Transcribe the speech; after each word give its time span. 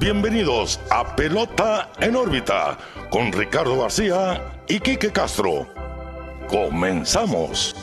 bienvenidos 0.00 0.80
a 0.88 1.14
Pelota 1.14 1.92
en 2.00 2.16
órbita 2.16 2.78
con 3.10 3.30
Ricardo 3.30 3.82
García 3.82 4.62
y 4.66 4.80
Quique 4.80 5.12
Castro. 5.12 5.68
Comenzamos. 6.48 7.76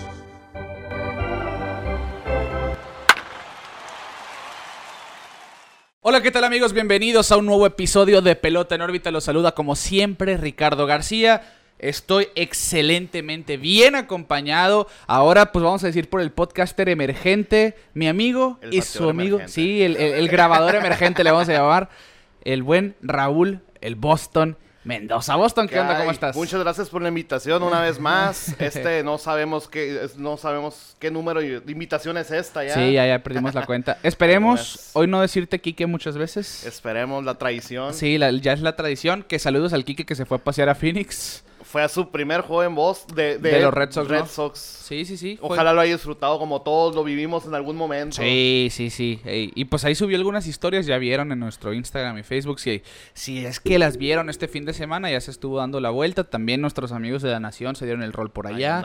Hola, 6.02 6.22
¿qué 6.22 6.32
tal 6.32 6.44
amigos? 6.44 6.74
Bienvenidos 6.74 7.32
a 7.32 7.38
un 7.38 7.46
nuevo 7.46 7.68
episodio 7.68 8.22
de 8.24 8.36
Pelota 8.36 8.74
en 8.74 8.82
órbita. 8.82 9.12
Los 9.12 9.26
saluda 9.26 9.54
como 9.54 9.76
siempre 9.76 10.38
Ricardo 10.38 10.88
García. 10.88 11.57
Estoy 11.80 12.28
excelentemente 12.36 13.58
bien 13.58 13.96
acompañado. 13.96 14.88
Ahora, 15.06 15.52
pues 15.52 15.64
vamos 15.64 15.84
a 15.84 15.88
decir 15.88 16.10
por 16.10 16.22
el 16.22 16.32
podcaster 16.32 16.90
emergente, 16.90 17.76
mi 17.94 18.08
amigo 18.08 18.58
El 18.62 18.74
y 18.74 18.82
su 18.82 19.10
amigo, 19.10 19.38
emergente. 19.38 19.54
sí, 19.54 19.84
el, 19.84 19.96
el- 19.98 20.14
el 20.14 20.28
grabador 20.28 20.76
emergente 20.76 21.24
le 21.24 21.32
vamos 21.32 21.48
a 21.50 21.54
llamar, 21.54 21.90
el 22.44 22.64
buen 22.64 22.96
Raúl, 23.02 23.62
el 23.82 23.96
Boston 23.96 24.58
Mendoza. 24.84 25.36
Boston, 25.36 25.68
¿qué 25.68 25.78
onda? 25.80 25.98
¿Cómo 25.98 26.12
estás? 26.12 26.34
Muchas 26.34 26.62
gracias 26.62 26.88
por 26.90 27.02
la 27.02 27.10
invitación 27.10 27.62
una 27.62 27.82
vez 27.82 28.00
más. 28.00 28.56
Este 28.60 29.04
no 29.04 29.18
sabemos 29.18 29.68
qué 29.68 30.08
no 30.16 30.38
sabemos 30.38 30.96
qué 30.98 31.12
número 31.12 31.42
de 31.42 31.62
invitación 31.68 32.18
es 32.18 32.32
esta 32.32 32.64
ya. 32.64 32.74
Sí, 32.74 32.94
ya, 32.94 33.06
ya 33.06 33.22
perdimos 33.22 33.54
la 33.54 33.66
cuenta. 33.66 33.98
Esperemos 34.04 34.92
hoy 34.94 35.08
no 35.08 35.20
decirte 35.20 35.60
Quique 35.60 35.86
muchas 35.88 36.18
veces. 36.18 36.66
Esperemos 36.66 37.26
la 37.26 37.36
traición. 37.36 37.94
Sí, 37.94 38.18
la- 38.18 38.32
ya 38.32 38.54
es 38.54 38.62
la 38.62 38.78
tradición. 38.78 39.24
Que 39.28 39.40
saludos 39.40 39.74
al 39.74 39.84
Quique 39.84 40.06
que 40.06 40.16
se 40.16 40.26
fue 40.26 40.38
a 40.38 40.40
pasear 40.42 40.70
a 40.70 40.76
Phoenix. 40.76 41.44
Fue 41.70 41.84
a 41.84 41.90
su 41.90 42.10
primer 42.10 42.42
juego 42.42 42.64
en 42.64 42.76
voz 42.76 43.06
de, 43.14 43.38
De 43.40 43.60
los 43.62 43.74
Red 43.74 43.92
Sox, 43.92 44.10
¿no? 44.10 44.26
Sox. 44.26 44.58
Sí, 44.60 45.04
sí, 45.04 45.18
sí. 45.18 45.38
fue- 45.38 45.50
Ojalá 45.50 45.74
lo 45.74 45.82
haya 45.82 45.92
disfrutado 45.94 46.40
como 46.40 46.62
todos 46.62 46.96
lo 46.96 47.04
vivimos 47.04 47.46
en 47.46 47.54
algún 47.56 47.76
momento. 47.76 48.16
Sí, 48.22 48.70
sí, 48.72 48.90
sí. 48.90 49.20
Ey, 49.26 49.52
Y 49.54 49.66
pues 49.66 49.84
ahí 49.84 49.94
subió 49.94 50.16
algunas 50.18 50.48
historias, 50.48 50.86
ya 50.86 50.98
vieron 50.98 51.32
en 51.34 51.40
nuestro 51.40 51.74
Instagram 51.74 52.18
y 52.20 52.24
Facebook. 52.24 52.60
Si, 52.62 52.82
si 53.14 53.46
es 53.46 53.60
que 53.60 53.78
las 53.80 53.98
vieron 53.98 54.30
este 54.30 54.48
fin 54.48 54.64
de 54.64 54.72
semana, 54.74 55.12
ya 55.12 55.20
se 55.20 55.30
estuvo 55.32 55.58
dando 55.58 55.82
la 55.82 55.90
vuelta. 55.90 56.24
También 56.24 56.62
nuestros 56.62 56.94
amigos 56.94 57.22
de 57.22 57.32
la 57.32 57.42
Nación 57.42 57.76
se 57.76 57.84
dieron 57.86 58.02
el 58.02 58.14
rol 58.14 58.32
por 58.32 58.48
allá. 58.48 58.82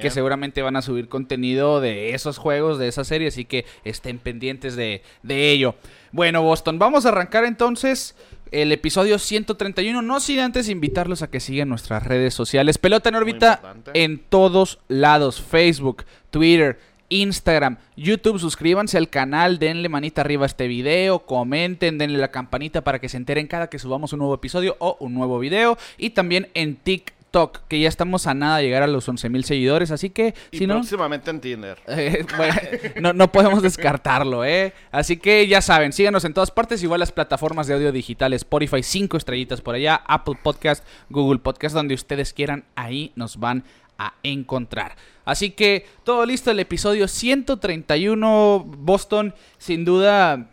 Que 0.00 0.10
seguramente 0.10 0.62
van 0.62 0.76
a 0.76 0.82
subir 0.82 1.08
contenido 1.10 1.80
de 1.82 2.14
esos 2.14 2.38
juegos, 2.38 2.78
de 2.78 2.88
esa 2.88 3.04
serie, 3.04 3.28
así 3.28 3.44
que 3.44 3.66
estén 3.84 4.18
pendientes 4.18 4.74
de, 4.74 5.02
de 5.22 5.50
ello. 5.50 5.74
Bueno, 6.12 6.42
Boston, 6.42 6.78
vamos 6.78 7.04
a 7.06 7.08
arrancar 7.10 7.44
entonces 7.44 8.14
el 8.52 8.70
episodio 8.72 9.18
131. 9.18 10.02
No 10.02 10.20
sin 10.20 10.40
antes 10.40 10.68
invitarlos 10.68 11.22
a 11.22 11.30
que 11.30 11.40
sigan 11.40 11.68
nuestras 11.68 12.04
redes 12.04 12.34
sociales. 12.34 12.78
Pelota 12.78 13.08
en 13.08 13.16
órbita 13.16 13.76
en 13.94 14.18
todos 14.18 14.78
lados: 14.88 15.42
Facebook, 15.42 16.04
Twitter. 16.30 16.78
Instagram, 17.12 17.76
YouTube, 17.94 18.38
suscríbanse 18.38 18.96
al 18.96 19.10
canal, 19.10 19.58
denle 19.58 19.90
manita 19.90 20.22
arriba 20.22 20.44
a 20.44 20.46
este 20.46 20.66
video, 20.66 21.26
comenten, 21.26 21.98
denle 21.98 22.16
la 22.16 22.30
campanita 22.30 22.82
para 22.82 23.00
que 23.00 23.10
se 23.10 23.18
enteren 23.18 23.48
cada 23.48 23.66
que 23.66 23.78
subamos 23.78 24.14
un 24.14 24.20
nuevo 24.20 24.34
episodio 24.34 24.76
o 24.78 24.96
un 24.98 25.12
nuevo 25.12 25.38
video. 25.38 25.76
Y 25.98 26.10
también 26.10 26.48
en 26.54 26.76
TikTok, 26.76 27.21
que 27.68 27.80
ya 27.80 27.88
estamos 27.88 28.26
a 28.26 28.34
nada 28.34 28.58
de 28.58 28.64
llegar 28.64 28.82
a 28.82 28.86
los 28.86 29.08
11 29.08 29.28
mil 29.30 29.44
seguidores, 29.44 29.90
así 29.90 30.10
que 30.10 30.34
Y 30.50 30.58
si 30.58 30.66
no... 30.66 30.74
próximamente 30.74 31.30
en 31.30 31.40
Tinder. 31.40 31.78
Eh, 31.88 32.24
bueno, 32.36 32.54
no, 33.00 33.12
no 33.12 33.32
podemos 33.32 33.62
descartarlo, 33.62 34.44
¿eh? 34.44 34.72
Así 34.90 35.16
que 35.16 35.46
ya 35.46 35.60
saben, 35.60 35.92
síganos 35.92 36.24
en 36.24 36.34
todas 36.34 36.50
partes, 36.50 36.82
igual 36.82 37.00
las 37.00 37.12
plataformas 37.12 37.66
de 37.66 37.74
audio 37.74 37.92
digital, 37.92 38.32
Spotify, 38.34 38.82
5 38.82 39.16
estrellitas 39.16 39.60
por 39.60 39.74
allá, 39.74 40.02
Apple 40.06 40.36
Podcast, 40.42 40.84
Google 41.10 41.38
Podcast, 41.38 41.74
donde 41.74 41.94
ustedes 41.94 42.32
quieran, 42.32 42.64
ahí 42.74 43.12
nos 43.14 43.38
van 43.38 43.64
a 43.98 44.14
encontrar. 44.22 44.96
Así 45.24 45.50
que 45.50 45.86
todo 46.04 46.26
listo, 46.26 46.50
el 46.50 46.60
episodio 46.60 47.06
131, 47.08 48.64
Boston, 48.78 49.34
sin 49.58 49.84
duda, 49.84 50.48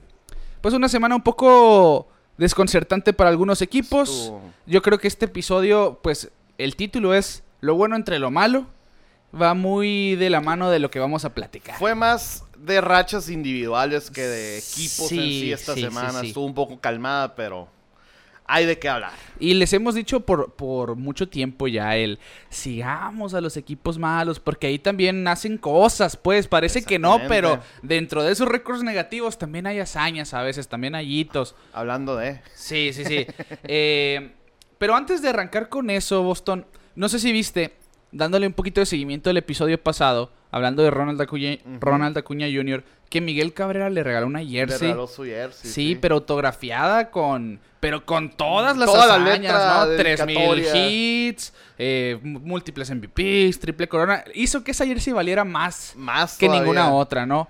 pues 0.61 0.73
una 0.73 0.89
semana 0.89 1.15
un 1.15 1.23
poco 1.23 2.07
desconcertante 2.37 3.13
para 3.13 3.29
algunos 3.29 3.61
equipos. 3.61 4.33
Yo 4.65 4.81
creo 4.81 4.97
que 4.97 5.07
este 5.07 5.25
episodio, 5.25 5.99
pues 6.01 6.31
el 6.59 6.75
título 6.75 7.15
es 7.15 7.43
Lo 7.61 7.73
bueno 7.75 7.95
entre 7.95 8.19
lo 8.19 8.29
malo. 8.29 8.67
Va 9.39 9.53
muy 9.53 10.15
de 10.15 10.29
la 10.31 10.41
mano 10.41 10.69
de 10.71 10.79
lo 10.79 10.89
que 10.89 10.99
vamos 10.99 11.23
a 11.23 11.33
platicar. 11.35 11.77
Fue 11.77 11.93
más 11.93 12.43
de 12.57 12.81
rachas 12.81 13.29
individuales 13.29 14.09
que 14.09 14.21
de 14.23 14.57
equipos 14.57 15.11
en 15.11 15.19
Sí, 15.19 15.51
esta 15.51 15.75
sí, 15.75 15.81
semana. 15.81 16.21
sí. 16.21 16.27
Estuvo 16.27 16.45
un 16.45 16.55
poco 16.55 16.79
calmada, 16.79 17.35
pero 17.35 17.67
hay 18.47 18.65
de 18.65 18.79
qué 18.79 18.89
hablar. 18.89 19.11
Y 19.39 19.53
les 19.53 19.71
hemos 19.73 19.93
dicho 19.93 20.21
por, 20.21 20.53
por 20.53 20.95
mucho 20.95 21.29
tiempo 21.29 21.67
ya 21.67 21.95
el 21.95 22.17
sigamos 22.49 23.35
a 23.35 23.41
los 23.41 23.55
equipos 23.55 23.99
malos, 23.99 24.39
porque 24.39 24.65
ahí 24.65 24.79
también 24.79 25.27
hacen 25.27 25.59
cosas, 25.59 26.17
pues 26.17 26.47
parece 26.47 26.81
que 26.81 26.97
no, 26.97 27.21
pero 27.27 27.59
dentro 27.83 28.23
de 28.23 28.31
esos 28.31 28.47
récords 28.47 28.81
negativos 28.81 29.37
también 29.37 29.67
hay 29.67 29.79
hazañas 29.79 30.33
a 30.33 30.41
veces, 30.41 30.67
también 30.67 30.95
hay 30.95 31.19
hitos. 31.19 31.55
Hablando 31.71 32.15
de... 32.15 32.41
Sí, 32.55 32.91
sí, 32.93 33.05
sí. 33.05 33.27
Eh, 33.65 34.31
pero 34.79 34.95
antes 34.95 35.21
de 35.21 35.29
arrancar 35.29 35.69
con 35.69 35.91
eso, 35.91 36.23
Boston, 36.23 36.65
no 36.95 37.07
sé 37.09 37.19
si 37.19 37.31
viste, 37.31 37.75
dándole 38.11 38.47
un 38.47 38.53
poquito 38.53 38.79
de 38.81 38.87
seguimiento 38.87 39.29
al 39.29 39.37
episodio 39.37 39.79
pasado, 39.81 40.31
hablando 40.49 40.81
de 40.81 40.89
Ronald 40.89 41.21
Acuña, 41.21 41.53
Ujú. 41.63 41.77
Ronald 41.79 42.17
Acuña 42.17 42.47
Jr., 42.51 42.83
que 43.09 43.21
Miguel 43.21 43.53
Cabrera 43.53 43.89
le 43.89 44.03
regaló 44.03 44.27
una 44.27 44.41
Le 44.41 44.49
jersey. 44.49 44.79
regaló 44.89 45.07
su 45.07 45.23
jersey, 45.25 45.71
Sí, 45.71 45.97
pero 45.99 46.15
autografiada 46.15 47.09
con. 47.11 47.59
Pero 47.79 48.05
con 48.05 48.29
todas 48.31 48.75
las 48.77 48.85
Toda 48.87 49.07
la 49.07 49.15
hazañas, 49.15 49.39
letra 49.41 49.85
¿no? 49.85 49.95
3000 49.95 50.35
dedicatoria. 50.35 50.87
hits, 50.89 51.53
eh, 51.77 52.19
múltiples 52.21 52.89
MVPs, 52.91 53.59
triple 53.59 53.87
corona. 53.87 54.23
Hizo 54.33 54.63
que 54.63 54.71
esa 54.71 54.85
jersey 54.85 55.13
valiera 55.13 55.43
más 55.45 55.93
Más 55.95 56.37
que 56.37 56.45
todavía. 56.47 56.61
ninguna 56.61 56.91
otra, 56.93 57.25
¿no? 57.25 57.47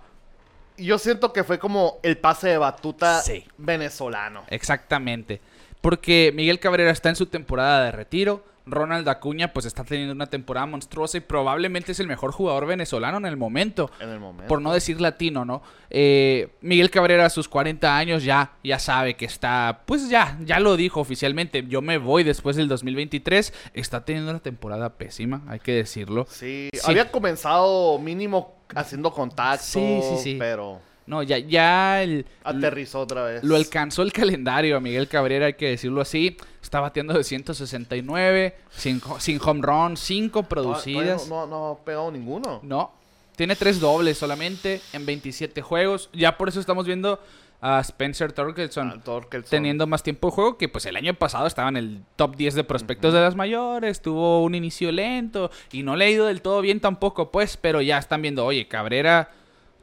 Yo 0.78 0.98
siento 0.98 1.34
que 1.34 1.44
fue 1.44 1.60
como 1.60 1.98
el 2.04 2.18
pase 2.18 2.48
de 2.50 2.58
batuta 2.58 3.22
Sí. 3.22 3.44
venezolano. 3.58 4.44
Exactamente. 4.50 5.42
Porque 5.82 6.32
Miguel 6.36 6.60
Cabrera 6.60 6.92
está 6.92 7.10
en 7.10 7.16
su 7.16 7.26
temporada 7.28 7.86
de 7.86 7.92
retiro. 7.92 8.44
Ronald 8.66 9.08
Acuña, 9.10 9.52
pues 9.52 9.66
está 9.66 9.84
teniendo 9.84 10.14
una 10.14 10.28
temporada 10.28 10.68
monstruosa 10.68 11.18
y 11.18 11.22
probablemente 11.22 11.92
es 11.94 12.00
el 12.00 12.06
mejor 12.06 12.32
jugador 12.32 12.68
venezolano 12.68 13.18
en 13.18 13.26
el 13.26 13.36
momento. 13.36 13.90
En 14.00 14.10
el 14.10 14.20
momento. 14.20 14.48
por 14.48 14.62
no 14.62 14.72
decir 14.72 15.02
latino, 15.02 15.44
¿no? 15.44 15.64
Eh, 15.90 16.50
Miguel 16.62 16.92
Cabrera 16.92 17.26
a 17.26 17.30
sus 17.32 17.48
40 17.50 17.98
años 17.98 18.24
ya, 18.24 18.52
ya 18.64 18.78
sabe 18.78 19.16
que 19.16 19.26
está, 19.26 19.82
pues 19.88 20.08
ya, 20.08 20.38
ya 20.46 20.60
lo 20.60 20.76
dijo 20.78 21.00
oficialmente, 21.00 21.66
yo 21.68 21.82
me 21.82 21.98
voy 21.98 22.24
después 22.24 22.58
del 22.58 22.68
2023, 22.68 23.54
está 23.74 24.06
teniendo 24.06 24.30
una 24.30 24.40
temporada 24.40 24.90
pésima, 24.98 25.42
hay 25.48 25.60
que 25.62 25.72
decirlo. 25.72 26.28
Sí, 26.30 26.70
Sí. 26.72 26.80
había 26.86 27.10
comenzado 27.10 27.98
mínimo 27.98 28.56
haciendo 28.76 29.12
contacto, 29.12 29.64
Sí, 29.66 30.00
sí, 30.04 30.18
sí. 30.22 30.36
pero 30.38 30.80
No, 31.10 31.24
ya, 31.24 31.40
ya 31.40 32.04
el- 32.04 32.26
aterrizó 32.44 33.00
otra 33.02 33.24
vez. 33.24 33.44
lo 33.44 33.56
alcanzó 33.56 34.04
el 34.04 34.14
calendario 34.14 34.78
a 34.78 34.80
Miguel 34.80 35.08
Cabrera, 35.08 35.48
hay 35.48 35.54
que 35.56 35.70
decirlo 35.70 36.02
así, 36.02 36.38
está 36.62 36.80
bateando 36.80 37.16
de 37.16 37.24
169, 37.24 38.56
sin, 38.70 39.02
sin 39.20 39.40
home 39.44 39.62
run, 39.64 39.98
5 39.98 40.44
Todavía 40.44 40.50
producidas. 40.50 41.28
No, 41.28 41.46
no, 41.46 41.48
no 41.48 41.68
ha 41.72 41.78
pegado 41.84 42.12
ninguno. 42.12 42.60
No, 42.64 42.92
tiene 43.36 43.56
tres 43.56 43.80
dobles 43.80 44.18
solamente 44.18 44.82
en 44.94 45.06
27 45.06 45.62
juegos. 45.62 46.10
Ya 46.14 46.38
por 46.38 46.50
eso 46.50 46.60
estamos 46.60 46.86
viendo 46.86 47.20
a 47.62 47.80
Spencer 47.82 48.32
Torkelson 48.32 48.90
Ah, 48.90 49.02
Torkelson. 49.04 49.50
teniendo 49.50 49.86
más 49.86 50.02
tiempo 50.02 50.28
de 50.30 50.34
juego 50.34 50.58
que 50.58 50.70
pues 50.70 50.86
el 50.86 50.96
año 50.96 51.14
pasado 51.16 51.46
estaba 51.46 51.68
en 51.70 51.76
el 51.78 52.02
top 52.16 52.38
10 52.38 52.54
de 52.56 52.64
prospectos 52.64 53.14
de 53.14 53.20
las 53.20 53.36
mayores, 53.36 54.02
tuvo 54.02 54.44
un 54.44 54.56
inicio 54.56 54.92
lento 54.94 55.52
y 55.74 55.84
no 55.84 55.98
le 55.98 56.06
ha 56.06 56.10
ido 56.10 56.28
del 56.28 56.42
todo 56.42 56.62
bien 56.62 56.80
tampoco, 56.80 57.32
pues, 57.32 57.58
pero 57.58 57.82
ya 57.82 57.98
están 57.98 58.22
viendo, 58.22 58.46
oye, 58.46 58.68
Cabrera 58.70 59.32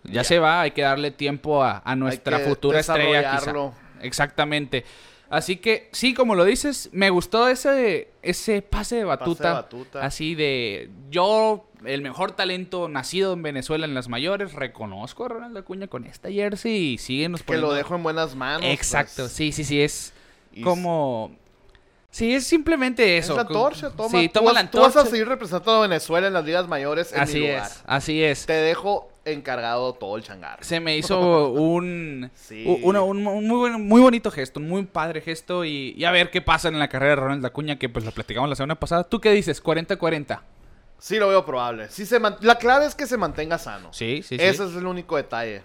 ya, 0.06 0.12
Ya. 0.14 0.24
se 0.24 0.38
va, 0.38 0.62
hay 0.62 0.70
que 0.72 0.82
darle 0.82 1.10
tiempo 1.10 1.62
a, 1.62 1.82
a 1.84 1.96
nuestra 1.96 2.38
que 2.38 2.44
futura 2.44 2.80
estrella 2.80 3.38
quizá. 3.38 3.52
Exactamente. 4.00 4.84
Así 5.28 5.56
que 5.56 5.88
sí, 5.92 6.14
como 6.14 6.36
lo 6.36 6.44
dices, 6.44 6.88
me 6.92 7.10
gustó 7.10 7.48
ese 7.48 8.10
ese 8.22 8.62
pase 8.62 8.96
de 8.96 9.04
batuta, 9.04 9.54
batuta. 9.54 10.04
así 10.06 10.36
de 10.36 10.88
yo 11.10 11.66
el 11.84 12.00
mejor 12.02 12.32
talento 12.32 12.88
nacido 12.88 13.32
en 13.32 13.42
Venezuela 13.42 13.86
en 13.86 13.94
las 13.94 14.08
mayores, 14.08 14.52
reconozco 14.52 15.24
a 15.24 15.28
Ronald 15.28 15.56
Acuña 15.56 15.88
con 15.88 16.04
esta 16.04 16.30
jersey 16.30 16.94
y 16.94 16.98
síguenos 16.98 17.42
Que 17.42 17.54
lo 17.54 17.62
poniendo- 17.62 17.74
dejo 17.74 17.94
en 17.96 18.02
buenas 18.04 18.36
manos. 18.36 18.62
Exacto, 18.70 19.22
pues. 19.24 19.32
sí, 19.32 19.50
sí, 19.52 19.64
sí, 19.64 19.80
es 19.82 20.12
Y 20.52 20.62
como... 20.62 21.32
Sí, 22.10 22.32
es 22.32 22.46
simplemente 22.46 23.18
Es 23.18 23.24
eso. 23.26 23.34
la 23.34 23.42
antorcha, 23.42 23.90
toma. 23.90 24.08
Sí, 24.08 24.28
tú, 24.28 24.34
toma 24.34 24.52
vas, 24.52 24.64
la 24.64 24.70
tú 24.70 24.78
vas 24.78 24.86
antorcha. 24.88 25.08
a 25.08 25.10
seguir 25.10 25.28
representando 25.28 25.72
a 25.78 25.80
Venezuela 25.82 26.28
en 26.28 26.32
las 26.32 26.44
ligas 26.44 26.66
mayores 26.68 27.12
en 27.12 27.20
Así 27.20 27.40
mi 27.40 27.48
lugar. 27.48 27.66
es, 27.66 27.82
así 27.86 28.22
es. 28.22 28.46
Te 28.46 28.54
dejo 28.54 29.08
encargado 29.32 29.92
todo 29.94 30.16
el 30.16 30.22
changar. 30.22 30.58
Se 30.62 30.80
me 30.80 30.96
hizo 30.96 31.48
un, 31.52 32.30
Sí. 32.34 32.64
un, 32.82 32.96
un 32.96 33.22
muy, 33.24 33.56
buen- 33.56 33.86
muy 33.86 34.00
bonito 34.00 34.30
gesto, 34.30 34.60
un 34.60 34.68
muy 34.68 34.84
padre 34.84 35.20
gesto 35.20 35.64
y, 35.64 35.94
y 35.96 36.04
a 36.04 36.10
ver 36.10 36.30
qué 36.30 36.40
pasa 36.42 36.68
en 36.68 36.78
la 36.78 36.88
carrera 36.88 37.10
de 37.10 37.16
Ronald 37.16 37.44
Acuña, 37.46 37.78
que 37.78 37.88
pues 37.88 38.04
lo 38.04 38.12
platicamos 38.12 38.48
la 38.48 38.56
semana 38.56 38.74
pasada. 38.76 39.04
¿Tú 39.04 39.20
qué 39.20 39.32
dices? 39.32 39.62
¿40-40? 39.62 40.40
Sí 40.98 41.18
lo 41.18 41.28
veo 41.28 41.44
probable. 41.44 41.88
Sí 41.90 42.06
se 42.06 42.18
man- 42.18 42.36
La 42.40 42.56
clave 42.56 42.86
es 42.86 42.94
que 42.94 43.06
se 43.06 43.16
mantenga 43.16 43.58
sano. 43.58 43.92
Sí, 43.92 44.22
sí, 44.22 44.38
sí. 44.38 44.44
Ese 44.44 44.64
es 44.64 44.74
el 44.74 44.86
único 44.86 45.16
detalle. 45.16 45.62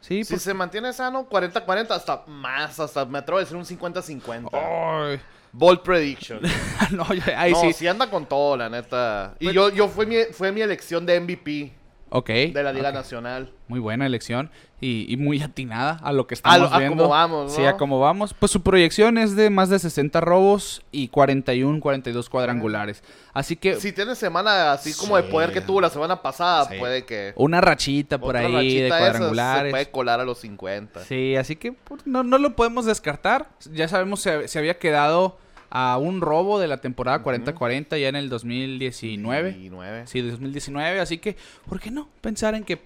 Sí, 0.00 0.24
Si 0.24 0.34
por- 0.34 0.40
se 0.40 0.54
mantiene 0.54 0.92
sano, 0.92 1.28
40-40, 1.28 1.90
hasta 1.90 2.24
más, 2.26 2.78
hasta 2.80 3.04
me 3.04 3.18
atrevo 3.18 3.38
a 3.38 3.40
decir 3.42 3.56
un 3.56 3.64
50-50. 3.64 4.48
Ay. 4.52 5.20
Bold 5.52 5.80
prediction. 5.82 6.40
no, 6.92 7.12
yo- 7.12 7.22
ahí 7.36 7.52
no, 7.52 7.60
sí. 7.60 7.72
sí 7.72 7.86
anda 7.86 8.08
con 8.08 8.24
todo, 8.26 8.56
la 8.56 8.68
neta. 8.68 9.34
Y 9.38 9.44
Pues- 9.46 9.54
yo, 9.54 9.68
yo 9.70 9.88
fue 9.88 10.06
mi, 10.06 10.16
fue 10.32 10.50
mi 10.50 10.60
elección 10.60 11.04
de 11.06 11.20
MVP. 11.20 11.72
Ok. 12.14 12.28
de 12.28 12.62
la 12.62 12.72
Liga. 12.72 12.92
Nacional. 12.92 13.50
Muy 13.68 13.80
buena 13.80 14.04
elección 14.04 14.50
y, 14.82 15.06
y 15.10 15.16
muy 15.16 15.40
atinada 15.42 15.98
a 16.02 16.12
lo 16.12 16.26
que 16.26 16.34
A 16.34 16.36
estamos 16.36 16.70
lo- 16.70 16.76
a 16.76 16.78
viendo. 16.78 17.08
vamos, 17.08 17.54
Sí, 17.54 17.64
a 17.64 17.76
cómo 17.78 17.98
vamos. 18.00 18.34
Pues 18.34 18.52
su 18.52 18.62
proyección 18.62 19.16
es 19.16 19.34
de 19.34 19.48
más 19.48 19.70
de 19.70 19.78
60 19.78 20.20
robos 20.20 20.82
y 20.92 21.08
41, 21.08 21.80
42 21.80 22.28
cuadrangulares. 22.28 23.02
Así 23.32 23.56
que 23.56 23.76
Si 23.80 23.92
tiene 23.92 24.14
semana 24.14 24.72
así 24.72 24.92
como 24.94 25.16
de 25.16 25.22
poder 25.22 25.52
que 25.52 25.60
tuvo 25.62 25.80
la 25.80 25.88
semana 25.88 26.20
pasada, 26.20 26.66
Sí. 26.68 26.76
puede 26.78 27.06
que... 27.06 27.32
una 27.36 27.60
rachita 27.62 28.18
por 28.18 28.36
otra 28.36 28.40
ahí 28.46 28.52
rachita 28.54 28.82
de 28.82 28.88
cuadrangulares. 28.90 29.64
Se 29.64 29.70
puede 29.70 29.90
colar 29.90 30.20
a 30.20 30.24
los 30.24 30.38
50. 30.38 31.00
Sí, 31.04 31.36
así 31.36 31.56
que 31.56 31.72
pues, 31.72 32.06
no, 32.06 32.22
no 32.22 32.36
lo 32.38 32.54
podemos 32.54 32.84
descartar. 32.84 33.48
Ya 33.72 33.88
sabemos 33.88 34.20
se, 34.20 34.48
se 34.48 34.58
había 34.58 34.78
quedado 34.78 35.38
a 35.74 35.96
un 35.96 36.20
robo 36.20 36.58
de 36.60 36.68
la 36.68 36.76
temporada 36.82 37.24
40-40 37.24 37.98
ya 37.98 38.08
en 38.08 38.16
el 38.16 38.28
2019. 38.28 39.56
Y 39.58 39.70
nueve. 39.70 40.04
Sí, 40.06 40.20
2019, 40.20 41.00
así 41.00 41.16
que, 41.18 41.36
¿por 41.68 41.80
qué 41.80 41.90
no 41.90 42.08
pensar 42.20 42.54
en 42.54 42.62
que 42.64 42.78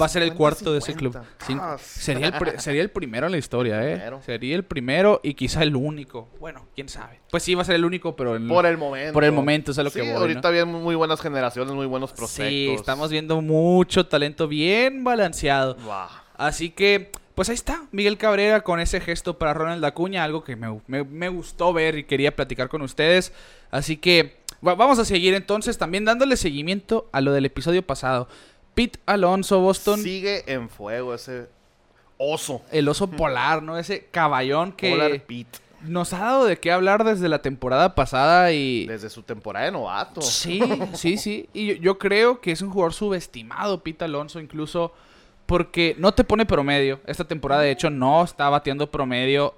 va 0.00 0.06
a 0.06 0.08
ser 0.08 0.22
el 0.22 0.34
cuarto 0.34 0.72
de 0.72 0.78
ese 0.78 0.94
club? 0.94 1.12
50. 1.12 1.46
Cin- 1.46 1.58
Ah, 1.62 1.76
sería, 1.78 2.28
el 2.28 2.34
sería 2.60 2.82
el 2.82 2.90
primero 2.90 3.26
en 3.26 3.32
la 3.32 3.38
historia, 3.38 3.86
¿eh? 3.86 3.92
Primero. 3.96 4.22
Sería 4.22 4.56
el 4.56 4.64
primero 4.64 5.20
y 5.22 5.34
quizá 5.34 5.62
el 5.62 5.76
único. 5.76 6.28
Bueno, 6.40 6.66
quién 6.74 6.88
sabe. 6.88 7.20
Pues 7.30 7.42
sí, 7.44 7.54
va 7.54 7.62
a 7.62 7.64
ser 7.66 7.76
el 7.76 7.84
único, 7.84 8.16
pero 8.16 8.34
en- 8.34 8.48
Por 8.48 8.66
el 8.66 8.78
momento. 8.78 9.12
por 9.12 9.22
el 9.24 9.30
momento 9.32 9.70
es 9.70 9.78
a 9.78 9.84
lo 9.84 9.90
sí, 9.90 10.00
que 10.00 10.06
voy. 10.12 10.20
ahorita 10.20 10.48
¿no? 10.48 10.50
bien 10.52 10.68
muy 10.68 10.96
buenas 10.96 11.20
generaciones, 11.20 11.72
muy 11.72 11.86
buenos 11.86 12.12
prospectos. 12.12 12.48
Sí, 12.48 12.68
estamos 12.74 13.10
viendo 13.10 13.40
mucho 13.42 14.06
talento 14.06 14.48
bien 14.48 15.04
balanceado. 15.04 15.76
Wow. 15.76 16.06
Así 16.36 16.70
que, 16.70 17.12
pues 17.34 17.48
ahí 17.48 17.54
está, 17.54 17.84
Miguel 17.92 18.16
Cabrera 18.18 18.62
con 18.62 18.80
ese 18.80 19.00
gesto 19.00 19.38
para 19.38 19.54
Ronald 19.54 19.84
Acuña, 19.84 20.22
algo 20.24 20.44
que 20.44 20.56
me, 20.56 20.80
me- 20.86 21.04
me 21.04 21.28
gustó 21.28 21.72
ver 21.72 21.98
y 21.98 22.04
quería 22.04 22.34
platicar 22.36 22.68
con 22.68 22.82
ustedes. 22.82 23.32
Así 23.70 23.96
que 23.96 24.36
va- 24.66 24.74
vamos 24.76 24.98
a 24.98 25.04
seguir 25.04 25.34
entonces 25.34 25.76
también 25.78 26.04
dándole 26.04 26.36
seguimiento 26.36 27.08
a 27.12 27.20
lo 27.20 27.32
del 27.32 27.44
episodio 27.46 27.84
pasado. 27.84 28.28
Pete 28.74 28.98
Alonso, 29.06 29.60
Boston, 29.60 30.00
Sigue 30.02 30.44
en 30.52 30.68
fuego 30.68 31.14
ese 31.14 31.46
oso. 32.18 32.62
el 32.70 32.88
oso 32.88 33.08
polar, 33.10 33.62
¿no? 33.62 33.78
Ese 33.78 34.06
caballón 34.10 34.72
que 34.72 34.90
Polar 34.90 35.20
Pete. 35.22 35.58
nos 35.82 36.12
ha 36.12 36.18
dado 36.20 36.44
de 36.46 36.58
qué 36.58 36.72
hablar 36.72 37.04
desde 37.04 37.28
la 37.28 37.40
temporada 37.42 37.94
pasada 37.94 38.52
y... 38.52 38.86
Desde 38.86 39.10
su 39.10 39.22
temporada 39.22 39.66
de 39.66 39.72
novato. 39.72 40.22
Sí, 40.22 40.60
sí, 40.94 41.16
sí. 41.18 41.48
Y 41.52 41.66
yo, 41.66 41.74
yo 41.74 41.98
creo 41.98 42.40
que 42.40 42.52
es 42.52 42.62
un 42.62 42.70
jugador 42.70 42.94
subestimado, 42.94 43.82
Pete 43.82 44.04
Alonso, 44.04 44.40
incluso 44.40 44.92
porque 45.46 45.94
no 45.98 46.12
te 46.12 46.24
pone 46.24 46.46
promedio. 46.46 47.00
Esta 47.06 47.24
temporada, 47.24 47.62
de 47.62 47.70
hecho, 47.70 47.90
no 47.90 48.24
está 48.24 48.48
bateando 48.48 48.90
promedio. 48.90 49.54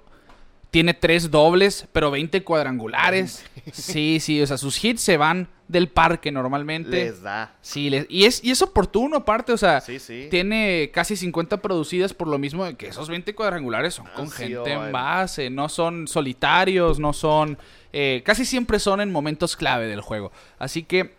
Tiene 0.69 0.93
tres 0.93 1.31
dobles, 1.31 1.87
pero 1.93 2.11
20 2.11 2.43
cuadrangulares. 2.43 3.43
Sí, 3.73 4.19
sí, 4.21 4.41
o 4.41 4.47
sea, 4.47 4.57
sus 4.57 4.81
hits 4.83 5.01
se 5.01 5.17
van 5.17 5.49
del 5.67 5.89
parque 5.89 6.31
normalmente. 6.31 6.89
Les 6.91 7.21
da. 7.21 7.53
Sí, 7.59 7.89
les- 7.89 8.05
y, 8.09 8.23
es, 8.23 8.41
y 8.41 8.51
es 8.51 8.61
oportuno 8.61 9.17
aparte, 9.17 9.51
o 9.51 9.57
sea, 9.57 9.81
Sí, 9.81 9.99
sí. 9.99 10.27
tiene 10.31 10.89
casi 10.93 11.17
50 11.17 11.57
producidas 11.61 12.13
por 12.13 12.29
lo 12.29 12.37
mismo 12.37 12.63
de 12.63 12.75
que 12.75 12.87
esos 12.87 13.09
20 13.09 13.35
cuadrangulares 13.35 13.93
son 13.95 14.05
con 14.15 14.29
sido 14.29 14.63
gente 14.63 14.71
en 14.85 14.93
base, 14.93 15.49
no 15.49 15.67
son 15.67 16.07
solitarios, 16.07 16.97
no 16.97 17.11
son... 17.11 17.57
eh, 17.91 18.21
casi 18.25 18.45
siempre 18.45 18.79
son 18.79 19.01
en 19.01 19.11
momentos 19.11 19.57
clave 19.57 19.87
del 19.87 19.99
juego. 19.99 20.31
Así 20.59 20.83
que 20.83 21.16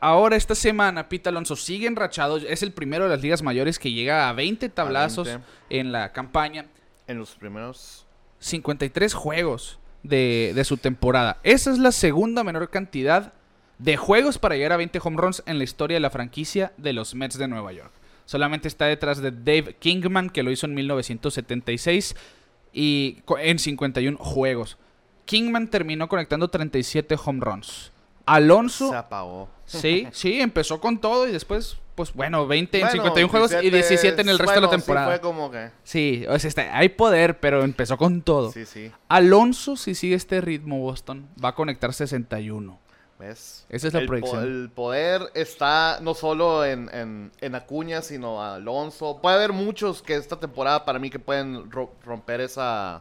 ahora 0.00 0.36
esta 0.36 0.54
semana 0.54 1.08
Pete 1.08 1.28
Alonso 1.28 1.56
sigue 1.56 1.86
enrachado, 1.86 2.36
es 2.38 2.62
el 2.62 2.72
primero 2.72 3.04
de 3.04 3.10
las 3.10 3.22
ligas 3.22 3.42
mayores 3.42 3.78
que 3.78 3.92
llega 3.92 4.28
a 4.28 4.32
20 4.32 4.68
tablazos 4.70 5.26
20. 5.26 5.44
en 5.70 5.92
la 5.92 6.12
campaña. 6.12 6.66
En 7.06 7.18
los 7.18 7.32
primeros. 7.32 8.06
53 8.40 9.14
juegos 9.14 9.78
de, 10.02 10.52
de 10.54 10.64
su 10.64 10.76
temporada. 10.76 11.38
Esa 11.42 11.70
es 11.70 11.78
la 11.78 11.92
segunda 11.92 12.44
menor 12.44 12.70
cantidad 12.70 13.32
de 13.78 13.96
juegos 13.96 14.38
para 14.38 14.56
llegar 14.56 14.72
a 14.72 14.76
20 14.76 14.98
home 15.02 15.16
runs 15.16 15.42
en 15.46 15.58
la 15.58 15.64
historia 15.64 15.96
de 15.96 16.00
la 16.00 16.10
franquicia 16.10 16.72
de 16.76 16.92
los 16.92 17.14
Mets 17.14 17.38
de 17.38 17.48
Nueva 17.48 17.72
York. 17.72 17.90
Solamente 18.24 18.68
está 18.68 18.86
detrás 18.86 19.18
de 19.22 19.30
Dave 19.30 19.76
Kingman, 19.78 20.30
que 20.30 20.42
lo 20.42 20.50
hizo 20.50 20.66
en 20.66 20.74
1976 20.74 22.16
y 22.72 23.22
en 23.38 23.58
51 23.58 24.18
juegos. 24.18 24.78
Kingman 25.24 25.68
terminó 25.68 26.08
conectando 26.08 26.48
37 26.48 27.16
home 27.24 27.40
runs. 27.40 27.92
Alonso, 28.26 28.90
Se 28.90 28.96
apagó. 28.96 29.48
sí, 29.64 30.06
sí, 30.12 30.40
empezó 30.40 30.80
con 30.80 30.98
todo 31.00 31.26
y 31.28 31.32
después, 31.32 31.76
pues 31.94 32.12
bueno, 32.12 32.46
20 32.46 32.78
en 32.78 32.82
Bueno, 32.86 32.92
51 33.04 33.28
juegos 33.30 33.52
y 33.62 33.70
17 33.70 34.20
en 34.20 34.28
el 34.28 34.38
resto 34.38 34.54
de 34.54 34.60
la 34.60 34.70
temporada. 34.70 35.06
Sí, 35.06 35.12
fue 35.12 35.20
como 35.20 35.50
que. 35.50 35.70
Sí, 35.84 36.24
o 36.28 36.38
sea, 36.38 36.48
está- 36.48 36.76
hay 36.76 36.88
poder, 36.90 37.38
pero 37.40 37.62
empezó 37.62 37.96
con 37.96 38.20
todo. 38.22 38.50
Sí, 38.52 38.66
sí. 38.66 38.90
Alonso, 39.08 39.76
si 39.76 39.94
sigue 39.94 40.16
este 40.16 40.40
ritmo, 40.40 40.80
Boston, 40.80 41.28
va 41.42 41.50
a 41.50 41.54
conectar 41.54 41.92
61. 41.94 42.78
¿Ves? 43.18 43.64
Esa 43.70 43.86
es 43.86 43.94
la 43.94 44.00
el 44.00 44.04
po- 44.06 44.10
proyección. 44.10 44.42
el 44.44 44.70
poder 44.74 45.22
está 45.32 46.00
no 46.02 46.12
solo 46.12 46.66
en, 46.66 46.90
en, 46.92 47.32
en 47.40 47.54
Acuña, 47.54 48.02
sino 48.02 48.42
Alonso. 48.42 49.20
Puede 49.22 49.36
haber 49.36 49.54
muchos 49.54 50.02
que 50.02 50.16
esta 50.16 50.38
temporada 50.38 50.84
para 50.84 50.98
mí 50.98 51.08
que 51.08 51.18
pueden 51.18 51.70
ro- 51.70 51.94
romper 52.04 52.42
esa 52.42 53.00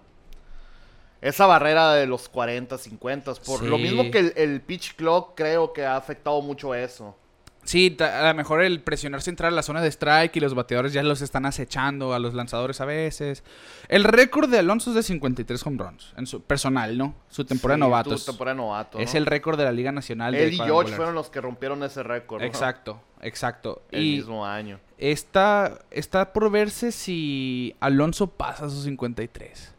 esa 1.27 1.45
barrera 1.47 1.93
de 1.93 2.07
los 2.07 2.29
40, 2.29 2.77
50. 2.77 3.33
Por 3.45 3.63
lo 3.63 3.77
mismo 3.77 4.09
que 4.11 4.19
el, 4.19 4.33
el 4.35 4.61
pitch 4.61 4.95
clock 4.95 5.35
creo 5.35 5.73
que 5.73 5.85
ha 5.85 5.95
afectado 5.97 6.41
mucho 6.41 6.73
eso. 6.75 7.15
Sí, 7.63 7.97
a 7.99 8.27
lo 8.27 8.35
mejor 8.35 8.61
el 8.61 8.79
presionarse 8.81 9.31
entrar 9.31 9.51
a 9.51 9.55
la 9.55 9.63
zona 9.63 9.81
de 9.81 9.87
strike 9.87 10.35
y 10.35 10.39
los 10.39 10.53
bateadores 10.53 10.93
ya 10.93 11.01
los 11.01 11.23
están 11.23 11.47
acechando 11.47 12.13
a 12.13 12.19
los 12.19 12.35
lanzadores 12.35 12.79
a 12.79 12.85
veces. 12.85 13.43
El 13.87 14.03
récord 14.03 14.47
de 14.51 14.59
Alonso 14.59 14.91
es 14.91 14.95
de 14.95 15.01
53 15.01 15.65
home 15.65 15.83
runs, 15.83 16.13
en 16.15 16.27
su 16.27 16.41
personal, 16.43 16.95
¿no? 16.95 17.15
Su 17.27 17.43
temporada 17.43 17.77
Sí, 17.77 17.81
de 17.81 17.87
novatos. 17.87 18.25
tu 18.25 18.31
temporada 18.33 18.53
de 18.53 18.61
novato, 18.61 18.99
Es 18.99 19.15
el 19.15 19.25
récord 19.25 19.57
de 19.57 19.63
la 19.63 19.71
Liga 19.71 19.91
Nacional 19.91 20.35
Él 20.35 20.53
y 20.53 20.57
George 20.57 20.93
fueron 20.93 21.15
los 21.15 21.31
que 21.31 21.41
rompieron 21.41 21.81
ese 21.81 22.03
récord. 22.03 22.41
¿no? 22.41 22.45
Exacto, 22.47 23.01
exacto. 23.21 23.81
El 23.89 24.03
y 24.03 24.15
mismo 24.17 24.45
año. 24.45 24.79
está, 24.99 25.79
está 25.89 26.33
por 26.33 26.51
verse 26.51 26.91
si 26.91 27.75
Alonso 27.79 28.27
pasa 28.27 28.65
a 28.65 28.69
sus 28.69 28.83
53. 28.83 29.73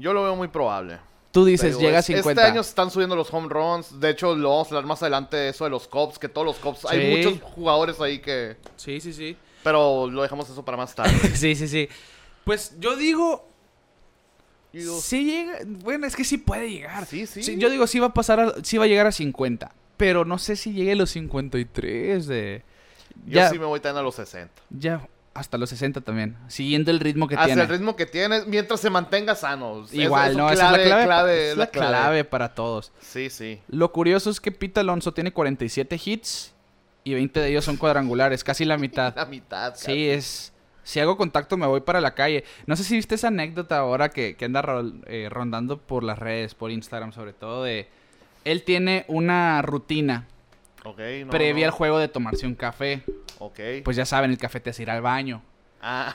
Yo 0.00 0.12
lo 0.12 0.22
veo 0.24 0.34
muy 0.34 0.48
probable. 0.48 0.98
Tú 1.30 1.44
dices, 1.44 1.78
llega 1.78 1.98
a 1.98 2.00
es- 2.00 2.06
50. 2.06 2.30
Este 2.32 2.52
año 2.52 2.62
se 2.64 2.70
están 2.70 2.90
subiendo 2.90 3.14
los 3.14 3.32
home 3.32 3.48
runs. 3.48 4.00
De 4.00 4.10
hecho, 4.10 4.34
lo 4.34 4.48
vamos 4.50 4.66
a 4.66 4.70
hablar 4.70 4.86
más 4.86 5.02
adelante 5.02 5.48
eso 5.50 5.64
de 5.64 5.70
los 5.70 5.86
Cubs, 5.86 6.18
que 6.18 6.28
todos 6.28 6.44
los 6.46 6.56
Cubs. 6.56 6.84
Hay 6.86 7.16
muchos 7.16 7.40
jugadores 7.54 8.00
ahí 8.00 8.18
que. 8.18 8.56
Sí, 8.76 9.00
sí, 9.00 9.12
sí. 9.12 9.36
Pero 9.62 10.08
lo 10.10 10.22
dejamos 10.22 10.48
eso 10.50 10.64
para 10.64 10.76
más 10.76 10.94
tarde. 10.94 11.12
sí, 11.36 11.54
sí, 11.54 11.68
sí. 11.68 11.88
Pues 12.44 12.74
yo 12.80 12.96
digo, 12.96 13.46
digo, 14.72 14.98
Sí 15.00 15.24
llega, 15.24 15.58
bueno, 15.66 16.06
es 16.06 16.16
que 16.16 16.24
sí 16.24 16.38
puede 16.38 16.70
llegar. 16.70 17.04
Sí, 17.06 17.26
sí. 17.26 17.58
yo 17.58 17.68
digo, 17.70 17.86
sí 17.86 17.98
va 18.00 18.06
a 18.08 18.14
pasar, 18.14 18.40
a- 18.40 18.54
sí 18.64 18.78
va 18.78 18.84
a 18.84 18.88
llegar 18.88 19.06
a 19.06 19.12
50. 19.12 19.72
Pero 19.96 20.24
no 20.24 20.38
sé 20.38 20.56
si 20.56 20.72
llegue 20.72 20.92
a 20.92 20.96
los 20.96 21.10
53 21.10 22.26
de... 22.26 22.62
yo 23.26 23.34
Ya, 23.34 23.50
sí 23.50 23.58
me 23.58 23.66
voy 23.66 23.80
también 23.80 24.00
a 24.00 24.02
los 24.02 24.14
60. 24.14 24.50
ya 24.70 25.06
hasta 25.34 25.58
los 25.58 25.70
60 25.70 26.00
también. 26.00 26.36
Siguiendo 26.48 26.90
el 26.90 27.00
ritmo 27.00 27.28
que 27.28 27.36
tiene. 27.36 27.62
el 27.62 27.68
ritmo 27.68 27.96
que 27.96 28.06
tiene, 28.06 28.44
mientras 28.46 28.80
se 28.80 28.90
mantenga 28.90 29.34
sano. 29.34 29.86
Igual, 29.92 30.32
es 30.32 30.36
¿no? 30.36 30.50
Esa 30.50 30.66
es 30.66 30.72
la 30.72 30.84
clave, 30.84 31.04
clave, 31.04 31.50
es 31.50 31.56
la 31.56 31.66
clave 31.68 32.24
para 32.24 32.54
todos. 32.54 32.92
Sí, 33.00 33.30
sí. 33.30 33.60
Lo 33.68 33.92
curioso 33.92 34.30
es 34.30 34.40
que 34.40 34.50
Pete 34.50 34.80
Alonso 34.80 35.12
tiene 35.12 35.32
47 35.32 36.00
hits 36.04 36.52
y 37.04 37.14
20 37.14 37.40
de 37.40 37.48
ellos 37.48 37.64
son 37.64 37.76
cuadrangulares, 37.76 38.42
casi 38.44 38.64
la 38.64 38.76
mitad. 38.76 39.14
La 39.16 39.26
mitad. 39.26 39.72
casi. 39.72 39.92
Sí, 39.92 40.08
es. 40.08 40.52
Si 40.82 40.98
hago 40.98 41.16
contacto 41.16 41.56
me 41.56 41.66
voy 41.66 41.82
para 41.82 42.00
la 42.00 42.14
calle. 42.14 42.44
No 42.66 42.74
sé 42.74 42.82
si 42.82 42.96
viste 42.96 43.14
esa 43.14 43.28
anécdota 43.28 43.78
ahora 43.78 44.08
que, 44.08 44.34
que 44.34 44.46
anda 44.46 44.64
eh, 45.06 45.28
rondando 45.30 45.78
por 45.78 46.02
las 46.02 46.18
redes, 46.18 46.54
por 46.54 46.70
Instagram 46.70 47.12
sobre 47.12 47.32
todo, 47.32 47.62
de... 47.62 47.88
Él 48.44 48.64
tiene 48.64 49.04
una 49.06 49.60
rutina 49.60 50.26
Ok, 50.84 50.98
no, 51.24 51.30
previa 51.30 51.66
no. 51.66 51.72
al 51.72 51.76
juego 51.78 51.98
de 51.98 52.08
tomarse 52.08 52.46
un 52.46 52.54
café. 52.54 53.02
Ok. 53.38 53.60
Pues 53.84 53.96
ya 53.96 54.04
saben, 54.06 54.30
el 54.30 54.38
café 54.38 54.60
te 54.60 54.70
hace 54.70 54.82
ir 54.82 54.90
al 54.90 55.02
baño. 55.02 55.42
Ah, 55.82 56.14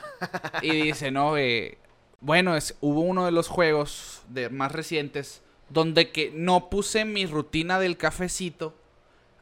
Y 0.62 0.70
dice, 0.82 1.10
no, 1.10 1.36
eh, 1.36 1.78
bueno, 2.20 2.56
es, 2.56 2.76
hubo 2.80 3.00
uno 3.00 3.24
de 3.24 3.32
los 3.32 3.48
juegos 3.48 4.22
de, 4.28 4.48
más 4.48 4.72
recientes 4.72 5.42
donde 5.68 6.10
que 6.10 6.30
no 6.34 6.70
puse 6.70 7.04
mi 7.04 7.26
rutina 7.26 7.80
del 7.80 7.96
cafecito 7.96 8.74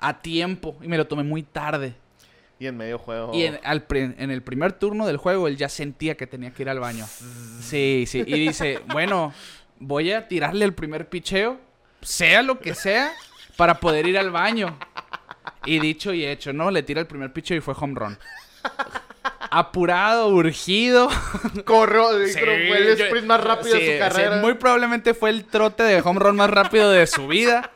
a 0.01 0.21
tiempo 0.23 0.77
y 0.83 0.89
me 0.89 0.97
lo 0.97 1.07
tomé 1.07 1.23
muy 1.23 1.43
tarde. 1.43 1.95
y 2.59 2.67
en 2.67 2.77
medio 2.79 2.99
juego. 2.99 3.33
Y 3.35 3.45
en, 3.45 3.61
al 3.65 3.83
pri- 3.85 4.15
en 4.17 4.31
el 4.31 4.43
primer 4.43 4.73
turno 4.73 5.07
del 5.07 5.19
juego 5.19 5.47
él 5.49 5.57
ya 5.59 5.69
sentía 5.69 6.17
que 6.17 6.27
tenía 6.27 6.51
que 6.53 6.63
ir 6.63 6.69
al 6.71 6.81
baño. 6.81 7.07
Sí, 7.61 8.05
sí. 8.07 8.23
Y 8.27 8.39
dice, 8.47 8.81
bueno, 8.89 9.33
voy 9.79 10.13
a 10.13 10.27
tirarle 10.29 10.65
el 10.65 10.73
primer 10.75 11.09
picheo, 11.09 11.59
sea 12.03 12.43
lo 12.43 12.59
que 12.61 12.75
sea, 12.75 13.13
para 13.57 13.81
poder 13.81 14.07
ir 14.07 14.19
al 14.19 14.31
baño. 14.31 14.79
Y 15.67 15.79
dicho 15.79 16.13
y 16.13 16.25
hecho, 16.27 16.53
¿no? 16.53 16.71
Le 16.71 16.83
tira 16.83 17.01
el 17.01 17.07
primer 17.07 17.33
picheo 17.33 17.57
y 17.57 17.61
fue 17.61 17.75
home 17.79 17.95
run. 17.97 18.19
Apurado, 19.51 20.29
urgido. 20.29 21.09
Sí, 21.11 21.63
que 21.63 22.65
fue 22.69 22.79
el 22.79 22.97
yo- 22.97 23.05
sprint 23.05 23.27
más 23.27 23.43
rápido 23.43 23.77
sí, 23.77 23.81
de 23.81 23.87
su 23.87 23.93
sí, 23.93 23.99
carrera. 23.99 24.37
muy 24.37 24.55
probablemente 24.55 25.15
fue 25.15 25.31
el 25.31 25.45
trote 25.45 25.83
de 25.83 26.01
home 26.01 26.21
run 26.21 26.37
más 26.37 26.51
rápido 26.51 26.91
de 26.91 27.07
su 27.07 27.27
vida. 27.29 27.71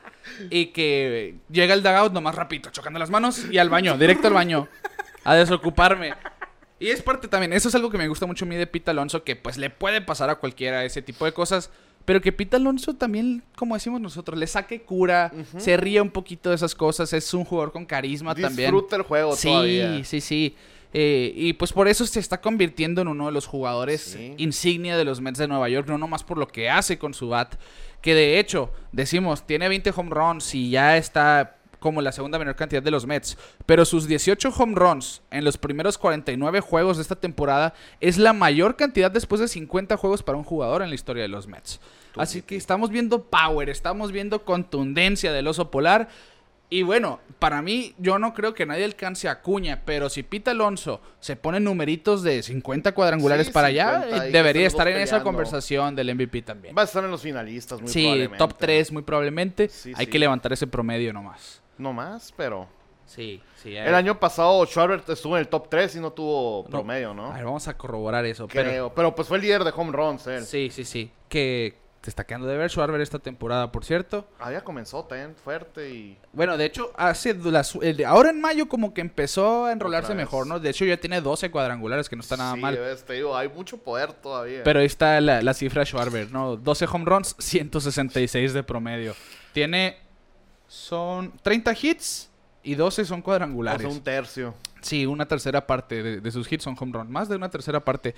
Y 0.50 0.66
que 0.66 1.36
llega 1.50 1.74
el 1.74 1.82
dugout 1.82 2.12
nomás 2.12 2.34
rapidito, 2.34 2.70
chocando 2.70 2.98
las 2.98 3.10
manos 3.10 3.44
y 3.50 3.58
al 3.58 3.70
baño, 3.70 3.96
directo 3.96 4.28
al 4.28 4.34
baño. 4.34 4.68
A 5.24 5.34
desocuparme. 5.34 6.14
Y 6.78 6.90
es 6.90 7.02
parte 7.02 7.26
también, 7.28 7.52
eso 7.52 7.68
es 7.68 7.74
algo 7.74 7.90
que 7.90 7.98
me 7.98 8.06
gusta 8.06 8.26
mucho 8.26 8.44
a 8.44 8.48
mí 8.48 8.54
de 8.56 8.66
Pete 8.66 8.90
Alonso, 8.90 9.24
que 9.24 9.34
pues 9.36 9.56
le 9.58 9.68
puede 9.70 10.00
pasar 10.00 10.30
a 10.30 10.36
cualquiera 10.36 10.84
ese 10.84 11.02
tipo 11.02 11.24
de 11.24 11.32
cosas. 11.32 11.70
Pero 12.08 12.22
que 12.22 12.32
Pete 12.32 12.56
Alonso 12.56 12.94
también, 12.94 13.42
como 13.54 13.74
decimos 13.74 14.00
nosotros, 14.00 14.38
le 14.38 14.46
saque 14.46 14.80
cura, 14.80 15.30
se 15.58 15.76
ríe 15.76 16.00
un 16.00 16.08
poquito 16.08 16.48
de 16.48 16.54
esas 16.56 16.74
cosas, 16.74 17.12
es 17.12 17.34
un 17.34 17.44
jugador 17.44 17.70
con 17.70 17.84
carisma 17.84 18.34
también. 18.34 18.70
Disfruta 18.70 18.96
el 18.96 19.02
juego 19.02 19.36
Sí, 19.36 19.48
todavía. 19.48 20.02
sí, 20.04 20.22
sí. 20.22 20.56
Eh, 20.94 21.34
y 21.36 21.52
pues 21.52 21.74
por 21.74 21.86
eso 21.86 22.06
se 22.06 22.18
está 22.18 22.40
convirtiendo 22.40 23.02
en 23.02 23.08
uno 23.08 23.26
de 23.26 23.32
los 23.32 23.44
jugadores 23.46 24.00
Sí. 24.00 24.32
insignia 24.38 24.96
de 24.96 25.04
los 25.04 25.20
Mets 25.20 25.38
de 25.38 25.46
Nueva 25.46 25.68
York, 25.68 25.86
no 25.86 25.98
nomás 25.98 26.24
por 26.24 26.38
lo 26.38 26.48
que 26.48 26.70
hace 26.70 26.96
con 26.98 27.12
su 27.12 27.28
bat, 27.28 27.56
que 28.00 28.14
de 28.14 28.38
hecho, 28.38 28.70
decimos, 28.90 29.46
tiene 29.46 29.68
20 29.68 29.92
home 29.94 30.08
runs 30.10 30.54
y 30.54 30.70
ya 30.70 30.96
está 30.96 31.57
como 31.78 32.02
la 32.02 32.12
segunda 32.12 32.38
menor 32.38 32.56
cantidad 32.56 32.82
de 32.82 32.90
los 32.90 33.06
Mets, 33.06 33.36
pero 33.66 33.84
sus 33.84 34.06
18 34.08 34.48
home 34.56 34.74
runs 34.74 35.22
en 35.30 35.44
los 35.44 35.58
primeros 35.58 35.98
49 35.98 36.60
juegos 36.60 36.96
de 36.96 37.02
esta 37.02 37.16
temporada 37.16 37.74
es 38.00 38.18
la 38.18 38.32
mayor 38.32 38.76
cantidad 38.76 39.10
después 39.10 39.40
de 39.40 39.48
50 39.48 39.96
juegos 39.96 40.22
para 40.22 40.38
un 40.38 40.44
jugador 40.44 40.82
en 40.82 40.88
la 40.88 40.94
historia 40.94 41.22
de 41.22 41.28
los 41.28 41.46
Mets. 41.46 41.80
Así 42.16 42.42
que 42.42 42.56
estamos 42.56 42.90
viendo 42.90 43.24
power, 43.24 43.68
estamos 43.68 44.10
viendo 44.10 44.44
contundencia 44.44 45.32
del 45.32 45.46
oso 45.46 45.70
polar. 45.70 46.08
Y 46.70 46.82
bueno, 46.82 47.20
para 47.38 47.62
mí, 47.62 47.94
yo 47.96 48.18
no 48.18 48.34
creo 48.34 48.52
que 48.52 48.66
nadie 48.66 48.84
alcance 48.84 49.26
a 49.28 49.40
Cuña, 49.40 49.82
pero 49.86 50.10
si 50.10 50.22
Pita 50.22 50.50
Alonso 50.50 51.00
se 51.18 51.34
pone 51.34 51.60
numeritos 51.60 52.22
de 52.22 52.42
50 52.42 52.92
cuadrangulares 52.92 53.46
Sí, 53.46 53.52
para 53.54 53.68
allá, 53.68 54.02
50 54.02 54.26
y 54.26 54.28
eh, 54.28 54.32
debería 54.32 54.66
estar 54.66 54.86
en 54.88 54.98
esa 54.98 55.22
conversación 55.22 55.94
del 55.96 56.14
MVP 56.14 56.42
también. 56.42 56.76
Va 56.76 56.82
a 56.82 56.84
estar 56.84 57.02
en 57.02 57.10
los 57.10 57.22
finalistas, 57.22 57.80
muy 57.80 57.90
Sí, 57.90 58.02
probablemente. 58.02 58.36
top 58.38 58.58
3 58.58 58.92
muy 58.92 59.02
probablemente. 59.02 59.68
Sí, 59.70 59.92
Hay 59.96 60.04
sí. 60.06 60.10
que 60.10 60.18
levantar 60.18 60.52
ese 60.52 60.66
promedio 60.66 61.10
nomás. 61.14 61.62
No 61.78 61.92
más, 61.92 62.32
pero... 62.36 62.68
Sí, 63.06 63.40
sí. 63.56 63.74
El 63.74 63.94
año 63.94 64.20
pasado 64.20 64.66
Schwarber 64.66 65.02
estuvo 65.08 65.34
en 65.36 65.40
el 65.40 65.48
top 65.48 65.68
3 65.70 65.96
y 65.96 66.00
no 66.00 66.12
tuvo 66.12 66.64
No. 66.64 66.70
promedio, 66.70 67.14
¿no? 67.14 67.30
A 67.32 67.36
ver, 67.36 67.44
vamos 67.46 67.66
a 67.66 67.74
corroborar 67.76 68.26
eso. 68.26 68.46
Pero, 68.48 68.68
Creo. 68.68 68.94
Pero 68.94 69.14
pues 69.14 69.26
fue 69.28 69.38
el 69.38 69.44
líder 69.44 69.64
de 69.64 69.72
home 69.74 69.92
runs, 69.92 70.26
él. 70.26 70.44
sí, 70.44 70.68
sí, 70.70 70.84
sí. 70.84 71.10
Que 71.30 71.78
te 72.02 72.10
está 72.10 72.24
quedando 72.24 72.46
de 72.46 72.58
ver 72.58 72.68
Schwarber 72.70 73.00
esta 73.00 73.18
temporada, 73.18 73.72
por 73.72 73.86
cierto. 73.86 74.28
Había 74.38 74.62
comenzó 74.62 75.04
también 75.06 75.34
fuerte 75.36 75.88
y... 75.88 76.18
Bueno, 76.34 76.58
de 76.58 76.66
hecho, 76.66 76.92
hace 76.96 77.32
las- 77.32 77.74
el 77.76 77.96
de- 77.96 78.04
ahora 78.04 78.28
en 78.28 78.42
mayo 78.42 78.68
como 78.68 78.92
que 78.92 79.00
empezó 79.00 79.64
a 79.64 79.72
enrolarse 79.72 80.14
mejor, 80.14 80.46
¿no? 80.46 80.60
De 80.60 80.68
hecho, 80.68 80.84
ya 80.84 80.98
tiene 80.98 81.22
12 81.22 81.50
cuadrangulares, 81.50 82.10
que 82.10 82.14
no 82.16 82.20
está 82.20 82.36
nada 82.36 82.56
sí, 82.56 82.60
mal. 82.60 82.76
ves, 82.76 83.04
te 83.06 83.14
digo, 83.14 83.34
hay 83.34 83.48
mucho 83.48 83.78
poder 83.78 84.12
todavía. 84.12 84.62
Pero 84.64 84.80
ahí 84.80 84.86
está 84.86 85.18
la, 85.22 85.40
la 85.40 85.54
cifra 85.54 85.86
Schwarber, 85.86 86.30
¿no? 86.30 86.56
12 86.58 86.84
home 86.92 87.06
runs, 87.06 87.34
166 87.38 88.52
de 88.52 88.62
promedio. 88.62 89.14
Tiene. 89.54 90.06
Son 90.68 91.32
30 91.42 91.72
hits 91.80 92.30
y 92.62 92.74
12 92.74 93.04
son 93.04 93.20
o 93.20 93.22
cuadrangulares. 93.22 93.80
sea, 93.82 93.90
un 93.90 94.00
tercio. 94.02 94.54
Sí, 94.80 95.06
una 95.06 95.26
tercera 95.26 95.66
parte 95.66 96.02
de, 96.02 96.20
de 96.20 96.30
sus 96.30 96.50
hits 96.52 96.62
son 96.62 96.76
home 96.78 96.92
run. 96.92 97.10
Más 97.10 97.28
de 97.28 97.34
una 97.36 97.50
tercera 97.50 97.84
parte. 97.84 98.14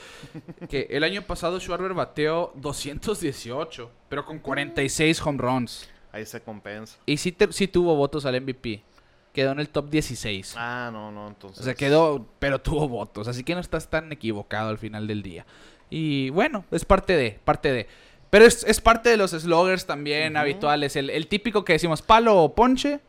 que 0.69 0.87
el 0.91 1.05
año 1.05 1.23
pasado 1.23 1.59
Schwarber 1.59 1.95
bateó 1.95 2.53
218, 2.57 3.91
pero 4.09 4.25
con 4.27 4.39
46 4.39 5.23
home 5.25 5.39
runs. 5.39 5.89
Ahí 6.13 6.27
se 6.27 6.41
compensa. 6.43 6.99
Y 7.07 7.17
sí, 7.17 7.33
te- 7.33 7.53
sí 7.53 7.69
tuvo 7.69 7.95
votos 7.95 8.27
al 8.27 8.41
MVP. 8.41 8.83
Quedó 9.33 9.53
en 9.53 9.61
el 9.61 9.69
top 9.69 9.89
16. 9.91 10.55
Ah, 10.59 10.91
no, 10.93 11.13
no, 11.13 11.29
entonces... 11.29 11.61
O 11.61 11.63
sea, 11.63 11.75
quedó, 11.75 12.27
pero 12.41 12.61
tuvo 12.61 12.89
votos. 12.89 13.29
Así 13.29 13.45
que 13.45 13.55
no 13.55 13.61
estás 13.61 13.89
tan 13.89 14.11
equivocado 14.11 14.71
al 14.71 14.79
final 14.79 15.07
del 15.07 15.23
día. 15.23 15.47
Y 15.89 16.31
bueno, 16.31 16.65
es 16.73 16.85
parte 16.85 17.17
de, 17.17 17.39
parte 17.45 17.73
de. 17.73 17.89
Pero 18.31 18.45
es, 18.45 18.65
es 18.65 18.81
parte 18.81 19.09
de 19.11 19.17
los 19.17 19.33
sloggers 19.33 19.87
también 19.87 20.37
habituales. 20.37 20.95
El, 20.97 21.11
el 21.11 21.27
típico 21.27 21.65
que 21.65 21.73
decimos 21.75 22.01
palo 22.03 22.37
o 22.43 22.55
ponche, 22.55 23.01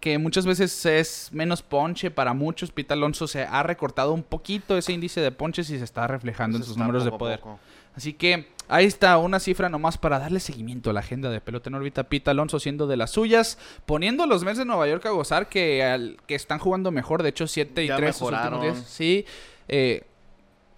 que 0.00 0.16
muchas 0.16 0.46
veces 0.46 0.86
es 0.86 1.28
menos 1.32 1.60
ponche 1.62 2.10
para 2.10 2.32
muchos. 2.32 2.72
Pita 2.72 2.94
Alonso 2.94 3.26
se 3.28 3.42
ha 3.44 3.62
recortado 3.62 4.12
un 4.14 4.22
poquito 4.22 4.78
ese 4.78 4.92
índice 4.92 5.20
de 5.20 5.30
ponches 5.32 5.68
y 5.68 5.76
se 5.78 5.84
está 5.84 6.06
reflejando 6.06 6.56
en 6.56 6.64
sus 6.64 6.76
números 6.78 7.04
de 7.04 7.12
poder. 7.12 7.40
poco. 7.40 7.60
Así 7.94 8.14
que 8.14 8.46
ahí 8.68 8.86
está 8.86 9.18
una 9.18 9.40
cifra 9.40 9.68
nomás 9.68 9.98
para 9.98 10.18
darle 10.18 10.40
seguimiento 10.40 10.88
a 10.88 10.92
la 10.94 11.00
agenda 11.00 11.28
de 11.28 11.40
pelota 11.42 11.68
en 11.68 11.74
órbita. 11.74 12.04
Pita 12.04 12.30
Alonso 12.30 12.58
siendo 12.60 12.86
de 12.86 12.96
las 12.96 13.10
suyas, 13.10 13.58
poniendo 13.84 14.24
los 14.26 14.44
Mets 14.44 14.56
de 14.58 14.64
Nueva 14.64 14.86
York 14.88 15.04
a 15.04 15.10
gozar 15.10 15.48
que, 15.50 15.82
al- 15.84 16.16
que 16.26 16.36
están 16.36 16.58
jugando 16.60 16.90
mejor. 16.90 17.22
De 17.22 17.28
hecho, 17.30 17.46
7 17.46 17.84
y 17.84 17.88
Ya 17.88 17.96
3 17.96 18.16
sus 18.16 18.22
últimos 18.30 18.44
mejoraron. 18.44 18.74
días. 18.76 18.86
Sí. 18.88 19.26
eh, 19.68 20.04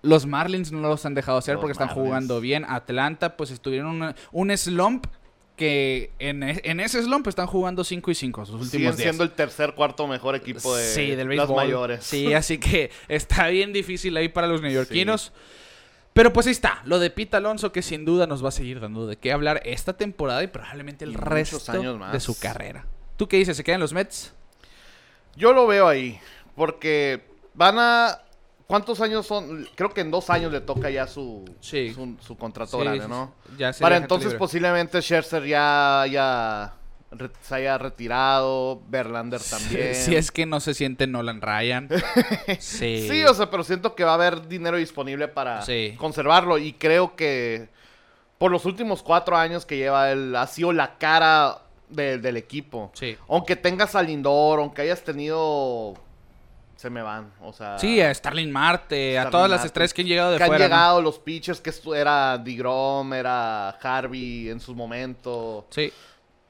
los 0.02 0.26
Marlins 0.26 0.72
no 0.72 0.80
los 0.88 1.06
han 1.06 1.14
dejado 1.14 1.38
hacer 1.38 1.54
Los 1.54 1.60
porque 1.60 1.72
están 1.72 1.88
Marlins. 1.88 2.06
jugando 2.06 2.40
bien. 2.40 2.64
Atlanta, 2.68 3.36
pues 3.36 3.50
estuvieron 3.50 3.88
una- 3.88 4.14
un 4.32 4.56
slump 4.56 5.06
que 5.56 6.10
en, 6.18 6.42
e- 6.42 6.60
en 6.64 6.80
ese 6.80 7.00
slump 7.02 7.28
están 7.28 7.46
jugando 7.46 7.84
5 7.84 8.10
y 8.10 8.14
5 8.14 8.44
sus 8.46 8.54
últimos 8.54 8.70
Siguen 8.70 8.86
días. 8.96 9.00
siendo 9.02 9.22
el 9.22 9.30
tercer, 9.32 9.74
cuarto 9.74 10.06
mejor 10.06 10.34
equipo 10.34 10.74
de 10.74 10.84
Sí, 10.84 11.14
del 11.14 11.28
las 11.36 11.48
mayores. 11.50 12.04
Sí, 12.04 12.32
así 12.34 12.58
que 12.58 12.90
está 13.08 13.46
bien 13.48 13.72
difícil 13.72 14.16
ahí 14.16 14.28
para 14.28 14.46
los 14.46 14.60
neoyorquinos. 14.62 15.32
Pero 16.14 16.32
pues 16.32 16.46
ahí 16.46 16.52
está, 16.52 16.82
lo 16.84 16.98
de 16.98 17.10
Pete 17.10 17.36
Alonso 17.38 17.70
que 17.72 17.80
sin 17.80 18.04
duda 18.04 18.26
nos 18.26 18.44
va 18.44 18.48
a 18.48 18.52
seguir 18.52 18.80
dando 18.80 19.06
de 19.06 19.16
qué 19.16 19.32
hablar 19.32 19.62
esta 19.64 19.94
temporada 19.96 20.42
y 20.42 20.46
probablemente 20.46 21.04
el 21.04 21.12
Y 21.12 21.16
resto 21.16 21.72
años 21.72 21.98
más. 21.98 22.12
de 22.12 22.20
su 22.20 22.38
carrera. 22.38 22.86
¿Tú 23.16 23.28
qué 23.28 23.36
dices? 23.38 23.56
¿Se 23.56 23.64
quedan 23.64 23.80
los 23.80 23.92
Mets? 23.94 24.34
Yo 25.36 25.52
lo 25.54 25.66
veo 25.66 25.88
ahí, 25.88 26.18
porque 26.54 27.22
van 27.54 27.76
a... 27.78 28.18
¿Cuántos 28.66 29.00
años 29.00 29.26
son? 29.26 29.68
Creo 29.74 29.90
que 29.90 30.00
en 30.00 30.10
dos 30.10 30.30
años 30.30 30.50
le 30.52 30.60
toca 30.60 30.88
ya 30.90 31.06
su, 31.06 31.44
Sí. 31.60 31.92
su, 31.92 32.16
su 32.20 32.36
contrato 32.36 32.78
Sí, 32.78 32.84
grande, 32.84 33.08
¿no? 33.08 33.34
Ya 33.58 33.72
Para 33.80 33.96
entonces 33.96 34.26
libre. 34.28 34.38
posiblemente 34.38 35.00
Scherzer 35.02 35.44
ya 35.44 36.02
haya, 36.02 36.72
re- 37.10 37.30
se 37.42 37.54
haya 37.54 37.76
retirado, 37.78 38.82
Verlander 38.88 39.40
también. 39.42 39.94
Si 39.94 40.16
es 40.16 40.30
que 40.30 40.46
no 40.46 40.60
se 40.60 40.72
siente 40.74 41.06
Nolan 41.06 41.40
Ryan. 41.42 41.88
sí. 42.60 43.06
Sí, 43.10 43.24
o 43.24 43.34
sea, 43.34 43.50
pero 43.50 43.62
siento 43.64 43.94
que 43.94 44.04
va 44.04 44.12
a 44.12 44.14
haber 44.14 44.48
dinero 44.48 44.76
disponible 44.78 45.28
para 45.28 45.62
Sí. 45.62 45.94
conservarlo 45.98 46.56
y 46.58 46.72
creo 46.72 47.14
que 47.16 47.68
por 48.38 48.50
los 48.50 48.64
últimos 48.64 49.02
cuatro 49.02 49.36
años 49.36 49.66
que 49.66 49.76
lleva 49.76 50.10
él 50.10 50.34
ha 50.34 50.46
sido 50.46 50.72
la 50.72 50.96
cara 50.98 51.58
de- 51.88 52.18
del 52.18 52.36
equipo. 52.38 52.90
Sí. 52.94 53.16
Aunque 53.28 53.54
tengas 53.56 53.94
a 53.94 54.02
Lindor, 54.02 54.60
aunque 54.60 54.82
hayas 54.82 55.02
tenido... 55.02 55.94
Se 56.82 56.90
me 56.90 57.00
van, 57.00 57.32
o 57.40 57.52
sea... 57.52 57.78
Sí, 57.78 58.00
a 58.00 58.12
Starling 58.12 58.50
Marte, 58.50 59.16
a 59.16 59.30
todas 59.30 59.48
las 59.48 59.64
estrellas 59.64 59.94
que 59.94 60.02
han 60.02 60.08
llegado 60.08 60.32
de 60.32 60.38
que 60.38 60.42
han 60.42 60.58
llegado 60.58 61.00
los 61.00 61.16
pitchers, 61.16 61.60
que 61.60 61.72
era 61.94 62.36
DeGrom, 62.36 63.12
era 63.12 63.68
Harvey 63.68 64.48
en 64.48 64.58
su 64.58 64.74
momento. 64.74 65.64
Sí. 65.70 65.92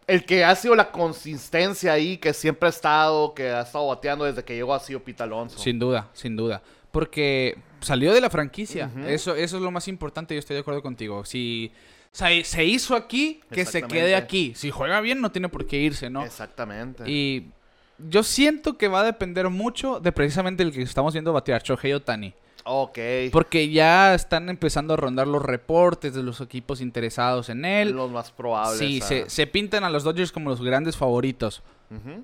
El 0.06 0.24
que 0.24 0.42
ha 0.42 0.54
sido 0.54 0.74
la 0.74 0.90
consistencia 0.90 1.92
ahí, 1.92 2.16
que 2.16 2.32
siempre 2.32 2.68
ha 2.68 2.70
estado, 2.70 3.34
que 3.34 3.50
ha 3.50 3.60
estado 3.60 3.88
bateando 3.88 4.24
desde 4.24 4.42
que 4.42 4.54
llegó 4.54 4.72
ha 4.72 4.80
sido 4.80 5.00
Pete 5.00 5.22
Alonso. 5.22 5.58
Sin 5.58 5.78
duda, 5.78 6.08
sin 6.14 6.34
duda. 6.34 6.62
Porque 6.92 7.58
salió 7.82 8.14
de 8.14 8.22
la 8.22 8.30
franquicia. 8.30 8.90
Eso, 9.06 9.34
eso 9.34 9.56
es 9.58 9.62
lo 9.62 9.70
más 9.70 9.86
importante. 9.86 10.34
Yo 10.34 10.38
estoy 10.38 10.54
de 10.54 10.60
acuerdo 10.60 10.80
contigo. 10.80 11.26
Si 11.26 11.70
se, 12.10 12.42
se 12.44 12.64
hizo 12.64 12.96
aquí, 12.96 13.42
que 13.50 13.66
se 13.66 13.82
quede 13.82 14.16
aquí. 14.16 14.54
Si 14.56 14.70
juega 14.70 15.02
bien, 15.02 15.20
no 15.20 15.30
tiene 15.30 15.50
por 15.50 15.66
qué 15.66 15.76
irse, 15.76 16.08
¿no? 16.08 16.24
Exactamente. 16.24 17.04
Y 17.06 17.50
yo 17.98 18.22
siento 18.22 18.76
que 18.78 18.88
va 18.88 19.00
a 19.00 19.04
depender 19.04 19.48
mucho 19.48 20.00
de 20.00 20.12
precisamente 20.12 20.62
el 20.62 20.72
que 20.72 20.82
estamos 20.82 21.12
viendo 21.12 21.32
batear, 21.32 21.62
Shohei 21.62 21.92
Otani. 21.92 22.34
Ok. 22.64 22.98
Porque 23.32 23.68
ya 23.70 24.14
están 24.14 24.48
empezando 24.48 24.94
a 24.94 24.96
rondar 24.96 25.26
los 25.26 25.42
reportes 25.42 26.14
de 26.14 26.22
los 26.22 26.40
equipos 26.40 26.80
interesados 26.80 27.48
en 27.48 27.64
él. 27.64 27.90
Los 27.90 28.10
más 28.10 28.30
probables. 28.30 28.78
Sí, 28.78 29.00
a- 29.02 29.06
se, 29.06 29.28
se 29.30 29.46
pintan 29.48 29.82
a 29.82 29.90
los 29.90 30.04
Dodgers 30.04 30.30
como 30.30 30.50
los 30.50 30.62
grandes 30.62 30.96
favoritos. 30.96 31.62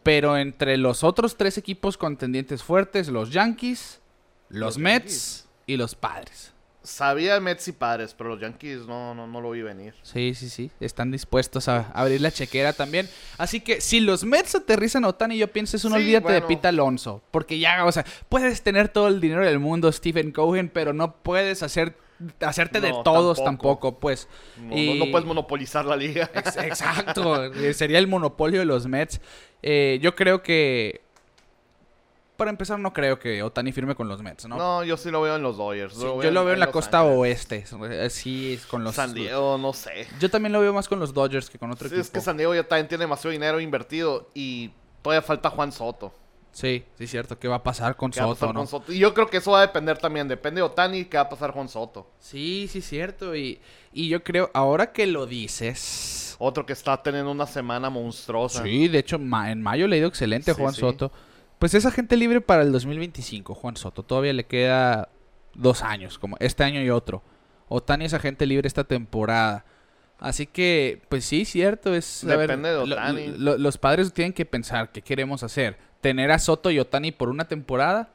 Pero 0.03 0.39
entre 0.39 0.79
los 0.79 1.05
otros 1.05 1.37
tres 1.37 1.59
equipos 1.59 1.99
contendientes 1.99 2.63
fuertes, 2.63 3.09
los 3.09 3.31
Yankees, 3.31 4.01
los, 4.49 4.61
Los 4.77 4.79
Mets 4.79 5.05
Yankees. 5.05 5.49
y 5.67 5.77
los 5.77 5.95
Padres. 5.95 6.55
Sabía 6.89 7.39
Mets 7.39 7.69
y 7.69 7.73
Padres, 7.73 8.15
pero 8.17 8.31
los 8.31 8.41
Yankees 8.41 8.87
no, 8.87 9.15
no, 9.15 9.27
no 9.27 9.41
lo 9.41 9.51
vi 9.51 9.63
venir. 9.63 9.95
Sí, 10.03 10.35
sí, 10.35 10.49
sí. 10.49 10.71
Están 10.81 11.11
dispuestos 11.11 11.69
a 11.69 11.91
abrir 11.93 12.21
la 12.21 12.31
chequera 12.33 12.73
también. 12.73 13.09
Así 13.37 13.61
que 13.61 13.81
si 13.81 14.01
los 14.01 14.25
Mets 14.25 14.55
aterrizan 14.55 15.05
a 15.05 15.09
Otani, 15.09 15.37
yo 15.37 15.49
pienso 15.49 15.77
eso, 15.77 15.89
no 15.91 15.97
Sí, 15.97 16.03
olvídate 16.03 16.33
de. 16.33 16.43
Pete 16.43 16.69
Alonso. 16.69 17.23
Porque 17.31 17.59
ya, 17.59 17.85
o 17.85 17.93
sea, 17.93 18.05
puedes 18.29 18.63
tener 18.63 18.89
todo 18.89 19.09
el 19.09 19.21
dinero 19.21 19.45
del 19.45 19.59
mundo, 19.59 19.93
Stephen 19.93 20.33
Cohen, 20.33 20.71
pero 20.71 20.93
no 20.93 21.15
puedes 21.17 21.63
hacer 21.63 21.95
hacerte 22.41 22.81
de 22.81 22.91
todos 23.05 23.37
tampoco. 23.45 23.45
tampoco, 23.93 24.01
pues. 24.01 24.27
No, 24.57 24.77
Y- 24.77 24.99
no, 24.99 25.05
no 25.05 25.11
puedes 25.13 25.27
monopolizar 25.27 25.85
la 25.85 25.95
liga. 25.95 26.29
Ex- 26.35 26.57
Exacto, 26.57 27.45
eh, 27.53 27.75
sería 27.75 27.99
el 27.99 28.09
monopolio 28.09 28.59
de 28.61 28.67
los 28.67 28.87
Mets. 28.87 29.21
Eh, 29.63 29.99
yo 30.03 30.15
creo 30.17 30.43
que. 30.43 31.03
Para 32.39 32.51
empezar, 32.53 32.79
no 32.79 32.93
creo 32.93 33.19
que 33.19 33.43
Otani 33.43 33.73
firme 33.73 33.97
con 33.97 34.07
los 34.09 34.23
Mets, 34.23 34.47
¿no? 34.47 34.57
¿no? 34.57 34.85
yo 34.85 34.97
sí 34.97 35.11
lo 35.11 35.21
veo 35.21 35.35
en 35.35 35.43
los 35.43 35.57
Dodgers. 35.57 35.93
Sí, 35.95 36.01
yo 36.03 36.31
lo 36.31 36.45
veo 36.45 36.55
en 36.55 36.61
la 36.61 36.71
costa 36.71 37.01
Ángeles. 37.01 37.19
oeste. 37.19 38.11
Sí, 38.11 38.55
es 38.55 38.65
con 38.65 38.85
los. 38.85 38.95
San 38.95 39.13
Diego, 39.13 39.59
no 39.59 39.73
sé. 39.73 40.07
Yo 40.21 40.31
también 40.31 40.53
lo 40.53 40.61
veo 40.61 40.73
más 40.73 40.89
con 40.89 41.01
los 41.01 41.13
Dodgers 41.13 41.51
que 41.51 41.59
con 41.59 41.71
otro 41.73 41.89
Sí, 41.89 41.95
equipo. 41.97 42.03
es 42.07 42.11
que 42.11 42.21
San 42.21 42.37
Diego 42.37 42.55
ya 42.55 42.63
también 42.63 42.87
tiene 42.87 43.03
demasiado 43.03 43.33
dinero 43.33 43.59
invertido 43.61 44.31
y 44.35 44.71
todavía 45.03 45.21
falta 45.23 45.51
Juan 45.51 45.73
Soto. 45.73 46.13
Sí, 46.53 46.85
sí, 46.97 47.09
cierto. 47.09 47.37
¿Qué 47.39 47.49
va 47.49 47.57
a 47.57 47.63
pasar 47.65 47.97
con 47.97 48.13
¿Qué 48.13 48.21
va 48.21 48.27
a 48.27 48.29
Soto, 48.29 48.41
pasar 48.41 48.55
no? 48.55 48.61
con 48.61 48.69
Soto? 48.69 48.93
Y 48.93 48.99
yo 49.01 49.13
creo 49.15 49.29
que 49.29 49.39
eso 49.39 49.51
va 49.51 49.59
a 49.59 49.67
depender 49.67 49.99
también. 49.99 50.29
Depende 50.29 50.61
de 50.61 50.63
Otani, 50.63 51.07
qué 51.07 51.17
va 51.17 51.25
a 51.25 51.29
pasar 51.29 51.53
con 51.53 51.69
Soto. 51.69 52.09
Sí, 52.21 52.69
sí, 52.71 52.81
cierto. 52.83 53.35
Y, 53.35 53.61
y 53.93 54.09
yo 54.09 54.23
creo, 54.23 54.49
ahora 54.55 54.93
que 54.93 55.09
lo 55.09 55.27
dices. 55.27 56.37
Otro 56.39 56.65
que 56.65 56.73
está 56.73 57.03
teniendo 57.03 57.33
una 57.33 57.47
semana 57.49 57.91
monstruosa. 57.91 58.63
Sí, 58.63 58.87
de 58.87 58.99
hecho, 59.01 59.19
ma- 59.19 59.51
en 59.51 59.61
mayo 59.61 59.89
le 59.89 59.97
ha 59.97 59.99
ido 59.99 60.09
excelente 60.09 60.55
Sí, 60.55 60.61
Juan 60.61 60.73
sí. 60.75 60.81
Soto. 60.81 61.11
Pues 61.59 61.75
es 61.75 61.85
agente 61.87 62.17
libre 62.17 62.41
para 62.41 62.63
el 62.63 62.73
2025, 62.73 63.55
Juan 63.55 63.77
Soto. 63.77 64.03
Todavía 64.05 64.33
le 64.33 64.47
queda 64.47 65.09
dos 65.55 65.83
años, 65.83 66.19
como 66.19 66.37
este 66.41 66.63
año 66.65 66.81
y 66.83 66.91
otro. 66.91 67.23
Otani 67.69 68.05
es 68.05 68.15
agente 68.15 68.47
libre 68.47 68.69
esta 68.69 68.85
temporada. 68.85 69.65
Así 70.21 70.47
que, 70.47 71.03
pues 71.09 71.25
sí, 71.25 71.45
cierto. 71.45 71.95
Es, 71.95 72.23
ver, 72.25 72.39
Depende 72.41 72.71
de 72.71 72.87
lo- 72.87 72.97
lo- 73.39 73.59
los 73.59 73.79
padres 73.79 74.13
tienen 74.13 74.33
que 74.33 74.45
pensar 74.47 74.91
qué 74.93 75.03
queremos 75.03 75.43
hacer. 75.43 75.77
¿Tener 76.01 76.31
a 76.31 76.39
Soto 76.39 76.71
y 76.71 76.79
Otani 76.79 77.11
por 77.13 77.29
una 77.29 77.47
temporada? 77.49 78.11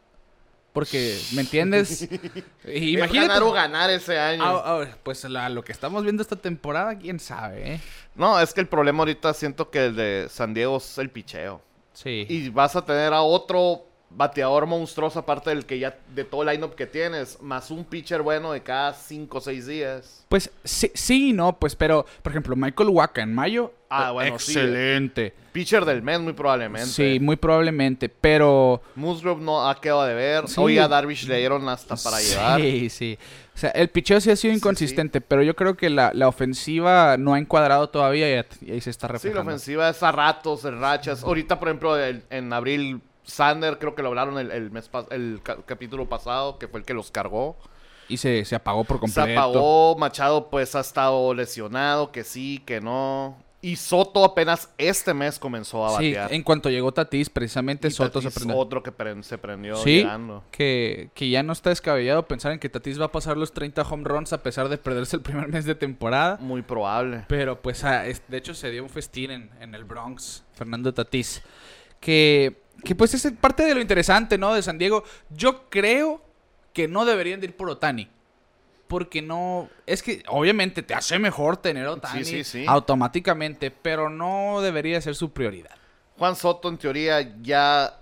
Porque, 0.72 1.20
¿me 1.36 1.42
entiendes? 1.42 2.02
Es 2.64 2.82
Imagínate. 2.82 3.28
ganar 3.28 3.44
o 3.44 3.52
ganar 3.52 3.90
ese 3.90 4.18
año. 4.18 4.42
Ah, 4.44 4.64
ah, 4.82 4.86
pues 5.04 5.24
la- 5.26 5.50
lo 5.50 5.64
que 5.64 5.72
estamos 5.72 6.04
viendo 6.04 6.22
esta 6.24 6.36
temporada, 6.38 6.98
quién 6.98 7.20
sabe, 7.20 7.74
¿eh? 7.76 7.82
No, 8.16 8.40
es 8.40 8.54
que 8.54 8.62
el 8.62 8.68
problema 8.68 9.00
ahorita 9.00 9.34
siento 9.34 9.70
que 9.70 9.86
el 9.88 9.96
de 9.96 10.28
San 10.30 10.54
Diego 10.54 10.78
es 10.78 10.98
el 10.98 11.10
picheo. 11.10 11.62
Sí. 11.94 12.26
Y 12.30 12.50
vas 12.50 12.76
a 12.76 12.84
tener 12.84 13.14
a 13.14 13.22
otro 13.22 13.86
bateador 14.16 14.66
monstruoso 14.66 15.20
aparte 15.20 15.50
del 15.50 15.66
que 15.66 15.80
ya 15.80 15.98
de 16.14 16.24
todo 16.24 16.44
el 16.44 16.50
lineup 16.50 16.76
que 16.76 16.86
tienes, 16.86 17.42
más 17.42 17.72
un 17.72 17.84
pitcher 17.84 18.22
bueno 18.22 18.52
de 18.52 18.62
cada 18.62 18.94
5 18.94 19.38
o 19.38 19.42
6 19.42 19.68
días. 19.68 20.26
Pues 20.30 20.52
sí, 20.64 20.92
sí 20.94 21.30
y 21.30 21.34
no, 21.34 21.58
pues, 21.58 21.76
pero, 21.76 22.06
por 22.22 22.32
ejemplo, 22.32 22.56
Michael 22.56 22.90
Waka 22.90 23.22
en 23.22 23.34
mayo. 23.34 23.74
Ah, 23.90 24.10
eh, 24.10 24.14
bueno, 24.14 24.40
sí. 24.40 24.54
excelente. 24.54 25.34
Pitcher 25.52 25.86
del 25.86 26.02
mes 26.02 26.20
muy 26.20 26.34
probablemente. 26.34 26.90
Sí, 26.90 27.20
muy 27.20 27.36
probablemente, 27.36 28.10
pero. 28.10 28.82
Musgrove 28.96 29.42
no 29.42 29.70
ha 29.70 29.80
quedado 29.80 30.04
de 30.06 30.16
ver. 30.16 30.48
Sí. 30.48 30.56
Hoy 30.58 30.78
a 30.80 30.88
Darvish 30.88 31.28
le 31.28 31.38
dieron 31.38 31.68
hasta 31.70 31.96
para 31.96 32.20
llevar. 32.20 32.60
Sí, 32.60 32.90
sí. 32.90 33.18
O 33.56 33.58
sea, 33.58 33.70
el 33.72 33.90
picheo 33.90 34.20
sí 34.20 34.32
ha 34.32 34.36
sido 34.36 34.52
Sí, 34.54 34.58
inconsistente, 34.58 35.22
pero 35.22 35.44
yo 35.44 35.56
creo 35.56 35.78
que 35.78 35.90
la, 35.90 36.12
la 36.14 36.28
ofensiva 36.28 37.18
no 37.18 37.36
ha 37.36 37.40
encuadrado 37.40 37.90
todavía 37.90 38.28
y, 38.62 38.72
ahí 38.72 38.82
se 38.82 38.90
está 38.90 39.08
Sí, 39.08 39.12
la 39.12 39.14
reflejando. 39.14 39.52
ofensiva 39.52 39.90
es 39.90 40.02
a 40.02 40.12
ratos, 40.12 40.66
en 40.66 40.80
rachas. 40.82 41.24
Ahorita, 41.24 41.60
por 41.60 41.68
ejemplo, 41.70 41.96
el- 41.98 42.24
en 42.32 42.52
abril, 42.52 43.02
Sander 43.24 43.78
creo 43.80 43.94
que 43.96 44.02
lo 44.02 44.10
hablaron 44.10 44.38
el, 44.40 44.52
el 44.52 44.72
mes 44.72 44.90
el 45.12 45.40
ca- 45.44 45.58
capítulo 45.66 46.10
pasado, 46.10 46.58
que 46.58 46.68
fue 46.68 46.80
el 46.80 46.86
que 46.86 46.94
los 46.94 47.12
cargó. 47.12 47.56
Y 48.10 48.18
se, 48.18 48.44
se 48.44 48.56
apagó 48.56 48.84
por 48.84 49.00
completo. 49.00 49.26
Se 49.28 49.34
apagó, 49.34 49.96
Machado 49.98 50.50
pues 50.50 50.76
ha 50.76 50.82
estado 50.82 51.34
lesionado, 51.34 52.12
que 52.12 52.24
sí, 52.24 52.62
que 52.66 52.82
no. 52.82 53.38
Y 53.64 53.78
Soto 53.78 54.26
apenas 54.26 54.70
este 54.78 55.14
mes 55.14 55.40
comenzó 55.40 55.86
a 55.86 55.98
Sí, 55.98 56.10
batear. 56.10 56.34
en 56.34 56.44
cuanto 56.44 56.70
llegó 56.70 56.92
Tatis, 56.92 57.30
precisamente 57.30 57.88
Y 57.88 57.92
Soto 57.92 58.20
se 58.20 58.28
Tatis, 58.28 58.36
prendió. 58.44 58.58
Otro 58.58 58.84
que 58.84 58.92
pre- 58.92 59.24
se 59.24 59.38
prendió 59.38 59.78
Sí, 59.78 60.00
llegando. 60.00 60.44
que, 60.52 61.10
que 61.16 61.30
ya 61.30 61.44
no 61.44 61.54
está 61.54 61.70
descabellado 61.70 62.28
pensar 62.28 62.52
en 62.52 62.60
que 62.60 62.68
Tatis 62.68 63.00
va 63.00 63.06
a 63.06 63.12
pasar 63.12 63.38
los 63.38 63.54
30 63.54 63.82
home 63.84 64.04
runs 64.04 64.34
a 64.34 64.44
pesar 64.44 64.68
de 64.68 64.78
perderse 64.78 65.16
el 65.16 65.22
primer 65.22 65.48
mes 65.48 65.64
de 65.64 65.76
temporada. 65.76 66.38
Muy 66.42 66.62
probable. 66.62 67.24
Pero 67.30 67.62
pues 67.62 67.86
ah, 67.86 68.06
es- 68.06 68.22
de 68.28 68.36
hecho 68.38 68.54
se 68.54 68.70
dio 68.70 68.84
un 68.84 68.90
festín 68.90 69.32
en, 69.32 69.50
en 69.62 69.74
el 69.76 69.86
Bronx, 69.86 70.44
Fernando 70.54 70.94
Tatís. 70.94 71.42
Que, 72.02 72.62
que 72.84 72.96
pues 72.96 73.14
es 73.14 73.32
parte 73.40 73.64
de 73.64 73.74
lo 73.76 73.80
interesante, 73.80 74.38
¿no? 74.38 74.54
De 74.54 74.62
San 74.62 74.78
Diego. 74.78 75.06
Yo 75.30 75.70
creo 75.70 76.22
que 76.74 76.90
no 76.90 77.06
deberían 77.06 77.40
de 77.40 77.46
ir 77.48 77.56
por 77.56 77.70
Otani. 77.70 78.10
Porque 78.88 79.22
no... 79.22 79.70
Es 79.86 80.04
que 80.04 80.24
obviamente 80.28 80.84
te 80.84 80.94
hace 80.94 81.18
mejor 81.18 81.58
tener 81.58 81.88
Otani 81.88 82.24
sí, 82.26 82.44
sí. 82.44 82.66
automáticamente, 82.68 83.72
pero 83.72 84.10
no 84.10 84.62
debería 84.62 85.02
ser 85.02 85.16
su 85.16 85.32
prioridad. 85.32 85.72
Juan 86.18 86.36
Soto, 86.36 86.70
en 86.70 86.78
teoría, 86.78 87.36
ya, 87.42 88.00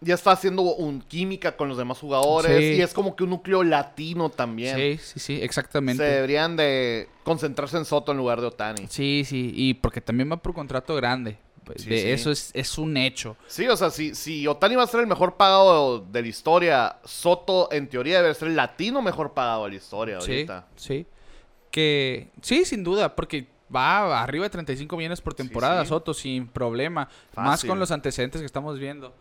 ya 0.00 0.14
está 0.14 0.32
haciendo 0.32 0.62
un 0.62 1.00
química 1.00 1.56
con 1.56 1.68
los 1.68 1.78
demás 1.78 1.98
jugadores. 1.98 2.76
Y 2.76 2.82
es 2.82 2.92
como 2.92 3.16
que 3.16 3.24
un 3.24 3.30
núcleo 3.30 3.62
latino 3.62 4.28
también. 4.28 4.76
Sí, 4.76 4.98
sí, 5.02 5.20
sí, 5.20 5.36
Se 5.38 5.44
exactamente. 5.44 6.02
deberían 6.02 6.56
de 6.56 7.08
concentrarse 7.24 7.78
en 7.78 7.84
Soto 7.84 8.12
en 8.12 8.18
lugar 8.18 8.40
de 8.40 8.48
Otani. 8.48 8.86
Sí, 8.88 9.24
sí, 9.26 9.52
y 9.54 9.74
porque 9.74 10.00
también 10.00 10.30
va 10.30 10.36
por 10.36 10.52
contrato 10.52 10.94
grande. 10.96 11.38
Pues, 11.66 11.82
Sí, 11.82 11.90
de 11.90 12.00
sí. 12.00 12.10
Eso 12.10 12.30
es, 12.30 12.50
es 12.54 12.78
un 12.78 12.96
hecho. 12.96 13.36
Sí, 13.48 13.66
o 13.66 13.76
sea, 13.76 13.90
si, 13.90 14.14
si 14.14 14.46
Otani 14.46 14.76
va 14.76 14.84
a 14.84 14.86
ser 14.86 15.00
el 15.00 15.06
mejor 15.08 15.36
pagado 15.36 15.98
de 15.98 16.22
la 16.22 16.28
historia, 16.28 16.96
Soto 17.04 17.68
en 17.72 17.88
teoría 17.88 18.22
debe 18.22 18.32
ser 18.34 18.48
el 18.48 18.56
latino 18.56 19.02
mejor 19.02 19.34
pagado 19.34 19.64
de 19.64 19.70
la 19.70 19.76
historia 19.76 20.20
Sí, 20.20 20.30
ahorita. 20.32 20.66
sí. 20.76 21.06
Que 21.72 22.28
sí, 22.40 22.64
sin 22.64 22.84
duda, 22.84 23.14
porque 23.16 23.48
va 23.74 24.22
arriba 24.22 24.44
de 24.44 24.50
35 24.50 24.96
millones 24.96 25.20
por 25.20 25.34
temporada, 25.34 25.82
sí. 25.82 25.88
Soto, 25.88 26.14
sin 26.14 26.46
problema. 26.46 27.08
Más 27.34 27.64
con 27.64 27.78
los 27.80 27.90
antecedentes 27.90 28.40
que 28.40 28.46
estamos 28.46 28.78
viendo. 28.78 29.12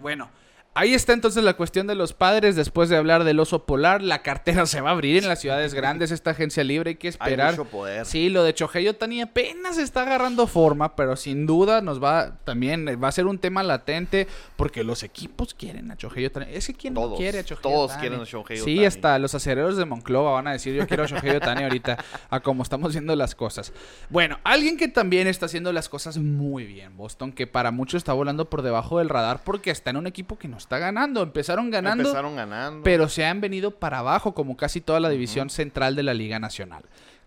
Bueno, 0.00 0.28
ahí 0.74 0.94
está 0.94 1.12
entonces 1.12 1.42
la 1.44 1.54
cuestión 1.54 1.86
de 1.86 1.94
los 1.94 2.12
padres. 2.12 2.56
Después 2.56 2.88
de 2.88 2.96
hablar 2.96 3.24
del 3.24 3.40
oso 3.40 3.64
polar, 3.64 4.02
la 4.02 4.22
cartera 4.22 4.66
se 4.66 4.80
va 4.80 4.90
a 4.90 4.92
abrir 4.92 5.16
en 5.16 5.28
las 5.28 5.40
ciudades 5.40 5.74
grandes, 5.74 6.10
esta 6.10 6.30
agencia 6.30 6.64
libre, 6.64 6.90
hay 6.90 6.94
que 6.96 7.08
Hay 7.08 7.12
esperar. 7.12 7.52
mucho 7.56 7.64
poder. 7.70 8.04
Sí, 8.06 8.28
lo 8.28 8.42
de 8.42 8.54
Chohei 8.54 8.88
Otani 8.88 9.22
apenas 9.22 9.78
está 9.78 10.02
agarrando 10.02 10.46
forma, 10.46 10.96
pero 10.96 11.16
sin 11.16 11.46
duda 11.46 11.80
nos 11.80 12.02
va 12.02 12.38
también 12.44 12.86
va 13.02 13.08
a 13.08 13.12
ser 13.12 13.26
un 13.26 13.38
tema 13.38 13.62
latente 13.62 14.26
porque 14.56 14.84
los 14.84 15.02
equipos 15.02 15.54
quieren 15.54 15.90
a 15.90 15.96
Chohei 15.96 16.26
Otani. 16.26 16.46
Es 16.50 16.66
que 16.66 16.74
quién 16.74 16.94
no 16.94 17.14
quiere 17.14 17.38
a 17.40 17.44
todos 17.44 17.92
quieren 17.92 18.20
a 18.20 18.24
Shohei 18.24 18.58
Sí, 18.58 18.84
hasta 18.84 19.18
los 19.18 19.34
acereros 19.34 19.76
de 19.76 19.84
Monclova 19.84 20.32
van 20.32 20.48
a 20.48 20.52
decir 20.52 20.74
yo 20.74 20.86
quiero 20.86 21.04
a 21.04 21.06
Shohei 21.06 21.36
Otani 21.36 21.62
ahorita 21.62 21.98
a 22.30 22.40
como 22.40 22.62
estamos 22.62 22.92
viendo 22.92 23.14
las 23.16 23.34
cosas. 23.34 23.72
Bueno, 24.10 24.38
alguien 24.44 24.76
que 24.76 24.88
también 24.88 25.26
está 25.28 25.46
haciendo 25.46 25.72
las 25.72 25.88
cosas 25.88 26.18
muy 26.18 26.64
bien, 26.64 26.96
Boston, 26.96 27.32
que 27.32 27.46
para 27.46 27.70
muchos 27.70 27.98
está 27.98 28.12
volando 28.12 28.50
por 28.50 28.62
debajo 28.62 28.98
del 28.98 29.08
radar 29.08 29.42
porque 29.44 29.70
está 29.70 29.90
en 29.90 29.96
un 29.98 30.06
equipo 30.06 30.38
que 30.38 30.48
no 30.48 30.56
está 30.64 30.78
ganando. 30.78 31.22
Empezaron 31.22 31.70
ganando, 31.70 32.02
Empezaron 32.04 32.36
ganando. 32.36 32.82
pero 32.82 33.08
se 33.08 33.24
han 33.24 33.40
venido 33.40 33.70
para 33.72 33.98
abajo 34.00 34.34
como 34.34 34.56
casi 34.56 34.80
toda 34.80 35.00
la 35.00 35.08
división 35.08 35.50
central 35.50 35.94
de 35.96 36.02
la 36.02 36.14
Liga 36.14 36.38
Nacional. 36.38 36.82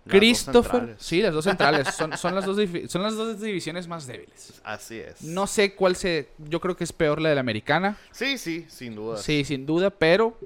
Las 0.05 0.15
Christopher, 0.17 0.95
sí, 0.97 1.21
las 1.21 1.33
dos 1.33 1.43
centrales, 1.51 1.93
son, 1.93 2.17
son, 2.17 2.33
las 2.33 2.45
dos, 2.45 2.57
son 2.87 3.03
las 3.03 3.15
dos 3.15 3.41
divisiones 3.41 3.87
más 3.87 4.07
débiles. 4.07 4.61
Así 4.63 4.99
es. 4.99 5.21
No 5.21 5.47
sé 5.47 5.75
cuál 5.75 5.95
se, 5.97 6.29
yo 6.37 6.61
creo 6.61 6.77
que 6.77 6.85
es 6.85 6.93
peor 6.93 7.19
la 7.21 7.29
de 7.29 7.35
la 7.35 7.41
americana, 7.41 7.97
Sí, 8.11 8.37
sí, 8.37 8.65
sin 8.69 8.95
duda. 8.95 9.17
sí, 9.17 9.43
sin 9.43 9.65
duda, 9.65 9.89
pero 9.89 10.37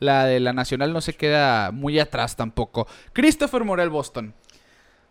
la 0.00 0.24
de 0.26 0.40
la 0.40 0.52
nacional 0.52 0.92
no 0.92 1.00
se 1.00 1.14
queda 1.14 1.70
muy 1.70 1.98
atrás 2.00 2.34
tampoco. 2.34 2.88
Christopher 3.12 3.62
Morel 3.64 3.90
Boston. 3.90 4.34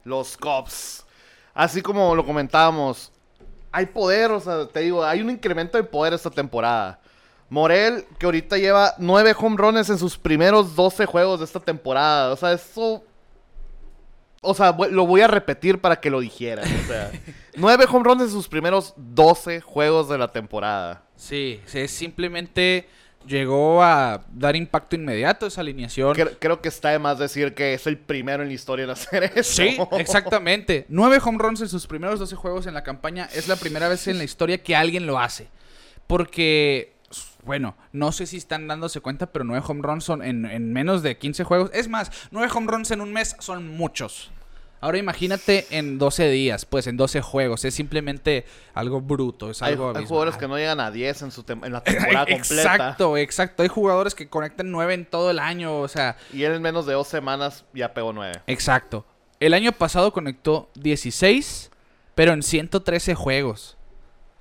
Los 0.04 0.36
Cubs. 0.38 1.06
Así 1.54 1.82
como 1.82 2.14
lo 2.16 2.26
comentábamos, 2.26 3.14
hay 3.72 3.86
poder, 3.86 4.30
o 4.32 4.40
sea, 4.42 4.68
te 4.68 4.82
digo, 4.82 5.04
hay 5.06 5.22
un 5.22 5.30
incremento 5.30 5.78
de 5.78 5.86
poder 5.86 6.14
esta 6.14 6.30
temporada. 6.30 7.00
Morel, 7.50 8.06
que 8.20 8.26
ahorita 8.26 8.58
lleva 8.58 8.96
nueve 8.98 9.36
home 9.38 9.56
runs 9.58 9.90
en 9.90 9.98
sus 9.98 10.18
primeros 10.18 10.76
12 10.76 11.06
juegos 11.06 11.40
de 11.40 11.46
esta 11.46 11.60
temporada. 11.60 12.32
O 12.34 12.36
sea, 12.36 12.54
eso. 12.54 13.04
O 14.42 14.54
sea, 14.54 14.76
lo 14.92 15.08
voy 15.08 15.22
a 15.22 15.28
repetir 15.28 15.80
para 15.80 16.00
que 16.00 16.10
lo 16.12 16.20
dijeran. 16.20 16.66
O 16.66 16.88
sea, 16.88 17.12
nueve 17.56 17.86
home 17.90 18.04
runs 18.04 18.24
en 18.24 18.30
sus 18.30 18.48
primeros 18.48 18.94
12 18.98 19.62
juegos 19.62 20.08
de 20.10 20.18
la 20.18 20.32
temporada. 20.32 21.04
Sí, 21.16 21.62
sí, 21.66 21.88
simplemente 21.88 22.88
llegó 23.26 23.82
a 23.82 24.22
dar 24.32 24.56
impacto 24.56 24.96
inmediato 24.96 25.48
esa 25.48 25.62
alineación. 25.62 26.16
Cre- 26.16 26.38
creo 26.38 26.62
que 26.62 26.70
está 26.70 26.90
de 26.90 27.00
más 27.00 27.18
decir 27.18 27.56
que 27.56 27.74
es 27.74 27.88
el 27.88 27.98
primero 27.98 28.44
en 28.44 28.50
la 28.50 28.54
historia 28.54 28.84
en 28.86 28.92
hacer 28.92 29.24
eso. 29.36 29.64
Sí, 29.64 29.78
exactamente. 29.98 30.86
Nueve 30.90 31.20
home 31.24 31.40
runs 31.40 31.62
en 31.62 31.70
sus 31.70 31.88
primeros 31.88 32.20
12 32.20 32.36
juegos 32.36 32.68
en 32.68 32.76
la 32.76 32.84
campaña. 32.84 33.28
Es 33.34 33.48
la 33.48 33.56
primera 33.56 33.88
vez 33.88 34.08
en 34.08 34.20
la 34.20 34.24
historia 34.26 34.62
que 34.62 34.76
alguien 34.76 35.08
lo 35.08 35.18
hace. 35.20 35.48
Porque, 36.06 36.94
bueno, 37.46 37.76
no 37.92 38.12
sé 38.12 38.26
si 38.26 38.38
están 38.38 38.68
dándose 38.68 39.00
cuenta, 39.02 39.28
pero 39.32 39.46
nueve 39.46 39.64
home 39.68 39.82
runs 39.84 40.04
son 40.04 40.24
en, 40.24 40.46
en 40.46 40.74
menos 40.74 41.04
de 41.04 41.18
15 41.18 41.44
juegos. 41.44 41.70
Es 41.74 41.88
más, 41.88 42.12
nueve 42.32 42.52
home 42.54 42.72
runs 42.72 42.92
en 42.92 43.02
un 43.02 43.14
mes 43.14 43.36
son 43.40 43.70
muchos. 43.70 44.32
Ahora 44.82 44.98
imagínate 45.00 45.66
en 45.72 45.98
12 45.98 46.30
días, 46.30 46.66
pues 46.66 46.86
en 46.86 46.96
12 46.98 47.22
juegos. 47.22 47.66
Es 47.66 47.74
simplemente 47.74 48.46
algo 48.76 49.02
bruto, 49.02 49.50
es 49.50 49.62
Hay, 49.64 49.74
algo 49.74 49.94
hay 49.96 50.06
jugadores 50.06 50.38
que 50.38 50.48
no 50.48 50.58
llegan 50.58 50.80
a 50.80 50.92
10 50.92 51.22
en, 51.24 51.32
su 51.32 51.44
tem- 51.44 51.66
en 51.66 51.72
la 51.74 51.82
temporada 51.84 52.26
completa. 52.26 52.62
Exacto, 52.76 53.18
exacto. 53.18 53.64
Hay 53.64 53.70
jugadores 53.70 54.14
que 54.14 54.28
conectan 54.30 54.70
9 54.72 54.94
en 54.94 55.06
todo 55.06 55.32
el 55.32 55.40
año, 55.40 55.80
o 55.80 55.88
sea, 55.88 56.18
Y 56.34 56.44
él 56.44 56.54
en 56.54 56.62
menos 56.62 56.86
de 56.86 56.94
dos 56.94 57.08
semanas 57.08 57.66
ya 57.74 57.94
pegó 57.94 58.14
9. 58.14 58.42
exacto. 58.48 59.06
El 59.40 59.54
año 59.54 59.72
pasado 59.72 60.14
conectó 60.14 60.70
16, 60.76 61.72
pero 62.14 62.34
en 62.34 62.44
113 62.44 63.16
juegos. 63.16 63.78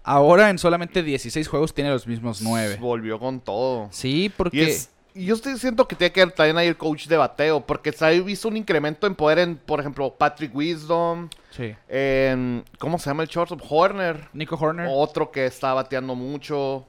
Ahora 0.04 0.50
en 0.50 0.58
solamente 0.58 1.02
16 1.02 1.48
juegos 1.48 1.72
tiene 1.74 1.90
los 1.90 2.06
mismos 2.06 2.42
9. 2.42 2.76
Volvió 2.80 3.18
con 3.18 3.40
todo. 3.40 3.88
Sí, 3.90 4.24
Y, 4.24 4.28
porque 4.28 4.64
es, 4.70 4.90
y 5.14 5.24
yo 5.24 5.34
estoy 5.34 5.56
siento 5.58 5.88
que 5.88 5.96
tiene 5.96 6.12
que 6.12 6.24
ver 6.24 6.34
también 6.34 6.58
ahí 6.58 6.68
el 6.68 6.76
coach 6.76 7.06
de 7.06 7.16
bateo. 7.16 7.60
Porque 7.60 7.90
se 7.90 8.04
ha 8.04 8.10
visto 8.10 8.48
un 8.48 8.56
incremento 8.56 9.06
en 9.06 9.14
poder 9.14 9.38
en, 9.38 9.56
por 9.56 9.80
ejemplo, 9.80 10.14
Patrick 10.14 10.54
Wisdom. 10.54 11.28
sí. 11.50 11.74
En, 11.88 12.64
¿Cómo 12.78 12.98
se 12.98 13.08
llama 13.08 13.22
el 13.22 13.28
shortstop? 13.30 13.62
Horner. 13.68 14.28
Nico 14.34 14.56
Horner, 14.60 14.86
Otro 14.90 15.30
que 15.30 15.46
está 15.46 15.72
bateando 15.72 16.14
mucho. 16.14 16.84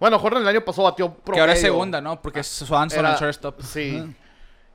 Bueno, 0.00 0.16
Horner 0.16 0.42
el 0.42 0.48
año 0.48 0.64
pasado 0.64 0.88
batió 0.88 1.14
que 1.24 1.38
ahora 1.38 1.52
es 1.52 1.60
promedio. 1.60 1.74
segunda, 1.74 2.00
¿no? 2.00 2.20
Porque 2.20 2.40
es 2.40 2.48
Swanson 2.48 3.06
el 3.06 3.14
shortstop. 3.14 3.60
Sí. 3.62 4.02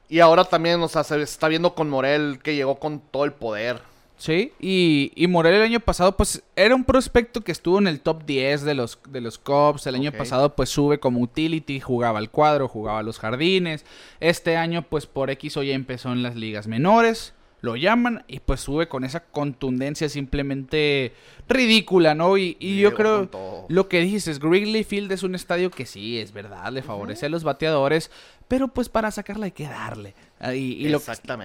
Y 0.08 0.20
ahora 0.22 0.46
también, 0.46 0.82
o 0.82 0.88
sea, 0.88 1.04
se 1.04 1.22
está 1.22 1.50
viendo 1.50 1.76
con 1.76 1.90
Morel 1.90 2.40
que 2.42 2.56
llegó 2.56 2.80
con 2.80 3.00
todo 3.02 3.26
el 3.26 3.34
poder. 3.34 3.82
Sí, 4.18 4.52
y, 4.60 5.12
y 5.16 5.28
Morel 5.28 5.54
el 5.54 5.62
año 5.62 5.80
pasado, 5.80 6.18
pues 6.18 6.42
era 6.56 6.74
un 6.76 6.84
prospecto 6.84 7.42
que 7.42 7.52
estuvo 7.52 7.78
en 7.78 7.86
el 7.86 8.02
top 8.02 8.26
10 8.26 8.64
de 8.64 8.74
los, 8.74 9.00
de 9.10 9.22
los 9.22 9.38
Cubs. 9.38 9.86
El 9.86 9.94
año 9.94 10.12
pasado, 10.12 10.56
pues 10.56 10.70
sube 10.70 11.00
como 11.00 11.22
utility, 11.22 11.80
jugaba 11.80 12.18
al 12.18 12.32
cuadro, 12.32 12.68
jugaba 12.68 13.00
a 13.00 13.04
los 13.04 13.20
jardines. 13.20 13.86
Este 14.20 14.58
año, 14.58 14.82
pues 14.82 15.06
por 15.06 15.30
X 15.30 15.58
o 15.58 15.64
Y 15.64 15.72
empezó 15.72 16.12
en 16.12 16.24
las 16.24 16.36
ligas 16.36 16.66
menores. 16.66 17.36
Lo 17.62 17.76
llaman 17.76 18.24
y 18.28 18.40
pues 18.40 18.62
sube 18.62 18.88
con 18.88 19.04
esa 19.04 19.24
contundencia 19.26 20.10
simplemente 20.10 21.14
ridícula, 21.48 22.14
¿no? 22.14 22.38
Y, 22.38 22.56
y 22.60 22.80
yo 22.80 22.94
creo, 22.94 23.30
lo 23.68 23.88
que 23.88 24.02
dices, 24.02 24.40
Wrigley 24.40 24.84
Field 24.84 25.12
es 25.12 25.24
un 25.24 25.34
estadio 25.34 25.72
que 25.72 25.88
sí, 25.88 26.20
es 26.20 26.34
verdad, 26.34 26.72
le 26.72 26.84
favorece 26.84 27.26
a 27.26 27.30
los 27.30 27.44
bateadores, 27.44 28.12
pero 28.48 28.68
pues 28.68 28.90
para 28.90 29.10
sacarla 29.10 29.46
hay 29.46 29.52
que 29.52 29.68
darle. 29.68 30.14
Ah, 30.40 30.54
Y, 30.54 30.74
y 30.86 30.90
lo, 30.90 31.02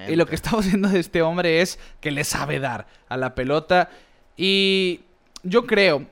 y 0.08 0.16
lo 0.16 0.26
que 0.26 0.34
estamos 0.34 0.66
viendo 0.66 0.88
de 0.88 1.00
este 1.00 1.22
hombre 1.22 1.60
es 1.62 1.78
que 2.00 2.10
le 2.10 2.24
sabe 2.24 2.58
dar 2.60 2.86
a 3.08 3.16
la 3.16 3.34
pelota. 3.34 3.88
Y 4.36 5.00
yo 5.42 5.66
creo 5.66 6.06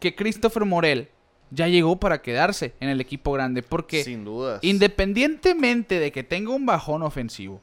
que 0.00 0.14
Christopher 0.14 0.64
Morel 0.64 1.08
ya 1.50 1.66
llegó 1.68 1.98
para 1.98 2.20
quedarse 2.20 2.74
en 2.80 2.88
el 2.88 3.00
equipo 3.00 3.32
grande. 3.32 3.62
Porque 3.62 4.04
Sin 4.04 4.24
dudas. 4.24 4.58
independientemente 4.62 5.98
de 5.98 6.12
que 6.12 6.22
tenga 6.24 6.52
un 6.52 6.66
bajón 6.66 7.02
ofensivo, 7.02 7.60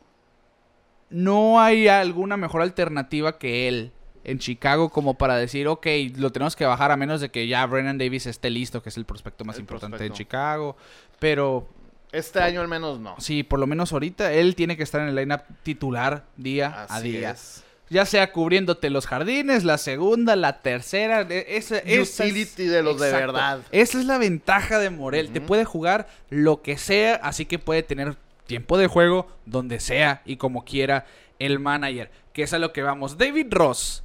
no 1.09 1.61
hay 1.61 1.87
alguna 1.87 2.35
mejor 2.37 2.61
alternativa 2.61 3.37
que 3.37 3.67
él 3.67 3.91
en 4.23 4.39
Chicago 4.39 4.89
como 4.89 5.13
para 5.19 5.37
decir, 5.37 5.67
ok, 5.67 5.85
lo 6.17 6.31
tenemos 6.31 6.55
que 6.55 6.65
bajar 6.65 6.91
a 6.91 6.97
menos 6.97 7.21
de 7.21 7.29
que 7.29 7.47
ya 7.47 7.63
Brennan 7.67 7.99
Davis 7.99 8.25
esté 8.25 8.49
listo, 8.49 8.81
que 8.81 8.89
es 8.89 8.97
el 8.97 9.05
prospecto 9.05 9.45
más 9.45 9.55
El 9.57 9.61
importante 9.61 9.97
prospecto. 9.97 10.13
de 10.13 10.17
Chicago. 10.17 10.75
Pero 11.19 11.67
Este 12.15 12.39
año 12.39 12.61
al 12.61 12.67
menos 12.67 12.99
no. 12.99 13.15
sí, 13.19 13.43
por 13.43 13.59
lo 13.59 13.67
menos 13.67 13.91
ahorita 13.93 14.31
él 14.33 14.55
tiene 14.55 14.77
que 14.77 14.83
estar 14.83 15.01
en 15.01 15.09
el 15.09 15.15
lineup 15.15 15.41
titular 15.63 16.23
día 16.37 16.85
a 16.89 17.01
día. 17.01 17.31
es. 17.31 17.63
Ya 17.87 18.05
sea 18.05 18.31
cubriéndote 18.31 18.89
los 18.89 19.05
jardines, 19.05 19.63
la 19.63 19.77
segunda, 19.77 20.35
la 20.35 20.61
tercera. 20.63 21.21
Esa, 21.21 21.77
esa 21.77 21.77
es- 21.85 22.19
Utility 22.19 22.65
de 22.65 22.81
los 22.81 22.99
de 22.99 23.11
verdad. 23.11 23.59
Esa 23.71 23.99
es 23.99 24.05
la 24.05 24.17
ventaja 24.17 24.79
de 24.79 24.89
Morel. 24.89 25.29
Te 25.29 25.39
puede 25.39 25.65
jugar 25.65 26.07
lo 26.31 26.63
que 26.63 26.77
sea, 26.79 27.15
así 27.15 27.45
que 27.45 27.59
puede 27.59 27.83
tener 27.83 28.15
tiempo 28.47 28.77
de 28.79 28.87
juego 28.87 29.27
donde 29.45 29.79
sea 29.79 30.23
y 30.25 30.37
como 30.37 30.65
quiera 30.65 31.05
el 31.37 31.59
manager. 31.59 32.09
Que 32.33 32.41
es 32.43 32.53
a 32.53 32.59
lo 32.59 32.73
que 32.73 32.81
vamos. 32.81 33.19
David 33.19 33.47
Ross 33.51 34.03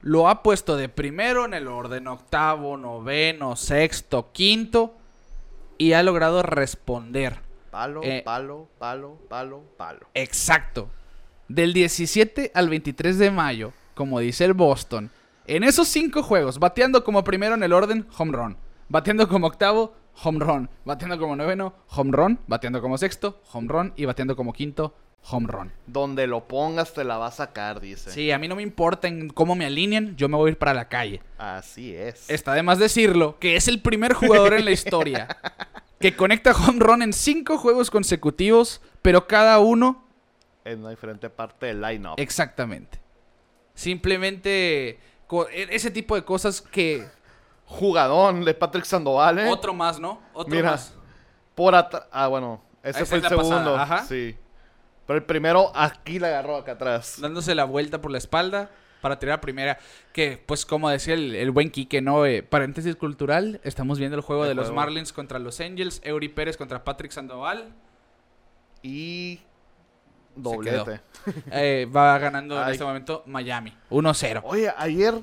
lo 0.00 0.28
ha 0.28 0.42
puesto 0.42 0.76
de 0.78 0.88
primero 0.88 1.44
en 1.44 1.52
el 1.54 1.68
orden, 1.68 2.06
octavo, 2.08 2.78
noveno, 2.78 3.56
sexto, 3.56 4.32
quinto. 4.32 4.96
Y 5.78 5.92
ha 5.92 6.02
logrado 6.02 6.42
responder. 6.42 7.40
Palo, 7.70 8.00
Eh, 8.02 8.22
palo, 8.24 8.68
palo, 8.78 9.18
palo, 9.28 9.62
palo. 9.76 10.06
Exacto. 10.14 10.90
Del 11.48 11.72
17 11.72 12.50
al 12.54 12.68
23 12.68 13.18
de 13.18 13.30
mayo, 13.30 13.72
como 13.94 14.20
dice 14.20 14.44
el 14.44 14.52
Boston, 14.54 15.10
en 15.46 15.64
esos 15.64 15.88
cinco 15.88 16.22
juegos, 16.22 16.58
bateando 16.58 17.02
como 17.02 17.24
primero 17.24 17.54
en 17.54 17.62
el 17.62 17.72
orden, 17.72 18.06
home 18.16 18.32
run. 18.36 18.56
Bateando 18.88 19.28
como 19.28 19.46
octavo, 19.46 19.94
home 20.22 20.44
run. 20.44 20.70
Bateando 20.84 21.18
como 21.18 21.34
noveno, 21.34 21.74
home 21.88 22.10
run. 22.12 22.38
Bateando 22.46 22.80
como 22.80 22.98
sexto, 22.98 23.40
home 23.52 23.68
run. 23.68 23.92
Y 23.96 24.04
bateando 24.04 24.36
como 24.36 24.52
quinto, 24.52 24.94
home 25.24 25.46
run. 25.48 25.72
Donde 25.86 26.26
lo 26.26 26.48
pongas 26.48 26.92
te 26.94 27.04
la 27.04 27.16
va 27.18 27.28
a 27.28 27.30
sacar, 27.30 27.80
dice. 27.80 28.10
Sí, 28.10 28.30
a 28.32 28.38
mí 28.38 28.48
no 28.48 28.56
me 28.56 28.62
importa 28.62 29.08
en 29.08 29.28
cómo 29.30 29.54
me 29.54 29.64
alineen, 29.66 30.16
yo 30.16 30.28
me 30.28 30.36
voy 30.36 30.48
a 30.48 30.52
ir 30.52 30.58
para 30.58 30.74
la 30.74 30.88
calle. 30.88 31.22
Así 31.38 31.94
es. 31.94 32.28
Está 32.28 32.54
de 32.54 32.62
más 32.62 32.78
decirlo 32.78 33.38
que 33.38 33.56
es 33.56 33.68
el 33.68 33.80
primer 33.80 34.14
jugador 34.14 34.54
en 34.54 34.64
la 34.64 34.70
historia 34.72 35.28
que 36.00 36.16
conecta 36.16 36.50
home 36.52 36.80
run 36.80 37.02
en 37.02 37.12
cinco 37.12 37.56
juegos 37.58 37.90
consecutivos, 37.90 38.80
pero 39.02 39.26
cada 39.28 39.58
uno 39.60 40.04
En 40.64 40.80
una 40.80 40.90
diferente 40.90 41.30
parte 41.30 41.66
del 41.66 41.80
lineup. 41.80 42.18
Exactamente. 42.18 43.00
Simplemente 43.74 44.90
e- 45.52 45.68
ese 45.70 45.90
tipo 45.90 46.14
de 46.14 46.24
cosas 46.24 46.60
que 46.60 47.06
Jugadón 47.64 48.44
de 48.44 48.52
Patrick 48.54 48.84
Sandoval, 48.84 49.38
¿eh? 49.38 49.48
otro 49.48 49.72
más, 49.72 49.98
¿no? 49.98 50.20
Otro 50.34 50.54
Mira. 50.54 50.72
más. 50.72 50.94
Por 51.54 51.74
atrás. 51.74 52.04
Ah, 52.12 52.26
bueno. 52.28 52.62
Ese 52.82 52.98
Esa 53.02 53.06
fue 53.06 53.18
es 53.18 53.24
el 53.24 53.30
pasada, 53.30 53.42
segundo. 53.58 53.76
ajá. 53.76 54.04
Sí. 54.04 54.36
Pero 55.06 55.18
el 55.18 55.24
primero 55.24 55.72
aquí 55.74 56.18
la 56.18 56.28
agarró 56.28 56.56
acá 56.56 56.72
atrás. 56.72 57.20
Dándose 57.20 57.54
la 57.54 57.64
vuelta 57.64 58.00
por 58.00 58.10
la 58.10 58.18
espalda 58.18 58.70
para 59.00 59.18
tirar 59.18 59.40
primera. 59.40 59.78
Que, 60.12 60.42
pues, 60.44 60.64
como 60.64 60.88
decía 60.88 61.14
el, 61.14 61.34
el 61.34 61.50
buen 61.50 61.70
Quique, 61.70 62.00
¿no? 62.00 62.24
Eh, 62.24 62.42
paréntesis 62.42 62.96
cultural. 62.96 63.60
Estamos 63.64 63.98
viendo 63.98 64.16
el 64.16 64.22
juego 64.22 64.44
El 64.44 64.50
de 64.50 64.54
los. 64.54 64.72
Marlins 64.72 65.12
contra 65.12 65.38
los 65.38 65.60
Angels. 65.60 66.00
Eury 66.04 66.28
Pérez 66.28 66.56
contra 66.56 66.84
Patrick 66.84 67.12
Sandoval. 67.12 67.72
Y. 68.82 69.40
Doblete. 70.34 71.00
Eh, 71.50 71.86
va 71.94 72.18
ganando 72.18 72.60
en 72.60 72.68
este 72.70 72.84
momento 72.84 73.22
Miami. 73.26 73.76
1-0. 73.90 74.40
Oye, 74.44 74.72
ayer. 74.76 75.14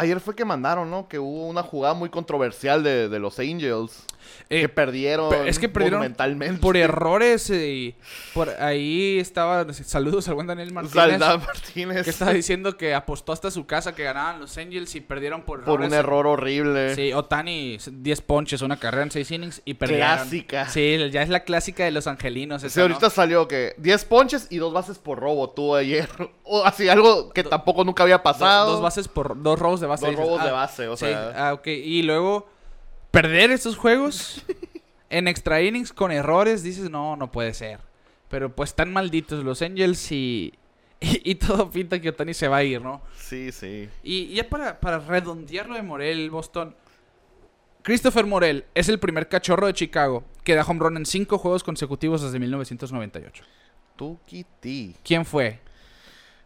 Ayer 0.00 0.20
fue 0.20 0.34
que 0.36 0.44
mandaron, 0.44 0.90
¿no? 0.90 1.08
Que 1.08 1.18
hubo 1.18 1.46
una 1.48 1.62
jugada 1.62 1.94
muy 1.94 2.08
controversial 2.08 2.82
de, 2.82 3.08
de 3.08 3.18
los 3.18 3.38
Angels. 3.38 4.04
Eh, 4.50 4.60
que 4.62 4.68
perdieron. 4.68 5.30
Pe- 5.30 5.48
Es 5.48 5.58
que 5.58 5.68
perdieron 5.68 6.00
monumentalmente. 6.00 6.60
por 6.60 6.76
errores 6.76 7.48
eh, 7.50 7.68
y 7.68 7.94
por 8.34 8.50
ahí 8.60 9.18
estaba 9.18 9.70
saludos 9.72 10.28
al 10.28 10.34
buen 10.34 10.46
Daniel 10.46 10.70
Martínez 10.72 12.04
que 12.04 12.10
estaba 12.10 12.32
diciendo 12.32 12.76
que 12.76 12.94
apostó 12.94 13.32
hasta 13.32 13.50
su 13.50 13.66
casa 13.66 13.94
que 13.94 14.04
ganaban 14.04 14.40
los 14.40 14.56
Angels 14.58 14.94
y 14.94 15.00
perdieron 15.00 15.42
por 15.42 15.64
por 15.64 15.80
un 15.80 15.92
error 15.94 16.26
horrible. 16.26 16.94
Sí, 16.94 17.12
Otani 17.12 17.78
10 17.90 18.20
ponches, 18.22 18.62
una 18.62 18.76
carrera 18.78 19.04
en 19.04 19.10
6 19.10 19.30
innings 19.30 19.62
y 19.64 19.74
perdieron. 19.74 20.06
Clásica. 20.08 20.68
Sí, 20.68 20.98
ya 21.10 21.22
es 21.22 21.28
la 21.30 21.40
clásica 21.44 21.84
de 21.84 21.90
los 21.90 22.06
angelinos. 22.06 22.62
Sí, 22.62 22.80
ahorita 22.80 23.10
salió 23.10 23.48
que 23.48 23.74
10 23.78 24.04
ponches 24.04 24.46
y 24.50 24.58
dos 24.58 24.72
bases 24.72 24.98
por 24.98 25.18
robo 25.18 25.50
tuvo 25.50 25.76
ayer. 25.76 26.08
O 26.50 26.64
así, 26.64 26.88
algo 26.88 27.28
que 27.28 27.44
tampoco 27.44 27.84
nunca 27.84 28.04
había 28.04 28.16
Do- 28.16 28.22
pasado. 28.22 28.72
dos 28.72 28.80
bases 28.80 29.06
por 29.06 29.42
dos 29.42 29.58
robos 29.58 29.80
de 29.80 29.86
base. 29.88 30.06
Dos 30.06 30.10
dices, 30.12 30.24
robos 30.24 30.42
de 30.42 30.50
ah, 30.50 30.52
base, 30.52 30.88
o 30.88 30.96
sí, 30.96 31.06
sea. 31.06 31.48
ah, 31.48 31.54
ok. 31.54 31.66
Y 31.66 32.02
luego 32.02 32.48
perder 33.10 33.50
estos 33.50 33.76
juegos 33.76 34.44
en 35.10 35.28
extra 35.28 35.62
innings 35.62 35.92
con 35.92 36.12
errores, 36.12 36.62
dices, 36.62 36.90
no, 36.90 37.16
no 37.16 37.32
puede 37.32 37.54
ser. 37.54 37.80
Pero 38.28 38.54
pues 38.54 38.70
están 38.70 38.92
malditos 38.92 39.42
los 39.42 39.62
Angels 39.62 40.12
y, 40.12 40.54
y, 41.00 41.30
y 41.30 41.34
todo 41.36 41.70
pinta 41.70 42.00
que 42.00 42.10
Otani 42.10 42.34
se 42.34 42.48
va 42.48 42.58
a 42.58 42.64
ir, 42.64 42.82
¿no? 42.82 43.00
Sí, 43.16 43.50
sí. 43.52 43.88
Y 44.02 44.34
ya 44.34 44.48
para, 44.48 44.78
para 44.78 44.98
redondearlo 44.98 45.74
de 45.74 45.82
Morel, 45.82 46.30
Boston. 46.30 46.76
Christopher 47.82 48.26
Morel 48.26 48.66
es 48.74 48.88
el 48.88 48.98
primer 48.98 49.28
cachorro 49.28 49.66
de 49.66 49.72
Chicago 49.72 50.24
que 50.44 50.54
da 50.54 50.62
home 50.62 50.80
run 50.80 50.96
en 50.98 51.06
cinco 51.06 51.38
juegos 51.38 51.64
consecutivos 51.64 52.22
desde 52.22 52.38
1998. 52.38 53.44
Tukiti. 53.96 54.94
¿Quién 55.02 55.24
fue? 55.24 55.60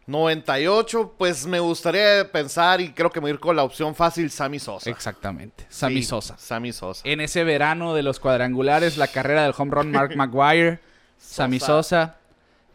98, 0.07 1.15
pues 1.17 1.45
me 1.45 1.59
gustaría 1.59 2.29
pensar 2.31 2.81
y 2.81 2.91
creo 2.93 3.09
que 3.09 3.21
me 3.21 3.29
ir 3.29 3.39
con 3.39 3.55
la 3.55 3.63
opción 3.63 3.95
fácil, 3.95 4.29
Sammy 4.29 4.59
Sosa. 4.59 4.89
Exactamente, 4.89 5.65
Sammy 5.69 6.01
Sí, 6.01 6.03
Sosa. 6.03 6.37
Sammy 6.37 6.73
Sosa. 6.73 7.01
En 7.05 7.21
ese 7.21 7.43
verano 7.43 7.93
de 7.93 8.03
los 8.03 8.19
cuadrangulares, 8.19 8.97
la 8.97 9.07
carrera 9.07 9.43
del 9.43 9.53
home 9.57 9.71
run 9.71 9.91
Mark 9.91 10.13
Maguire, 10.15 10.79
Sammy 11.17 11.59
Sosa. 11.59 12.17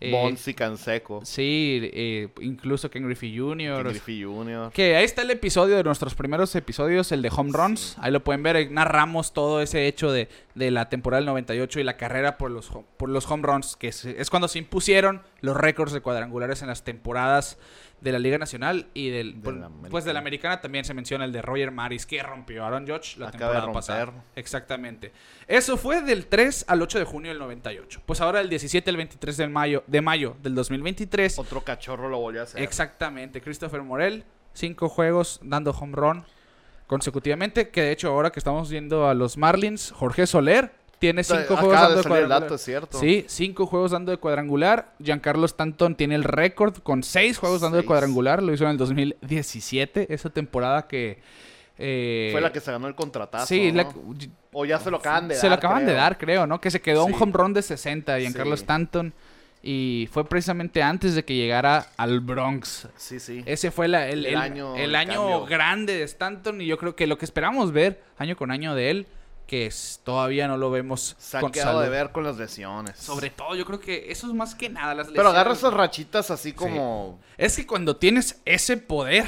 Eh, 0.00 0.10
Bonsi 0.10 0.54
Canseco. 0.54 1.20
sí, 1.24 1.80
eh, 1.92 2.28
incluso 2.40 2.90
Ken 2.90 3.04
Griffey 3.04 3.36
Jr. 3.36 3.88
Griffey 3.88 4.22
Jr. 4.22 4.70
Que 4.72 4.96
ahí 4.96 5.04
está 5.04 5.22
el 5.22 5.30
episodio 5.30 5.76
de 5.76 5.84
nuestros 5.84 6.14
primeros 6.14 6.54
episodios, 6.54 7.10
el 7.12 7.22
de 7.22 7.30
home 7.34 7.50
runs. 7.52 7.96
Ahí 7.98 8.12
lo 8.12 8.22
pueden 8.22 8.42
ver. 8.42 8.70
narramos 8.70 9.32
todo 9.32 9.60
ese 9.60 9.86
hecho 9.86 10.12
de, 10.12 10.28
de 10.54 10.70
la 10.70 10.88
temporada 10.88 11.20
del 11.20 11.26
98 11.26 11.80
y 11.80 11.84
la 11.84 11.96
carrera 11.96 12.38
por 12.38 12.50
los, 12.50 12.70
por 12.96 13.08
los 13.08 13.30
home 13.30 13.42
runs, 13.46 13.76
que 13.76 13.88
es, 13.88 14.04
es 14.04 14.30
cuando 14.30 14.48
se 14.48 14.58
impusieron 14.58 15.22
los 15.40 15.56
récords 15.56 15.92
de 15.92 16.00
cuadrangulares 16.00 16.62
en 16.62 16.68
las 16.68 16.84
temporadas 16.84 17.58
de 18.00 18.12
la 18.12 18.18
Liga 18.18 18.38
Nacional 18.38 18.86
y 18.94 19.10
del, 19.10 19.40
De 19.40 19.52
la 19.52 19.68
pues 19.90 20.04
de 20.04 20.12
la 20.12 20.18
Americana. 20.20 20.60
también 20.60 20.84
se 20.84 20.94
menciona 20.94 21.24
el 21.24 21.32
de 21.32 21.42
Roger 21.42 21.70
Maris 21.70 22.06
que 22.06 22.22
rompió 22.22 22.64
Aaron 22.64 22.86
Judge 22.86 23.16
la 23.18 23.28
Acaba 23.28 23.52
temporada 23.52 23.72
pasada. 23.72 24.24
Exactamente. 24.36 25.12
Eso 25.46 25.76
fue 25.76 26.02
del 26.02 26.26
3 26.26 26.66
al 26.68 26.82
8 26.82 26.98
de 27.00 27.04
junio 27.04 27.30
del 27.30 27.38
98. 27.38 28.02
Pues 28.06 28.20
ahora 28.20 28.40
el 28.40 28.48
17 28.48 28.88
al 28.90 28.96
23 28.96 29.36
de 29.36 29.48
mayo, 29.48 29.84
de 29.86 30.00
mayo 30.00 30.36
del 30.42 30.54
2023 30.54 31.38
Otro 31.38 31.62
cachorro 31.62 32.08
lo 32.08 32.18
volvió 32.18 32.40
a 32.40 32.44
hacer. 32.44 32.62
Exactamente, 32.62 33.40
Christopher 33.40 33.82
Morel, 33.82 34.24
cinco 34.52 34.88
juegos 34.88 35.40
dando 35.42 35.72
home 35.72 35.94
run 35.94 36.24
consecutivamente, 36.86 37.68
que 37.68 37.82
de 37.82 37.92
hecho 37.92 38.08
ahora 38.08 38.30
que 38.30 38.40
estamos 38.40 38.70
viendo 38.70 39.08
a 39.08 39.14
los 39.14 39.36
Marlins, 39.36 39.92
Jorge 39.92 40.26
Soler 40.26 40.72
tiene 40.98 41.22
cinco 41.24 41.40
Acaba 41.54 41.60
juegos 41.60 41.76
de 41.76 41.82
dando 41.82 41.96
de 41.96 42.02
salir 42.02 42.08
cuadrangular. 42.10 42.40
dato, 42.42 42.54
es 42.54 42.60
cierto. 42.62 42.98
Sí, 43.00 43.24
cinco 43.28 43.66
juegos 43.66 43.90
dando 43.92 44.10
de 44.12 44.18
cuadrangular. 44.18 44.92
Giancarlo 45.02 45.46
Stanton 45.46 45.94
tiene 45.94 46.14
el 46.14 46.24
récord 46.24 46.76
con 46.78 47.02
seis 47.02 47.38
juegos 47.38 47.60
dando 47.60 47.76
de 47.78 47.84
cuadrangular. 47.84 48.42
Lo 48.42 48.52
hizo 48.52 48.64
en 48.64 48.70
el 48.70 48.76
2017, 48.78 50.12
esa 50.12 50.30
temporada 50.30 50.86
que... 50.86 51.18
eh, 51.78 52.30
Fue 52.32 52.40
la 52.40 52.52
que 52.52 52.60
se 52.60 52.70
ganó 52.72 52.88
el 52.88 52.94
contratazo. 52.94 53.46
Sí. 53.46 53.72
O 54.52 54.64
ya 54.64 54.78
se 54.80 54.90
lo 54.90 54.96
acaban 54.98 55.28
de 55.28 55.34
dar. 55.34 55.40
se 55.40 55.48
lo 55.48 55.54
acaban 55.54 55.86
de 55.86 55.92
dar, 55.92 56.18
creo, 56.18 56.46
¿no? 56.46 56.60
Que 56.60 56.70
se 56.70 56.80
quedó 56.80 57.04
un 57.04 57.14
home 57.14 57.32
run 57.32 57.54
de 57.54 57.62
60, 57.62 58.18
Giancarlo 58.18 58.56
Sí. 58.56 58.62
Stanton. 58.62 59.12
Y 59.60 60.08
fue 60.12 60.24
precisamente 60.24 60.82
antes 60.82 61.14
de 61.16 61.24
que 61.24 61.34
llegara 61.34 61.88
al 61.96 62.20
Bronx. 62.20 62.88
Sí, 62.96 63.18
sí. 63.18 63.42
Ese 63.44 63.70
fue 63.72 63.88
la- 63.88 64.08
el, 64.08 64.20
El 64.24 64.32
el- 64.34 64.36
año 64.36 64.76
el 64.76 64.92
de 64.92 64.96
año 64.96 65.44
grande 65.46 65.94
de 65.96 66.04
Stanton 66.04 66.60
y 66.60 66.66
yo 66.66 66.78
creo 66.78 66.94
que 66.94 67.06
lo 67.08 67.18
que 67.18 67.24
esperamos 67.24 67.72
ver 67.72 68.00
año 68.18 68.36
con 68.36 68.52
año 68.52 68.74
de 68.76 68.90
él, 68.90 69.06
que 69.48 69.66
es- 69.66 70.00
todavía 70.04 70.46
no 70.46 70.56
lo 70.56 70.70
vemos 70.70 71.16
Se 71.18 71.38
ha 71.38 71.40
con 71.40 71.50
quedado 71.50 71.80
de 71.80 71.88
ver 71.88 72.12
con 72.12 72.22
las 72.22 72.36
lesiones. 72.36 72.96
Sobre 72.98 73.30
todo, 73.30 73.56
yo 73.56 73.64
creo 73.64 73.80
que 73.80 74.12
eso 74.12 74.28
es 74.28 74.32
más 74.34 74.54
que 74.54 74.68
nada 74.68 74.94
las 74.94 75.08
Pero 75.08 75.22
agarra 75.30 75.50
lesiones. 75.50 75.58
esas 75.58 75.72
rachitas 75.74 76.30
así 76.30 76.52
como... 76.52 77.18
Es 77.36 77.56
que 77.56 77.66
cuando 77.66 77.96
tienes 77.96 78.40
ese 78.44 78.76
poder, 78.76 79.24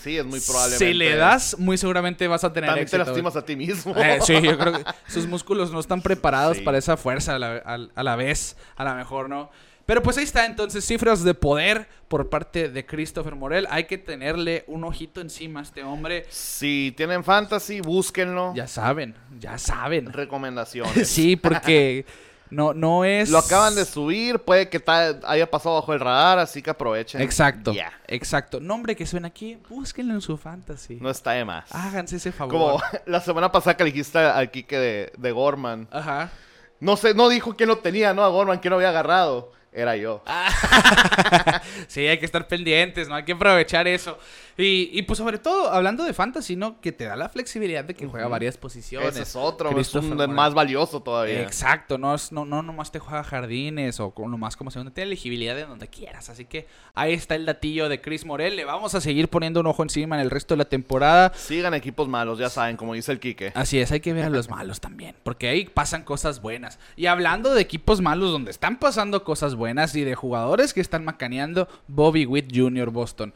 Sí, 0.00 0.16
es 0.16 0.24
muy 0.24 0.38
probablemente. 0.40 0.86
si 0.86 0.94
le 0.94 1.16
das, 1.16 1.58
muy 1.58 1.76
seguramente 1.76 2.28
vas 2.28 2.44
a 2.44 2.52
tener 2.52 2.68
También 2.68 2.86
te 2.88 2.96
éxito. 2.96 3.04
lastimas 3.10 3.34
a 3.36 3.44
ti 3.44 3.56
mismo. 3.56 3.96
Eh, 3.96 4.18
sí, 4.22 4.40
yo 4.40 4.56
creo 4.56 4.72
que 4.74 4.84
sus 5.08 5.26
músculos 5.26 5.72
no 5.72 5.80
están 5.80 6.02
preparados 6.02 6.58
Sí. 6.58 6.62
para 6.62 6.78
esa 6.78 6.96
fuerza 6.96 7.34
a 7.34 7.38
la, 7.38 7.56
a- 7.64 7.88
a 7.94 8.02
la 8.04 8.14
vez, 8.16 8.56
a 8.76 8.84
lo 8.84 8.94
mejor 8.94 9.28
no. 9.28 9.50
Pero 9.88 10.02
pues 10.02 10.18
ahí 10.18 10.24
está 10.24 10.44
entonces 10.44 10.84
cifras 10.84 11.24
de 11.24 11.32
poder 11.32 11.88
por 12.08 12.28
parte 12.28 12.68
de 12.68 12.84
Christopher 12.84 13.34
Morel. 13.34 13.66
Hay 13.70 13.84
que 13.84 13.96
tenerle 13.96 14.64
un 14.66 14.84
ojito 14.84 15.22
encima 15.22 15.60
a 15.60 15.62
este 15.62 15.82
hombre. 15.82 16.26
Si 16.28 16.92
tienen 16.94 17.24
fantasy, 17.24 17.80
búsquenlo. 17.80 18.52
Ya 18.54 18.66
saben, 18.66 19.14
ya 19.40 19.56
saben. 19.56 20.12
Recomendaciones. 20.12 21.08
Sí, 21.18 21.36
porque 21.36 22.04
No, 22.50 22.74
no 22.74 23.06
es. 23.06 23.30
Lo 23.30 23.38
acaban 23.38 23.74
de 23.74 23.86
subir, 23.86 24.40
puede 24.40 24.68
que 24.68 24.82
haya 25.26 25.50
pasado 25.50 25.76
bajo 25.76 25.94
el 25.94 26.00
radar, 26.00 26.38
así 26.38 26.60
que 26.60 26.68
aprovechen. 26.68 27.22
Exacto. 27.22 27.72
Ya. 27.72 27.90
Exacto. 28.08 28.60
Nombre 28.60 28.94
que 28.94 29.06
suena 29.06 29.28
aquí, 29.28 29.58
búsquenlo 29.70 30.12
en 30.12 30.20
su 30.20 30.36
fantasy. 30.36 30.98
No 31.00 31.08
está 31.08 31.30
de 31.30 31.46
más. 31.46 31.74
Háganse 31.74 32.16
ese 32.16 32.30
favor. 32.30 32.52
Como 32.52 32.82
la 33.06 33.22
semana 33.22 33.50
pasada 33.50 33.74
que 33.74 33.84
le 33.84 33.90
dijiste 33.90 34.18
al 34.18 34.50
Kike 34.50 34.78
de, 34.78 35.12
de 35.16 35.32
Gorman. 35.32 35.88
Ajá. 35.90 36.30
No 36.78 36.96
sé, 36.98 37.14
no 37.14 37.30
dijo 37.30 37.56
quién 37.56 37.70
lo 37.70 37.78
tenía, 37.78 38.12
¿no? 38.12 38.22
A 38.22 38.28
Gorman, 38.28 38.58
quién 38.58 38.68
lo 38.70 38.76
había 38.76 38.90
agarrado. 38.90 39.56
Era 39.72 39.96
yo. 39.96 40.22
sí, 41.88 42.06
hay 42.06 42.18
que 42.18 42.26
estar 42.26 42.46
pendientes, 42.48 43.08
¿no? 43.08 43.14
Hay 43.14 43.24
que 43.24 43.32
aprovechar 43.32 43.86
eso. 43.86 44.18
Y, 44.60 44.90
y 44.92 45.02
pues 45.02 45.18
sobre 45.18 45.38
todo, 45.38 45.70
hablando 45.70 46.02
de 46.02 46.12
fantasy, 46.12 46.56
¿no? 46.56 46.80
Que 46.80 46.90
te 46.90 47.04
da 47.04 47.14
la 47.14 47.28
flexibilidad 47.28 47.84
de 47.84 47.94
que 47.94 48.08
juega 48.08 48.26
varias 48.26 48.56
posiciones. 48.56 49.10
Ese 49.10 49.22
es 49.22 49.36
otro, 49.36 49.78
es 49.78 49.94
un 49.94 50.16
más 50.34 50.52
valioso 50.52 51.00
todavía. 51.00 51.42
Exacto, 51.42 51.96
no, 51.96 52.12
es, 52.12 52.32
no, 52.32 52.44
no 52.44 52.60
nomás 52.64 52.90
te 52.90 52.98
juega 52.98 53.22
jardines 53.22 54.00
o 54.00 54.10
con 54.10 54.32
nomás 54.32 54.56
como 54.56 54.72
segunda, 54.72 54.92
tiene 54.92 55.06
elegibilidad 55.06 55.54
de 55.54 55.64
donde 55.64 55.86
quieras. 55.86 56.28
Así 56.28 56.44
que 56.44 56.66
ahí 56.94 57.12
está 57.12 57.36
el 57.36 57.46
datillo 57.46 57.88
de 57.88 58.00
Chris 58.00 58.24
Morel. 58.24 58.56
Le 58.56 58.64
vamos 58.64 58.96
a 58.96 59.00
seguir 59.00 59.28
poniendo 59.28 59.60
un 59.60 59.68
ojo 59.68 59.84
encima 59.84 60.16
en 60.16 60.22
el 60.22 60.30
resto 60.30 60.54
de 60.54 60.58
la 60.58 60.64
temporada. 60.64 61.32
Sigan 61.36 61.72
equipos 61.74 62.08
malos, 62.08 62.40
ya 62.40 62.50
saben, 62.50 62.76
como 62.76 62.94
dice 62.94 63.12
el 63.12 63.20
Kike. 63.20 63.52
Así 63.54 63.78
es, 63.78 63.92
hay 63.92 64.00
que 64.00 64.12
ver 64.12 64.24
a 64.24 64.30
los 64.30 64.50
malos 64.50 64.80
también, 64.80 65.14
porque 65.22 65.46
ahí 65.46 65.66
pasan 65.66 66.02
cosas 66.02 66.42
buenas. 66.42 66.80
Y 66.96 67.06
hablando 67.06 67.54
de 67.54 67.62
equipos 67.62 68.00
malos 68.00 68.32
donde 68.32 68.50
están 68.50 68.80
pasando 68.80 69.22
cosas 69.22 69.54
buenas 69.54 69.94
y 69.94 70.02
de 70.02 70.16
jugadores 70.16 70.74
que 70.74 70.80
están 70.80 71.04
macaneando, 71.04 71.68
Bobby 71.86 72.26
Witt 72.26 72.50
Jr. 72.52 72.90
Boston. 72.90 73.32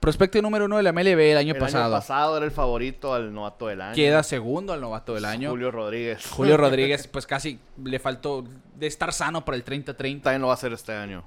Prospecto 0.00 0.40
número 0.42 0.66
uno 0.66 0.76
de 0.76 0.82
la 0.82 0.92
MLB 0.92 1.18
el 1.18 1.36
año 1.38 1.54
el 1.54 1.58
pasado. 1.58 1.84
año 1.84 1.94
pasado 1.94 2.36
era 2.36 2.46
el 2.46 2.52
favorito 2.52 3.14
al 3.14 3.32
novato 3.32 3.66
del 3.66 3.80
año. 3.80 3.94
Queda 3.94 4.22
segundo 4.22 4.72
al 4.72 4.80
novato 4.80 5.14
del 5.14 5.24
año. 5.24 5.50
Julio, 5.50 5.70
Julio 5.70 5.70
Rodríguez. 5.70 6.30
Rodríguez, 6.56 7.08
pues 7.08 7.26
casi 7.26 7.58
le 7.82 7.98
faltó 7.98 8.44
de 8.74 8.86
estar 8.86 9.12
sano 9.12 9.44
para 9.44 9.56
el 9.56 9.64
30-30. 9.64 10.22
También 10.22 10.40
lo 10.42 10.48
va 10.48 10.52
a 10.52 10.56
hacer 10.56 10.72
este 10.72 10.92
año. 10.92 11.24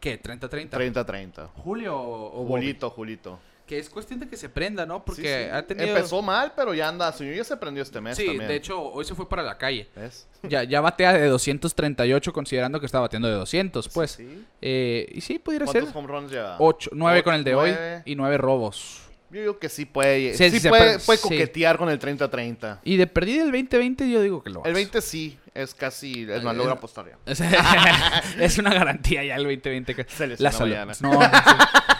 ¿Qué? 0.00 0.20
¿30-30? 0.20 0.70
30-30. 0.70 1.48
Julio 1.62 1.96
o 1.96 2.44
Bobby? 2.44 2.60
Julito, 2.62 2.90
Julito. 2.90 3.38
Que 3.66 3.78
es 3.78 3.88
cuestión 3.88 4.20
de 4.20 4.28
que 4.28 4.36
se 4.36 4.48
prenda, 4.50 4.84
¿no? 4.84 5.04
Porque 5.04 5.22
Sí, 5.22 5.28
sí. 5.28 5.50
ha 5.50 5.66
tenido... 5.66 5.88
Empezó 5.96 6.20
mal, 6.20 6.52
pero 6.54 6.74
ya 6.74 6.88
anda. 6.88 7.10
Su 7.12 7.24
ya 7.24 7.42
se 7.44 7.56
prendió 7.56 7.82
este 7.82 7.98
mes 8.00 8.14
Sí, 8.16 8.26
también. 8.26 8.48
de 8.48 8.56
hecho, 8.56 8.78
hoy 8.82 9.04
se 9.06 9.14
fue 9.14 9.26
para 9.28 9.42
la 9.42 9.56
calle. 9.56 9.88
¿Ves? 9.96 10.26
Ya, 10.42 10.64
ya 10.64 10.82
batea 10.82 11.14
de 11.14 11.26
238 11.28 12.32
considerando 12.32 12.78
que 12.78 12.86
estaba 12.86 13.02
bateando 13.02 13.28
de 13.28 13.34
200, 13.34 13.88
pues. 13.88 14.10
Sí. 14.12 14.44
Eh, 14.60 15.08
y 15.12 15.20
sí, 15.22 15.38
pudiera 15.38 15.66
ser 15.66 15.82
¿Cuántos 15.84 15.96
home 15.96 16.08
runs 16.08 16.30
lleva? 16.32 16.56
8, 16.58 16.90
9 16.92 17.18
Ocho, 17.18 17.24
con 17.24 17.34
el 17.34 17.44
de 17.44 17.52
nueve. 17.52 17.94
hoy 17.96 18.02
y 18.04 18.16
9 18.16 18.36
robos. 18.36 19.00
Yo 19.30 19.40
digo 19.40 19.58
que 19.58 19.68
sí 19.68 19.84
puede. 19.86 20.34
Sí, 20.34 20.68
puede, 20.68 20.98
puede 21.00 21.20
coquetear 21.20 21.76
con 21.78 21.88
el 21.88 21.98
30-30. 21.98 22.80
Y 22.84 22.96
de 22.98 23.06
perdida 23.06 23.42
el 23.44 23.50
2020 23.50 24.08
yo 24.10 24.20
digo 24.22 24.42
que 24.44 24.50
lo 24.50 24.60
El 24.60 24.72
hace. 24.72 24.74
20 24.74 25.00
sí, 25.00 25.38
es 25.54 25.74
casi. 25.74 26.26
Es 26.28 26.42
más, 26.42 26.56
logra 26.56 26.72
eh, 26.74 26.76
apostar 26.76 27.06
ya. 27.06 27.16
Es, 28.38 28.58
una 28.58 28.74
garantía 28.74 29.22
ya 29.24 29.36
el 29.36 29.44
2020. 29.44 29.94
Que... 29.94 30.04
Se 30.08 30.26
lesiona 30.26 30.50
La 30.50 30.56
salud. 30.56 30.70
mañana. 30.74 30.92
No, 31.00 31.12
no, 31.12 31.20
sí. 31.20 31.28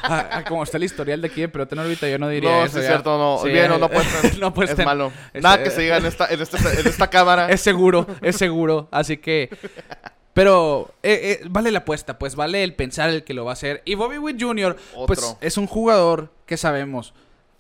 Ah, 0.07 0.29
ah, 0.33 0.45
como 0.45 0.63
está 0.65 0.77
el 0.77 0.85
historial 0.85 1.23
de 1.23 1.29
aquí 1.29 1.41
de 1.41 1.49
pelota 1.49 1.75
en 1.75 1.79
órbita, 1.79 2.09
yo 2.09 2.19
no 2.19 2.29
diría 2.29 2.51
No, 2.51 2.65
eso. 2.65 2.79
es 2.79 2.87
cierto, 2.87 3.17
no. 3.17 3.39
Sí, 3.43 3.49
Olvídalo, 3.49 3.79
no 3.79 3.89
puede 3.89 4.05
ser. 4.11 4.39
no 4.39 4.53
puede 4.53 4.73
Es 4.73 4.85
malo. 4.85 5.13
Nada 5.33 5.63
que 5.63 5.71
se 5.71 5.81
diga 5.83 5.97
en 5.97 6.07
esta, 6.07 6.27
en 6.27 6.43
este- 6.43 6.81
en 6.81 6.87
esta 6.87 7.09
cámara. 7.09 7.49
Es 7.49 7.61
seguro, 7.63 8.07
es 8.21 8.37
seguro. 8.37 8.89
Así 8.91 9.17
que. 9.17 9.49
Pero 10.35 10.93
eh, 11.05 11.39
eh, 11.43 11.47
vale 11.49 11.71
la 11.71 11.79
apuesta, 11.81 12.19
pues 12.19 12.35
vale 12.35 12.65
el 12.65 12.75
pensar 12.75 13.09
el 13.11 13.23
que 13.23 13.35
lo 13.35 13.45
va 13.45 13.53
a 13.53 13.55
hacer. 13.55 13.83
Y 13.85 13.95
Bobby 13.95 14.19
Witt 14.19 14.43
Jr., 14.43 14.77
pues 15.07 15.37
es 15.41 15.57
un 15.57 15.69
jugador 15.69 16.33
que 16.45 16.57
sabemos, 16.57 17.15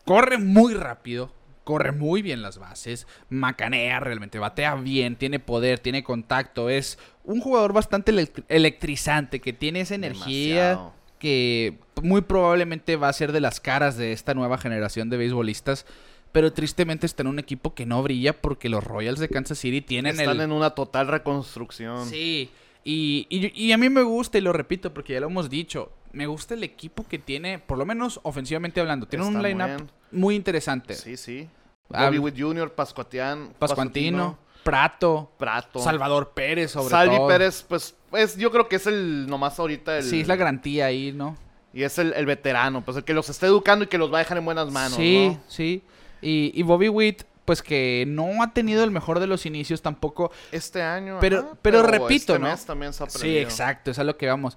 corre 0.05 0.39
muy 0.39 0.75
rápido, 0.75 1.33
corre 1.65 1.93
muy 1.93 2.23
bien 2.23 2.43
las 2.43 2.59
bases, 2.59 3.07
macanea 3.31 3.99
realmente, 4.01 4.39
batea 4.39 4.75
bien, 4.77 5.17
tiene 5.17 5.41
poder, 5.41 5.79
tiene 5.81 6.05
contacto. 6.05 6.71
Es 6.71 6.99
un 7.25 7.41
jugador 7.41 7.73
bastante 7.73 8.13
elect- 8.13 8.45
electrizante, 8.49 9.41
que 9.41 9.53
tiene 9.53 9.81
esa 9.81 9.95
energía 9.95 10.69
Demasiado. 10.69 10.95
que 11.19 11.79
muy 12.03 12.21
probablemente 12.21 12.97
va 12.97 13.09
a 13.09 13.13
ser 13.13 13.33
de 13.33 13.41
las 13.41 13.61
caras 13.61 13.97
de 13.97 14.13
esta 14.13 14.35
nueva 14.35 14.59
generación 14.59 15.11
de 15.11 15.17
beisbolistas. 15.17 15.87
Pero 16.33 16.53
tristemente 16.53 17.07
está 17.07 17.23
en 17.23 17.29
un 17.29 17.39
equipo 17.39 17.75
que 17.75 17.87
no 17.87 18.03
brilla 18.03 18.33
porque 18.41 18.69
los 18.69 18.83
Royals 18.83 19.21
de 19.21 19.29
Kansas 19.29 19.57
City 19.57 19.81
tienen 19.81 20.19
Están 20.19 20.37
el... 20.39 20.43
en 20.43 20.51
una 20.53 20.71
total 20.71 21.07
reconstrucción. 21.07 22.07
Sí, 22.09 22.51
y, 22.85 23.27
y- 23.31 23.53
y 23.69 23.73
a 23.73 23.79
mí 23.79 23.89
me 23.89 24.03
gusta, 24.03 24.39
y 24.39 24.41
lo 24.41 24.53
repito 24.53 24.93
porque 24.93 25.15
ya 25.15 25.21
lo 25.21 25.27
hemos 25.27 25.49
dicho, 25.51 25.91
me 26.13 26.27
gusta 26.27 26.55
el 26.55 26.63
equipo 26.63 27.07
que 27.09 27.19
tiene, 27.19 27.59
por 27.59 27.79
lo 27.79 27.87
menos 27.87 28.21
ofensivamente 28.23 28.81
hablando, 28.81 29.07
tiene 29.07 29.25
un 29.25 29.37
Está 29.37 29.49
line-up 29.49 29.89
muy 30.13 30.35
interesante. 30.37 30.95
Sí, 30.95 31.17
sí. 31.17 31.49
Ah, 31.93 32.07
Bobby 32.07 32.19
Witt 32.19 32.39
Jr., 32.39 32.73
Pascuatian, 32.73 33.51
Pascuantino, 33.59 34.39
Prato, 34.63 35.31
Prato. 35.39 35.79
Salvador 35.81 36.33
Pérez 36.35 36.71
sobre 36.71 36.91
Salvi 36.91 37.17
todo. 37.17 37.29
Pérez, 37.29 37.65
pues, 37.69 37.95
es, 38.13 38.37
yo 38.37 38.51
creo 38.51 38.69
que 38.69 38.77
es 38.77 38.87
el 38.87 39.27
nomás 39.27 39.59
ahorita 39.59 39.99
el. 39.99 40.05
Sí, 40.05 40.21
es 40.21 40.29
la 40.29 40.37
garantía 40.37 40.87
ahí, 40.87 41.13
¿no? 41.13 41.37
Y 41.75 41.83
es 41.83 41.99
el, 41.99 42.13
el 42.15 42.25
veterano, 42.25 42.83
pues 42.83 42.97
el 42.97 43.05
que 43.05 43.13
los 43.15 43.29
está 43.29 43.47
educando 43.47 43.85
y 43.85 43.89
que 43.89 43.99
los 43.99 44.11
va 44.13 44.19
a 44.19 44.21
dejar 44.21 44.39
en 44.39 44.45
buenas 44.45 44.71
manos. 44.71 44.95
sí, 44.97 45.31
¿no? 45.35 45.41
sí. 45.49 45.83
Y, 46.23 46.53
y 46.55 46.63
Bobby 46.63 46.89
Witt, 46.89 47.25
pues 47.45 47.63
que 47.63 48.05
no 48.07 48.43
ha 48.43 48.53
tenido 48.53 48.85
el 48.85 48.91
mejor 48.91 49.21
de 49.21 49.27
los 49.27 49.47
inicios 49.47 49.83
tampoco. 49.83 50.31
Este 50.53 50.83
año. 50.83 51.19
Pero- 51.21 51.39
ajá, 51.41 51.59
pero 51.63 51.83
repito, 51.83 52.35
este 52.35 52.39
¿no? 52.39 52.49
mes 52.49 52.65
también 52.65 52.93
se 52.93 53.05
ha 53.05 53.11
Sí, 53.11 53.39
exacto, 53.39 53.91
es 53.91 53.99
a 53.99 54.05
lo 54.05 54.17
que 54.17 54.27
vamos. 54.27 54.57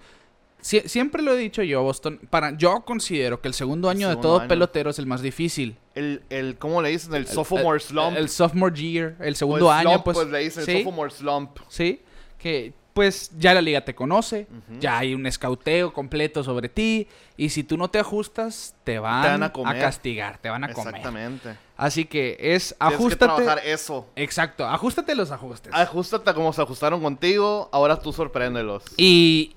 Sie- 0.62 0.88
siempre 0.88 1.22
lo 1.22 1.34
he 1.34 1.38
dicho 1.38 1.62
yo, 1.62 1.84
Boston. 1.84 2.20
Para, 2.30 2.58
yo 2.58 2.82
considero 2.84 3.42
que 3.42 3.48
el 3.48 3.54
segundo 3.54 3.90
año 3.90 4.08
de 4.08 4.14
segundo 4.14 4.28
todo 4.28 4.40
año. 4.40 4.48
pelotero 4.48 4.90
es 4.90 5.00
el 5.00 5.06
más 5.06 5.22
difícil. 5.22 5.78
El, 5.94 6.24
el, 6.30 6.58
¿cómo 6.58 6.82
le 6.82 6.90
dicen? 6.90 7.14
El 7.14 7.28
sophomore 7.28 7.80
slump. 7.80 8.18
El, 8.18 8.28
sophomore 8.30 8.76
year, 8.76 9.16
el 9.20 9.36
segundo 9.36 9.72
año, 9.72 9.90
slump, 9.92 10.04
pues. 10.04 10.28
le 10.28 10.40
dicen 10.40 10.66
sí, 10.66 10.72
el 10.72 10.78
sophomore 10.80 11.12
slump. 11.12 11.60
sí, 11.68 12.02
que 12.40 12.74
pues 12.98 13.30
ya 13.38 13.54
la 13.54 13.62
liga 13.62 13.82
te 13.82 13.94
conoce, 13.94 14.48
ya 14.80 14.98
hay 14.98 15.14
un 15.14 15.28
escauteo 15.28 15.94
completo 15.94 16.44
sobre 16.44 16.68
ti, 16.68 17.08
y 17.38 17.50
si 17.50 17.64
tú 17.64 17.78
no 17.78 17.92
te 17.92 18.00
ajustas, 18.00 18.74
te 18.84 18.98
van, 18.98 19.40
van 19.40 19.68
a 19.68 19.80
castigar, 19.80 20.40
te 20.40 20.50
van 20.50 20.64
a 20.64 20.74
comer. 20.74 20.96
Exactamente. 20.96 21.56
Así 21.76 22.06
que 22.06 22.32
es 22.32 22.38
Tienes 22.40 22.74
que 22.74 22.96
ajustate. 22.96 23.18
trabajar 23.36 23.62
eso. 23.64 24.08
Exacto, 24.16 24.66
ajustate 24.66 25.14
los 25.14 25.30
ajustes. 25.30 25.72
Ajustate 25.76 26.34
como 26.34 26.52
se 26.54 26.64
ajustaron 26.64 27.00
contigo, 27.00 27.70
ahora 27.72 28.00
tú 28.00 28.12
sorpréndelos. 28.12 28.84
Y 28.98 29.56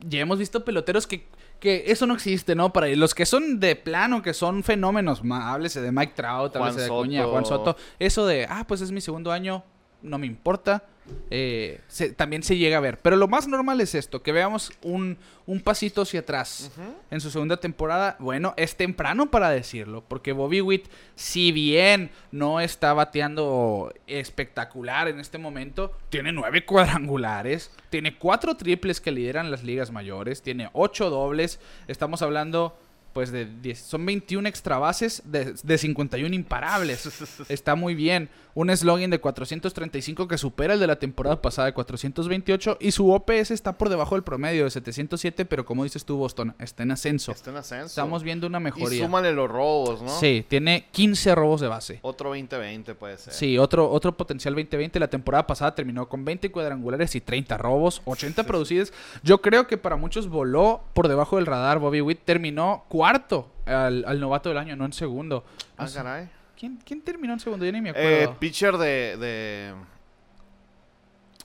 ya 0.00 0.20
hemos 0.20 0.38
visto 0.38 0.64
peloteros 0.64 1.06
que, 1.06 1.26
que 1.60 1.84
eso 1.88 2.06
no 2.06 2.14
existe, 2.14 2.54
¿no? 2.54 2.72
Para 2.72 2.86
los 2.88 3.14
que 3.14 3.26
son 3.26 3.60
de 3.60 3.76
plano, 3.76 4.22
que 4.22 4.32
son 4.32 4.62
fenómenos, 4.62 5.20
háblese 5.30 5.82
de 5.82 5.92
Mike 5.92 6.14
Trout, 6.16 6.56
háblese 6.56 6.80
de 6.80 6.86
Soto. 6.86 7.30
Juan 7.30 7.44
Soto, 7.44 7.76
eso 7.98 8.24
de, 8.24 8.46
ah, 8.48 8.64
pues 8.66 8.80
es 8.80 8.90
mi 8.92 9.02
segundo 9.02 9.30
año, 9.30 9.62
no 10.02 10.18
me 10.18 10.26
importa, 10.26 10.84
eh, 11.30 11.80
se- 11.88 12.12
también 12.12 12.42
se 12.42 12.56
llega 12.56 12.76
a 12.78 12.80
ver. 12.80 12.98
Pero 12.98 13.16
lo 13.16 13.26
más 13.28 13.48
normal 13.48 13.80
es 13.80 13.94
esto, 13.94 14.22
que 14.22 14.32
veamos 14.32 14.72
un, 14.82 15.18
un 15.46 15.60
pasito 15.60 16.02
hacia 16.02 16.20
atrás 16.20 16.70
en 17.10 17.20
su 17.20 17.30
segunda 17.30 17.56
temporada. 17.56 18.16
Bueno, 18.20 18.54
es 18.56 18.76
temprano 18.76 19.30
para 19.30 19.50
decirlo, 19.50 20.04
porque 20.06 20.32
Bobby 20.32 20.60
Witt, 20.60 20.86
si 21.16 21.50
bien 21.52 22.10
no 22.30 22.60
está 22.60 22.92
bateando 22.94 23.92
espectacular 24.06 25.08
en 25.08 25.18
este 25.20 25.38
momento, 25.38 25.92
tiene 26.08 26.32
nueve 26.32 26.64
cuadrangulares, 26.64 27.70
tiene 27.90 28.16
cuatro 28.16 28.56
triples 28.56 29.00
que 29.00 29.10
lideran 29.10 29.50
las 29.50 29.64
ligas 29.64 29.90
mayores, 29.90 30.42
tiene 30.42 30.70
ocho 30.72 31.10
dobles, 31.10 31.60
estamos 31.88 32.22
hablando... 32.22 32.78
Pues 33.12 33.30
de 33.30 33.44
10, 33.46 33.78
son 33.78 34.06
21 34.06 34.48
extra 34.48 34.78
bases 34.78 35.22
de, 35.26 35.54
de 35.62 35.78
51 35.78 36.34
imparables. 36.34 37.08
Está 37.48 37.74
muy 37.74 37.94
bien. 37.94 38.28
Un 38.54 38.68
eslogan 38.68 39.08
de 39.08 39.18
435 39.18 40.28
que 40.28 40.36
supera 40.36 40.74
el 40.74 40.80
de 40.80 40.86
la 40.86 40.96
temporada 40.96 41.40
pasada 41.40 41.66
de 41.66 41.72
428. 41.72 42.76
Y 42.80 42.90
su 42.92 43.10
OPS 43.10 43.50
está 43.50 43.78
por 43.78 43.88
debajo 43.88 44.14
del 44.14 44.22
promedio 44.24 44.64
de 44.64 44.70
707. 44.70 45.46
Pero 45.46 45.64
como 45.64 45.84
dices 45.84 46.04
tú, 46.04 46.18
Boston, 46.18 46.54
está 46.58 46.82
en 46.82 46.90
ascenso. 46.90 47.32
Está 47.32 47.50
en 47.50 47.56
ascenso. 47.56 47.86
Estamos 47.86 48.22
viendo 48.22 48.46
una 48.46 48.58
Y 48.58 48.64
mejoría. 48.64 49.04
súmale 49.04 49.32
los 49.32 49.50
robos, 49.50 50.02
¿no? 50.02 50.20
Sí, 50.20 50.44
tiene 50.48 50.86
15 50.92 51.34
robos 51.34 51.62
de 51.62 51.68
base. 51.68 51.98
Otro 52.02 52.28
2020 52.28 52.94
puede 52.94 53.16
ser. 53.16 53.32
Sí, 53.32 53.56
otro, 53.56 53.90
otro 53.90 54.14
potencial 54.18 54.54
2020. 54.54 55.00
La 55.00 55.08
temporada 55.08 55.46
pasada 55.46 55.74
terminó 55.74 56.06
con 56.08 56.22
20 56.24 56.50
cuadrangulares 56.50 57.14
y 57.14 57.22
30 57.22 57.56
robos, 57.56 58.02
80 58.04 58.42
producidos. 58.46 58.92
Yo 59.22 59.40
creo 59.40 59.66
que 59.66 59.78
para 59.78 59.96
muchos 59.96 60.28
voló 60.28 60.82
por 60.92 61.08
debajo 61.08 61.36
del 61.36 61.46
radar. 61.46 61.78
Bobby 61.78 62.02
Witt 62.02 62.20
terminó 62.26 62.84
cuarto 63.02 63.50
al, 63.66 64.04
al 64.06 64.20
novato 64.20 64.48
del 64.48 64.58
año, 64.58 64.76
no 64.76 64.84
en 64.84 64.92
segundo. 64.92 65.44
Ah, 65.76 65.88
caray. 65.92 66.28
¿Quién, 66.56 66.78
quién 66.84 67.00
terminó 67.02 67.32
en 67.32 67.40
segundo? 67.40 67.66
Yo 67.66 67.72
ni 67.72 67.80
me 67.80 67.90
Eh, 67.90 68.22
acuerdo. 68.22 68.38
pitcher 68.38 68.76
de, 68.76 69.16
de... 69.16 69.74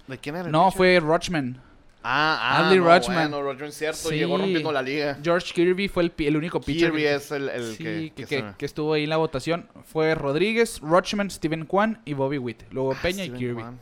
¿De 0.05 0.17
quién 0.19 0.35
era 0.35 0.45
el 0.45 0.51
no, 0.51 0.65
pitcher? 0.65 0.77
fue 0.77 0.99
Rochman. 0.99 1.59
Ah, 2.03 2.37
ah, 2.39 2.67
Adley 2.67 2.77
no, 2.79 2.85
Rutschman. 2.93 3.31
Bueno, 3.31 3.41
Rutschman, 3.41 3.71
cierto. 3.71 4.09
Sí. 4.09 4.15
Llegó 4.17 4.37
rompiendo 4.37 4.71
la 4.71 4.81
liga. 4.83 5.17
George 5.23 5.51
Kirby 5.53 5.87
fue 5.87 6.03
el, 6.03 6.13
el 6.19 6.37
único 6.37 6.61
pitcher 6.61 6.91
Kirby 6.91 7.01
que, 7.01 7.15
es 7.15 7.31
el, 7.31 7.49
el 7.49 7.75
sí, 7.75 8.11
que... 8.15 8.53
que, 8.55 8.65
estuvo 8.65 8.93
ahí 8.93 9.05
en 9.05 9.09
la 9.09 9.17
votación. 9.17 9.67
Fue 9.83 10.13
Rodríguez, 10.13 10.79
Rochman, 10.81 11.31
Steven 11.31 11.65
Kwan 11.65 11.99
y 12.05 12.13
Bobby 12.13 12.37
Witt. 12.37 12.61
Luego 12.71 12.93
Ah, 12.93 12.99
Peña 13.01 13.25
y 13.25 13.31
Kirby. 13.31 13.55
Kwan. 13.61 13.79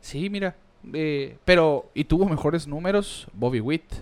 Sí, 0.00 0.30
mira. 0.30 0.54
eh, 0.94 1.36
pero, 1.44 1.90
y 1.92 2.04
tuvo 2.04 2.26
mejores 2.26 2.68
números 2.68 3.26
Bobby 3.34 3.60
Witt. 3.60 3.92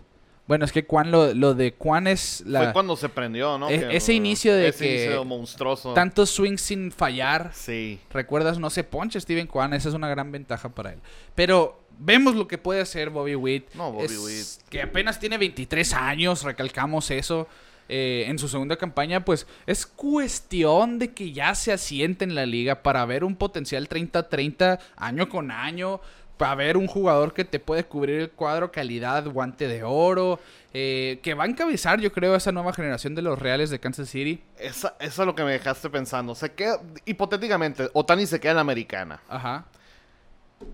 Bueno, 0.47 0.65
es 0.65 0.71
que 0.73 0.85
Quan, 0.87 1.11
lo, 1.11 1.35
lo 1.35 1.55
de 1.55 1.75
Quan 1.75 2.07
es 2.07 2.43
la... 2.47 2.63
Fue 2.65 2.73
cuando 2.73 2.97
se 2.97 3.09
prendió, 3.09 3.59
¿no? 3.59 3.69
E- 3.69 3.81
Que, 3.89 3.97
ese 3.97 4.13
inicio 4.15 4.55
de 4.55 4.69
ese 4.69 4.85
que 4.85 5.05
inicio 5.05 5.25
monstruoso. 5.25 5.93
Tantos 5.93 6.31
swings 6.31 6.61
sin 6.61 6.93
fallar. 6.93 7.51
Sí. 7.53 7.99
¿Recuerdas? 8.11 8.59
No 8.61 8.71
se 8.71 8.85
ponche 8.85 9.21
Steven 9.21 9.47
Kwan. 9.49 9.75
Esa 9.75 9.89
es 9.89 9.95
una 9.97 10.09
gran 10.09 10.31
ventaja 10.31 10.69
para 10.69 10.93
él. 10.93 11.01
Pero 11.35 11.81
vemos 11.99 12.37
lo 12.37 12.47
que 12.47 12.59
puede 12.59 12.81
hacer 12.81 13.11
Bobby 13.11 13.35
Witt. 13.35 13.75
No, 13.75 13.91
Bobby 13.91 14.05
Es 14.05 14.19
Witt. 14.61 14.69
Que 14.71 14.83
apenas 14.83 15.19
tiene 15.19 15.37
23 15.39 15.93
años, 15.95 16.43
recalcamos 16.45 17.11
eso. 17.11 17.49
eh, 17.89 18.25
en 18.27 18.37
su 18.39 18.49
segunda 18.49 18.77
campaña, 18.77 19.25
pues 19.25 19.47
es 19.67 19.87
cuestión 19.87 20.99
de 20.99 21.13
que 21.13 21.33
ya 21.33 21.55
se 21.55 21.73
asiente 21.73 22.25
en 22.25 22.35
la 22.35 22.45
liga 22.47 22.83
para 22.83 23.05
ver 23.07 23.23
un 23.23 23.37
potencial 23.37 23.89
30-30 23.89 24.79
año 24.97 25.29
con 25.29 25.51
año. 25.51 26.01
Para 26.37 26.55
ver 26.55 26.77
un 26.77 26.87
jugador 26.87 27.33
que 27.33 27.45
te 27.45 27.59
puede 27.59 27.85
cubrir 27.85 28.21
el 28.21 28.31
cuadro, 28.31 28.71
calidad, 28.71 29.25
guante 29.27 29.69
de 29.69 29.83
oro. 29.85 30.39
eh, 30.75 31.21
que 31.23 31.33
va 31.33 31.45
a 31.45 31.47
encabezar, 31.47 31.99
yo 32.01 32.13
creo, 32.13 32.35
esa 32.35 32.53
nueva 32.53 32.75
generación 32.75 33.15
de 33.15 33.23
los 33.23 33.39
Reales 33.39 33.71
de 33.71 33.79
Kansas 33.79 34.11
City. 34.11 34.43
Esa, 34.59 34.95
eso 35.01 35.23
es 35.23 35.27
lo 35.27 35.35
que 35.35 35.43
me 35.45 35.53
dejaste 35.53 35.89
pensando. 35.89 36.35
Se 36.35 36.53
queda, 36.53 36.79
hipotéticamente, 37.07 37.89
Otani 37.95 38.27
se 38.27 38.39
queda 38.39 38.51
en 38.53 38.57
la 38.57 38.61
americana. 38.61 39.23
Ajá. 39.29 39.65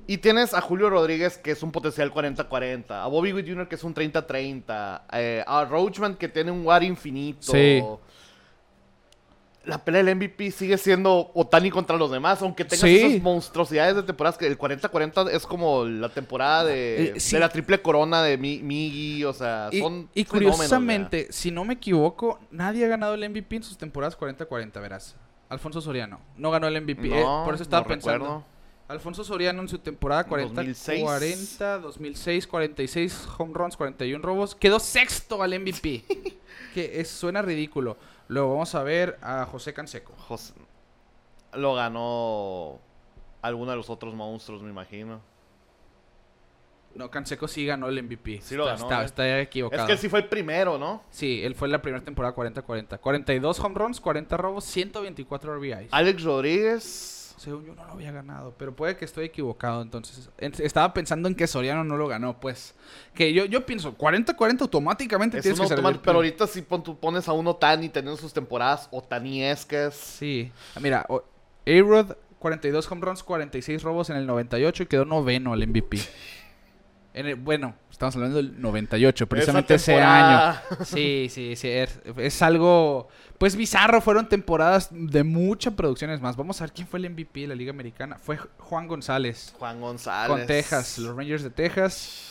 Y 0.08 0.18
tienes 0.18 0.54
a 0.54 0.60
Julio 0.60 0.90
Rodríguez, 0.90 1.38
que 1.38 1.52
es 1.52 1.62
un 1.62 1.70
potencial 1.72 2.12
40-40. 2.12 2.90
A 2.90 3.06
Bobby 3.06 3.32
Witt 3.32 3.46
Jr., 3.48 3.68
que 3.68 3.74
es 3.76 3.84
un 3.84 3.94
30-30. 3.94 5.02
eh, 5.12 5.44
a 5.46 5.64
Roachman, 5.64 6.16
que 6.16 6.28
tiene 6.28 6.50
un 6.50 6.64
WAR 6.66 6.82
infinito. 6.82 7.52
Sí. 7.52 7.82
La 9.64 9.78
pelea 9.84 10.02
del 10.02 10.16
MVP 10.16 10.50
sigue 10.50 10.76
siendo 10.76 11.30
Otani 11.34 11.70
contra 11.70 11.96
los 11.96 12.10
demás, 12.10 12.42
aunque 12.42 12.64
tengas 12.64 12.80
Sí. 12.80 12.96
esas 12.96 13.22
monstruosidades 13.22 13.94
de 13.94 14.02
temporadas 14.02 14.36
que 14.36 14.46
el 14.48 14.58
40-40 14.58 15.28
es 15.30 15.46
como 15.46 15.84
la 15.84 16.08
temporada 16.08 16.64
de, 16.64 17.10
Eh, 17.16 17.20
sí. 17.20 17.36
de 17.36 17.40
la 17.40 17.48
triple 17.48 17.80
corona 17.80 18.22
de 18.24 18.36
Mi- 18.38 19.22
o 19.24 19.32
sea, 19.32 19.68
Y, 19.70 19.78
son 19.78 20.08
y 20.14 20.24
curiosamente, 20.24 21.28
si 21.30 21.52
no 21.52 21.64
me 21.64 21.74
equivoco, 21.74 22.40
nadie 22.50 22.84
ha 22.84 22.88
ganado 22.88 23.14
el 23.14 23.22
MVP 23.22 23.56
en 23.56 23.62
sus 23.62 23.78
temporadas 23.78 24.16
40-40, 24.18 24.80
verás. 24.80 25.14
Alfonso 25.48 25.80
Soriano 25.80 26.18
no 26.36 26.50
ganó 26.50 26.66
el 26.66 26.74
MVP, 26.82 27.08
eh, 27.20 27.24
por 27.44 27.54
eso 27.54 27.62
estaba 27.62 27.82
no 27.82 27.88
pensando. 27.88 28.18
recuerdo. 28.18 28.44
Alfonso 28.88 29.22
Soriano 29.22 29.62
en 29.62 29.68
su 29.68 29.78
temporada 29.78 30.24
2006. 30.24 31.02
40-40, 31.04 31.78
2006, 31.80 32.46
46 32.48 33.26
home 33.38 33.52
runs, 33.54 33.76
41 33.76 34.22
robos, 34.22 34.54
quedó 34.56 34.80
sexto 34.80 35.40
al 35.42 35.54
MVP. 35.54 36.04
que 36.74 37.00
es- 37.00 37.08
suena 37.08 37.42
ridículo. 37.42 37.96
Luego 38.32 38.52
vamos 38.52 38.74
a 38.74 38.82
ver 38.82 39.18
a 39.22 39.44
José 39.44 39.74
Canseco. 39.74 40.14
José- 40.16 40.54
Lo 41.54 41.74
ganó 41.74 42.78
alguno 43.42 43.70
de 43.72 43.76
los 43.76 43.90
otros 43.90 44.14
monstruos, 44.14 44.62
me 44.62 44.70
imagino. 44.70 45.20
No, 46.94 47.10
Canseco 47.10 47.48
sí 47.48 47.64
ganó 47.66 47.88
el 47.88 48.02
MVP. 48.02 48.40
Sí 48.42 48.54
lo 48.54 48.64
está, 48.64 48.74
ganó, 48.86 48.86
está, 48.86 49.02
eh. 49.02 49.04
está 49.06 49.40
equivocado. 49.40 49.82
Es 49.82 49.86
que 49.86 49.92
él 49.92 49.98
sí 49.98 50.08
fue 50.08 50.20
el 50.20 50.28
primero, 50.28 50.78
¿no? 50.78 51.02
Sí, 51.10 51.42
él 51.42 51.54
fue 51.54 51.68
en 51.68 51.72
la 51.72 51.80
primera 51.82 52.04
temporada 52.04 52.34
40-40. 52.34 52.98
42 52.98 53.60
home 53.60 53.74
runs, 53.78 54.00
40 54.00 54.36
robos, 54.36 54.64
124 54.64 55.54
RBIs. 55.56 55.88
Alex 55.90 56.22
Rodríguez. 56.22 57.21
Según 57.42 57.64
yo 57.66 57.74
no 57.74 57.84
lo 57.84 57.92
había 57.92 58.12
ganado, 58.12 58.54
pero 58.56 58.74
puede 58.76 58.96
que 58.96 59.04
estoy 59.04 59.24
equivocado 59.24 59.82
entonces. 59.82 60.30
En- 60.38 60.52
Estaba 60.58 60.94
pensando 60.94 61.28
en 61.28 61.34
que 61.34 61.48
Soriano 61.48 61.82
no 61.82 61.96
lo 61.96 62.06
ganó, 62.06 62.38
pues. 62.38 62.74
Que 63.14 63.32
yo, 63.32 63.46
yo 63.46 63.66
pienso, 63.66 63.96
40-40 63.98 64.60
automáticamente 64.62 65.38
Es 65.38 65.42
tienes 65.42 65.58
un 65.58 65.68
que 65.68 65.98
pero 66.02 66.18
ahorita 66.18 66.46
si 66.46 66.62
pon- 66.62 66.84
tú 66.84 66.96
pones 66.96 67.26
a 67.26 67.32
un 67.32 67.46
Otani 67.48 67.88
teniendo 67.88 68.16
sus 68.16 68.32
temporadas 68.32 68.88
otaniescas. 68.92 69.94
Sí. 69.94 70.52
Ah, 70.76 70.80
Mira, 70.80 71.04
A-Rod, 71.66 72.12
42 72.38 72.90
home 72.90 73.00
runs, 73.00 73.22
46 73.24 73.82
robos 73.82 74.08
en 74.10 74.16
el 74.16 74.26
98 74.26 74.84
y 74.84 74.86
quedó 74.86 75.04
noveno 75.04 75.52
al 75.52 75.66
MVP. 75.66 75.98
En 77.14 77.26
el- 77.26 77.34
bueno, 77.36 77.74
estamos 77.90 78.14
hablando 78.16 78.36
del 78.38 78.60
98, 78.60 79.26
precisamente 79.26 79.74
ese 79.74 80.00
año. 80.00 80.58
Sí, 80.84 81.28
sí, 81.30 81.56
sí. 81.56 81.68
Es, 81.68 81.98
es 82.16 82.40
algo, 82.42 83.08
pues 83.38 83.54
bizarro. 83.54 84.00
Fueron 84.00 84.28
temporadas 84.28 84.88
de 84.90 85.22
mucha 85.22 85.70
producción. 85.72 86.10
Es 86.10 86.20
más, 86.22 86.36
vamos 86.36 86.60
a 86.60 86.64
ver 86.64 86.72
quién 86.72 86.88
fue 86.88 87.00
el 87.00 87.10
MVP 87.10 87.40
de 87.40 87.46
la 87.48 87.54
Liga 87.54 87.70
Americana. 87.70 88.16
Fue 88.18 88.38
Juan 88.58 88.88
González. 88.88 89.52
Juan 89.58 89.80
González. 89.80 90.28
Con 90.36 90.46
Texas, 90.46 90.98
los 90.98 91.14
Rangers 91.16 91.42
de 91.42 91.50
Texas. 91.50 92.28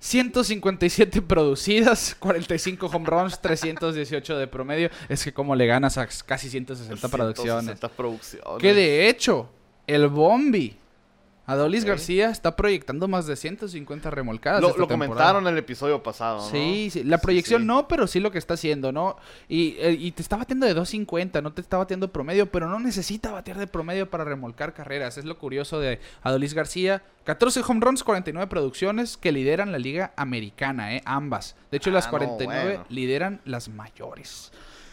157 0.00 1.22
producidas, 1.22 2.14
45 2.18 2.86
home 2.88 3.06
runs, 3.06 3.40
318 3.40 4.36
de 4.36 4.46
promedio. 4.46 4.90
Es 5.08 5.24
que 5.24 5.32
como 5.32 5.54
le 5.56 5.66
ganas 5.66 5.96
a 5.96 6.06
casi 6.26 6.50
160 6.50 7.08
producciones. 7.08 7.64
160 7.76 7.88
producciones. 7.88 8.60
Que 8.60 8.74
de 8.74 9.08
hecho, 9.08 9.48
el 9.86 10.08
Bombi, 10.08 10.76
Adolis. 11.46 11.84
García, 11.84 12.30
está 12.30 12.56
proyectando 12.56 13.06
más 13.08 13.26
de 13.26 13.36
150 13.36 14.10
remolcadas. 14.10 14.62
Lo, 14.62 14.68
esta 14.68 14.80
lo 14.80 14.86
temporada. 14.86 15.14
comentaron 15.14 15.46
en 15.46 15.52
el 15.52 15.58
episodio 15.58 16.02
pasado, 16.02 16.38
¿no? 16.38 16.50
Sí, 16.50 16.88
sí, 16.90 17.04
la 17.04 17.18
proyección 17.18 17.62
sí. 17.62 17.66
no, 17.66 17.86
pero 17.88 18.06
sí 18.06 18.20
lo 18.20 18.30
que 18.30 18.38
está 18.38 18.54
haciendo, 18.54 18.92
¿no? 18.92 19.16
Y, 19.48 19.76
eh, 19.78 19.92
y 19.98 20.12
te 20.12 20.22
está 20.22 20.36
batiendo 20.36 20.66
de 20.66 20.72
250, 20.74 21.42
no 21.42 21.52
te 21.52 21.60
está 21.60 21.76
batiendo 21.76 22.10
promedio, 22.12 22.50
pero 22.50 22.68
no 22.68 22.80
necesita 22.80 23.30
batear 23.30 23.58
de 23.58 23.66
promedio 23.66 24.08
para 24.08 24.24
remolcar 24.24 24.72
carreras. 24.74 25.18
Es 25.18 25.24
lo 25.26 25.38
curioso 25.38 25.80
de 25.80 26.00
Adolis 26.22 26.54
García. 26.54 27.02
14 27.24 27.62
home 27.66 27.80
runs, 27.80 28.04
49 28.04 28.48
producciones 28.48 29.16
que 29.16 29.32
lideran 29.32 29.72
la 29.72 29.78
liga 29.78 30.12
americana, 30.16 30.94
¿eh? 30.96 31.02
Ambas. 31.04 31.56
De 31.70 31.76
hecho, 31.78 31.90
Ah, 31.90 31.94
las 31.94 32.04
no, 32.06 32.10
49 32.10 32.64
bueno. 32.64 32.84
lideran 32.88 33.40
las 33.44 33.68
mayores. 33.68 34.52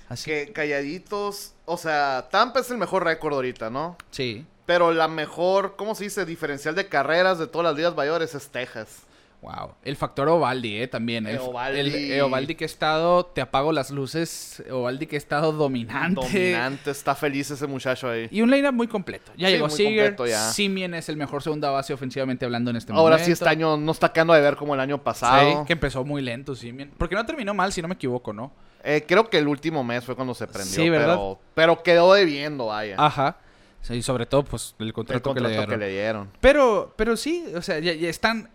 Así 0.09 0.29
Que 0.29 0.51
calladitos. 0.51 1.53
O 1.65 1.77
sea, 1.77 2.27
Tampa 2.29 2.59
es 2.59 2.69
el 2.71 2.77
mejor 2.77 3.05
récord 3.05 3.33
ahorita, 3.33 3.69
¿no? 3.69 3.95
sí. 4.09 4.45
Pero 4.65 4.93
la 4.93 5.07
mejor, 5.07 5.75
¿cómo 5.75 5.95
se 5.95 6.05
dice? 6.05 6.25
Diferencial 6.25 6.75
de 6.75 6.87
carreras 6.87 7.39
de 7.39 7.47
todas 7.47 7.65
las 7.65 7.75
ligas 7.75 7.95
mayores 7.95 8.35
es 8.35 8.49
Texas. 8.49 9.03
Wow. 9.41 9.71
El 9.83 9.95
factor 9.95 10.29
Ovaldi, 10.29 10.77
¿eh? 10.83 10.87
También. 10.87 11.25
El, 11.25 11.37
Eovaldi. 11.37 11.79
el- 11.79 11.95
eh, 12.11 12.21
Ovaldi 12.21 12.53
que 12.53 12.63
ha 12.63 12.67
estado, 12.67 13.25
te 13.25 13.41
apago 13.41 13.71
las 13.71 13.89
luces. 13.89 14.61
Ovaldi 14.69 15.07
que 15.07 15.15
ha 15.15 15.17
estado 15.17 15.51
dominante. 15.51 16.21
Dominante, 16.21 16.91
está 16.91 17.15
feliz 17.15 17.49
ese 17.49 17.65
muchacho 17.65 18.07
ahí. 18.07 18.27
Y 18.29 18.43
un 18.43 18.51
lineup 18.51 18.75
muy 18.75 18.87
completo. 18.87 19.31
Ya 19.35 19.47
Sí, 19.47 19.53
llegó 19.53 19.67
Seager. 19.67 20.15
Simien 20.53 20.93
es 20.93 21.09
el 21.09 21.17
mejor 21.17 21.41
segunda 21.41 21.71
base 21.71 21.91
ofensivamente 21.91 22.45
hablando 22.45 22.69
en 22.69 22.77
este 22.77 22.93
Ahora 22.93 23.15
momento. 23.15 23.25
sí 23.25 23.31
este 23.31 23.49
año 23.49 23.77
no 23.77 23.91
está 23.91 24.13
quedando 24.13 24.33
de 24.33 24.41
ver 24.41 24.55
como 24.57 24.75
el 24.75 24.79
año 24.79 25.01
pasado. 25.01 25.61
Sí, 25.61 25.65
que 25.65 25.73
empezó 25.73 26.05
muy 26.05 26.21
lento 26.21 26.53
Simien. 26.53 26.91
Porque 26.99 27.15
no 27.15 27.25
terminó 27.25 27.55
mal, 27.55 27.73
si 27.73 27.81
no 27.81 27.87
me 27.87 27.95
equivoco, 27.95 28.33
¿no? 28.33 28.53
Eh, 28.83 29.05
creo 29.07 29.27
que 29.27 29.39
el 29.39 29.47
último 29.47 29.83
mes 29.83 30.03
fue 30.03 30.13
cuando 30.15 30.35
se 30.35 30.45
prendió. 30.45 30.71
Sí, 30.75 30.87
¿verdad? 30.87 31.15
Pero, 31.15 31.39
pero 31.55 31.81
quedó 31.83 32.13
debiendo, 32.13 32.67
vaya. 32.67 32.95
Ajá. 32.99 33.37
Sí, 33.81 33.95
y 33.95 34.01
sobre 34.01 34.25
todo, 34.25 34.43
pues, 34.43 34.75
el 34.79 34.87
el 34.87 34.93
contrato, 34.93 35.33
que 35.33 35.39
le 35.41 35.65
que 35.65 35.77
le 35.77 35.89
dieron. 35.89 36.29
Pero, 36.39 36.93
pero 36.95 37.17
sí, 37.17 37.45
o 37.55 37.61
sea, 37.61 37.79
ya, 37.79 37.93
ya 37.93 38.09
están. 38.09 38.49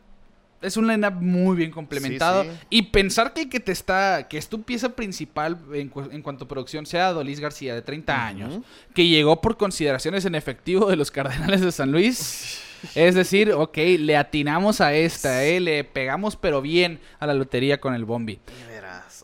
Es 0.63 0.77
un 0.79 0.87
lineup 0.89 1.15
muy 1.21 1.55
bien 1.57 1.71
complementado. 1.71 2.45
Sí, 2.45 2.51
sí. 2.51 2.57
Y 2.71 2.83
pensar 2.85 3.35
que 3.35 3.43
el 3.43 3.49
que 3.51 3.61
te 3.61 3.73
está. 3.73 4.27
que 4.27 4.39
es 4.39 4.49
tu 4.49 4.63
pieza 4.63 4.91
principal 4.97 5.59
en, 5.75 5.89
cu- 5.91 6.09
en 6.11 6.23
cuanto 6.23 6.45
a 6.47 6.49
producción 6.49 6.87
sea 6.87 7.13
Dolis 7.13 7.41
García, 7.41 7.75
de 7.75 7.83
30 7.83 8.27
años, 8.27 8.61
que 8.95 9.07
llegó 9.07 9.41
por 9.43 9.57
consideraciones 9.59 10.25
en 10.25 10.35
efectivo 10.35 10.87
de 10.89 10.97
los 10.97 11.11
Cardenales 11.13 11.61
de 11.61 11.73
San 11.73 11.93
Luis. 11.93 12.63
Es 12.95 13.15
decir, 13.15 13.53
ok, 13.53 13.77
le 13.99 14.17
atinamos 14.17 14.81
a 14.81 14.95
esta, 14.95 15.45
eh, 15.45 15.61
le 15.61 15.83
pegamos 15.85 16.37
pero 16.37 16.63
bien 16.63 17.01
a 17.19 17.27
la 17.27 17.35
lotería 17.35 17.81
con 17.81 17.95
el 17.95 18.05
Bombi. 18.05 18.39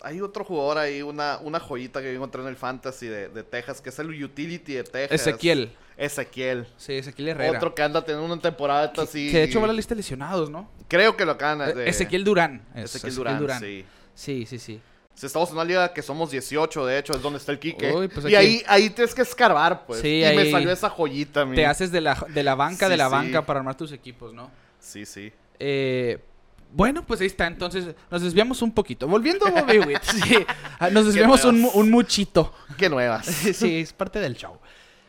Hay 0.05 0.21
otro 0.21 0.45
jugador 0.45 0.79
ahí, 0.79 1.03
una, 1.03 1.39
una 1.39 1.61
joyita 1.61 2.01
que 2.01 2.09
yo 2.09 2.15
encontré 2.17 2.43
en 2.43 2.49
el 2.49 2.57
Fantasy 2.57 3.07
de, 3.07 3.29
de 3.29 3.43
Texas, 3.43 3.81
que 3.81 3.91
es 3.91 3.99
el 3.99 4.25
utility 4.25 4.75
de 4.75 4.85
Texas. 4.85 5.21
Ezequiel. 5.21 5.73
Ezequiel. 5.97 6.67
Sí, 6.77 6.95
Ezequiel 6.95 7.29
Herrera. 7.29 7.59
Otro 7.59 7.75
que 7.75 7.83
anda 7.83 8.05
teniendo 8.05 8.33
una 8.33 8.43
temporada 8.43 8.93
así. 8.97 9.31
que 9.31 9.39
de 9.39 9.45
hecho 9.45 9.61
va 9.61 9.65
a 9.67 9.69
la 9.69 9.75
lista 9.75 9.95
de 9.95 9.99
lesionados, 9.99 10.51
¿no? 10.51 10.69
Creo 10.89 11.17
que 11.17 11.25
lo 11.25 11.33
acaban 11.33 11.75
de... 11.75 11.89
Ezequiel 11.89 12.25
Durán. 12.25 12.63
es 12.75 12.95
Ezequiel 12.95 13.15
Durán, 13.15 13.61
sí. 13.61 13.85
Sí, 14.15 14.47
sí, 14.47 14.59
sí. 14.59 14.81
Si 15.15 15.27
estamos 15.27 15.51
en 15.51 15.57
una 15.57 15.65
liga 15.65 15.93
que 15.93 16.03
somos 16.03 16.31
18, 16.31 16.87
de 16.87 16.99
hecho, 16.99 17.13
es 17.13 17.23
donde 17.23 17.39
está 17.39 17.53
el 17.53 17.59
Quique. 17.59 17.93
Uy, 17.93 18.09
pues 18.09 18.27
y 18.27 18.35
ahí, 18.35 18.63
ahí 18.67 18.91
tienes 18.91 19.15
que 19.15 19.23
escarbar, 19.23 19.85
pues. 19.87 20.01
Sí, 20.01 20.09
y 20.21 20.25
ahí- 20.25 20.37
me 20.37 20.51
salió 20.51 20.73
esa 20.73 20.89
joyita, 20.89 21.45
mi. 21.45 21.55
Te 21.55 21.67
haces 21.67 21.93
de 21.93 22.01
la, 22.01 22.27
de 22.29 22.43
la 22.43 22.55
banca, 22.55 22.89
de 22.89 22.97
la 22.97 23.07
sí. 23.07 23.13
banca 23.13 23.45
para 23.45 23.61
armar 23.61 23.77
tus 23.77 23.93
equipos, 23.93 24.33
¿no? 24.33 24.51
Sí, 24.81 25.05
sí. 25.05 25.31
Eh, 25.59 26.19
bueno, 26.75 27.05
pues 27.05 27.21
ahí 27.21 27.27
está. 27.27 27.47
Entonces, 27.47 27.95
nos 28.11 28.23
desviamos 28.23 28.63
un 28.63 28.73
poquito. 28.73 29.07
Volviendo 29.07 29.47
a 29.47 29.51
Bobby 29.51 29.79
Witt. 29.79 30.03
sí, 30.03 30.37
ah, 30.79 30.91
nos 30.91 31.07
desviamos 31.07 31.45
un, 31.45 31.69
un 31.75 31.91
muchito. 31.91 32.53
Qué 32.77 32.89
nuevas. 32.89 33.27
sí, 33.55 33.81
es 33.81 33.93
parte 33.93 34.19
del 34.21 34.37
show. 34.37 34.59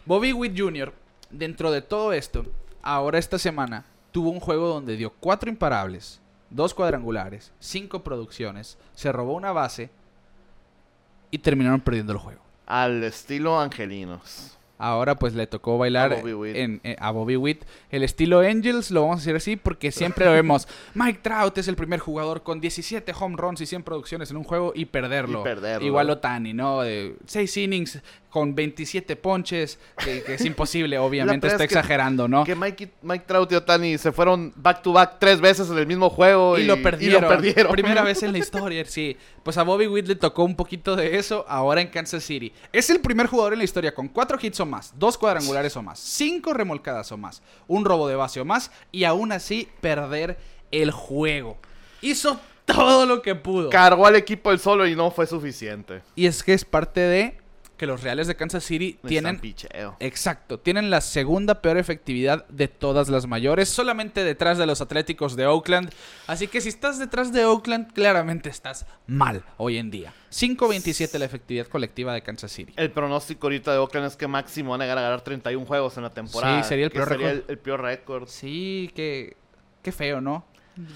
Bobby 0.06 0.34
Witt 0.34 0.60
Jr., 0.60 0.94
dentro 1.30 1.72
de 1.72 1.82
todo 1.82 2.14
esto, 2.14 2.46
ahora 2.82 3.18
esta 3.18 3.40
semana 3.40 3.86
tuvo 4.12 4.30
un 4.30 4.40
juego 4.40 4.68
donde 4.68 4.98
dio 4.98 5.12
cuatro 5.20 5.50
imparables, 5.50 6.20
dos 6.50 6.74
cuadrangulares, 6.74 7.52
cinco 7.60 8.04
producciones, 8.04 8.78
se 8.94 9.12
robó 9.12 9.34
una 9.34 9.52
base 9.52 9.90
y 11.32 11.40
terminaron 11.40 11.82
perdiendo 11.82 12.14
el 12.14 12.20
juego. 12.20 12.42
Al 12.66 13.04
estilo 13.04 13.60
angelinos. 13.60 14.58
Ahora 14.88 15.16
pues 15.16 15.34
le 15.34 15.48
tocó 15.48 15.78
bailar 15.78 16.14
A 16.14 16.16
Bobby 16.18 16.34
Witt. 16.34 16.56
en- 16.56 16.82
eh, 16.84 16.96
a 17.00 17.12
Bobby 17.12 17.36
Witt. 17.36 17.64
El 17.90 18.04
estilo 18.04 18.40
Angels, 18.40 18.92
lo 18.92 19.02
vamos 19.02 19.18
a 19.18 19.20
decir 19.20 19.36
así 19.36 19.56
porque 19.56 19.92
siempre 19.92 20.26
lo 20.26 20.32
vemos. 20.32 20.68
Mike 20.94 21.20
Trout 21.22 21.58
es 21.58 21.68
el 21.68 21.76
primer 21.76 22.00
jugador 22.00 22.44
con 22.44 22.60
17 22.60 23.14
home 23.20 23.36
runs 23.38 23.62
y 23.62 23.66
100 23.66 23.84
producciones 23.84 24.30
en 24.32 24.38
un 24.38 24.44
juego 24.44 24.74
y 24.76 24.86
perderlo. 24.86 25.42
Y 25.42 25.44
perderlo. 25.44 25.86
Igual 25.88 26.10
Otani, 26.10 26.54
¿no? 26.54 26.82
De 26.82 27.16
6 27.26 27.58
innings, 27.58 28.02
con 28.34 28.56
27 28.56 29.16
ponches, 29.16 29.78
que, 30.04 30.24
que 30.24 30.34
es 30.34 30.44
imposible, 30.44 30.98
obviamente 30.98 31.46
está 31.46 31.60
que- 31.60 31.66
exagerando, 31.66 32.28
¿no? 32.28 32.44
Que 32.44 32.56
Mike, 32.56 32.90
Mike 33.04 33.26
Trout 33.28 33.52
y 33.52 33.56
Otani 33.56 34.00
se 34.00 34.12
fueron 34.12 34.52
back 34.56 34.82
to 34.82 34.92
back 34.92 35.18
tres 35.20 35.40
veces 35.40 35.70
en 35.70 35.78
el 35.78 35.86
mismo 35.86 36.10
juego. 36.10 36.58
Y, 36.58 36.64
lo 36.64 36.82
perdieron. 36.82 37.22
lo 37.22 37.30
perdieron. 37.30 37.72
Primera 37.72 38.02
vez 38.02 38.24
en 38.24 38.32
la 38.32 38.38
historia, 38.40 38.84
sí. 38.86 39.16
Pues 39.44 39.56
a 39.60 39.62
Bobby 39.64 39.86
Witt 39.86 40.08
le 40.08 40.16
tocó 40.16 40.46
un 40.46 40.56
poquito 40.56 40.96
de 40.96 41.16
eso 41.20 41.46
ahora 41.48 41.82
en 41.82 41.90
Kansas 41.90 42.24
City. 42.24 42.52
Es 42.72 42.90
el 42.90 43.02
primer 43.02 43.28
jugador 43.28 43.54
en 43.54 43.60
la 43.60 43.66
historia 43.66 43.94
con 43.94 44.08
cuatro 44.08 44.40
hits 44.42 44.60
o 44.62 44.66
más, 44.66 44.96
dos 44.98 45.16
cuadrangulares 45.16 45.78
o 45.78 45.84
más, 45.84 46.00
cinco 46.00 46.56
remolcadas 46.56 47.12
o 47.12 47.18
más, 47.18 47.44
un 47.68 47.86
robo 47.86 48.08
de 48.08 48.16
base 48.16 48.42
o 48.42 48.46
más 48.46 48.72
y 48.92 49.04
aún 49.04 49.32
así 49.32 49.68
perder 49.80 50.40
el 50.72 50.90
juego. 50.90 51.60
Hizo 52.02 52.40
todo 52.66 53.06
lo 53.06 53.22
que 53.22 53.36
pudo. 53.36 53.70
Cargó 53.70 54.08
al 54.08 54.16
equipo 54.16 54.52
el 54.52 54.58
solo 54.58 54.88
y 54.88 54.96
no 54.96 55.12
fue 55.12 55.28
suficiente. 55.28 56.02
Y 56.16 56.26
es 56.26 56.42
que 56.42 56.56
es 56.56 56.66
parte 56.66 57.00
de 57.00 57.43
que 57.84 57.88
los 57.88 58.02
Reales 58.02 58.28
de 58.28 58.38
Kansas 58.38 58.64
City 58.64 58.98
tienen. 59.06 59.42
Exacto, 60.00 60.58
tienen 60.58 60.90
la 60.90 61.02
segunda 61.02 61.62
peor 61.62 61.78
efectividad 61.78 62.48
de 62.48 62.70
todas 62.70 63.10
las 63.10 63.28
mayores, 63.28 63.68
solamente 63.68 64.24
detrás 64.24 64.58
de 64.58 64.66
los 64.66 64.80
Atléticos 64.80 65.36
de 65.36 65.48
Oakland. 65.48 65.90
Así 66.26 66.48
que 66.48 66.62
si 66.62 66.70
estás 66.70 66.98
detrás 66.98 67.34
de 67.34 67.44
Oakland, 67.44 67.92
claramente 67.92 68.48
estás 68.48 68.86
mal 69.06 69.44
hoy 69.58 69.80
en 69.80 69.92
día. 69.92 70.14
5.27 70.32 71.20
la 71.20 71.26
efectividad 71.26 71.68
colectiva 71.68 72.14
de 72.14 72.22
Kansas 72.22 72.54
City. 72.54 72.72
El 72.78 72.90
pronóstico 72.90 73.48
ahorita 73.48 73.74
de 73.74 73.80
Oakland 73.80 74.08
es 74.08 74.16
que 74.16 74.30
máximo 74.30 74.72
van 74.72 74.80
a 74.80 74.86
llegar 74.86 75.00
a 75.00 75.02
ganar 75.02 75.22
31 75.22 75.66
juegos 75.66 75.98
en 75.98 76.04
la 76.04 76.10
temporada. 76.12 76.64
Sí, 76.64 76.70
sería 76.70 76.86
el 76.86 76.92
que 76.94 77.00
peor 77.00 77.10
récord. 77.10 77.28
el, 77.28 77.44
el 77.50 77.58
peor 77.58 77.82
récord. 77.82 78.30
Sí, 78.30 78.92
qué, 78.96 79.36
qué 79.82 79.92
feo, 79.92 80.22
¿no? 80.22 80.46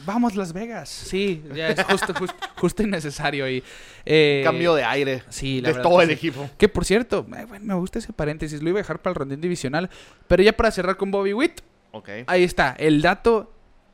Vamos 0.06 0.36
Las 0.36 0.54
Vegas. 0.54 0.90
Sí, 0.90 1.44
ya 1.54 1.68
es 1.70 1.84
justo, 1.84 2.14
justo, 2.14 2.36
justo 2.56 2.84
y 2.84 2.88
necesario. 2.88 3.48
Y, 3.50 3.64
eh, 4.06 4.42
Cambio 4.44 4.74
de 4.74 4.84
aire. 4.84 5.24
sí, 5.30 5.62
la 5.62 5.70
de 5.70 5.74
verdad 5.76 5.90
todo 5.90 6.02
el 6.02 6.08
sí. 6.08 6.14
equipo. 6.14 6.50
Que 6.58 6.68
por 6.68 6.84
cierto, 6.86 7.26
eh, 7.38 7.46
bueno, 7.48 7.66
me 7.66 7.74
gusta 7.76 8.00
ese 8.00 8.12
paréntesis, 8.14 8.62
lo 8.64 8.70
iba 8.70 8.80
a 8.80 8.82
dejar 8.82 9.00
para 9.02 9.12
el 9.12 9.16
rondín 9.16 9.40
divisional. 9.42 9.90
Pero 10.28 10.42
ya 10.44 10.54
para 10.54 10.72
cerrar 10.72 10.98
con 10.98 11.12
Bobby 11.12 11.34
Witt, 11.34 11.62
Ok. 11.92 12.10
Ahí 12.28 12.44
está, 12.44 12.76
el 12.78 13.02
dato 13.02 13.52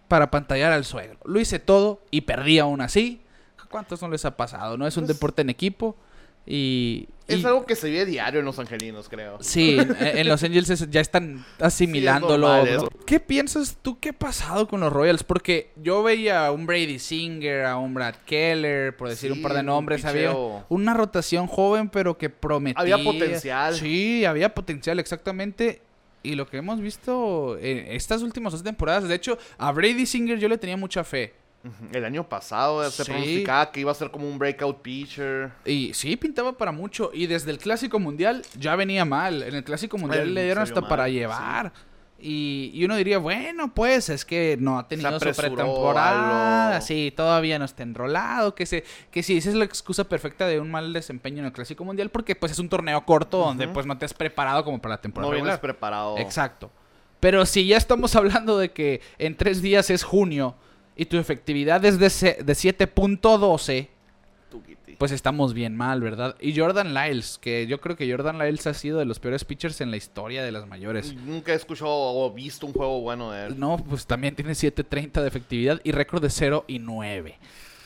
para 0.08 0.30
pantallar 0.32 0.72
al 0.74 0.84
suegro. 0.84 1.20
Lo 1.26 1.40
hice 1.40 1.60
todo 1.60 2.02
y 2.12 2.22
perdí 2.22 2.60
aún 2.60 2.82
así. 2.82 3.22
¿Cuántos 3.70 4.02
no 4.02 4.10
les 4.10 4.26
ha 4.26 4.36
pasado? 4.36 4.78
No 4.78 4.86
es 4.88 4.98
un 4.98 5.06
Pues- 5.06 5.16
deporte 5.16 5.42
en 5.44 5.50
equipo 5.50 5.96
y... 6.46 7.08
Es 7.26 7.46
algo 7.46 7.66
que 7.66 7.76
se 7.76 7.90
vive 7.90 8.06
diario 8.06 8.42
en 8.42 8.46
los 8.46 8.60
angelinos, 8.60 9.08
creo. 9.08 9.38
Sí, 9.42 9.78
en, 9.80 10.28
Los 10.28 10.44
Angels 10.44 10.90
ya 10.90 11.00
están 11.00 11.46
asimilándolo. 11.60 12.90
¿Qué 13.06 13.20
piensas 13.20 13.78
tú 13.82 13.98
qué 14.00 14.10
ha 14.10 14.14
pasado 14.14 14.68
con 14.68 14.82
los 14.82 14.92
Royals? 14.92 15.24
Porque 15.24 15.72
yo 15.78 16.04
veía 16.04 16.48
a 16.48 16.52
un 16.52 16.66
Brady 16.66 17.00
Singer, 17.00 17.66
a 17.66 17.78
un 17.78 17.94
Brad 17.94 18.16
Keller, 18.26 18.96
por 18.98 19.08
decir 19.08 19.32
Sí, 19.32 19.38
un 19.38 19.42
par 19.42 19.54
de 19.54 19.62
un 19.62 19.68
nombres. 19.68 20.04
Había 20.04 20.34
una 20.68 20.94
rotación 20.94 21.48
joven, 21.48 21.88
pero 21.90 22.18
que 22.18 22.30
prometía. 22.30 22.82
Había 22.82 22.98
potencial. 22.98 23.74
Sí, 23.74 24.26
había 24.26 24.54
potencial, 24.54 25.00
exactamente. 25.00 25.82
Y 26.24 26.36
lo 26.36 26.48
que 26.48 26.58
hemos 26.58 26.82
visto 26.82 27.58
en 27.58 27.80
estas 27.92 28.22
últimas 28.22 28.54
dos 28.54 28.64
temporadas, 28.64 29.08
de 29.08 29.16
hecho, 29.16 29.38
a 29.58 29.72
Brady 29.72 30.06
Singer 30.06 30.40
yo 30.40 30.50
le 30.50 30.58
tenía 30.58 30.78
mucha 30.78 31.04
fe. 31.04 31.34
El 31.94 32.04
año 32.04 32.28
pasado 32.28 32.84
se 32.92 33.04
Sí. 33.06 33.12
pronosticaba 33.12 33.72
que 33.72 33.80
iba 33.80 33.92
a 33.92 33.96
ser 33.96 34.12
como 34.12 34.28
un 34.28 34.38
breakout 34.38 34.82
pitcher. 34.82 35.52
Y 35.66 35.94
sí, 35.94 36.18
pintaba 36.18 36.58
para 36.58 36.72
mucho. 36.74 37.10
Y 37.14 37.28
desde 37.28 37.52
el 37.52 37.58
Clásico 37.58 38.00
Mundial 38.00 38.44
ya 38.60 38.76
venía 38.76 39.06
mal. 39.06 39.44
En 39.44 39.56
el 39.56 39.64
Clásico 39.64 39.98
Mundial 39.98 40.34
le 40.34 40.44
dieron 40.44 40.64
hasta 40.64 40.82
para 40.88 41.08
llevar. 41.08 41.72
Y, 42.20 42.72
y 42.74 42.86
uno 42.86 42.96
diría, 42.96 43.18
bueno, 43.18 43.74
pues 43.74 44.08
es 44.10 44.24
que 44.24 44.56
no 44.60 44.80
ha 44.80 44.88
tenido 44.88 45.18
su 45.20 45.32
pretemporada. 45.32 46.82
Sí, 46.82 47.14
todavía 47.16 47.60
no 47.60 47.66
está 47.66 47.84
enrolado. 47.84 48.56
Que, 48.56 48.66
se, 48.66 48.84
que 49.12 49.24
sí, 49.24 49.38
esa 49.38 49.50
es 49.50 49.56
la 49.56 49.66
excusa 49.66 50.04
perfecta 50.06 50.48
de 50.48 50.60
un 50.60 50.72
mal 50.72 50.94
desempeño 50.94 51.40
en 51.40 51.46
el 51.46 51.52
Clásico 51.52 51.84
Mundial. 51.86 52.10
Porque 52.10 52.36
pues 52.36 52.52
es 52.52 52.60
un 52.60 52.70
torneo 52.70 53.06
corto 53.06 53.38
donde 53.40 53.68
pues 53.68 53.86
no 53.86 53.98
te 53.98 54.06
has 54.06 54.14
preparado 54.14 54.64
como 54.64 54.82
para 54.82 54.94
la 54.94 54.98
No 54.98 55.02
temporada 55.02 55.32
vienes 55.34 55.46
regular. 55.54 55.62
preparado. 55.62 56.18
Exacto. 56.18 56.72
Pero 57.20 57.46
si 57.46 57.66
ya 57.68 57.78
estamos 57.78 58.16
hablando 58.18 58.58
de 58.58 58.72
que 58.72 59.02
en 59.18 59.36
tres 59.38 59.62
días 59.62 59.90
es 59.90 60.04
junio 60.04 60.56
y 60.96 61.06
tu 61.06 61.18
efectividad 61.18 61.84
es 61.86 61.98
de, 62.00 62.06
de 62.44 62.54
7.12, 62.54 63.88
Tuquiti. 64.50 64.96
pues 64.98 65.12
estamos 65.12 65.54
bien 65.54 65.76
mal, 65.76 66.02
¿verdad? 66.02 66.36
Y 66.40 66.58
Jordan 66.58 66.94
Lyles, 66.94 67.40
que 67.42 67.66
yo 67.68 67.82
creo 67.82 67.96
que 67.96 68.10
Jordan 68.10 68.38
Lyles 68.38 68.68
ha 68.68 68.74
sido 68.74 69.00
de 69.00 69.06
los 69.06 69.20
peores 69.20 69.44
pitchers 69.46 69.82
en 69.82 69.90
la 69.92 69.98
historia 69.98 70.44
de 70.44 70.52
las 70.52 70.68
mayores. 70.68 71.16
Nunca 71.16 71.54
he 71.54 71.56
escuchado 71.56 71.92
o 71.92 72.32
visto 72.32 72.68
un 72.68 72.74
juego 72.74 73.02
bueno 73.02 73.32
de 73.32 73.48
él. 73.48 73.60
No, 73.60 73.78
pues 73.78 74.06
también 74.06 74.36
tiene 74.36 74.52
7.30 74.52 75.22
de 75.22 75.28
efectividad 75.28 75.82
y 75.84 75.92
récord 75.92 76.22
de 76.22 76.30
0 76.30 76.66
y 76.68 76.80
9. 76.80 77.38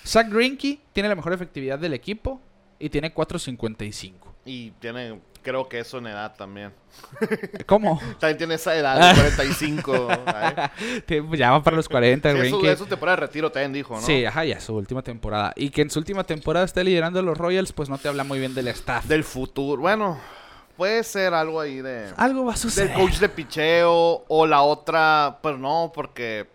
Zach 0.05 0.29
Greinke 0.29 0.79
tiene 0.93 1.09
la 1.09 1.15
mejor 1.15 1.33
efectividad 1.33 1.79
del 1.79 1.93
equipo 1.93 2.41
y 2.79 2.89
tiene 2.89 3.13
4.55. 3.13 4.13
Y 4.47 4.71
tiene, 4.79 5.19
creo 5.43 5.67
que 5.67 5.79
eso 5.79 5.97
en 5.97 6.07
edad 6.07 6.35
también. 6.37 6.73
¿Cómo? 7.65 7.99
También 8.17 8.37
tiene 8.37 8.55
esa 8.55 8.75
edad 8.75 9.13
de 9.13 9.21
45. 9.21 10.07
¿sabes? 10.25 10.71
ya 11.37 11.51
va 11.51 11.61
para 11.61 11.75
los 11.75 11.89
40, 11.89 12.31
Sí, 12.31 12.37
eso, 12.37 12.39
Greinke. 12.39 12.71
eso 12.71 12.85
temporada 12.85 13.17
de 13.17 13.21
retiro 13.27 13.51
también 13.51 13.73
dijo, 13.73 13.95
¿no? 13.95 14.01
Sí, 14.01 14.23
ajá, 14.23 14.45
ya 14.45 14.59
su 14.61 14.73
última 14.73 15.01
temporada. 15.01 15.51
Y 15.57 15.69
que 15.69 15.81
en 15.81 15.89
su 15.89 15.99
última 15.99 16.23
temporada 16.23 16.65
esté 16.65 16.83
liderando 16.83 17.19
a 17.19 17.23
los 17.23 17.37
Royals, 17.37 17.73
pues 17.73 17.89
no 17.89 17.97
te 17.97 18.07
habla 18.07 18.23
muy 18.23 18.39
bien 18.39 18.55
del 18.55 18.69
staff. 18.69 19.05
Del 19.05 19.25
futuro. 19.25 19.81
Bueno, 19.81 20.17
puede 20.77 21.03
ser 21.03 21.33
algo 21.33 21.59
ahí 21.59 21.81
de... 21.81 22.13
Algo 22.15 22.45
va 22.45 22.53
a 22.53 22.57
suceder. 22.57 22.89
Del 22.89 22.99
coach 22.99 23.19
de 23.19 23.27
picheo 23.29 24.23
o 24.27 24.47
la 24.47 24.61
otra, 24.61 25.39
pero 25.43 25.57
no, 25.57 25.91
porque 25.93 26.47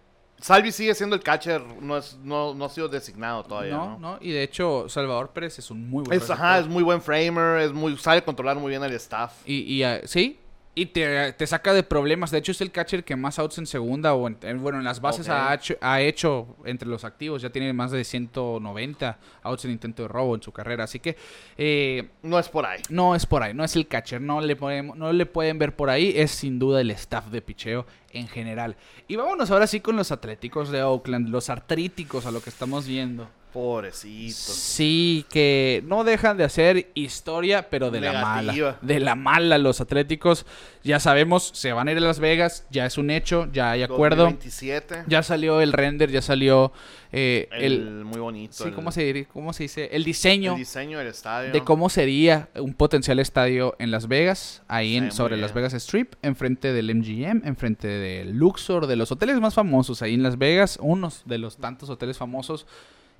Salvi 0.42 0.72
sigue 0.72 0.92
siendo 0.96 1.14
el 1.14 1.22
catcher, 1.22 1.62
no, 1.80 1.96
es, 1.96 2.18
no, 2.20 2.52
no 2.52 2.64
ha 2.64 2.68
sido 2.68 2.88
designado 2.88 3.44
todavía, 3.44 3.76
no, 3.76 3.90
¿no? 3.90 3.98
no, 3.98 4.18
y 4.20 4.32
de 4.32 4.42
hecho 4.42 4.88
Salvador 4.88 5.30
Pérez 5.30 5.60
es 5.60 5.70
un 5.70 5.88
muy 5.88 6.02
buen 6.02 6.18
Es, 6.18 6.28
ajá, 6.28 6.58
es 6.58 6.66
muy 6.66 6.82
buen 6.82 7.00
framer, 7.00 7.60
es 7.60 7.72
muy, 7.72 7.96
sabe 7.96 8.24
controlar 8.24 8.56
muy 8.56 8.70
bien 8.70 8.82
el 8.82 8.92
staff. 8.94 9.32
Y, 9.46 9.60
y, 9.72 9.84
ah, 9.84 10.00
sí, 10.04 10.40
y 10.74 10.86
te, 10.86 11.32
te 11.34 11.46
saca 11.46 11.74
de 11.74 11.82
problemas. 11.82 12.30
De 12.30 12.38
hecho, 12.38 12.52
es 12.52 12.60
el 12.62 12.70
catcher 12.70 13.04
que 13.04 13.14
más 13.14 13.38
outs 13.38 13.58
en 13.58 13.66
segunda 13.66 14.14
o 14.14 14.26
en, 14.26 14.38
en- 14.42 14.62
bueno, 14.62 14.78
en 14.78 14.84
las 14.84 15.00
bases 15.02 15.28
ha, 15.28 15.52
hecho, 15.54 15.74
ha 15.82 16.00
hecho 16.00 16.56
entre 16.64 16.88
los 16.88 17.04
activos. 17.04 17.42
Ya 17.42 17.50
tiene 17.50 17.72
más 17.74 17.90
de 17.90 18.02
190 18.04 19.18
outs 19.42 19.64
en 19.66 19.70
intento 19.72 20.02
de 20.02 20.08
robo 20.08 20.34
en 20.34 20.42
su 20.42 20.50
carrera. 20.50 20.84
Así 20.84 20.98
que 20.98 21.16
eh, 21.58 22.08
No 22.22 22.38
es 22.38 22.48
por 22.48 22.64
ahí. 22.64 22.80
no 22.88 23.14
es 23.14 23.26
por 23.26 23.42
ahí, 23.42 23.52
no 23.52 23.64
es 23.64 23.76
el 23.76 23.86
catcher. 23.86 24.20
No 24.20 24.40
le, 24.40 24.56
podemos- 24.56 24.96
no 24.96 25.12
le 25.12 25.26
pueden 25.26 25.58
ver 25.58 25.76
por 25.76 25.90
ahí. 25.90 26.14
Es 26.16 26.30
sin 26.30 26.58
duda 26.58 26.80
el 26.80 26.90
staff 26.92 27.26
de 27.26 27.42
picheo 27.42 27.86
en 28.12 28.26
general. 28.28 28.76
Y 29.08 29.16
vámonos 29.16 29.50
ahora 29.50 29.66
sí 29.66 29.80
con 29.80 29.96
los 29.96 30.10
atléticos 30.10 30.70
de 30.70 30.82
Oakland, 30.82 31.28
los 31.28 31.50
artríticos 31.50 32.24
a 32.24 32.30
lo 32.30 32.40
que 32.40 32.48
estamos 32.50 32.86
viendo. 32.86 33.28
Pobrecitos. 33.52 34.36
Sí, 34.36 35.26
que 35.28 35.82
no 35.86 36.04
dejan 36.04 36.36
de 36.36 36.44
hacer 36.44 36.90
historia, 36.94 37.68
pero 37.68 37.90
de 37.90 38.00
la 38.00 38.12
mala. 38.12 38.78
De 38.80 39.00
la 39.00 39.14
mala 39.14 39.58
los 39.58 39.80
Atléticos. 39.80 40.46
Ya 40.82 40.98
sabemos, 40.98 41.50
se 41.54 41.72
van 41.72 41.88
a 41.88 41.92
ir 41.92 41.98
a 41.98 42.00
Las 42.00 42.18
Vegas, 42.18 42.66
ya 42.70 42.86
es 42.86 42.98
un 42.98 43.10
hecho, 43.10 43.48
ya 43.52 43.72
hay 43.72 43.82
acuerdo. 43.82 44.24
2027. 44.24 45.04
Ya 45.06 45.22
salió 45.22 45.60
el 45.60 45.72
render, 45.72 46.10
ya 46.10 46.22
salió 46.22 46.72
eh, 47.12 47.48
el, 47.52 47.72
el... 47.72 48.04
muy 48.04 48.20
bonito. 48.20 48.54
Sí, 48.54 48.64
el, 48.64 48.74
¿cómo 48.74 48.90
se, 48.90 49.04
diría? 49.04 49.26
¿cómo 49.26 49.52
se 49.52 49.64
dice? 49.64 49.90
El 49.92 50.02
diseño 50.02 50.52
el 50.52 50.58
diseño 50.58 50.98
del 50.98 51.08
estadio. 51.08 51.52
de 51.52 51.62
cómo 51.62 51.90
sería 51.90 52.48
un 52.56 52.74
potencial 52.74 53.18
estadio 53.18 53.76
en 53.78 53.90
Las 53.90 54.08
Vegas, 54.08 54.62
ahí 54.66 54.92
Sí, 54.92 54.96
en, 54.96 55.12
sobre 55.12 55.36
bien. 55.36 55.42
Las 55.42 55.54
Vegas 55.54 55.74
Strip, 55.74 56.14
enfrente 56.22 56.72
del 56.72 56.94
MGM, 56.94 57.46
enfrente 57.46 57.86
del 57.86 58.32
Luxor, 58.32 58.86
de 58.86 58.96
los 58.96 59.12
hoteles 59.12 59.38
más 59.40 59.54
famosos 59.54 60.02
ahí 60.02 60.14
en 60.14 60.22
Las 60.22 60.38
Vegas, 60.38 60.78
unos 60.80 61.22
de 61.26 61.38
los 61.38 61.58
tantos 61.58 61.90
hoteles 61.90 62.18
famosos, 62.18 62.66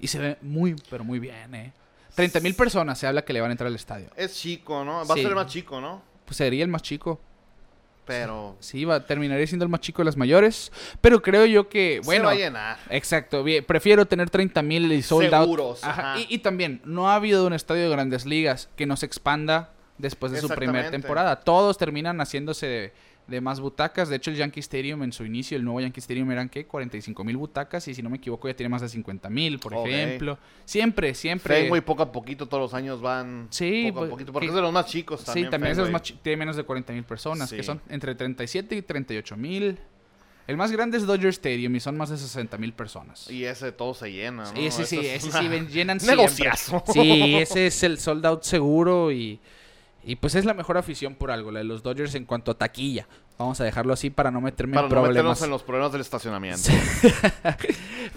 y 0.03 0.09
se 0.09 0.18
ve 0.18 0.36
muy, 0.42 0.76
pero 0.90 1.03
muy 1.05 1.18
bien, 1.18 1.55
¿eh? 1.55 1.72
30 2.14 2.40
mil 2.40 2.55
personas 2.55 2.98
se 2.98 3.07
habla 3.07 3.24
que 3.24 3.32
le 3.32 3.40
van 3.40 3.50
a 3.50 3.53
entrar 3.53 3.68
al 3.68 3.74
estadio. 3.74 4.09
Es 4.16 4.34
chico, 4.38 4.84
¿no? 4.84 5.07
Va 5.07 5.14
Sí. 5.14 5.20
a 5.20 5.22
ser 5.24 5.34
más 5.34 5.46
chico, 5.46 5.80
¿no? 5.80 6.03
Pues 6.26 6.36
sería 6.36 6.62
el 6.62 6.68
más 6.68 6.82
chico. 6.82 7.18
Pero 8.05 8.57
Sí, 8.59 8.84
va, 8.84 9.07
terminaría 9.07 9.46
siendo 9.46 9.64
el 9.64 9.68
más 9.70 9.80
chico 9.80 10.03
de 10.03 10.07
las 10.07 10.16
mayores, 10.16 10.72
pero 11.00 11.22
creo 11.22 11.46
yo 11.46 11.68
que, 11.68 12.00
se 12.03 12.07
bueno... 12.07 12.24
va 12.24 12.32
a 12.32 12.34
llenar. 12.34 12.78
Exacto, 12.90 13.44
bien, 13.44 13.64
prefiero 13.64 14.05
tener 14.07 14.28
30 14.28 14.61
mil 14.61 14.90
y 14.92 15.03
sold 15.03 15.32
out. 15.32 15.44
Seguros, 15.44 15.84
Ajá, 15.84 16.12
ajá. 16.14 16.20
Y, 16.20 16.26
y 16.34 16.38
también, 16.38 16.82
no 16.84 17.09
ha 17.09 17.14
habido 17.14 17.46
un 17.46 17.53
estadio 17.53 17.84
de 17.84 17.88
grandes 17.90 18.26
ligas 18.26 18.68
que 18.76 18.86
nos 18.86 19.05
expanda 19.05 19.70
después 19.98 20.32
de 20.32 20.40
su 20.40 20.48
primera 20.48 20.90
temporada. 20.90 21.40
Todos 21.40 21.78
terminan 21.78 22.18
haciéndose 22.20 22.92
de, 23.26 23.36
de 23.36 23.40
más 23.40 23.60
butacas. 23.60 24.08
De 24.08 24.16
hecho, 24.16 24.30
el 24.30 24.36
Yankee 24.36 24.60
Stadium 24.60 25.02
en 25.02 25.12
su 25.12 25.24
inicio, 25.24 25.56
el 25.56 25.64
nuevo 25.64 25.80
Yankee 25.80 26.00
Stadium 26.00 26.30
eran, 26.30 26.48
¿qué? 26.48 26.66
45 26.66 27.24
mil 27.24 27.36
butacas 27.36 27.86
y 27.88 27.94
si 27.94 28.02
no 28.02 28.10
me 28.10 28.16
equivoco 28.18 28.48
ya 28.48 28.54
tiene 28.54 28.68
más 28.68 28.82
de 28.82 28.88
50 28.88 29.30
mil, 29.30 29.58
por 29.58 29.74
ejemplo. 29.74 30.38
Siempre, 30.64 31.14
siempre... 31.14 31.62
Fenway 31.62 31.80
poco 31.80 32.02
a 32.02 32.12
poquito 32.12 32.46
todos 32.46 32.60
los 32.62 32.74
años 32.74 33.00
van 33.00 33.48
Sí, 33.50 33.86
poco 33.88 33.98
a 33.98 34.00
pues, 34.02 34.10
poquito, 34.10 34.32
porque 34.32 34.46
que- 34.46 34.50
es 34.50 34.54
de 34.56 34.62
los 34.62 34.72
más 34.72 34.86
chicos 34.86 35.24
también. 35.24 35.46
sí, 35.46 35.50
también 35.50 35.72
esos 35.72 35.84
Fenway. 35.84 35.92
más 35.92 36.02
chi- 36.02 36.18
tiene 36.22 36.36
menos 36.36 36.56
de 36.56 36.64
40 36.64 36.92
mil 36.92 37.04
personas, 37.04 37.50
que 37.52 37.62
son 37.62 37.80
entre 37.88 38.14
37 38.14 38.76
y 38.76 38.82
38 38.82 39.36
mil. 39.36 39.78
El 40.48 40.56
más 40.56 40.72
grande 40.72 40.98
es 40.98 41.06
Dodger 41.06 41.28
Stadium 41.28 41.76
y 41.76 41.80
son 41.80 41.96
más 41.96 42.10
de 42.10 42.16
60 42.18 42.58
mil 42.58 42.72
personas. 42.72 43.30
Y 43.30 43.44
ese 43.44 43.70
todo 43.70 43.94
se 43.94 44.10
llena, 44.10 44.42
¿no? 44.42 44.56
Sí, 44.56 44.66
ese 44.66 44.84
sí, 44.86 44.98
es 44.98 45.24
ese 45.24 45.30
sí, 45.38 45.48
llenan 45.70 46.00
siempre. 46.00 46.16
Negociazo. 46.16 46.82
Sí, 46.92 47.36
ese 47.36 47.68
es 47.68 47.82
el 47.84 47.98
sold 47.98 48.26
out 48.26 48.42
seguro 48.42 49.12
y, 49.12 49.38
y 50.05 50.16
pues 50.16 50.34
es 50.34 50.44
la 50.44 50.55
mejor 50.55 50.78
afición 50.78 51.14
por 51.14 51.30
algo, 51.30 51.50
la 51.50 51.61
de 51.61 51.64
los 51.64 51.82
Dodgers 51.82 52.14
en 52.14 52.24
cuanto 52.24 52.50
a 52.50 52.55
taquilla. 52.59 53.07
Vamos 53.38 53.61
a 53.61 53.64
dejarlo 53.64 53.92
así 53.92 54.11
para 54.11 54.30
no 54.30 54.40
meterme 54.40 54.74
Para 54.74 54.86
en 54.86 54.94
no 54.94 55.00
meternos 55.03 55.14
problemas. 55.38 55.42
en 55.42 55.50
los 55.50 55.62
problemas 55.62 55.92
del 55.92 56.00
estacionamiento. 56.00 56.70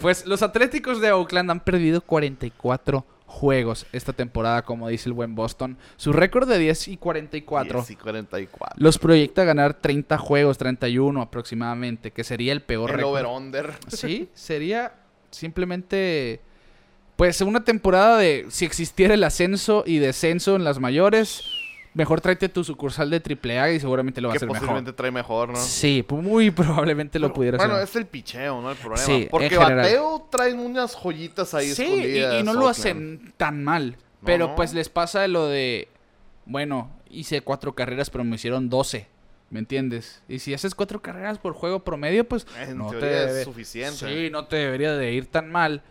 Pues 0.02 0.26
los 0.26 0.42
Atléticos 0.42 1.00
de 1.00 1.12
Oakland 1.12 1.50
han 1.52 1.60
perdido 1.62 2.02
44 2.02 3.06
juegos 3.28 3.86
esta 3.92 4.14
temporada, 4.14 4.64
como 4.64 4.88
dice 4.88 5.10
el 5.10 5.14
buen 5.14 5.36
Boston. 5.36 5.78
Su 5.96 6.12
récord 6.14 6.48
de 6.48 6.58
10 6.58 6.90
y 6.90 6.98
44 6.98 7.80
10 7.80 7.92
y 7.92 7.96
44. 7.96 8.76
los 8.84 8.98
proyecta 8.98 9.44
a 9.44 9.46
ganar 9.46 9.76
30 9.76 10.18
juegos, 10.18 10.58
31 10.58 11.22
aproximadamente, 11.22 12.12
que 12.12 12.24
sería 12.24 12.52
el 12.52 12.62
peor 12.62 12.92
El 12.92 12.98
récord. 12.98 13.12
over-under. 13.12 13.74
Sí, 13.88 14.30
sería 14.34 14.94
simplemente 15.32 16.42
pues 17.16 17.40
una 17.42 17.64
temporada 17.64 18.18
de 18.18 18.46
si 18.50 18.66
existiera 18.66 19.14
el 19.14 19.24
ascenso 19.24 19.84
y 19.86 20.00
descenso 20.00 20.56
en 20.56 20.64
las 20.66 20.80
mayores, 20.80 21.44
mejor 21.96 22.22
tráete 22.22 22.48
tu 22.50 22.64
sucursal 22.64 23.10
de 23.10 23.18
AAA 23.18 23.72
y 23.72 23.80
seguramente 23.80 24.22
lo 24.22 24.28
va 24.28 24.34
a 24.34 24.36
que 24.36 24.38
hacer 24.38 24.48
posiblemente 24.48 24.92
mejor. 24.92 24.96
trae 24.96 25.12
mejor, 25.12 25.50
¿no? 25.50 25.56
Sí, 25.58 26.06
muy 26.10 26.52
probablemente 26.52 27.18
lo 27.18 27.34
pudiera 27.34 27.58
bueno, 27.58 27.74
hacer. 27.74 27.88
es 27.90 27.96
el 27.96 28.06
picheo, 28.06 28.62
¿no? 28.62 28.70
El 28.70 28.78
problema. 28.78 29.04
Sí, 29.06 29.28
Porque 29.32 29.58
bateo 29.58 30.28
traen 30.30 30.60
unas 30.60 30.94
joyitas 30.96 31.54
ahí 31.56 31.74
Sí, 31.74 31.84
y, 31.84 31.86
escondidas. 31.94 32.40
y 32.40 32.44
no 32.44 32.54
lo 32.54 32.68
hacen 32.68 33.34
tan 33.38 33.64
mal. 33.64 33.92
No, 34.22 34.26
pero 34.26 34.48
no. 34.50 34.56
pues 34.56 34.74
les 34.74 34.90
pasa 34.90 35.28
lo 35.28 35.48
de, 35.48 35.88
bueno, 36.46 36.92
hice 37.10 37.42
cuatro 37.42 37.74
carreras, 37.74 38.10
pero 38.12 38.24
me 38.24 38.36
hicieron 38.36 38.70
12. 38.70 39.08
¿Me 39.52 39.60
entiendes? 39.60 40.22
Y 40.28 40.40
si 40.40 40.54
haces 40.56 40.74
cuatro 40.76 41.02
carreras 41.04 41.38
por 41.38 41.54
juego 41.54 41.84
promedio, 41.84 42.28
pues 42.28 42.48
En 42.68 42.78
no 42.80 42.90
te 42.90 42.98
teoría 43.00 43.24
es 43.26 43.32
debe- 43.36 43.44
suficiente. 43.46 43.98
Sí, 44.26 44.30
no 44.32 44.46
te 44.48 44.56
debería 44.58 44.94
de 44.98 45.14
ir 45.14 45.28
tan 45.28 45.52
mal. 45.52 45.84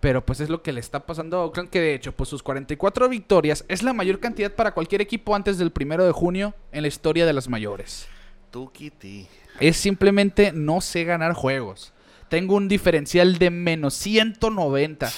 Pero 0.00 0.24
pues 0.24 0.40
es 0.40 0.48
lo 0.48 0.62
que 0.62 0.72
le 0.72 0.80
está 0.80 1.04
pasando 1.04 1.36
a 1.36 1.44
Oakland, 1.44 1.68
que 1.68 1.80
de 1.80 1.94
hecho, 1.94 2.12
pues 2.12 2.28
sus 2.30 2.42
44 2.42 3.08
victorias 3.08 3.64
es 3.68 3.82
la 3.82 3.92
mayor 3.92 4.18
cantidad 4.18 4.50
para 4.52 4.72
cualquier 4.72 5.02
equipo 5.02 5.34
antes 5.34 5.58
del 5.58 5.72
primero 5.72 6.06
de 6.06 6.12
junio 6.12 6.54
en 6.72 6.82
la 6.82 6.88
historia 6.88 7.26
de 7.26 7.34
las 7.34 7.48
mayores. 7.48 8.06
Tukiti. 8.50 9.26
Es 9.60 9.76
simplemente 9.76 10.52
no 10.52 10.80
sé 10.80 11.04
ganar 11.04 11.34
juegos. 11.34 11.92
Tengo 12.30 12.54
un 12.54 12.66
diferencial 12.68 13.38
de 13.38 13.50
menos 13.50 13.94
190. 13.94 15.10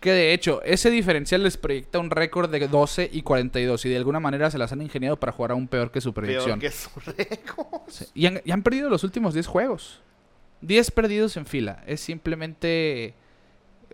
Que 0.00 0.12
de 0.12 0.34
hecho, 0.34 0.62
ese 0.64 0.90
diferencial 0.90 1.42
les 1.42 1.56
proyecta 1.56 1.98
un 1.98 2.10
récord 2.10 2.50
de 2.50 2.66
12 2.68 3.08
y 3.12 3.22
42. 3.22 3.84
Y 3.84 3.88
de 3.88 3.96
alguna 3.96 4.20
manera 4.20 4.50
se 4.50 4.58
las 4.58 4.72
han 4.72 4.82
ingeniado 4.82 5.18
para 5.18 5.32
jugar 5.32 5.52
aún 5.52 5.68
peor 5.68 5.90
que 5.92 6.00
su 6.00 6.12
Peor 6.12 6.24
proyección. 6.26 6.58
que 6.60 6.70
su 6.70 6.90
récord. 7.16 7.66
Sí, 7.88 8.06
Y, 8.14 8.26
han, 8.26 8.40
y 8.44 8.50
han 8.50 8.62
perdido 8.62 8.90
los 8.90 9.04
últimos 9.04 9.32
10 9.32 9.46
juegos. 9.46 10.00
10 10.60 10.90
perdidos 10.90 11.36
en 11.36 11.46
fila. 11.46 11.82
Es 11.86 12.00
simplemente. 12.00 13.14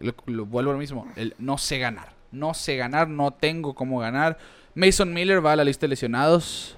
Lo, 0.00 0.14
lo- 0.26 0.46
vuelvo 0.46 0.70
a 0.70 0.74
lo 0.74 0.78
mismo. 0.80 1.06
El 1.16 1.34
no 1.38 1.56
sé 1.58 1.78
ganar. 1.78 2.12
No 2.32 2.52
sé 2.54 2.76
ganar. 2.76 3.08
No 3.08 3.32
tengo 3.32 3.74
cómo 3.74 3.98
ganar. 4.00 4.38
Mason 4.74 5.12
Miller 5.12 5.44
va 5.44 5.52
a 5.52 5.56
la 5.56 5.64
lista 5.64 5.82
de 5.82 5.88
lesionados. 5.88 6.76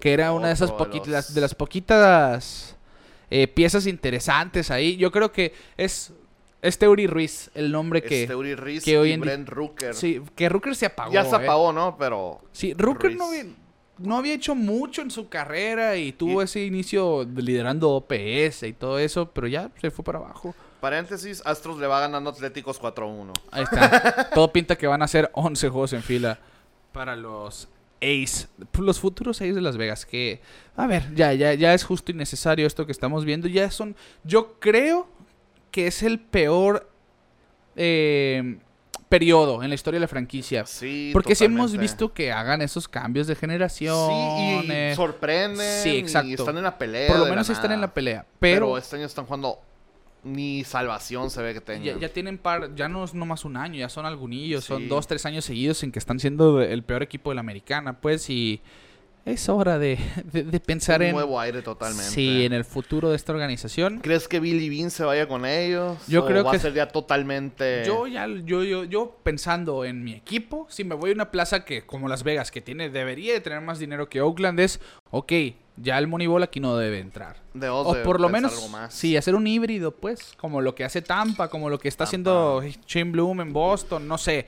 Que 0.00 0.12
era 0.12 0.32
una 0.32 0.48
de 0.48 0.52
esas 0.54 0.70
poquitas. 0.72 1.34
De 1.34 1.40
las 1.40 1.54
poquitas 1.54 2.76
eh, 3.30 3.48
piezas 3.48 3.86
interesantes 3.86 4.70
ahí. 4.70 4.96
Yo 4.96 5.10
creo 5.10 5.32
que 5.32 5.54
es. 5.76 6.12
Es 6.62 6.78
Teuri 6.78 7.06
Ruiz 7.06 7.50
el 7.54 7.70
nombre 7.70 8.02
que. 8.02 8.26
Riz 8.56 8.82
que 8.84 8.98
hoy 8.98 9.12
en 9.12 9.20
di- 9.20 9.26
Brent 9.26 9.48
Rooker. 9.48 9.94
Sí, 9.94 10.20
que 10.34 10.48
Rooker 10.48 10.74
se 10.74 10.86
apagó. 10.86 11.12
ya 11.12 11.24
se 11.24 11.36
eh. 11.36 11.38
apagó, 11.44 11.72
¿no? 11.72 11.96
Pero 11.98 12.40
Sí, 12.50 12.74
Rooker 12.74 13.14
no 13.14 13.28
había, 13.28 13.44
no 13.98 14.16
había 14.16 14.34
hecho 14.34 14.54
mucho 14.54 15.02
en 15.02 15.10
su 15.10 15.28
carrera 15.28 15.96
y 15.96 16.12
tuvo 16.12 16.40
Y- 16.40 16.44
ese 16.44 16.64
inicio 16.64 17.24
de 17.24 17.42
liderando 17.42 17.90
OPS 17.90 18.64
y 18.64 18.72
todo 18.72 18.98
eso, 18.98 19.30
pero 19.30 19.46
ya 19.46 19.70
se 19.80 19.90
fue 19.90 20.04
para 20.04 20.18
abajo. 20.18 20.54
Paréntesis, 20.76 21.42
Astros 21.44 21.78
le 21.78 21.86
va 21.86 22.00
ganando 22.00 22.30
Atléticos 22.30 22.80
4-1. 22.80 23.32
Ahí 23.50 23.64
está. 23.64 24.30
todo 24.34 24.52
pinta 24.52 24.76
que 24.76 24.86
van 24.86 25.02
a 25.02 25.08
ser 25.08 25.30
11 25.34 25.68
juegos 25.68 25.92
en 25.92 26.02
fila 26.02 26.38
para 26.92 27.16
los 27.16 27.68
Ace, 28.00 28.46
los 28.78 29.00
futuros 29.00 29.38
Ace 29.38 29.52
de 29.52 29.60
Las 29.60 29.76
Vegas. 29.76 30.06
Que, 30.06 30.40
a 30.76 30.86
ver, 30.86 31.14
ya, 31.14 31.32
ya, 31.32 31.54
ya 31.54 31.74
es 31.74 31.84
justo 31.84 32.12
y 32.12 32.14
necesario 32.14 32.66
esto 32.66 32.86
que 32.86 32.92
estamos 32.92 33.24
viendo. 33.24 33.48
Ya 33.48 33.70
son, 33.70 33.96
yo 34.24 34.58
creo 34.60 35.08
que 35.70 35.86
es 35.86 36.02
el 36.02 36.18
peor 36.20 36.88
eh, 37.76 38.58
periodo 39.08 39.62
en 39.62 39.68
la 39.68 39.74
historia 39.74 39.96
de 39.98 40.02
la 40.02 40.08
franquicia. 40.08 40.66
Sí, 40.66 41.10
Porque 41.12 41.34
si 41.34 41.44
hemos 41.44 41.66
totalmente. 41.66 41.82
visto 41.82 42.12
que 42.12 42.32
hagan 42.32 42.62
esos 42.62 42.88
cambios 42.88 43.26
de 43.26 43.34
generación. 43.34 44.10
Sí, 44.64 44.72
y 44.72 44.94
sorprenden. 44.94 45.82
Sí, 45.82 45.90
Y 45.90 45.98
exacto. 45.98 46.30
están 46.30 46.56
en 46.56 46.64
la 46.64 46.76
pelea. 46.78 47.08
Por 47.08 47.18
lo 47.18 47.26
menos 47.26 47.48
están 47.48 47.72
en 47.72 47.80
la 47.80 47.92
pelea. 47.92 48.26
Pero, 48.40 48.66
Pero, 48.66 48.78
este 48.78 48.96
año 48.96 49.06
están 49.06 49.26
jugando. 49.26 49.60
Ni 50.26 50.64
salvación 50.64 51.30
se 51.30 51.40
ve 51.42 51.54
que 51.54 51.60
tengan. 51.60 51.84
ya, 51.84 51.98
ya 51.98 52.08
tienen 52.12 52.36
par, 52.38 52.74
ya 52.74 52.88
no 52.88 53.04
es 53.04 53.14
nomás 53.14 53.44
un 53.44 53.56
año, 53.56 53.76
ya 53.78 53.88
son 53.88 54.06
algunillos, 54.06 54.64
son 54.64 54.82
Sí. 54.82 54.88
dos, 54.88 55.06
tres 55.06 55.24
años 55.24 55.44
seguidos 55.44 55.82
en 55.84 55.92
que 55.92 55.98
están 56.00 56.18
siendo 56.18 56.60
el 56.60 56.82
peor 56.82 57.02
equipo 57.02 57.30
de 57.30 57.36
la 57.36 57.40
americana, 57.40 58.00
pues, 58.00 58.28
y 58.28 58.60
es 59.26 59.48
hora 59.48 59.78
de, 59.78 59.98
de- 60.32 60.44
de 60.44 60.60
pensar 60.60 61.00
un 61.00 61.06
en, 61.08 61.12
nuevo 61.14 61.38
aire 61.38 61.60
totalmente. 61.60 62.04
sí, 62.10 62.44
en 62.46 62.52
el 62.52 62.64
futuro 62.64 63.10
de 63.10 63.16
esta 63.16 63.32
organización. 63.32 63.98
¿Crees 64.00 64.28
que 64.28 64.40
Billy 64.40 64.68
Bean 64.70 64.90
se 64.90 65.04
vaya 65.04 65.26
con 65.28 65.44
ellos? 65.44 65.98
Yo 66.06 66.22
¿O 66.22 66.26
creo 66.26 66.44
va 66.44 66.52
que- 66.52 66.56
a 66.56 66.60
ser 66.60 66.72
ya 66.72 66.88
totalmente. 66.88 67.82
Yo 67.84 68.06
ya, 68.06 68.26
yo, 68.28 68.62
yo, 68.62 68.84
yo 68.84 69.16
pensando 69.22 69.84
en 69.84 70.04
mi 70.04 70.12
equipo, 70.14 70.66
si 70.70 70.84
me 70.84 70.94
voy 70.94 71.10
a 71.10 71.14
una 71.14 71.30
plaza 71.30 71.64
que, 71.64 71.84
como 71.84 72.08
Las 72.08 72.22
Vegas, 72.22 72.50
que 72.50 72.60
tiene, 72.60 72.88
debería 72.88 73.32
de 73.34 73.40
tener 73.40 73.60
más 73.60 73.78
dinero 73.78 74.08
que 74.08 74.20
Oakland, 74.20 74.60
es, 74.60 74.80
ok, 75.10 75.32
ya 75.76 75.98
el 75.98 76.06
Moneyball 76.06 76.44
aquí 76.44 76.60
no 76.60 76.76
debe 76.76 77.00
entrar. 77.00 77.42
Debemos 77.52 77.86
O 77.88 77.94
de 77.94 78.02
por 78.04 78.20
lo 78.20 78.28
menos, 78.28 78.52
algo 78.54 78.68
más. 78.68 78.94
sí, 78.94 79.16
hacer 79.16 79.34
un 79.34 79.46
híbrido, 79.46 79.90
pues, 79.90 80.34
como 80.38 80.60
lo 80.60 80.74
que 80.74 80.84
hace 80.84 81.02
Tampa, 81.02 81.48
como 81.48 81.68
lo 81.68 81.78
que 81.80 81.88
está 81.88 82.04
Tampa. 82.04 82.08
haciendo 82.08 82.62
Shane 82.86 83.10
Bloom 83.10 83.40
en 83.40 83.52
Boston, 83.52 84.06
no 84.06 84.16
sé. 84.18 84.46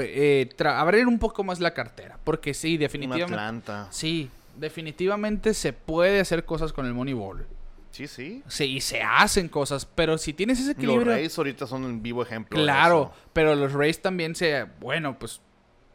Eh, 0.00 0.48
abrir 0.66 1.06
un 1.06 1.18
poco 1.18 1.44
más 1.44 1.60
la 1.60 1.72
cartera, 1.72 2.18
porque 2.24 2.52
sí, 2.54 2.76
definitivamente. 2.76 3.32
Atlanta. 3.34 3.88
Sí, 3.90 4.30
definitivamente 4.56 5.54
se 5.54 5.72
puede 5.72 6.20
hacer 6.20 6.44
cosas 6.44 6.72
con 6.72 6.86
el 6.86 6.94
Moneyball. 6.94 7.46
Sí, 7.90 8.06
sí. 8.06 8.42
Sí, 8.46 8.64
y 8.76 8.80
se 8.80 9.02
hacen 9.02 9.48
cosas, 9.48 9.86
pero 9.86 10.18
si 10.18 10.32
tienes 10.32 10.58
ese 10.58 10.68
Los 10.68 10.76
equilibrio. 10.76 11.12
Rays 11.14 11.36
ahorita 11.38 11.66
son 11.66 11.84
un 11.84 12.02
vivo 12.02 12.22
ejemplo. 12.22 12.58
de 12.58 12.64
Claro, 12.64 13.12
eso. 13.14 13.24
pero 13.32 13.54
los 13.54 13.72
Rays 13.72 14.00
también 14.00 14.34
se, 14.36 14.64
bueno, 14.80 15.18
pues 15.18 15.40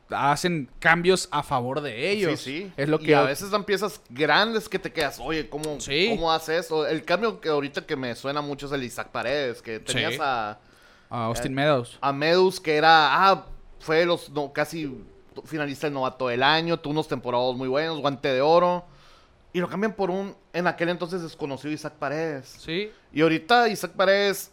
hacen 0.10 0.70
cambios 0.80 1.28
a 1.32 1.44
favor 1.44 1.82
de 1.82 2.12
ellos. 2.12 2.40
Sí, 2.40 2.64
sí. 2.64 2.72
Es 2.78 2.90
lo 2.90 3.00
Y 3.00 3.06
que 3.06 3.16
a 3.16 3.22
veces 3.24 3.52
dan 3.52 3.64
piezas 3.64 4.02
grandes 4.10 4.68
que 4.70 4.80
te 4.80 4.92
quedas, 4.92 5.20
oye, 5.20 5.48
¿cómo, 5.50 5.80
Sí. 5.80 6.10
¿cómo 6.16 6.32
hace 6.32 6.58
eso? 6.58 6.86
El 6.86 7.04
cambio 7.06 7.40
que 7.40 7.50
ahorita 7.50 7.86
que 7.86 7.96
me 7.96 8.14
suena 8.16 8.42
mucho 8.42 8.66
es 8.66 8.72
el 8.74 8.84
Isaac 8.84 9.10
Paredes, 9.10 9.62
que 9.62 9.80
tenías 9.80 10.14
Sí. 10.16 10.20
a, 10.22 10.60
a 11.10 11.26
Austin 11.26 11.52
Eh, 11.54 11.56
Meadows. 11.56 11.98
a 12.02 12.12
Medus, 12.12 12.60
que 12.60 12.76
era, 12.76 13.30
ah, 13.30 13.46
fue 13.84 14.06
los 14.06 14.30
no, 14.30 14.52
casi 14.54 14.92
finalista 15.46 15.88
del 15.88 15.94
novato 15.96 16.28
del 16.28 16.42
año, 16.44 16.80
tuvo 16.80 16.92
unos 16.94 17.08
temporadas 17.08 17.56
muy 17.56 17.68
buenos, 17.68 18.00
guante 18.00 18.30
de 18.34 18.42
oro. 18.42 18.86
Y 19.52 19.60
lo 19.60 19.70
cambian 19.70 19.94
por 19.94 20.10
un, 20.10 20.36
en 20.52 20.66
aquel 20.68 20.90
entonces 20.90 21.22
desconocido 21.22 21.72
Isaac 21.74 21.94
Paredes. 22.00 22.56
Sí. 22.60 22.92
Y 23.12 23.22
ahorita 23.22 23.68
Isaac 23.70 23.92
Paredes 23.92 24.52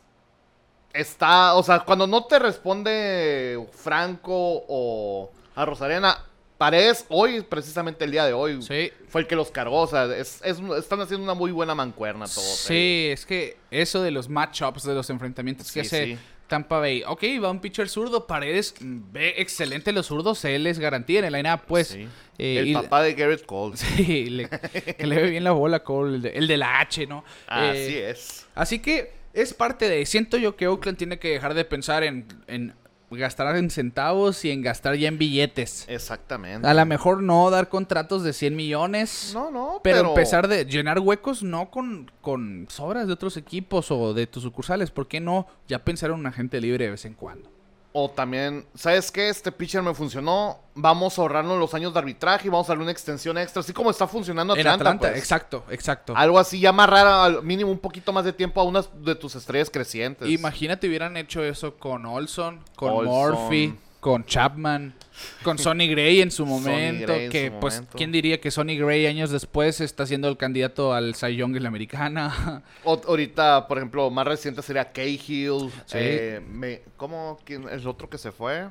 está, 0.93 1.55
o 1.55 1.63
sea, 1.63 1.81
cuando 1.81 2.07
no 2.07 2.25
te 2.25 2.39
responde 2.39 3.67
Franco 3.73 4.65
o 4.69 5.31
a 5.55 5.65
Rosarena, 5.65 6.19
Paredes 6.59 7.07
hoy, 7.09 7.41
precisamente 7.41 8.05
el 8.05 8.11
día 8.11 8.27
de 8.27 8.35
hoy, 8.35 8.61
Sí. 8.61 8.91
fue 9.09 9.23
el 9.23 9.27
que 9.27 9.35
los 9.35 9.51
cargó. 9.51 9.81
O 9.81 9.87
sea, 9.87 10.05
es, 10.15 10.41
es- 10.45 10.59
están 10.79 11.01
haciendo 11.01 11.25
una 11.25 11.33
muy 11.33 11.53
buena 11.53 11.75
mancuerna 11.75 12.27
todos. 12.27 12.45
Sí, 12.59 13.09
es 13.11 13.25
que 13.25 13.57
eso 13.71 14.03
de 14.03 14.11
los 14.11 14.29
matchups, 14.29 14.83
de 14.85 14.95
los 14.95 15.09
enfrentamientos 15.09 15.73
que 15.73 15.81
hace 15.81 16.05
sí. 16.05 16.19
Tampa 16.51 16.79
Bay. 16.81 17.03
Ok, 17.07 17.23
va 17.43 17.51
un 17.51 17.61
pitcher 17.61 17.89
zurdo, 17.89 18.27
Paredes 18.27 18.75
mm, 18.79 18.99
ve 19.13 19.35
excelente 19.39 19.93
los 19.93 20.07
zurdos, 20.09 20.45
él 20.45 20.65
les 20.65 20.79
garantía 20.79 21.21
en 21.21 21.25
el 21.25 21.33
line 21.33 21.57
pues. 21.67 21.89
Sí. 21.89 22.07
eh, 22.37 22.59
el 22.59 22.69
y- 22.69 22.75
papá 22.75 23.03
de 23.03 23.15
Garrett 23.15 23.47
Cole. 23.47 23.75
Sí, 23.79 24.29
le- 24.29 24.49
que 24.51 25.07
le 25.07 25.17
ve 25.17 25.31
bien 25.31 25.45
la 25.45 25.53
bola, 25.53 25.83
Cole, 25.83 26.17
el 26.17 26.23
de, 26.23 26.29
el 26.31 26.47
de 26.47 26.57
la 26.59 26.81
H, 26.81 27.07
¿no? 27.07 27.25
Así 27.47 27.79
Eh, 27.79 28.11
es. 28.11 28.47
Así 28.55 28.81
que 28.81 29.13
es 29.33 29.55
parte 29.55 29.89
de. 29.89 30.05
Siento 30.05 30.37
yo 30.37 30.57
que 30.57 30.67
Oakland 30.69 30.99
tiene 30.99 31.19
que 31.19 31.29
dejar 31.29 31.55
de 31.55 31.65
pensar 31.65 32.03
en, 32.05 32.27
en 32.49 32.75
gastar 33.11 33.57
en 33.57 33.71
centavos 33.71 34.45
y 34.45 34.51
en 34.51 34.63
gastar 34.63 34.95
ya 34.97 35.09
en 35.09 35.19
billetes. 35.19 35.85
Exactamente. 35.89 36.67
A 36.67 36.75
lo 36.75 36.87
mejor 36.87 37.23
no 37.23 37.51
dar 37.51 37.69
contratos 37.69 38.23
de 38.23 38.33
100 38.33 38.55
millones. 38.57 39.33
No, 39.35 39.51
no, 39.51 39.81
Pero, 39.83 39.99
pero, 39.99 40.09
empezar 40.11 40.49
de 40.49 40.65
llenar 40.65 41.01
huecos 41.01 41.43
no 41.43 41.71
con, 41.71 42.11
con 42.21 42.67
sobras 42.69 43.07
de 43.07 43.13
otros 43.13 43.37
equipos 43.37 43.91
o 43.91 44.15
de 44.15 44.27
tus 44.27 44.43
sucursales. 44.43 44.91
¿Por 44.91 45.09
qué 45.09 45.21
no 45.21 45.47
ya 45.67 45.85
pensar 45.85 46.11
en 46.11 46.17
un 46.17 46.27
agente 46.27 46.61
libre 46.61 46.85
de 46.85 46.93
vez 46.93 47.05
en 47.05 47.15
cuando? 47.15 47.51
O 47.93 48.09
también, 48.09 48.67
¿sabes 48.75 49.11
qué? 49.11 49.29
Este 49.29 49.51
pitcher 49.51 49.83
me 49.83 49.93
funcionó. 49.95 50.61
Vamos 50.75 51.19
a 51.19 51.23
ahorrarnos 51.23 51.59
los 51.59 51.75
años 51.75 51.93
de 51.93 51.99
arbitraje 51.99 52.47
y 52.47 52.51
vamos 52.51 52.69
a 52.69 52.73
darle 52.73 52.85
una 52.85 52.93
extensión 52.93 53.37
extra. 53.37 53.61
Así 53.61 53.73
como 53.73 53.91
está 53.91 54.07
funcionando 54.07 54.53
Atlanta. 54.53 54.71
en 54.71 54.81
Atlanta, 54.81 55.09
pues. 55.09 55.19
exacto, 55.19 55.65
exacto. 55.71 56.13
Algo 56.17 56.39
así, 56.39 56.61
ya 56.61 56.69
amarrar 56.69 57.07
al 57.07 57.43
mínimo 57.43 57.71
un 57.71 57.79
poquito 57.79 58.13
más 58.13 58.25
de 58.25 58.33
tiempo 58.33 58.61
a 58.61 58.65
una 58.65 58.83
de 58.95 59.15
tus 59.17 59.35
estrellas 59.35 59.71
crecientes. 59.71 60.29
Imagínate 60.29 60.87
hubieran 60.87 61.17
hecho 61.17 61.43
eso 61.43 61.77
con 61.77 62.07
Olson, 62.07 62.61
con 62.77 62.91
Olson. 62.91 63.13
Murphy, 63.13 63.75
con 63.99 64.25
Chapman, 64.25 64.95
con 65.43 65.59
Sonny 65.59 65.89
Gray 65.89 66.21
en 66.21 66.31
su 66.31 66.45
momento. 66.47 67.13
En 67.13 67.31
que 67.31 67.49
su 67.49 67.61
pues, 67.61 67.75
momento. 67.75 67.97
¿quién 67.97 68.13
diría 68.13 68.41
que 68.41 68.51
Sonny 68.51 68.77
Gray 68.79 69.07
años 69.07 69.31
después 69.31 69.81
está 69.81 70.07
siendo 70.07 70.29
el 70.29 70.37
candidato 70.37 70.93
al 70.95 71.15
Cy 71.15 71.37
Young 71.37 71.57
en 71.57 71.63
la 71.63 71.69
americana? 71.69 72.63
O- 72.85 73.01
ahorita, 73.09 73.67
por 73.69 73.79
ejemplo, 73.79 74.11
más 74.11 74.27
reciente 74.27 74.63
sería 74.63 74.91
Cahill. 74.93 75.71
Sí. 75.87 75.97
eh, 75.99 76.41
me- 76.47 76.83
¿Cómo? 76.97 77.39
¿Quién 77.45 77.65
es 77.69 77.83
el 77.83 77.89
otro 77.89 78.09
que 78.09 78.19
se 78.19 78.33
fue? 78.33 78.69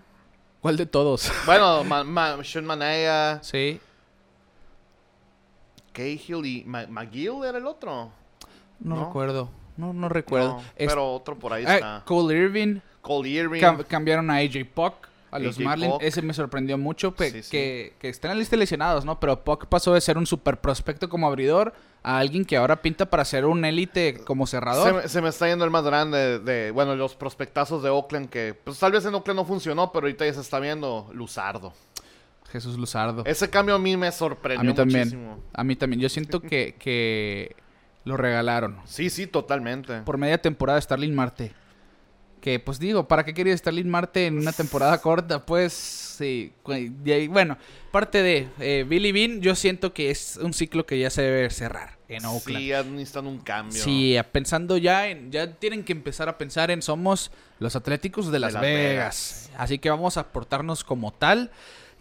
¿Cuál 0.61 0.77
de 0.77 0.85
todos? 0.85 1.31
Bueno, 1.45 1.83
Ma- 1.83 2.03
Ma- 2.03 2.43
Sean 2.43 2.65
Manaya, 2.65 3.39
sí. 3.41 3.79
Cahill 5.93 6.45
y 6.45 6.63
Ma- 6.65 6.87
McGill 6.87 7.43
era 7.47 7.57
el 7.57 7.65
otro. 7.65 8.11
No, 8.79 8.95
¿No? 8.95 9.05
recuerdo. 9.05 9.49
No, 9.77 9.93
no 9.93 10.09
recuerdo. 10.09 10.55
No, 10.57 10.63
Es- 10.75 10.87
pero 10.89 11.13
otro 11.13 11.37
por 11.37 11.53
ahí 11.53 11.63
Ah, 11.67 11.75
está. 11.75 12.03
Cole 12.05 12.35
Irvin. 12.37 12.81
Cole 13.01 13.29
Irving. 13.29 13.61
cam- 13.61 13.85
cambiaron 13.85 14.29
a 14.29 14.35
AJ 14.37 14.65
Puck. 14.73 15.07
A 15.31 15.39
los 15.39 15.59
Marlins. 15.59 15.95
Ese 16.01 16.21
me 16.21 16.33
sorprendió 16.33 16.77
mucho 16.77 17.13
pe- 17.13 17.31
Sí, 17.31 17.43
sí. 17.43 17.51
Que, 17.51 17.93
que 17.99 18.09
en 18.09 18.15
la 18.29 18.35
lista 18.35 18.55
de 18.55 18.59
lesionados, 18.61 19.05
¿no? 19.05 19.19
Pero 19.19 19.43
Puck 19.43 19.67
pasó 19.67 19.93
de 19.93 20.01
ser 20.01 20.17
un 20.17 20.25
super 20.25 20.59
prospecto 20.59 21.09
como 21.09 21.27
abridor 21.27 21.73
a 22.03 22.17
alguien 22.17 22.45
que 22.45 22.55
ahora 22.57 22.81
pinta 22.81 23.09
para 23.09 23.25
ser 23.25 23.45
un 23.45 23.63
élite 23.65 24.19
como 24.25 24.47
cerrador. 24.47 25.07
se 25.09 25.21
me 25.21 25.29
está 25.29 25.47
yendo 25.47 25.65
el 25.65 25.71
más 25.71 25.83
grande 25.83 26.17
de, 26.17 26.39
de, 26.39 26.71
bueno, 26.71 26.95
los 26.95 27.15
prospectazos 27.15 27.83
de 27.83 27.89
Oakland 27.89 28.29
que, 28.29 28.53
pues 28.63 28.79
tal 28.79 28.91
vez 28.91 29.05
en 29.05 29.13
Oakland 29.13 29.37
no 29.39 29.45
funcionó, 29.45 29.91
pero 29.91 30.05
ahorita 30.05 30.25
ya 30.25 30.33
se 30.33 30.41
está 30.41 30.59
viendo 30.59 31.09
Luzardo. 31.13 31.73
Jesús 32.51 32.77
Luzardo. 32.79 33.23
Ese 33.25 33.49
cambio 33.49 33.75
a 33.75 33.79
mí 33.79 33.95
me 33.95 34.07
A 34.07 34.11
sorprendió 34.11 34.71
mí 34.71 34.75
también. 34.75 34.99
muchísimo. 35.01 35.39
A 35.53 35.63
mí 35.63 35.75
también. 35.75 35.99
Yo 36.01 36.09
siento 36.09 36.39
que, 36.41 36.75
que 36.79 37.55
lo 38.05 38.17
regalaron. 38.17 38.77
Sí, 38.85 39.11
sí, 39.11 39.27
totalmente. 39.27 40.01
Por 40.01 40.17
media 40.17 40.39
temporada 40.41 40.81
Starling 40.81 41.13
Marte. 41.13 41.51
Que 42.41 42.59
pues 42.59 42.79
digo, 42.79 43.07
¿para 43.07 43.25
qué 43.25 43.33
quería 43.33 43.55
Starling 43.57 43.89
Marte 43.89 44.27
en 44.27 44.37
una 44.37 44.51
temporada 44.51 44.99
corta? 45.01 45.45
Pues 45.45 45.73
sí. 45.73 46.53
y 47.05 47.11
ahí, 47.11 47.27
Bueno, 47.27 47.57
parte 47.91 48.21
de 48.21 48.47
eh, 48.59 48.85
Billy 48.87 49.11
Bean, 49.11 49.41
yo 49.41 49.55
siento 49.55 49.93
que 49.93 50.09
es 50.09 50.37
un 50.41 50.53
ciclo 50.53 50.85
que 50.85 50.99
ya 50.99 51.09
se 51.09 51.21
debe 51.21 51.49
cerrar 51.49 51.97
en 52.07 52.25
Oakland. 52.25 52.59
Sí, 52.59 52.91
necesitan 52.91 53.27
un 53.27 53.39
cambio. 53.39 53.83
Sí, 53.83 54.17
pensando 54.31 54.77
ya 54.77 55.07
en, 55.07 55.31
ya 55.31 55.53
tienen 55.53 55.83
que 55.83 55.93
empezar 55.93 56.27
a 56.27 56.37
pensar 56.37 56.71
en 56.71 56.81
somos 56.81 57.31
los 57.59 57.75
Atléticos 57.75 58.31
de 58.31 58.39
Las, 58.39 58.53
Las 58.53 58.61
Vegas. 58.61 59.51
Así 59.57 59.79
que 59.79 59.89
vamos 59.89 60.17
a 60.17 60.27
portarnos 60.31 60.83
como 60.83 61.11
tal. 61.13 61.51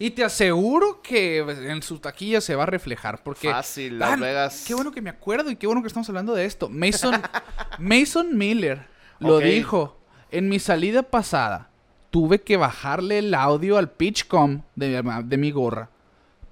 Y 0.01 0.11
te 0.11 0.23
aseguro 0.23 1.01
que 1.01 1.39
en 1.39 1.83
su 1.83 1.99
taquilla 1.99 2.39
se 2.39 2.55
va 2.55 2.63
a 2.63 2.65
reflejar. 2.65 3.21
Porque. 3.21 3.51
Fácil, 3.51 3.99
Las 3.99 4.17
Vegas. 4.19 4.63
Qué 4.65 4.73
bueno 4.73 4.91
que 4.91 5.01
me 5.01 5.09
acuerdo 5.09 5.51
y 5.51 5.57
qué 5.57 5.67
bueno 5.67 5.81
que 5.81 5.87
estamos 5.87 6.07
hablando 6.07 6.33
de 6.33 6.45
esto. 6.45 6.69
Mason, 6.69 7.21
Mason 7.79 8.37
Miller 8.37 8.87
lo 9.19 9.39
dijo. 9.39 9.98
En 10.31 10.49
mi 10.49 10.59
salida 10.59 11.03
pasada, 11.03 11.69
tuve 12.11 12.41
que 12.41 12.57
bajarle 12.57 13.19
el 13.19 13.33
audio 13.33 13.77
al 13.77 13.89
pitchcom 13.89 14.61
de, 14.75 15.01
mi- 15.03 15.23
de 15.23 15.37
mi 15.37 15.51
gorra. 15.51 15.89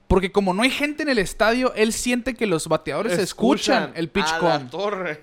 Porque 0.08 0.32
como 0.32 0.54
no 0.54 0.64
hay 0.64 0.70
gente 0.70 1.04
en 1.04 1.10
el 1.10 1.18
estadio, 1.20 1.74
él 1.76 1.92
siente 1.94 2.34
que 2.34 2.48
los 2.48 2.68
bateadores 2.68 3.18
escuchan, 3.20 3.92
el 3.96 4.10
pitchcom 4.10 4.70
torre. 4.70 5.22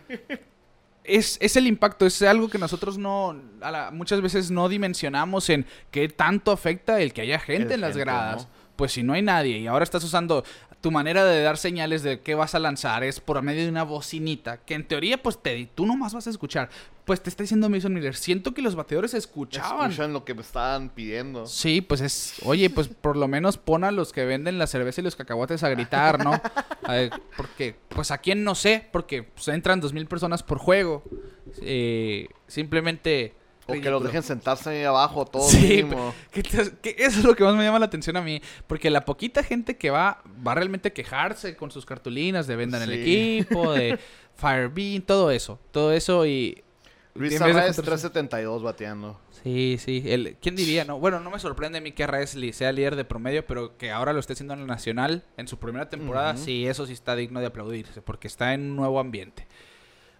es, 1.05 1.39
es 1.41 1.57
el 1.57 1.67
impacto, 1.67 2.07
es 2.07 2.21
algo 2.23 2.49
que 2.49 2.59
nosotros 2.59 2.99
no, 2.99 3.35
a 3.61 3.71
la- 3.71 3.91
muchas 3.91 4.21
veces 4.21 4.51
no 4.51 4.69
dimensionamos 4.69 5.49
en 5.51 5.67
qué 5.91 6.09
tanto 6.09 6.51
afecta 6.53 7.01
el 7.01 7.13
que 7.13 7.23
haya 7.23 7.39
gente 7.39 7.69
El 7.69 7.73
en 7.75 7.81
las 7.81 7.91
gente, 7.91 8.05
gradas. 8.05 8.43
¿no? 8.45 8.49
Pues 8.77 8.93
si 8.93 9.03
no 9.03 9.13
hay 9.13 9.23
nadie 9.23 9.59
y 9.59 9.67
ahora 9.67 9.85
estás 9.85 10.03
usando 10.05 10.45
tu 10.85 10.91
manera 10.91 11.25
de 11.25 11.41
dar 11.41 11.57
señales 11.57 12.03
de 12.03 12.21
qué 12.21 12.35
vas 12.35 12.55
a 12.55 12.59
lanzar 12.59 13.05
es 13.05 13.19
por 13.19 13.41
medio 13.41 13.63
de 13.63 13.71
una 13.71 13.85
bocinita, 13.85 14.59
que 14.59 14.75
en 14.75 14.87
teoría 14.87 15.23
pues 15.23 15.43
te, 15.43 15.67
tú 15.75 15.87
nomás 15.87 16.13
vas 16.13 16.27
a 16.27 16.31
escuchar. 16.31 16.69
Pues 17.07 17.23
te 17.23 17.31
está 17.31 17.43
diciendo 17.43 17.71
Mason 17.71 17.95
Miller, 17.95 18.15
siento 18.15 18.53
que 18.53 18.61
los 18.61 18.75
bateadores 18.75 19.15
escuchaban. 19.15 19.91
Escuchan 19.91 20.13
lo 20.13 20.27
que 20.27 20.35
me 20.35 20.43
estaban 20.43 20.91
pidiendo. 20.91 21.47
Sí, 21.47 21.81
pues 21.81 22.03
es, 22.03 22.35
oye, 22.45 22.69
pues 22.69 22.89
por 22.89 23.17
lo 23.17 23.27
menos 23.29 23.57
pon 23.57 23.83
a 23.83 23.93
los 23.93 24.13
que 24.13 24.27
venden 24.27 24.59
la 24.59 24.67
cerveza 24.67 25.01
y 25.01 25.05
los 25.05 25.17
cacahuates 25.17 25.63
a 25.63 25.71
gritar, 25.71 26.23
¿no? 26.23 26.39
Porque, 27.39 27.77
pues 27.89 28.11
a 28.11 28.19
quién 28.19 28.45
no 28.45 28.55
sé, 28.55 28.87
porque 28.93 29.23
pues, 29.23 29.49
entran 29.49 29.81
dos 29.81 29.95
mil 29.95 30.05
personas 30.05 30.43
por 30.43 30.59
juego. 30.59 31.03
Eh, 31.63 32.29
simplemente... 32.47 33.35
O 33.67 33.73
que 33.73 33.91
los 33.91 34.03
dejen 34.03 34.23
sentarse 34.23 34.71
ahí 34.71 34.85
abajo, 34.85 35.25
todo 35.25 35.49
Sí, 35.49 35.85
que 36.33 36.41
eso 36.99 37.19
es 37.21 37.25
lo 37.25 37.35
que 37.35 37.45
más 37.45 37.55
me 37.55 37.65
llama 37.65 37.79
la 37.79 37.87
atención 37.87 38.17
a 38.17 38.21
mí. 38.23 38.41
Porque 38.67 38.91
la 38.91 39.05
poquita 39.05 39.43
gente 39.43 39.77
que 39.77 39.91
va, 39.91 40.23
va 40.47 40.55
realmente 40.55 40.89
a 40.89 40.93
quejarse 40.93 41.57
con 41.57 41.71
sus 41.71 41.87
cartulinas 41.87 42.47
de 42.47 42.57
vendan 42.57 42.83
el 42.83 42.91
Sí. 42.91 43.39
equipo, 43.39 43.73
de 43.73 43.99
Firebean, 44.37 45.03
todo 45.03 45.31
eso. 45.31 45.59
Todo 45.71 45.93
eso 45.93 46.27
y... 46.27 46.63
Luis 47.17 47.41
Arraez 47.41 47.77
juntarse- 47.79 47.85
372 47.85 48.63
bateando. 48.65 49.21
Sí, 49.45 49.77
sí. 49.79 50.03
El, 50.05 50.37
¿Quién 50.43 50.57
diría, 50.57 50.85
no? 50.85 50.99
Bueno, 50.99 51.21
no 51.21 51.31
me 51.31 51.39
sorprende 51.39 51.79
a 51.79 51.81
mí 51.81 51.93
que 51.93 52.03
Arraez 52.03 52.35
sea 52.53 52.73
líder 52.73 52.97
de 52.97 53.05
promedio, 53.05 53.47
pero 53.47 53.77
que 53.79 53.93
ahora 53.93 54.13
lo 54.13 54.19
esté 54.19 54.33
haciendo 54.33 54.55
en 54.55 54.61
el 54.61 54.67
Nacional 54.67 55.23
en 55.37 55.47
su 55.47 55.59
primera 55.59 55.89
temporada, 55.89 56.37
sí, 56.37 56.67
eso 56.67 56.87
sí 56.87 56.93
está 56.93 57.15
digno 57.15 57.39
de 57.39 57.47
aplaudirse, 57.47 58.03
porque 58.03 58.27
está 58.27 58.53
en 58.53 58.63
un 58.71 58.77
nuevo 58.77 58.99
ambiente. 58.99 59.47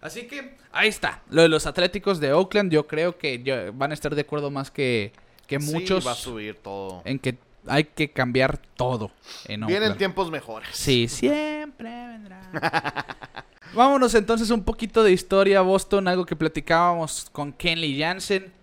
Así 0.05 0.27
que 0.27 0.55
ahí 0.71 0.87
está. 0.89 1.21
Lo 1.29 1.41
de 1.41 1.49
los 1.49 1.65
Atléticos 1.65 2.19
de 2.19 2.31
Oakland, 2.33 2.71
yo 2.71 2.85
creo 2.87 3.17
que 3.17 3.41
yo- 3.43 3.73
van 3.73 3.91
a 3.91 3.93
estar 3.93 4.13
de 4.13 4.21
acuerdo 4.21 4.51
más 4.51 4.69
que, 4.71 5.11
que 5.47 5.59
Sí, 5.59 5.73
muchos 5.73 6.05
va 6.05 6.11
a 6.11 6.15
subir 6.15 6.55
todo. 6.55 7.01
en 7.05 7.17
que 7.19 7.37
hay 7.67 7.85
que 7.85 8.11
cambiar 8.11 8.57
todo 8.75 9.11
en 9.45 9.63
Oakland. 9.63 9.67
Vienen 9.79 9.97
tiempos 9.97 10.29
mejores. 10.29 10.69
Sí, 10.73 11.07
siempre 11.07 11.89
vendrá. 11.89 12.41
Vámonos 13.73 14.13
entonces 14.15 14.51
un 14.51 14.63
poquito 14.63 15.03
de 15.03 15.11
historia 15.11 15.61
Boston, 15.61 16.07
algo 16.07 16.25
que 16.25 16.35
platicábamos 16.35 17.27
con 17.31 17.51
Kenley 17.51 17.99
Jansen. 17.99 18.53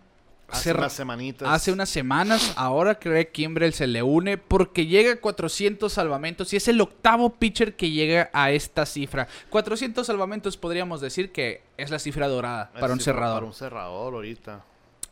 Hace 0.53 0.73
unas 0.73 0.93
semanitas. 0.93 1.49
Hace 1.49 1.73
unas 1.73 1.89
semanas, 1.89 2.53
ahora 2.57 2.99
Craig 2.99 3.31
Kimbrell 3.33 3.73
se 3.73 3.87
le 3.87 4.03
une 4.03 4.39
porque 4.39 4.87
llega 4.87 5.15
a 5.15 5.17
400 5.17 5.93
salvamentos 5.93 6.53
y 6.53 6.57
es 6.57 6.69
el 6.69 6.81
octavo 6.81 7.31
pitcher 7.31 7.75
que 7.75 7.91
llega 7.91 8.31
a 8.33 8.51
esta 8.51 8.87
cifra. 8.87 9.29
400 9.51 10.07
salvamentos 10.07 10.57
podríamos 10.57 11.01
decir 11.01 11.33
que 11.33 11.63
es 11.77 11.91
la 11.91 11.99
cifra 11.99 12.29
dorada 12.29 12.71
Es 12.75 12.81
para 12.81 12.93
un 12.93 13.01
cerrador. 13.01 13.41
Para 13.41 13.47
un 13.47 13.55
cerrador 13.55 14.15
ahorita. 14.15 14.65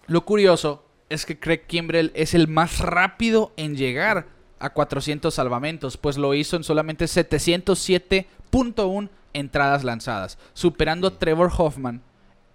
Lo 0.07 0.24
curioso 0.24 0.84
es 1.09 1.26
que 1.26 1.38
Craig 1.38 1.66
Kimbrell 1.66 2.12
es 2.14 2.34
el 2.34 2.47
más 2.47 2.78
rápido 2.78 3.53
en 3.57 3.76
llegar 3.76 4.26
a 4.61 4.70
400 4.70 5.34
salvamentos, 5.34 5.97
pues 5.97 6.18
lo 6.18 6.34
hizo 6.34 6.57
en 6.57 6.64
solamente 6.64 7.07
707.1 7.07 9.09
entradas 9.32 9.84
lanzadas, 9.84 10.38
superando 10.53 11.09
a 11.09 11.18
Trevor 11.18 11.51
Hoffman, 11.57 12.03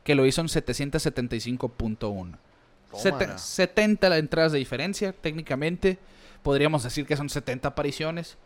que 0.04 0.14
lo 0.16 0.26
hizo 0.26 0.42
en 0.42 0.48
775.1. 0.48 2.38
Tómala. 2.92 3.38
70 3.38 4.18
entradas 4.18 4.52
de 4.52 4.60
diferencia, 4.60 5.14
técnicamente. 5.14 5.98
Podríamos 6.44 6.84
decir 6.84 7.06
que 7.06 7.18
son 7.18 7.30
70 7.30 7.70
apariciones. 7.70 8.38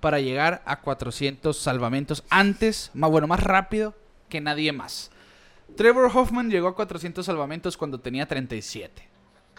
Para 0.00 0.20
llegar 0.20 0.62
a 0.64 0.80
400 0.80 1.58
salvamentos 1.58 2.24
antes, 2.30 2.90
más 2.94 3.10
bueno, 3.10 3.26
más 3.26 3.42
rápido 3.42 3.94
que 4.28 4.40
nadie 4.40 4.72
más. 4.72 5.10
Trevor 5.76 6.10
Hoffman 6.14 6.50
llegó 6.50 6.68
a 6.68 6.74
400 6.74 7.24
salvamentos 7.24 7.76
cuando 7.76 8.00
tenía 8.00 8.26
37. 8.26 9.08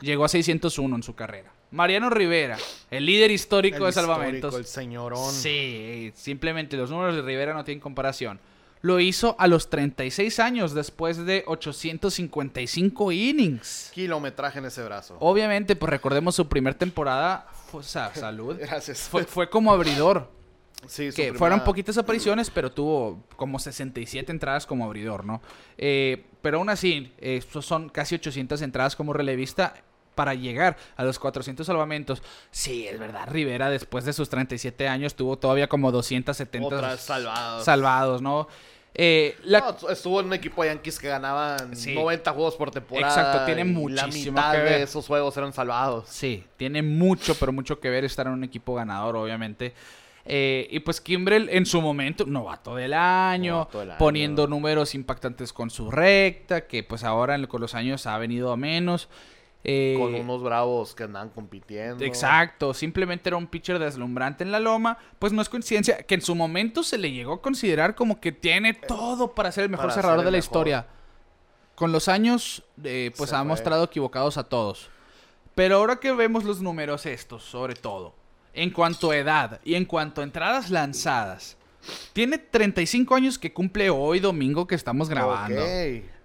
Llegó 0.02 0.26
a 0.26 0.30
601 0.30 0.96
en 0.96 1.04
su 1.04 1.16
carrera. 1.16 1.52
Mariano 1.72 2.10
Rivera, 2.10 2.58
el 2.90 3.06
líder 3.06 3.32
histórico 3.32 3.78
El 3.78 3.84
de 3.84 3.90
histórico, 3.90 4.14
salvamentos. 4.14 4.56
El 4.56 4.66
señorón. 4.66 5.32
Sí, 5.32 6.12
simplemente 6.16 6.76
los 6.76 6.90
números 6.90 7.16
de 7.16 7.22
Rivera 7.22 7.54
no 7.54 7.64
tienen 7.64 7.80
comparación. 7.80 8.40
Lo 8.84 9.00
hizo 9.00 9.36
a 9.38 9.48
los 9.48 9.70
36 9.70 10.40
años 10.40 10.74
después 10.74 11.18
de 11.26 11.44
855 11.46 13.12
innings. 13.12 13.92
Kilometraje 13.94 14.60
en 14.60 14.66
ese 14.66 14.84
brazo. 14.84 15.18
Obviamente, 15.20 15.76
pues 15.76 15.90
recordemos 15.90 16.36
su 16.36 16.48
primer 16.48 16.74
temporada, 16.76 17.48
o 17.72 17.84
sea, 17.84 18.12
salud. 18.16 18.58
Gracias. 18.60 19.02
Fue, 19.02 19.24
fue 19.26 19.50
como 19.50 19.72
abridor, 19.72 20.30
sí, 20.88 21.06
que 21.10 21.12
primera- 21.26 21.38
fueron 21.38 21.64
poquitas 21.64 21.98
apariciones, 21.98 22.50
pero 22.50 22.72
tuvo 22.72 23.24
como 23.36 23.60
67 23.60 24.32
entradas 24.32 24.66
como 24.66 24.86
abridor, 24.86 25.26
¿no? 25.26 25.42
Eh, 25.78 26.26
pero 26.42 26.58
aún 26.58 26.70
así, 26.70 27.12
eh, 27.20 27.42
son 27.62 27.90
casi 27.90 28.16
800 28.16 28.62
entradas 28.64 28.96
como 28.96 29.14
relevista 29.14 29.76
para 30.22 30.36
llegar 30.36 30.78
a 30.98 31.04
los 31.04 31.18
400 31.18 31.66
salvamentos. 31.66 32.22
Sí, 32.52 32.86
es 32.88 33.00
verdad, 33.00 33.28
Rivera 33.28 33.72
después 33.72 34.06
de 34.06 34.14
sus 34.14 34.30
37 34.30 34.88
años 34.88 35.16
tuvo 35.16 35.36
todavía 35.40 35.68
como 35.68 35.92
270 35.92 36.68
Otras 36.68 37.00
salvadas. 37.02 37.66
salvados, 37.66 38.22
¿no? 38.22 38.48
Eh, 38.94 39.36
la- 39.46 39.62
No, 39.82 39.90
estuvo 39.90 40.20
en 40.20 40.28
un 40.28 40.34
equipo 40.34 40.62
de 40.62 40.70
Yankees 40.70 41.00
que 41.00 41.08
ganaban 41.08 41.76
Sí. 41.76 41.96
90 41.96 42.34
juegos 42.34 42.56
por 42.56 42.70
temporada. 42.70 43.08
Exacto, 43.12 43.46
tiene 43.46 43.64
muchísimo 43.66 44.36
La 44.38 44.42
mitad 44.50 44.52
que 44.52 44.58
ver. 44.70 44.78
de 44.78 44.84
esos 44.84 45.08
juegos 45.08 45.36
eran 45.38 45.54
salvados. 45.54 46.08
Sí, 46.08 46.44
tiene 46.56 46.84
mucho, 46.84 47.34
pero 47.40 47.52
mucho 47.52 47.80
que 47.80 47.90
ver 47.90 48.06
estar 48.06 48.28
en 48.28 48.34
un 48.34 48.44
equipo 48.44 48.76
ganador, 48.76 49.16
obviamente. 49.16 49.74
Eh, 50.24 50.68
y 50.70 50.82
pues 50.82 51.02
Kimbrel 51.02 51.50
en 51.50 51.66
su 51.66 51.82
momento, 51.82 52.26
novato 52.28 52.76
del 52.76 52.94
año, 52.94 53.54
Novato 53.54 53.80
del 53.80 53.90
año. 53.90 53.98
poniendo 53.98 54.46
números 54.46 54.94
impactantes 54.94 55.52
con 55.52 55.72
su 55.72 55.90
recta, 55.90 56.68
que 56.68 56.84
pues 56.84 57.04
ahora 57.04 57.44
con 57.48 57.60
los 57.60 57.74
años 57.74 58.06
ha 58.06 58.16
venido 58.20 58.52
a 58.52 58.56
menos. 58.58 59.10
Eh, 59.64 59.96
Con 60.00 60.16
unos 60.16 60.42
bravos 60.42 60.96
que 60.96 61.04
andan 61.04 61.30
compitiendo. 61.30 62.04
Exacto, 62.04 62.74
simplemente 62.74 63.30
era 63.30 63.38
un 63.38 63.46
pitcher 63.46 63.78
deslumbrante 63.78 64.44
en 64.44 64.52
la 64.52 64.60
loma. 64.60 64.98
Pues 65.20 65.32
no 65.34 65.42
es 65.42 65.50
coincidencia 65.50 66.02
que 66.04 66.16
en 66.16 66.22
su 66.22 66.34
momento 66.34 66.82
se 66.84 66.98
le 66.98 67.12
llegó 67.12 67.34
a 67.34 67.42
considerar 67.42 67.94
como 67.94 68.20
que 68.20 68.32
tiene 68.32 68.74
todo 68.74 69.34
para 69.36 69.52
ser 69.52 69.66
el 69.66 69.70
mejor 69.70 69.88
para 69.90 69.96
cerrador 69.96 70.20
el 70.20 70.26
de 70.26 70.32
la 70.32 70.38
mejor. 70.38 70.44
historia. 70.52 70.88
Con 71.76 71.92
los 71.92 72.08
años, 72.08 72.64
eh, 72.84 73.12
pues 73.16 73.30
Se 73.30 73.36
ha 73.36 73.40
fue. 73.40 73.48
mostrado 73.50 73.84
equivocados 73.84 74.38
a 74.38 74.44
todos. 74.44 74.90
Pero 75.54 75.78
ahora 75.78 75.98
que 75.98 76.12
vemos 76.12 76.44
los 76.44 76.62
números 76.62 77.06
estos, 77.06 77.44
sobre 77.44 77.76
todo, 77.76 78.16
en 78.54 78.72
cuanto 78.72 79.12
a 79.12 79.18
edad 79.18 79.60
y 79.64 79.76
en 79.76 79.86
cuanto 79.86 80.22
a 80.22 80.24
entradas 80.24 80.70
lanzadas, 80.72 81.58
tiene 82.14 82.38
35 82.38 83.14
años 83.16 83.38
que 83.38 83.54
cumple 83.54 83.90
hoy 83.90 84.20
domingo 84.20 84.66
que 84.66 84.76
estamos 84.76 85.10
grabando. 85.10 85.62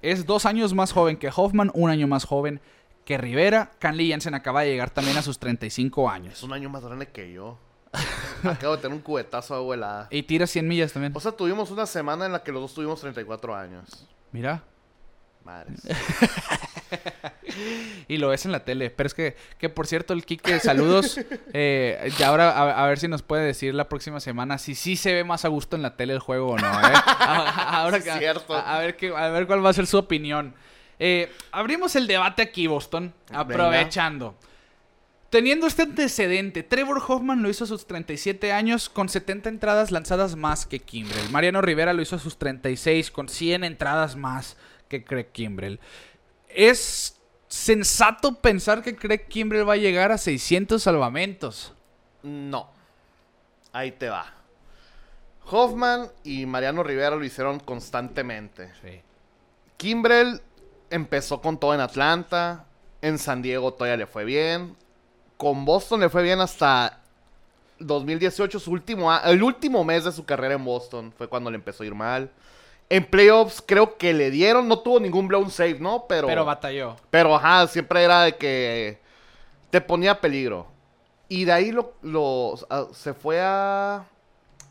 Es 0.02 0.24
dos 0.26 0.46
años 0.46 0.72
más 0.74 0.92
joven 0.92 1.16
que 1.16 1.30
Hoffman, 1.34 1.70
un 1.74 1.90
año 1.90 2.06
más 2.06 2.24
joven 2.24 2.60
que 3.06 3.16
Rivera. 3.16 3.70
Canley 3.78 4.10
Jansen 4.10 4.34
acaba 4.34 4.60
de 4.60 4.70
llegar 4.72 4.90
también 4.90 5.16
a 5.16 5.22
sus 5.22 5.38
35 5.38 6.06
Es 6.08 6.14
años. 6.14 6.42
un 6.42 6.52
año 6.52 6.68
más 6.68 6.84
grande 6.84 7.06
que 7.08 7.32
yo. 7.32 7.58
Acabo 8.44 8.76
de 8.76 8.82
tener 8.82 8.94
un 8.96 9.02
cubetazo 9.02 9.54
de 9.54 9.60
agua 9.60 9.74
helada. 9.76 10.08
Y 10.10 10.22
tira 10.24 10.46
100 10.46 10.68
millas 10.68 10.92
también. 10.92 11.12
O 11.16 11.20
sea, 11.20 11.32
tuvimos 11.32 11.70
una 11.70 11.86
semana 11.86 12.26
en 12.26 12.32
la 12.32 12.42
que 12.42 12.52
los 12.52 12.60
dos 12.60 12.74
tuvimos 12.74 13.00
34 13.00 13.56
años. 13.56 14.06
Mira. 14.32 14.62
Madres. 15.44 15.80
y 18.08 18.16
lo 18.18 18.28
ves 18.28 18.44
en 18.44 18.52
la 18.52 18.64
tele. 18.64 18.90
Pero 18.90 19.06
es 19.06 19.14
que, 19.14 19.36
que 19.58 19.68
por 19.68 19.86
cierto, 19.86 20.12
el 20.12 20.24
Kike, 20.24 20.60
saludos. 20.60 21.18
Eh, 21.58 22.10
ya 22.18 22.28
ahora 22.28 22.50
a, 22.50 22.84
a 22.84 22.88
ver 22.88 22.98
si 22.98 23.08
nos 23.08 23.22
puede 23.22 23.44
decir 23.46 23.74
la 23.74 23.88
próxima 23.88 24.20
semana 24.20 24.58
si 24.58 24.74
sí 24.74 24.96
se 24.96 25.14
ve 25.14 25.24
más 25.24 25.46
a 25.46 25.48
gusto 25.48 25.74
en 25.76 25.80
la 25.82 25.96
tele 25.96 26.12
el 26.12 26.18
juego 26.18 26.48
o 26.50 26.58
no. 26.58 26.66
¿eh? 26.66 26.92
A- 26.92 27.80
ahora 27.82 27.98
Sí, 27.98 28.04
que- 28.10 28.18
cierto. 28.18 28.54
A, 28.54 28.76
a 28.76 28.80
ver 28.80 28.96
qué, 28.96 29.14
a 29.16 29.28
ver 29.30 29.46
cuál 29.46 29.64
va 29.64 29.70
a 29.70 29.72
ser 29.72 29.86
su 29.86 29.96
opinión. 29.96 30.54
Eh, 30.98 31.32
abrimos 31.52 31.96
el 31.96 32.06
debate 32.06 32.42
aquí, 32.42 32.66
Boston, 32.66 33.12
aprovechando. 33.30 34.34
Teniendo 35.30 35.66
este 35.66 35.82
antecedente, 35.82 36.62
Trevor 36.62 37.02
Hoffman 37.06 37.42
lo 37.42 37.50
hizo 37.50 37.64
a 37.64 37.66
sus 37.66 37.86
37 37.86 38.52
años 38.52 38.88
con 38.88 39.08
70 39.08 39.48
entradas 39.48 39.90
lanzadas 39.90 40.36
más 40.36 40.66
que 40.66 40.78
Kimbrel. 40.78 41.30
Mariano 41.30 41.60
Rivera 41.60 41.92
lo 41.92 42.00
hizo 42.00 42.16
a 42.16 42.20
sus 42.20 42.38
36 42.38 43.10
con 43.10 43.28
100 43.28 43.64
entradas 43.64 44.16
más 44.16 44.56
que 44.88 45.04
Craig 45.04 45.32
Kimbrel. 45.32 45.80
¿Es 46.48 47.20
sensato 47.48 48.36
pensar 48.40 48.82
que 48.82 48.96
Craig 48.96 49.26
Kimbrel 49.28 49.68
va 49.68 49.74
a 49.74 49.78
llegar 49.78 50.12
a 50.12 50.18
600 50.18 50.82
salvamentos? 50.82 51.74
No. 52.22 52.70
Ahí 53.72 53.92
te 53.92 54.08
va. 54.08 54.32
Hoffman 55.50 56.08
y 56.24 56.46
Mariano 56.46 56.82
Rivera 56.82 57.16
lo 57.16 57.24
hicieron 57.24 57.60
constantemente. 57.60 58.72
Sí. 58.80 59.00
Kimbrel 59.76 60.40
empezó 60.96 61.40
con 61.40 61.58
todo 61.58 61.72
en 61.74 61.80
Atlanta. 61.80 62.64
En 63.02 63.18
San 63.18 63.42
Diego 63.42 63.72
todavía 63.72 63.96
le 63.96 64.06
fue 64.06 64.24
bien. 64.24 64.74
Con 65.36 65.64
Boston 65.64 66.00
le 66.00 66.08
fue 66.08 66.22
bien 66.22 66.40
hasta 66.40 67.00
2018, 67.78 68.58
su 68.58 68.72
último, 68.72 69.14
el 69.18 69.42
último 69.42 69.84
mes 69.84 70.04
de 70.04 70.12
su 70.12 70.24
carrera 70.24 70.54
en 70.54 70.64
Boston 70.64 71.12
fue 71.16 71.28
cuando 71.28 71.50
le 71.50 71.56
empezó 71.56 71.82
a 71.82 71.86
ir 71.86 71.94
mal. 71.94 72.30
En 72.88 73.04
playoffs 73.04 73.62
creo 73.66 73.98
que 73.98 74.14
le 74.14 74.30
dieron, 74.30 74.68
no 74.68 74.78
tuvo 74.78 74.98
ningún 75.00 75.28
blown 75.28 75.50
save, 75.50 75.78
¿no? 75.80 76.06
Pero, 76.08 76.26
Pero 76.28 76.44
batalló. 76.44 76.96
pero 77.10 77.34
ajá, 77.36 77.66
siempre 77.66 78.02
era 78.02 78.22
de 78.22 78.36
que 78.36 78.98
te 79.70 79.80
ponía 79.80 80.20
peligro. 80.20 80.68
Y 81.28 81.44
de 81.44 81.52
ahí 81.52 81.72
lo, 81.72 81.94
lo- 82.02 82.54
a- 82.70 82.86
se 82.94 83.12
fue 83.12 83.40
a, 83.42 84.04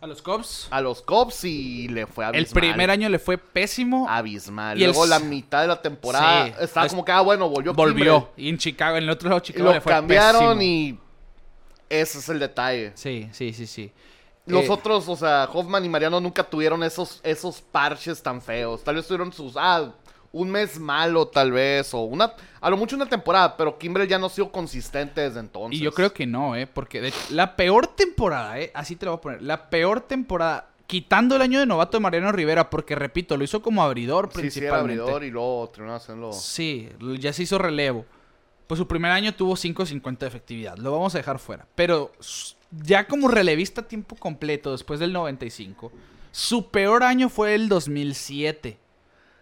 A 0.06 0.08
los 0.08 0.22
Cubs. 0.22 0.68
a 0.70 0.82
los 0.82 1.01
Cubs 1.01 1.43
y 1.45 1.88
le 1.88 2.06
fue 2.06 2.26
abismal. 2.26 2.45
El 2.45 2.53
primer 2.53 2.89
año 2.91 3.10
le 3.10 3.18
fue 3.18 3.38
pésimo. 3.39 4.08
Abismal. 4.08 4.78
Y 4.80 4.84
Luego 4.86 5.06
la 5.08 5.18
mitad 5.20 5.62
de 5.64 5.68
la 5.68 5.82
temporada 5.82 6.45
Sí. 6.47 6.53
estaba 6.62 6.86
Es- 6.86 6.91
como 6.91 7.03
que, 7.03 7.12
ah, 7.12 7.22
bueno, 7.22 7.49
volvió 7.49 7.74
Volvió. 7.74 8.30
Y 8.38 8.49
en 8.49 8.58
Chicago, 8.60 8.97
en 8.97 9.03
el 9.06 9.10
otro 9.10 9.30
lado 9.30 9.39
Chicago 9.41 9.70
le 9.70 9.76
lo 9.76 9.82
fue 9.82 9.91
cambiaron 9.91 10.60
pésimo. 10.60 10.62
y 10.62 10.99
ese 11.89 12.20
es 12.20 12.30
el 12.30 12.38
detalle. 12.39 12.91
Sí, 12.95 13.28
sí, 13.32 13.51
sí, 13.53 13.66
sí. 13.66 13.91
Los 14.45 14.66
Eh, 14.66 14.70
otros, 14.70 15.10
o 15.10 15.16
sea, 15.16 15.49
Hoffman 15.51 15.84
y 15.84 15.89
Mariano 15.89 16.20
nunca 16.22 16.43
tuvieron 16.43 16.84
esos, 16.84 17.20
esos 17.24 17.62
parches 17.64 18.22
tan 18.22 18.41
feos. 18.43 18.84
Tal 18.84 18.93
vez 18.95 19.08
tuvieron 19.08 19.34
sus, 19.34 19.53
ah, 19.58 19.91
un 20.36 20.51
mes 20.51 20.77
malo 20.79 21.29
tal 21.29 21.53
vez, 21.53 21.93
o 21.93 22.01
una, 22.01 22.33
a 22.59 22.69
lo 22.69 22.75
mucho 22.75 22.97
una 22.97 23.07
temporada, 23.07 23.55
pero 23.55 23.77
Kimbrel 23.77 24.05
ya 24.05 24.19
no 24.19 24.25
ha 24.25 24.29
sido 24.29 24.51
consistente 24.51 25.21
desde 25.21 25.39
entonces. 25.39 25.79
Y 25.79 25.81
yo 25.81 25.93
creo 25.93 26.11
que 26.11 26.27
no, 26.27 26.57
¿eh? 26.57 26.67
Porque 26.67 26.99
de 26.99 27.07
hecho, 27.07 27.17
la 27.29 27.55
peor 27.55 27.88
temporada, 27.88 28.59
¿eh? 28.59 28.69
Así 28.73 28.97
te 28.97 29.05
lo 29.05 29.13
voy 29.13 29.19
a 29.19 29.21
poner. 29.21 29.41
La 29.41 29.69
peor 29.69 30.01
temporada, 30.01 30.67
quitando 30.88 31.38
el 31.38 31.41
año 31.41 31.57
de 31.57 31.65
novato 31.65 31.95
de 31.95 32.01
Mariano 32.01 32.33
Rivera, 32.33 32.69
porque 32.69 32.95
repito, 32.95 33.38
lo 33.38 33.45
hizo 33.45 33.61
como 33.61 33.81
abridor 33.81 34.25
Sí, 34.25 34.31
sí, 34.33 34.38
era 34.39 34.41
principalmente. 34.41 35.01
abridor 35.03 35.23
y 35.23 35.31
luego 35.31 35.69
terminó 35.73 35.95
haciendo... 35.95 36.33
Sí, 36.33 36.89
ya 37.17 37.31
se 37.31 37.43
hizo 37.43 37.57
relevo. 37.57 38.05
Pues 38.67 38.77
su 38.77 38.88
primer 38.88 39.11
año 39.11 39.33
tuvo 39.33 39.53
5.50 39.53 40.17
de 40.17 40.27
efectividad. 40.27 40.77
Lo 40.77 40.91
vamos 40.91 41.15
a 41.15 41.19
dejar 41.19 41.39
fuera. 41.39 41.65
Pero 41.75 42.11
ya 42.83 43.07
como 43.07 43.29
relevista 43.29 43.81
a 43.81 43.88
tiempo 43.88 44.17
completo, 44.17 44.73
después 44.73 44.99
del 44.99 45.13
95, 45.13 45.93
su 46.31 46.69
peor 46.71 47.03
año 47.03 47.29
fue 47.29 47.55
el 47.55 47.69
2007. 47.69 48.79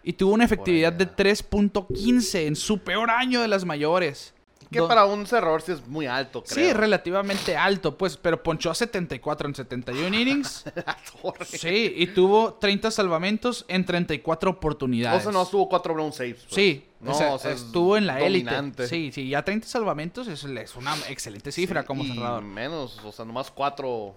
Y 0.04 0.12
tuvo 0.12 0.34
una 0.34 0.44
efectividad 0.44 0.92
de 0.92 1.06
3.15 1.10 2.46
en 2.46 2.56
su 2.56 2.78
peor 2.78 3.10
año 3.10 3.40
de 3.40 3.48
las 3.48 3.64
mayores. 3.64 4.34
Que 4.70 4.80
Do- 4.80 4.88
para 4.88 5.04
un 5.04 5.26
cerrador 5.26 5.62
sí 5.62 5.72
es 5.72 5.86
muy 5.86 6.06
alto, 6.06 6.42
Sí, 6.46 6.54
creo. 6.56 6.74
relativamente 6.74 7.56
alto, 7.56 7.96
pues, 7.96 8.16
pero 8.16 8.42
ponchó 8.42 8.70
a 8.70 8.74
74 8.74 9.48
en 9.48 9.54
71 9.54 10.14
innings. 10.16 10.64
Sí, 11.46 11.92
y 11.96 12.08
tuvo 12.08 12.54
30 12.54 12.90
salvamentos 12.90 13.64
en 13.68 13.84
34 13.84 14.50
O 14.50 14.52
oportunidades. 14.54 15.22
sea, 15.22 15.32
no 15.32 15.42
estuvo 15.42 15.68
cuatro 15.68 15.94
blown 15.94 16.12
saves. 16.12 16.42
pues. 16.42 16.54
Sí, 16.54 16.86
no, 17.00 17.12
o 17.12 17.14
sea, 17.14 17.34
o 17.34 17.38
sea, 17.38 17.52
es 17.52 17.62
estuvo 17.62 17.96
en 17.96 18.06
la 18.06 18.20
élite. 18.20 18.86
Sí, 18.88 19.10
sí, 19.12 19.28
ya 19.28 19.42
30 19.44 19.66
salvamentos 19.68 20.26
es, 20.28 20.42
es 20.44 20.76
una 20.76 20.94
excelente 21.08 21.52
cifra 21.52 21.82
Sí, 21.82 21.86
como 21.86 22.04
cerrador. 22.04 22.42
menos, 22.42 23.00
o 23.04 23.12
sea, 23.12 23.24
nomás 23.24 23.50
cuatro 23.50 24.14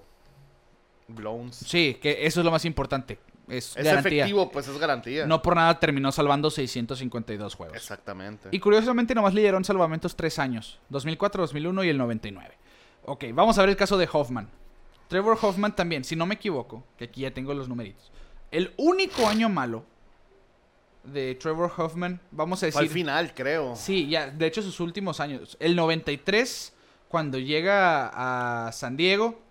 blowns. 1.07 1.55
Sí, 1.57 1.97
que 2.01 2.25
eso 2.25 2.39
es 2.41 2.45
lo 2.45 2.51
más 2.51 2.65
importante. 2.65 3.19
Es, 3.47 3.77
Es 3.77 3.85
garantía. 3.85 4.23
efectivo, 4.23 4.51
pues 4.51 4.67
es 4.67 4.77
garantía. 4.77 5.25
No 5.25 5.41
por 5.41 5.55
nada 5.55 5.79
terminó 5.79 6.11
salvando 6.11 6.49
652 6.49 7.55
juegos. 7.55 7.77
Exactamente. 7.77 8.49
Y 8.51 8.59
curiosamente 8.59 9.15
nomás 9.15 9.33
lideró 9.33 9.57
en 9.57 9.63
salvamentos 9.63 10.15
tres 10.15 10.37
años. 10.39 10.79
2004, 10.89 11.43
2001 11.43 11.83
y 11.85 11.89
el 11.89 11.97
99. 11.97 12.57
Ok, 13.05 13.25
vamos 13.33 13.57
a 13.57 13.61
ver 13.61 13.69
el 13.69 13.75
caso 13.77 13.97
de 13.97 14.07
Hoffman. 14.11 14.49
Trevor 15.07 15.37
Hoffman 15.41 15.73
también, 15.75 16.03
si 16.03 16.17
no 16.17 16.25
me 16.25 16.35
equivoco, 16.35 16.83
que 16.97 17.05
aquí 17.05 17.21
ya 17.21 17.31
tengo 17.31 17.53
los 17.53 17.69
numeritos. 17.69 18.11
El 18.51 18.73
único 18.75 19.25
año 19.27 19.47
malo 19.47 19.85
de 21.05 21.35
Trevor 21.35 21.71
Hoffman, 21.77 22.19
vamos 22.31 22.61
a 22.63 22.69
Fue 22.71 22.81
al 22.81 22.87
decir... 22.87 22.89
final, 23.01 23.33
creo. 23.33 23.75
Sí, 23.77 24.09
ya, 24.09 24.29
de 24.29 24.45
hecho 24.45 24.61
sus 24.61 24.81
últimos 24.81 25.21
años. 25.21 25.55
El 25.61 25.77
93, 25.77 26.73
cuando 27.07 27.37
llega 27.39 28.11
a 28.67 28.71
San 28.73 28.97
Diego, 28.97 29.41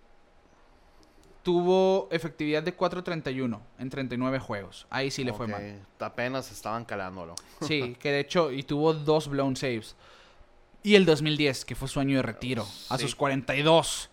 tuvo 1.47 2.09
efectividad 2.11 2.61
de 2.65 2.77
4.31 2.77 3.61
en 3.79 3.89
39 3.89 4.41
juegos. 4.41 4.85
Ahí 4.91 5.13
sí 5.13 5.23
le 5.23 5.33
fue 5.33 5.47
Ok, 5.47 5.53
mal. 5.53 5.87
Apenas 6.01 6.51
estaban 6.51 6.85
calándolo. 6.85 7.37
Sí, 7.61 7.95
que 8.01 8.11
de 8.11 8.19
hecho, 8.19 8.51
y 8.51 8.65
tuvo 8.65 8.93
dos 8.93 9.29
blown 9.29 9.55
saves. 9.55 9.95
Y 10.83 10.97
el 10.97 11.07
2010, 11.07 11.65
que 11.65 11.77
fue 11.77 11.87
su 11.87 12.01
año 12.01 12.17
de 12.17 12.23
retiro, 12.23 12.67
a 12.89 12.99
Sí. 12.99 13.05
sus 13.05 13.15
42, 13.15 14.11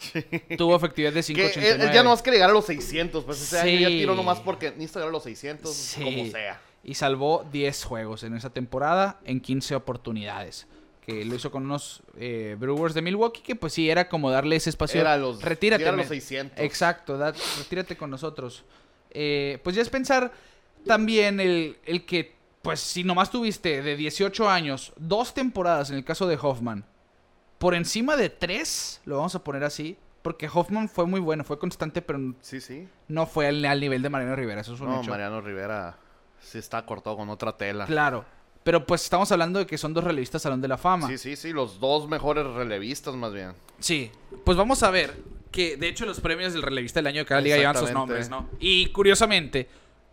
tuvo 0.60 0.76
efectividad 0.76 1.12
de 1.12 1.24
Que 1.24 1.32
él, 1.48 1.52
5.89. 1.54 1.84
él 1.88 1.92
ya 1.92 2.04
no 2.04 2.12
más 2.12 2.22
que 2.22 2.30
llegar 2.30 2.52
a 2.52 2.54
los 2.54 2.66
600, 2.68 3.24
pues 3.24 3.42
ese 3.42 3.60
año 3.60 3.80
ya 3.80 3.88
Sí. 3.88 3.98
tiró 3.98 4.14
nomás 4.14 4.40
porque 4.40 4.70
necesita 4.70 5.00
llegar 5.00 5.10
a 5.10 5.14
los 5.14 5.24
600, 5.24 5.74
Sí. 5.74 6.04
como 6.04 6.26
sea. 6.32 6.62
Y 6.84 6.94
salvó 6.94 7.48
10 7.52 7.84
juegos 7.84 8.22
en 8.24 8.36
esa 8.36 8.52
temporada 8.52 9.20
en 9.26 9.40
15 9.40 9.74
oportunidades. 9.74 10.68
Que 11.06 11.26
lo 11.26 11.36
hizo 11.36 11.52
con 11.52 11.66
unos 11.66 12.02
eh, 12.18 12.56
Brewers 12.58 12.94
de 12.94 13.02
Milwaukee, 13.02 13.42
que 13.42 13.56
pues 13.56 13.74
sí, 13.74 13.90
era 13.90 14.08
como 14.08 14.32
darle 14.32 14.56
ese 14.56 14.70
espacio. 14.70 15.02
Era 15.02 15.18
los, 15.18 15.42
retírate. 15.42 15.80
llegar 15.82 15.94
a 15.96 15.98
los 15.98 16.06
me- 16.06 16.16
600. 16.16 16.60
Exacto, 16.60 17.18
da- 17.18 17.34
retírate 17.58 17.98
con 17.98 18.10
nosotros. 18.10 18.64
Eh, 19.12 19.60
pues 19.64 19.76
ya 19.76 19.82
es 19.82 19.90
pensar 19.90 20.32
también 20.86 21.40
el, 21.40 21.78
el 21.86 22.06
que, 22.06 22.36
pues 22.62 22.80
si 22.80 23.04
nomás 23.04 23.30
tuviste 23.32 23.82
de 23.82 23.96
18 23.98 24.50
años, 24.50 24.94
dos 24.98 25.34
temporadas 25.34 25.90
en 25.90 25.98
el 25.98 26.06
caso 26.06 26.26
de 26.28 26.38
Hoffman, 26.42 26.86
por 27.58 27.76
encima 27.76 28.16
de 28.18 28.30
tres, 28.30 29.02
lo 29.06 29.18
vamos 29.18 29.36
a 29.36 29.44
poner 29.44 29.64
así, 29.66 29.98
porque 30.22 30.50
Hoffman 30.54 30.88
fue 30.90 31.06
muy 31.06 31.20
bueno, 31.20 31.44
fue 31.44 31.60
constante, 31.60 32.02
pero 32.02 32.34
Sí, 32.42 32.60
sí. 32.62 32.88
no 33.10 33.26
fue 33.28 33.48
al, 33.48 33.64
al 33.66 33.80
nivel 33.82 34.02
de 34.02 34.10
Mariano 34.10 34.36
Rivera, 34.36 34.62
eso 34.62 34.74
es 34.74 34.80
un 34.82 34.88
No, 34.90 35.02
hecho. 35.02 35.10
Mariano 35.12 35.42
Rivera 35.42 35.98
sí 36.40 36.58
está 36.58 36.86
cortado 36.86 37.18
con 37.18 37.30
otra 37.30 37.56
tela. 37.58 37.86
Claro. 37.86 38.26
Pero 38.64 38.86
pues 38.86 39.04
estamos 39.04 39.32
hablando 39.32 39.60
de 39.60 39.66
que 39.66 39.78
son 39.78 39.94
dos 39.94 40.04
relevistas 40.04 40.42
Salón 40.42 40.62
de 40.62 40.68
la 40.68 40.78
Fama. 40.78 41.08
Sí, 41.08 41.18
sí, 41.18 41.36
sí, 41.36 41.52
los 41.52 41.80
dos 41.80 42.08
mejores 42.08 42.46
relevistas 42.46 43.14
más 43.16 43.34
bien. 43.34 43.54
Sí, 43.80 44.10
pues 44.46 44.58
vamos 44.58 44.84
a 44.84 44.90
ver 44.92 45.16
que 45.52 45.76
de 45.78 45.90
hecho 45.90 46.06
los 46.06 46.20
premios 46.22 46.54
del 46.54 46.62
relevista 46.62 47.00
del 47.00 47.08
año 47.08 47.20
de 47.20 47.26
cada 47.26 47.42
liga 47.42 47.58
llevan 47.58 47.78
sus 47.78 47.92
nombres, 47.92 48.30
¿no? 48.30 48.50
Y 48.60 48.88
curiosamente, 48.88 49.68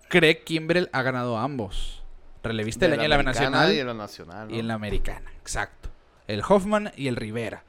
Craig 0.09 0.43
Kimbrell 0.45 0.91
ha 0.93 1.03
ganado 1.03 1.39
ambos. 1.39 2.03
Relevista 2.43 2.87
del 2.87 2.95
año 2.95 3.03
de 3.03 3.09
la 3.09 3.23
Nacional 3.23 3.73
y 3.75 3.79
en 3.79 3.87
la 3.87 3.95
nacional. 3.95 4.49
¿no? 4.49 4.57
y 4.57 4.59
en 4.61 4.67
la 4.69 4.75
americana, 4.75 5.31
exacto. 5.41 5.91
El 6.27 6.43
Hoffman 6.49 6.91
y 6.97 7.09
el 7.09 7.17
Rivera. 7.17 7.65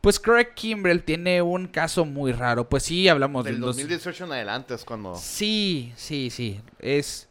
Pues 0.00 0.18
Craig 0.18 0.54
Kimbrell 0.54 1.04
tiene 1.04 1.42
un 1.42 1.68
caso 1.68 2.04
muy 2.04 2.32
raro. 2.32 2.68
Pues 2.68 2.82
sí, 2.84 3.06
hablamos 3.08 3.44
Del 3.44 3.54
del 3.54 3.60
dos- 3.60 3.76
2018 3.76 4.24
en 4.24 4.32
adelante 4.32 4.74
es 4.74 4.84
cuando... 4.84 5.14
Sí, 5.14 5.92
sí, 5.94 6.30
sí. 6.30 6.60
Es 6.80 7.28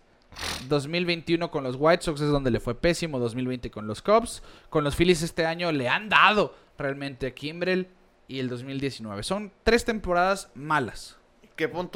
2021 0.68 1.52
con 1.52 1.64
los 1.64 1.76
White 1.78 2.04
Sox 2.04 2.22
es 2.22 2.30
donde 2.30 2.52
le 2.52 2.60
fue 2.60 2.76
pésimo, 2.76 3.20
2020 3.20 3.72
con 3.72 3.88
los 3.88 4.02
Cubs, 4.02 4.42
con 4.70 4.84
los 4.84 4.96
Phillies 4.96 5.22
este 5.22 5.46
año 5.46 5.72
le 5.72 5.90
han 5.90 6.10
dado 6.10 6.56
realmente 6.78 7.28
a 7.28 7.34
Kimbrell 7.34 7.90
y 8.28 8.40
el 8.40 8.50
2019. 8.50 9.24
Son 9.24 9.52
tres 9.64 9.86
temporadas 9.86 10.50
malas. 10.56 11.18
Que 11.56 11.68
pon 11.68 11.92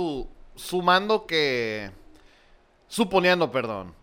sumando 0.56 1.26
que... 1.26 1.92
Suponiendo, 2.88 3.52
perdón. 3.52 3.94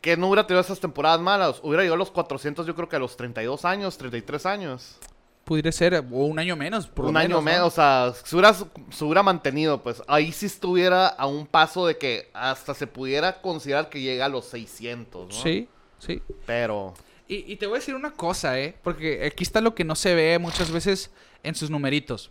Que 0.00 0.16
no 0.16 0.28
hubiera 0.28 0.46
tenido 0.46 0.62
esas 0.62 0.80
temporadas 0.80 1.20
malas. 1.20 1.60
Hubiera 1.62 1.82
llegado 1.82 1.94
a 1.94 1.98
los 1.98 2.10
400 2.10 2.66
yo 2.66 2.74
creo 2.74 2.88
que 2.88 2.96
a 2.96 2.98
los 2.98 3.16
32 3.16 3.64
años, 3.64 3.98
33 3.98 4.46
años. 4.46 4.98
Pudiera 5.44 5.70
ser 5.72 5.94
o 5.94 6.00
un 6.00 6.38
año 6.38 6.56
menos, 6.56 6.86
por 6.86 7.04
lo 7.04 7.10
un 7.10 7.16
año 7.16 7.40
menos. 7.40 7.44
¿no? 7.44 7.50
menos, 7.50 7.66
o 7.66 7.70
sea, 7.70 8.12
se 8.24 8.34
hubiera, 8.34 8.54
se 8.54 9.04
hubiera 9.04 9.22
mantenido, 9.22 9.82
pues 9.82 10.02
ahí 10.06 10.32
sí 10.32 10.46
estuviera 10.46 11.06
a 11.06 11.26
un 11.26 11.46
paso 11.46 11.86
de 11.86 11.98
que 11.98 12.30
hasta 12.32 12.72
se 12.74 12.86
pudiera 12.86 13.40
considerar 13.42 13.90
que 13.90 14.00
llega 14.00 14.24
a 14.24 14.28
los 14.28 14.46
600, 14.46 15.28
¿no? 15.28 15.34
Sí, 15.34 15.68
sí. 15.98 16.22
Pero, 16.46 16.94
Y, 17.28 17.52
y 17.52 17.56
te 17.56 17.66
voy 17.66 17.76
a 17.76 17.78
decir 17.80 17.94
una 17.94 18.12
cosa, 18.12 18.58
¿eh? 18.58 18.74
Porque 18.82 19.26
aquí 19.26 19.44
está 19.44 19.60
lo 19.60 19.74
que 19.74 19.84
no 19.84 19.94
se 19.94 20.14
ve 20.14 20.38
muchas 20.38 20.70
veces 20.70 21.10
en 21.42 21.54
sus 21.54 21.70
numeritos. 21.70 22.30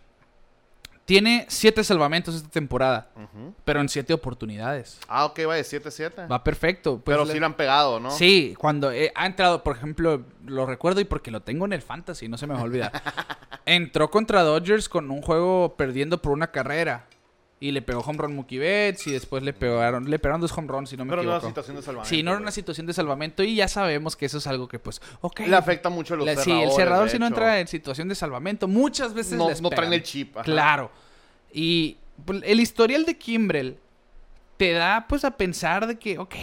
Tiene 1.04 1.44
siete 1.50 1.84
salvamentos 1.84 2.34
esta 2.34 2.48
temporada, 2.48 3.08
Ujú. 3.14 3.52
pero 3.64 3.80
en 3.82 3.90
siete 3.90 4.14
oportunidades. 4.14 4.98
Ah, 5.06 5.26
ok, 5.26 5.40
va 5.46 5.54
de 5.56 5.62
7-7. 5.62 6.30
Va 6.30 6.42
perfecto. 6.42 6.98
Pues 6.98 7.14
Pero 7.14 7.26
le- 7.26 7.32
sí 7.34 7.38
lo 7.40 7.44
han 7.46 7.54
pegado, 7.54 8.00
¿no? 8.00 8.10
Sí, 8.10 8.54
cuando 8.58 8.90
eh, 8.90 9.12
ha 9.14 9.26
entrado, 9.26 9.62
por 9.62 9.76
ejemplo, 9.76 10.22
lo 10.46 10.64
recuerdo 10.64 11.00
y 11.00 11.04
porque 11.04 11.30
lo 11.30 11.42
tengo 11.42 11.66
en 11.66 11.74
el 11.74 11.82
fantasy, 11.82 12.26
no 12.28 12.38
se 12.38 12.46
me 12.46 12.54
va 12.54 12.60
a 12.60 12.64
olvidar. 12.64 12.92
Entró 13.66 14.10
contra 14.10 14.42
Dodgers 14.42 14.88
con 14.88 15.10
un 15.10 15.20
juego 15.20 15.74
perdiendo 15.76 16.22
por 16.22 16.32
una 16.32 16.46
carrera. 16.50 17.06
Y 17.60 17.70
le 17.70 17.80
pegó 17.82 18.00
home 18.00 18.18
run 18.18 18.34
Mookie 18.34 18.58
Betts 18.58 19.06
y 19.06 19.12
después 19.12 19.42
le 19.42 19.52
pegaron, 19.54 20.10
le 20.10 20.18
pegaron 20.18 20.40
dos 20.40 20.52
home 20.56 20.68
runs, 20.68 20.90
si 20.90 20.96
no 20.96 21.04
me 21.04 21.10
Pero 21.10 21.22
no 21.22 21.28
era 21.30 21.36
equivoco. 21.38 21.50
situación 21.50 21.76
de 21.76 21.82
salvamento. 21.82 22.08
sí, 22.10 22.22
no 22.22 22.32
era 22.32 22.40
una 22.40 22.50
situación 22.50 22.86
de 22.86 22.92
salvamento 22.92 23.42
y 23.42 23.54
ya 23.54 23.68
sabemos 23.68 24.16
que 24.16 24.26
eso 24.26 24.38
es 24.38 24.46
algo 24.46 24.68
que 24.68 24.78
pues, 24.78 25.00
ok. 25.22 25.40
Le 25.46 25.56
afecta 25.56 25.88
mucho 25.88 26.14
a 26.14 26.16
los 26.18 26.26
La- 26.26 26.36
sí, 26.36 26.50
el 26.50 26.72
cerrador 26.72 27.08
si 27.08 27.18
no 27.18 27.26
entra 27.26 27.60
en 27.60 27.68
situación 27.68 28.08
de 28.08 28.16
salvamento, 28.16 28.68
muchas 28.68 29.14
veces 29.14 29.38
No, 29.38 29.48
les 29.48 29.62
no 29.62 29.70
traen 29.70 29.92
el 29.92 30.02
chip. 30.02 30.36
ajá. 30.36 30.44
Claro. 30.44 30.90
Y 31.52 31.96
pues, 32.26 32.42
el 32.44 32.60
historial 32.60 33.06
de 33.06 33.16
Kimbrel 33.16 33.78
te 34.58 34.72
da 34.72 35.06
pues 35.08 35.24
a 35.24 35.30
pensar 35.36 35.86
de 35.86 35.98
que, 35.98 36.18
ok, 36.18 36.34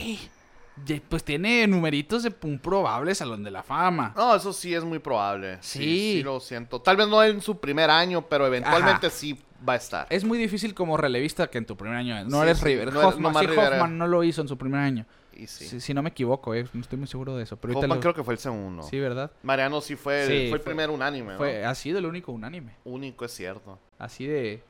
pues 1.10 1.24
tiene 1.24 1.68
numeritos 1.68 2.24
de 2.24 2.34
un 2.44 2.58
probable 2.58 3.14
Salón 3.14 3.44
de 3.44 3.52
la 3.52 3.62
Fama. 3.62 4.14
No, 4.16 4.36
eso 4.36 4.52
sí 4.54 4.74
es 4.74 4.84
muy 4.84 4.98
probable. 5.00 5.58
Sí. 5.62 5.80
Sí. 5.80 5.84
sí, 6.18 6.24
lo 6.24 6.40
siento. 6.40 6.82
Tal 6.82 6.98
vez 6.98 7.08
no 7.08 7.24
en 7.24 7.42
su 7.42 7.60
primer 7.60 7.90
año, 7.90 8.24
pero 8.28 8.48
eventualmente 8.48 9.08
Ajá. 9.08 9.16
sí 9.16 9.40
va 9.68 9.74
a 9.74 9.76
estar. 9.78 10.08
Es 10.10 10.24
muy 10.24 10.38
difícil 10.38 10.74
como 10.74 10.98
relevista 10.98 11.48
que 11.50 11.58
en 11.58 11.66
tu 11.66 11.76
primer 11.78 11.98
año. 11.98 12.24
No 12.26 12.38
Sí, 12.38 12.44
eres 12.44 12.58
sí, 12.60 12.66
River. 12.66 12.94
no 12.94 13.00
eres 13.00 13.04
Hoffman, 13.14 13.24
nomás 13.24 13.42
sí, 13.42 13.48
Rivera. 13.48 13.76
Hoffman 13.78 13.98
no 13.98 14.08
lo 14.08 14.24
hizo 14.24 14.42
en 14.42 14.48
su 14.48 14.58
primer 14.58 14.80
año. 14.82 15.06
Y 15.34 15.48
sí. 15.48 15.66
Si, 15.66 15.80
si 15.80 15.94
no 15.94 16.02
me 16.04 16.10
equivoco, 16.10 16.54
eh, 16.54 16.68
no 16.74 16.82
estoy 16.82 16.98
muy 17.00 17.08
seguro 17.08 17.36
de 17.38 17.44
eso. 17.44 17.58
Pero 17.58 17.78
Hoffman 17.78 17.98
lo- 17.98 18.00
creo 18.02 18.14
que 18.14 18.24
fue 18.24 18.34
el 18.34 18.40
segundo. 18.40 18.84
Sí, 18.84 19.00
¿verdad? 19.00 19.32
Mariano 19.44 19.82
sí 19.82 19.96
fue, 19.96 20.24
el- 20.24 20.28
Sí, 20.30 20.50
fue 20.50 20.58
el 20.58 20.64
primer 20.64 20.90
unánime, 20.90 21.34
¿no? 21.34 21.38
Fue, 21.38 21.64
ha 21.66 21.74
sido 21.76 22.00
el 22.00 22.06
único 22.06 22.32
unánime. 22.32 22.74
Único, 22.84 23.26
es 23.26 23.32
cierto. 23.32 23.80
Así 23.98 24.26
de, 24.28 24.62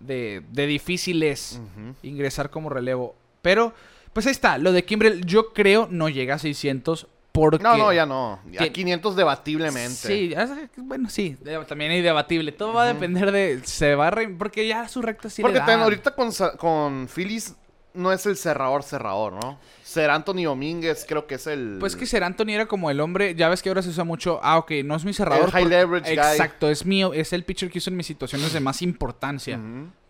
de, 0.00 0.42
de 0.50 0.66
difícil 0.66 1.22
es 1.22 1.60
ingresar 2.02 2.50
como 2.50 2.68
relevo. 2.70 3.14
Pero, 3.42 3.72
pues 4.12 4.26
ahí 4.26 4.32
está. 4.32 4.58
Lo 4.58 4.72
de 4.72 4.84
Kimbrel, 4.84 5.24
yo 5.24 5.52
creo 5.52 5.88
no 5.90 6.08
llega 6.08 6.34
a 6.36 6.38
600 6.38 7.06
porque... 7.40 7.62
No, 7.62 7.76
no, 7.76 7.92
ya 7.92 8.06
no. 8.06 8.40
Ya 8.50 8.60
Tien- 8.60 8.72
500 8.72 9.16
debatiblemente. 9.16 9.90
Sí, 9.94 10.28
que- 10.30 10.80
bueno, 10.80 11.08
sí, 11.08 11.36
también 11.66 11.90
hay 11.92 12.02
debatible. 12.02 12.52
Todo 12.52 12.72
va 12.72 12.84
a 12.84 12.86
depender 12.86 13.32
de. 13.32 13.60
Se 13.64 13.94
va 13.94 14.08
a. 14.08 14.10
re- 14.10 14.28
porque 14.28 14.66
ya 14.66 14.88
su 14.88 15.02
recta 15.02 15.30
sí 15.30 15.42
Porque 15.42 15.58
le 15.58 15.72
ahorita 15.72 16.14
con, 16.14 16.30
con 16.58 17.08
Phillies 17.08 17.54
no 17.94 18.12
es 18.12 18.26
el 18.26 18.36
cerrador 18.36 18.82
cerrador, 18.82 19.32
¿no? 19.32 19.58
Ser 19.82 20.10
Anthony 20.10 20.44
Domínguez 20.44 21.04
creo 21.08 21.26
que 21.26 21.34
es 21.36 21.46
el... 21.46 21.78
Pues 21.80 21.96
que 21.96 22.06
Ser 22.06 22.22
Anthony 22.22 22.50
era 22.50 22.66
como 22.66 22.90
el 22.90 23.00
hombre. 23.00 23.34
Ya 23.34 23.48
ves 23.48 23.62
que 23.62 23.70
ahora 23.70 23.82
se 23.82 23.88
usa 23.88 24.04
mucho. 24.04 24.38
Ah, 24.42 24.58
ok, 24.58 24.70
no 24.84 24.94
es 24.94 25.04
mi 25.04 25.12
cerrador. 25.12 25.46
El 25.46 25.50
high 25.50 25.62
por- 25.62 25.70
leverage 25.70 26.14
guy. 26.14 26.24
Exacto, 26.24 26.70
es 26.70 26.86
mío. 26.86 27.12
Es 27.12 27.32
el 27.32 27.44
pitcher 27.44 27.70
que 27.70 27.78
uso 27.78 27.90
en 27.90 27.96
mis 27.96 28.06
situaciones 28.06 28.52
de 28.52 28.60
más 28.60 28.82
importancia. 28.82 29.58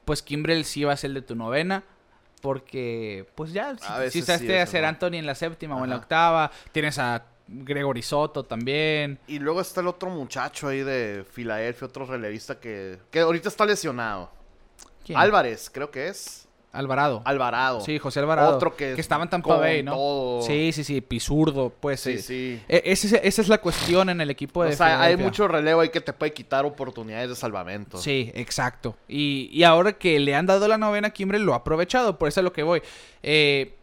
Pues 0.04 0.22
Kimbrel 0.22 0.64
sí 0.64 0.84
va 0.84 0.92
a 0.92 0.96
ser 0.96 1.08
el 1.10 1.14
de 1.14 1.22
tu 1.22 1.34
novena. 1.34 1.84
Porque, 2.40 3.26
pues 3.34 3.52
ya, 3.52 3.76
si, 3.76 4.22
si 4.22 4.22
sí, 4.22 4.52
a 4.52 4.66
Ser. 4.66 4.84
Anthony 4.84 5.14
en 5.14 5.26
la 5.26 5.34
séptima 5.34 5.76
o 5.76 5.84
en 5.84 5.90
la 5.90 5.96
octava. 5.96 6.50
Tienes 6.72 6.98
a 6.98 7.24
Gregory 7.48 8.02
Soto 8.02 8.44
también. 8.44 9.18
Y 9.26 9.38
luego 9.38 9.60
está 9.60 9.80
el 9.80 9.88
otro 9.88 10.10
muchacho 10.10 10.68
ahí 10.68 10.82
de 10.82 11.24
Filadelfia, 11.30 11.86
otro 11.86 12.06
relevista 12.06 12.60
que, 12.60 12.98
que 13.10 13.20
ahorita 13.20 13.48
está 13.48 13.64
lesionado. 13.64 14.30
¿Quién? 15.04 15.18
Álvarez, 15.18 15.70
creo 15.72 15.90
que 15.90 16.08
es. 16.08 16.47
Alvarado. 16.72 17.22
Alvarado. 17.24 17.80
Sí, 17.80 17.98
José 17.98 18.20
Alvarado. 18.20 18.56
Otro 18.56 18.76
que, 18.76 18.92
estaba 18.92 19.24
en 19.24 19.30
Tampa 19.30 19.56
Bay, 19.56 19.82
¿no? 19.82 19.92
todo. 19.92 20.42
Sí, 20.42 20.70
sí, 20.72 20.84
sí, 20.84 21.00
pisurdo, 21.00 21.70
pues. 21.80 22.00
Sí, 22.00 22.18
sí. 22.18 22.22
sí. 22.22 22.62
E- 22.68 22.82
ese- 22.84 23.26
esa 23.26 23.42
es 23.42 23.48
la 23.48 23.58
cuestión 23.58 24.10
en 24.10 24.20
el 24.20 24.30
equipo 24.30 24.62
de 24.62 24.74
O 24.74 24.76
sea, 24.76 25.00
hay 25.00 25.16
mucho 25.16 25.48
relevo 25.48 25.80
ahí 25.80 25.88
que 25.88 26.00
te 26.02 26.12
puede 26.12 26.32
quitar 26.32 26.66
oportunidades 26.66 27.30
de 27.30 27.36
salvamento. 27.36 27.96
Sí, 27.98 28.30
exacto. 28.34 28.96
Y, 29.08 29.48
y 29.52 29.64
ahora 29.64 29.94
que 29.94 30.20
le 30.20 30.34
han 30.34 30.46
dado 30.46 30.68
la 30.68 30.76
novena 30.78 31.08
a 31.08 31.10
Kimbrel, 31.10 31.42
lo 31.42 31.54
ha 31.54 31.58
aprovechado. 31.58 32.18
Por 32.18 32.28
eso 32.28 32.40
es 32.40 32.44
lo 32.44 32.52
que 32.52 32.62
voy. 32.62 32.82
Eh, 33.22 33.74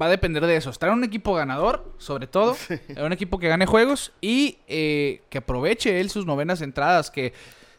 va 0.00 0.06
a 0.06 0.10
depender 0.10 0.44
de 0.46 0.56
eso. 0.56 0.70
Estar 0.70 0.88
en 0.88 0.96
un 0.96 1.04
equipo 1.04 1.34
ganador, 1.34 1.92
sobre 1.98 2.26
todo. 2.26 2.56
En 2.88 3.04
un 3.04 3.12
equipo 3.12 3.38
que 3.38 3.48
gane 3.48 3.66
juegos. 3.66 4.12
Y 4.22 4.58
eh, 4.66 5.22
que 5.28 5.38
aproveche 5.38 6.00
él 6.00 6.08
sus 6.10 6.24
novenas 6.24 6.62
entradas. 6.62 7.10
Que 7.10 7.34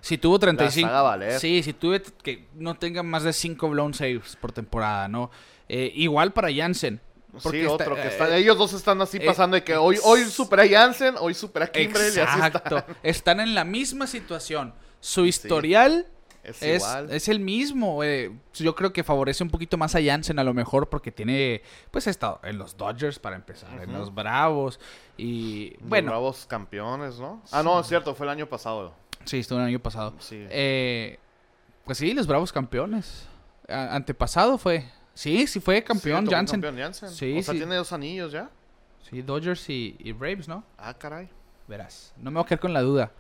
si 0.06 0.18
tuvo 0.20 0.38
35... 0.38 0.88
haga 0.88 1.02
valer. 1.02 1.40
Sí, 1.40 1.64
si 1.64 1.74
tuve... 1.74 2.02
Que 2.22 2.48
no 2.54 2.76
tenga 2.76 3.02
más 3.02 3.24
de 3.24 3.34
5 3.34 3.70
blown 3.70 3.94
saves 3.96 4.36
por 4.40 4.52
temporada, 4.52 5.08
¿no? 5.08 5.32
Eh, 5.68 5.92
igual 5.96 6.32
para 6.32 6.54
Jansen. 6.54 7.02
sí, 7.40 7.58
está- 7.62 7.72
otro 7.74 7.96
que 7.96 8.02
eh, 8.04 8.08
está. 8.10 8.38
Ellos 8.38 8.56
dos 8.58 8.74
están 8.74 9.02
así 9.02 9.18
eh, 9.18 9.26
pasando 9.26 9.56
de 9.56 9.64
que 9.64 9.76
hoy, 9.76 9.98
hoy 10.04 10.26
supera 10.26 10.62
a 10.64 10.68
Jansen, 10.70 11.16
hoy 11.20 11.34
supera 11.34 11.66
a 11.66 11.70
Kimbrel 11.70 12.14
y 12.16 12.20
así 12.20 12.38
Exacto. 12.38 12.78
está. 12.78 12.86
Están 13.02 13.40
en 13.40 13.56
la 13.56 13.64
misma 13.64 14.06
situación. 14.06 14.76
Su 15.00 15.26
historial 15.26 16.06
Es, 16.44 16.62
es, 16.62 16.84
igual. 16.84 17.08
es 17.12 17.28
el 17.28 17.40
mismo. 17.40 18.04
eh, 18.04 18.32
Yo 18.54 18.76
creo 18.76 18.94
que 18.94 19.04
favorece 19.04 19.44
un 19.44 19.50
poquito 19.50 19.76
más 19.78 19.96
a 19.96 20.00
Jansen 20.04 20.38
a 20.38 20.44
lo 20.44 20.54
mejor 20.54 20.88
porque 20.88 21.12
tiene, 21.12 21.64
pues 21.90 22.06
ha 22.06 22.12
estado 22.12 22.40
en 22.44 22.60
los 22.60 22.78
Dodgers 22.78 23.18
para 23.18 23.36
empezar, 23.36 23.82
en 23.82 23.92
los 23.92 24.14
Bravos 24.14 24.80
y 25.18 25.72
Los 25.80 25.90
bueno, 25.90 26.10
Bravos 26.12 26.46
campeones, 26.48 27.18
¿no? 27.20 27.42
Ah, 27.52 27.64
no, 27.64 27.80
es 27.80 27.88
cierto, 27.88 28.14
fue 28.14 28.28
el 28.28 28.30
año 28.30 28.46
pasado. 28.48 28.94
Sí, 29.26 29.40
estuvo 29.40 29.60
el 29.60 29.66
año 29.66 29.80
pasado. 29.80 30.14
Sí. 30.20 30.46
Eh, 30.50 31.20
pues 31.86 31.98
sí, 31.98 32.14
los 32.14 32.28
Bravos 32.28 32.52
campeones. 32.52 33.28
A- 33.68 33.96
antepasado 33.96 34.58
fue. 34.58 34.86
Sí, 35.14 35.48
sí 35.48 35.60
fue 35.60 35.84
campeón 35.84 36.26
Sí, 36.28 36.32
Jansen. 36.34 36.62
campeón 36.62 36.82
Jansen. 36.84 37.10
Sí, 37.10 37.38
o 37.40 37.44
sea, 37.44 37.54
sí. 37.54 37.60
tiene 37.60 37.76
dos 37.76 37.92
anillos 37.94 38.32
ya. 38.32 38.50
Sí, 39.10 39.22
Dodgers 39.22 39.70
y, 39.70 39.96
y 40.00 40.12
Braves, 40.12 40.48
¿no? 40.48 40.64
Ah, 40.78 40.94
caray. 40.94 41.30
Verás. 41.68 42.14
No 42.18 42.32
me 42.32 42.36
voy 42.40 42.46
a 42.46 42.48
quedar 42.48 42.60
con 42.60 42.74
la 42.74 42.82
duda. 42.82 43.12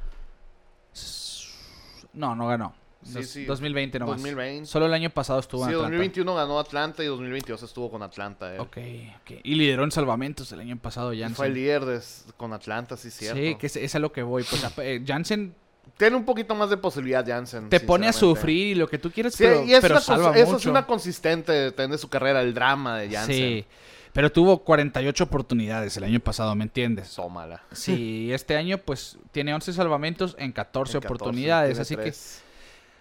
No, 2.13 2.35
no 2.35 2.47
ganó. 2.47 2.73
Sí, 3.03 3.13
Dos- 3.13 3.27
sí. 3.27 3.45
2020 3.45 3.99
nomás. 3.99 4.15
2020. 4.17 4.65
Solo 4.65 4.87
el 4.87 4.93
año 4.93 5.09
pasado 5.11 5.39
estuvo 5.39 5.61
Sí, 5.63 5.69
en 5.69 5.75
Atlanta. 5.75 5.89
2021 5.97 6.35
ganó 6.35 6.59
Atlanta 6.59 7.03
y 7.03 7.07
2022 7.07 7.61
estuvo 7.61 7.91
con 7.91 8.01
Atlanta. 8.01 8.53
él. 8.55 8.59
Ok, 8.59 8.77
ok. 9.21 9.39
Y 9.43 9.55
lideró 9.55 9.83
en 9.83 9.91
salvamentos 9.91 10.51
el 10.51 10.61
año 10.61 10.77
pasado 10.79 11.11
Jansen. 11.11 11.35
fue 11.35 11.47
el 11.47 11.53
líder 11.53 11.85
de- 11.85 12.01
con 12.35 12.51
Atlanta, 12.53 12.97
sí, 12.97 13.11
cierto. 13.11 13.39
Sí, 13.39 13.55
que 13.55 13.67
es, 13.67 13.75
es 13.75 13.93
a 13.95 13.99
lo 13.99 14.11
que 14.11 14.23
voy. 14.23 14.43
Pues 14.43 14.63
eh, 14.79 15.03
Jansen 15.05 15.53
Tiene 15.97 16.15
un 16.15 16.25
poquito 16.25 16.55
más 16.55 16.69
de 16.69 16.77
posibilidad 16.77 17.25
Jansen. 17.25 17.69
te 17.69 17.79
pone 17.79 18.07
a 18.07 18.13
sufrir 18.13 18.67
y 18.67 18.75
lo 18.75 18.87
que 18.87 18.97
tú 18.97 19.11
quieras, 19.11 19.33
Sí, 19.33 19.43
pero, 19.43 19.63
y 19.63 19.73
es 19.73 19.81
pero 19.81 19.99
salva 19.99 20.37
eso 20.37 20.57
es 20.57 20.65
una 20.65 20.85
consistente 20.85 21.71
de, 21.71 21.97
su 21.97 22.09
carrera, 22.09 22.41
el 22.41 22.53
drama 22.53 22.97
de 22.97 23.09
Jansen. 23.09 23.35
Sí, 23.35 23.65
pero 24.11 24.31
tuvo 24.31 24.59
48 24.59 25.23
oportunidades 25.23 25.97
el 25.97 26.03
año 26.05 26.19
pasado, 26.19 26.55
¿me 26.55 26.63
entiendes? 26.63 27.13
Tómala. 27.15 27.63
Sí, 27.71 28.31
este 28.31 28.55
año 28.55 28.77
pues 28.77 29.17
tiene 29.31 29.53
11 29.53 29.73
salvamentos 29.73 30.35
en 30.39 30.51
14 30.51 30.97
En 30.97 31.01
14, 31.01 31.07
oportunidades, 31.07 31.79
así 31.79 31.95
que. 31.95 32.13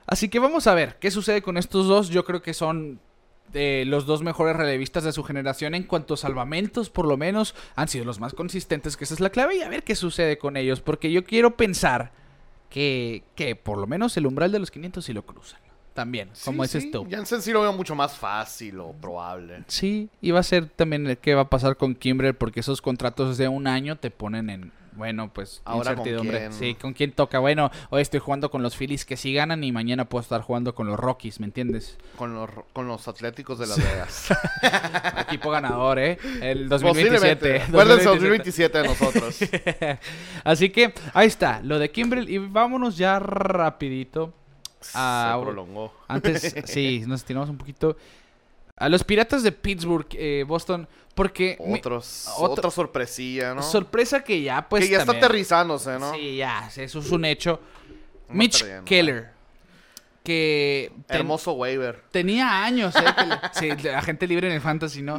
Así 0.07 0.28
que 0.28 0.39
vamos 0.39 0.66
a 0.66 0.74
ver 0.74 0.97
qué 0.99 1.11
sucede 1.11 1.41
con 1.41 1.57
estos 1.57 1.87
dos. 1.87 2.09
Yo 2.11 2.24
creo 2.24 2.43
que 2.43 2.53
son 2.53 3.01
eh, 3.53 3.85
los 3.87 4.07
dos 4.07 4.22
mejores 4.22 4.57
relevistas 4.57 5.05
de 5.05 5.12
su 5.12 5.22
generación 5.22 5.74
en 5.74 5.85
cuanto 5.85 6.14
a 6.14 6.16
salvamentos, 6.16 6.91
por 6.91 7.07
lo 7.07 7.16
menos, 7.16 7.55
han 7.76 7.87
sido 7.87 8.05
los 8.05 8.18
más 8.18 8.35
consistentes, 8.35 8.97
que 8.97 9.05
esa 9.05 9.14
es 9.14 9.20
la 9.20 9.30
clave, 9.30 9.57
y 9.57 9.62
a 9.62 9.68
ver 9.68 9.85
qué 9.85 9.95
sucede 9.95 10.39
con 10.39 10.57
ellos, 10.57 10.80
porque 10.80 11.12
yo 11.12 11.24
quiero 11.24 11.57
pensar 11.57 12.11
que, 12.74 13.22
que 13.36 13.54
por 13.54 13.78
lo 13.78 13.86
menos 13.86 14.16
el 14.16 14.26
umbral 14.26 14.50
de 14.50 14.58
los 14.58 14.72
500 14.72 15.04
sí 15.04 15.12
lo 15.12 15.24
cruzan. 15.24 15.60
También, 15.95 16.28
como 16.45 16.64
Sí, 16.64 16.68
dices 16.68 16.82
sí, 16.82 16.90
tú. 16.90 17.07
Jansen 17.09 17.40
sí 17.40 17.53
lo 17.53 17.61
veo 17.62 17.72
mucho 17.72 17.95
más 17.95 18.16
fácil 18.16 18.80
o 18.80 18.92
probable. 18.92 19.62
Sí, 19.68 20.09
y 20.20 20.32
va 20.32 20.40
a 20.40 20.42
ser 20.42 20.66
también 20.68 21.07
el 21.07 21.18
qué 21.18 21.34
va 21.34 21.42
a 21.42 21.49
pasar 21.49 21.76
con 21.76 21.95
Kimbrel, 21.95 22.34
porque 22.34 22.61
esos 22.61 22.82
contratos 22.82 23.38
de 23.38 23.47
un 23.47 23.68
año 23.68 23.97
te 23.97 24.11
ponen 24.11 24.51
en, 24.51 24.72
bueno, 24.97 25.30
pues, 25.32 25.62
Ahora, 25.64 25.95
¿con 25.95 26.01
incertidumbre. 26.01 26.38
quién? 26.38 26.53
Sí, 26.53 26.74
con 26.74 26.95
quién 26.95 27.12
toca. 27.12 27.38
Bueno, 27.38 27.70
hoy 27.90 28.03
estoy 28.03 28.18
jugando 28.18 28.51
con 28.51 28.61
los 28.62 28.76
Phillies 28.76 29.05
que 29.05 29.16
sí 29.16 29.32
ganan 29.34 29.62
y 29.62 29.70
mañana 29.70 30.09
puedo 30.09 30.22
estar 30.22 30.40
jugando 30.40 30.74
con 30.74 30.88
los 30.88 30.99
Rockies, 30.99 31.38
¿me 31.38 31.47
entiendes? 31.47 31.97
Con 32.16 32.34
los, 32.34 32.51
con 32.72 32.88
los 32.88 33.07
Atléticos 33.07 33.61
de 33.61 33.68
Las 33.68 33.78
Vegas. 33.78 34.28
Equipo 35.28 35.51
ganador, 35.51 36.01
¿eh? 36.01 36.18
El 36.42 36.68
2027. 36.68 37.18
Posiblemente. 37.38 37.62
Acuérdense, 37.68 38.05
2027 38.05 38.78
de 38.78 38.88
nosotros. 38.88 39.38
Así 40.45 40.70
que 40.70 40.92
ahí 41.12 41.28
está, 41.28 41.61
lo 41.62 41.78
de 41.78 41.90
Kimbrel. 41.92 42.28
Y 42.28 42.38
vámonos 42.38 42.97
ya 42.97 43.20
rapidito. 43.20 44.32
A- 44.95 45.35
Se 45.39 45.43
prolongó. 45.45 45.93
Antes, 46.09 46.55
sí, 46.66 47.03
nos 47.07 47.20
estiramos 47.20 47.49
un 47.49 47.59
poquito. 47.59 47.97
A 48.76 48.89
los 48.89 49.05
Piratas 49.05 49.43
de 49.45 49.53
Pittsburgh, 49.53 50.09
eh, 50.12 50.45
Boston, 50.47 50.89
porque... 51.14 51.57
mi- 51.64 51.78
Otros, 51.78 52.26
otro- 52.39 52.53
Otra 52.53 52.70
sorpresilla, 52.70 53.55
¿no? 53.55 53.62
Sorpresa 53.62 54.24
que 54.24 54.43
ya, 54.43 54.68
pues... 54.68 54.85
que 54.85 54.91
ya 54.91 54.99
está 54.99 55.12
aterrizándose, 55.12 55.99
¿no? 55.99 56.12
Sí, 56.12 56.37
ya, 56.39 56.68
eso 56.74 56.99
es 56.99 57.11
un 57.11 57.24
hecho. 57.24 57.61
No 58.28 58.35
Mitch 58.35 58.59
perdiendo. 58.61 58.85
Keller, 58.85 59.30
que 60.24 60.91
ten- 61.07 61.18
Hermoso 61.18 61.53
waiver. 61.53 62.03
tenía 62.11 62.64
años, 62.64 62.95
¿eh? 62.97 63.05
que 63.16 63.59
sí, 63.76 63.82
de 63.82 63.95
agente 63.95 64.26
libre 64.26 64.49
en 64.49 64.55
el 64.55 64.61
fantasy, 64.61 65.03
¿no? 65.03 65.18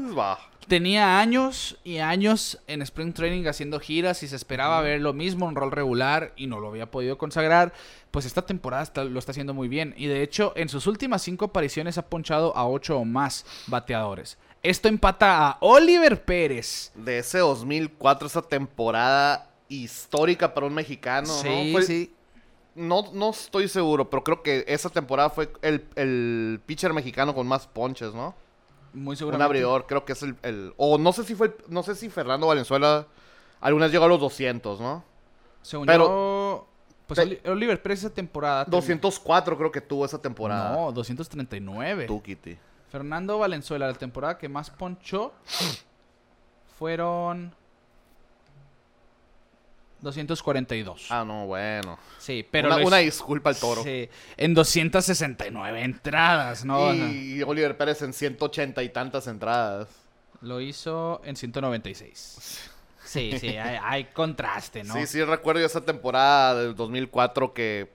Tenía 0.68 1.20
años 1.20 1.78
y 1.84 1.99
años 1.99 2.59
en 2.66 2.82
Spring 2.82 3.13
Training 3.13 3.45
haciendo 3.47 3.80
giras 3.80 4.24
y 4.24 4.28
se 4.28 4.36
esperaba 4.36 4.82
ver 4.82 4.99
lo 4.99 5.13
mismo 5.13 5.47
en 5.47 5.55
rol 5.55 5.72
regular 5.72 6.34
y 6.36 6.47
no 6.47 6.59
lo 6.59 6.70
había 6.70 6.89
podido 6.89 7.18
consagrar. 7.20 7.72
Pues 8.09 8.26
esta 8.26 8.41
temporada 8.45 8.82
está- 8.82 9.03
lo 9.03 9.20
está 9.20 9.32
haciendo 9.32 9.53
muy 9.53 9.68
bien. 9.68 9.93
Y 9.95 10.07
de 10.07 10.24
hecho, 10.24 10.53
en 10.55 10.68
sus 10.70 10.88
últimas 10.88 11.22
cinco 11.22 11.45
apariciones 11.45 11.97
ha 11.99 12.07
ponchado 12.09 12.55
a 12.57 12.68
ocho 12.68 12.97
o 12.97 13.05
más 13.05 13.45
bateadores. 13.68 14.38
Esto 14.63 14.88
empata 14.88 15.47
a 15.49 15.57
Oliver 15.61 16.24
Pérez. 16.26 16.91
De 16.95 17.20
ese 17.20 17.38
2004, 17.38 18.28
esa 18.28 18.41
temporada 18.41 19.51
histórica 19.70 20.53
para 20.53 20.66
un 20.66 20.74
mexicano, 20.74 21.28
sí, 21.28 21.47
¿no? 21.47 21.72
Fue- 21.74 21.84
sí. 21.84 22.11
no, 22.74 23.03
no 23.13 23.30
estoy 23.30 23.68
seguro, 23.68 24.09
pero 24.09 24.24
creo 24.24 24.41
que 24.41 24.66
esa 24.68 24.89
temporada 24.89 25.30
fue 25.30 25.51
el, 25.61 25.86
el 25.95 26.59
pitcher 26.66 26.91
mexicano 26.93 27.36
con 27.36 27.47
más 27.47 27.68
ponches, 27.68 28.13
¿no? 28.16 28.34
Muy 28.95 29.11
Un 29.13 29.17
seguramente. 29.17 29.45
abridor, 29.45 29.85
creo 29.85 30.05
que 30.05 30.13
es 30.13 30.23
el, 30.23 30.35
el- 30.41 30.73
o 30.77 30.97
no 30.97 31.11
sé 31.13 31.23
si 31.23 31.35
fue, 31.35 31.47
el- 31.47 31.55
no 31.67 31.83
sé 31.83 31.93
si 31.95 32.09
Fernando 32.09 32.47
Valenzuela 32.47 33.05
algunas 33.61 33.91
llegó 33.91 34.05
a 34.05 34.07
los 34.07 34.19
200, 34.19 34.79
¿no? 34.79 35.03
Según 35.61 35.85
Pero- 35.87 36.05
yo, 36.05 36.67
pues 37.07 37.19
Te- 37.41 37.49
Oliver 37.51 37.81
Pérez 37.81 37.99
esa 37.99 38.09
temporada. 38.13 38.63
terminó- 38.65 38.77
204 38.81 39.57
creo 39.57 39.71
que 39.71 39.81
tuvo 39.81 40.05
esa 40.05 40.19
temporada. 40.21 40.71
No, 40.75 40.91
239. 40.91 42.05
Tú, 42.07 42.21
Kitty. 42.23 42.57
Fernando 42.89 43.37
Valenzuela, 43.39 43.87
la 43.87 43.93
temporada 43.93 44.37
que 44.37 44.47
más 44.47 44.69
ponchó 44.69 45.33
fueron 46.77 47.53
242. 50.05 51.07
Ah, 51.09 51.25
no, 51.25 51.47
bueno. 51.47 51.97
sí, 52.19 52.47
pero 52.49 52.75
una, 52.85 52.97
disculpa 52.97 53.49
al 53.49 53.57
toro. 53.57 53.83
Sí, 53.83 54.07
en 54.37 54.53
269 54.53 55.81
entradas, 55.81 56.63
¿no? 56.63 56.93
Y 56.93 57.41
Oliver 57.43 57.75
Pérez 57.75 58.01
en 58.03 58.13
180 58.13 58.83
y 58.83 58.89
tantas 58.89 59.27
entradas. 59.27 59.89
Lo 60.41 60.61
hizo 60.61 61.21
en 61.25 61.35
196. 61.35 62.69
Sí, 63.03 63.33
sí, 63.39 63.47
hay, 63.57 63.79
hay 63.83 64.03
contraste, 64.05 64.83
¿no? 64.83 64.93
Sí, 64.93 65.07
sí, 65.07 65.23
recuerdo 65.23 65.65
esa 65.65 65.81
temporada 65.81 66.61
del 66.61 66.75
2004 66.75 67.53
que... 67.53 67.93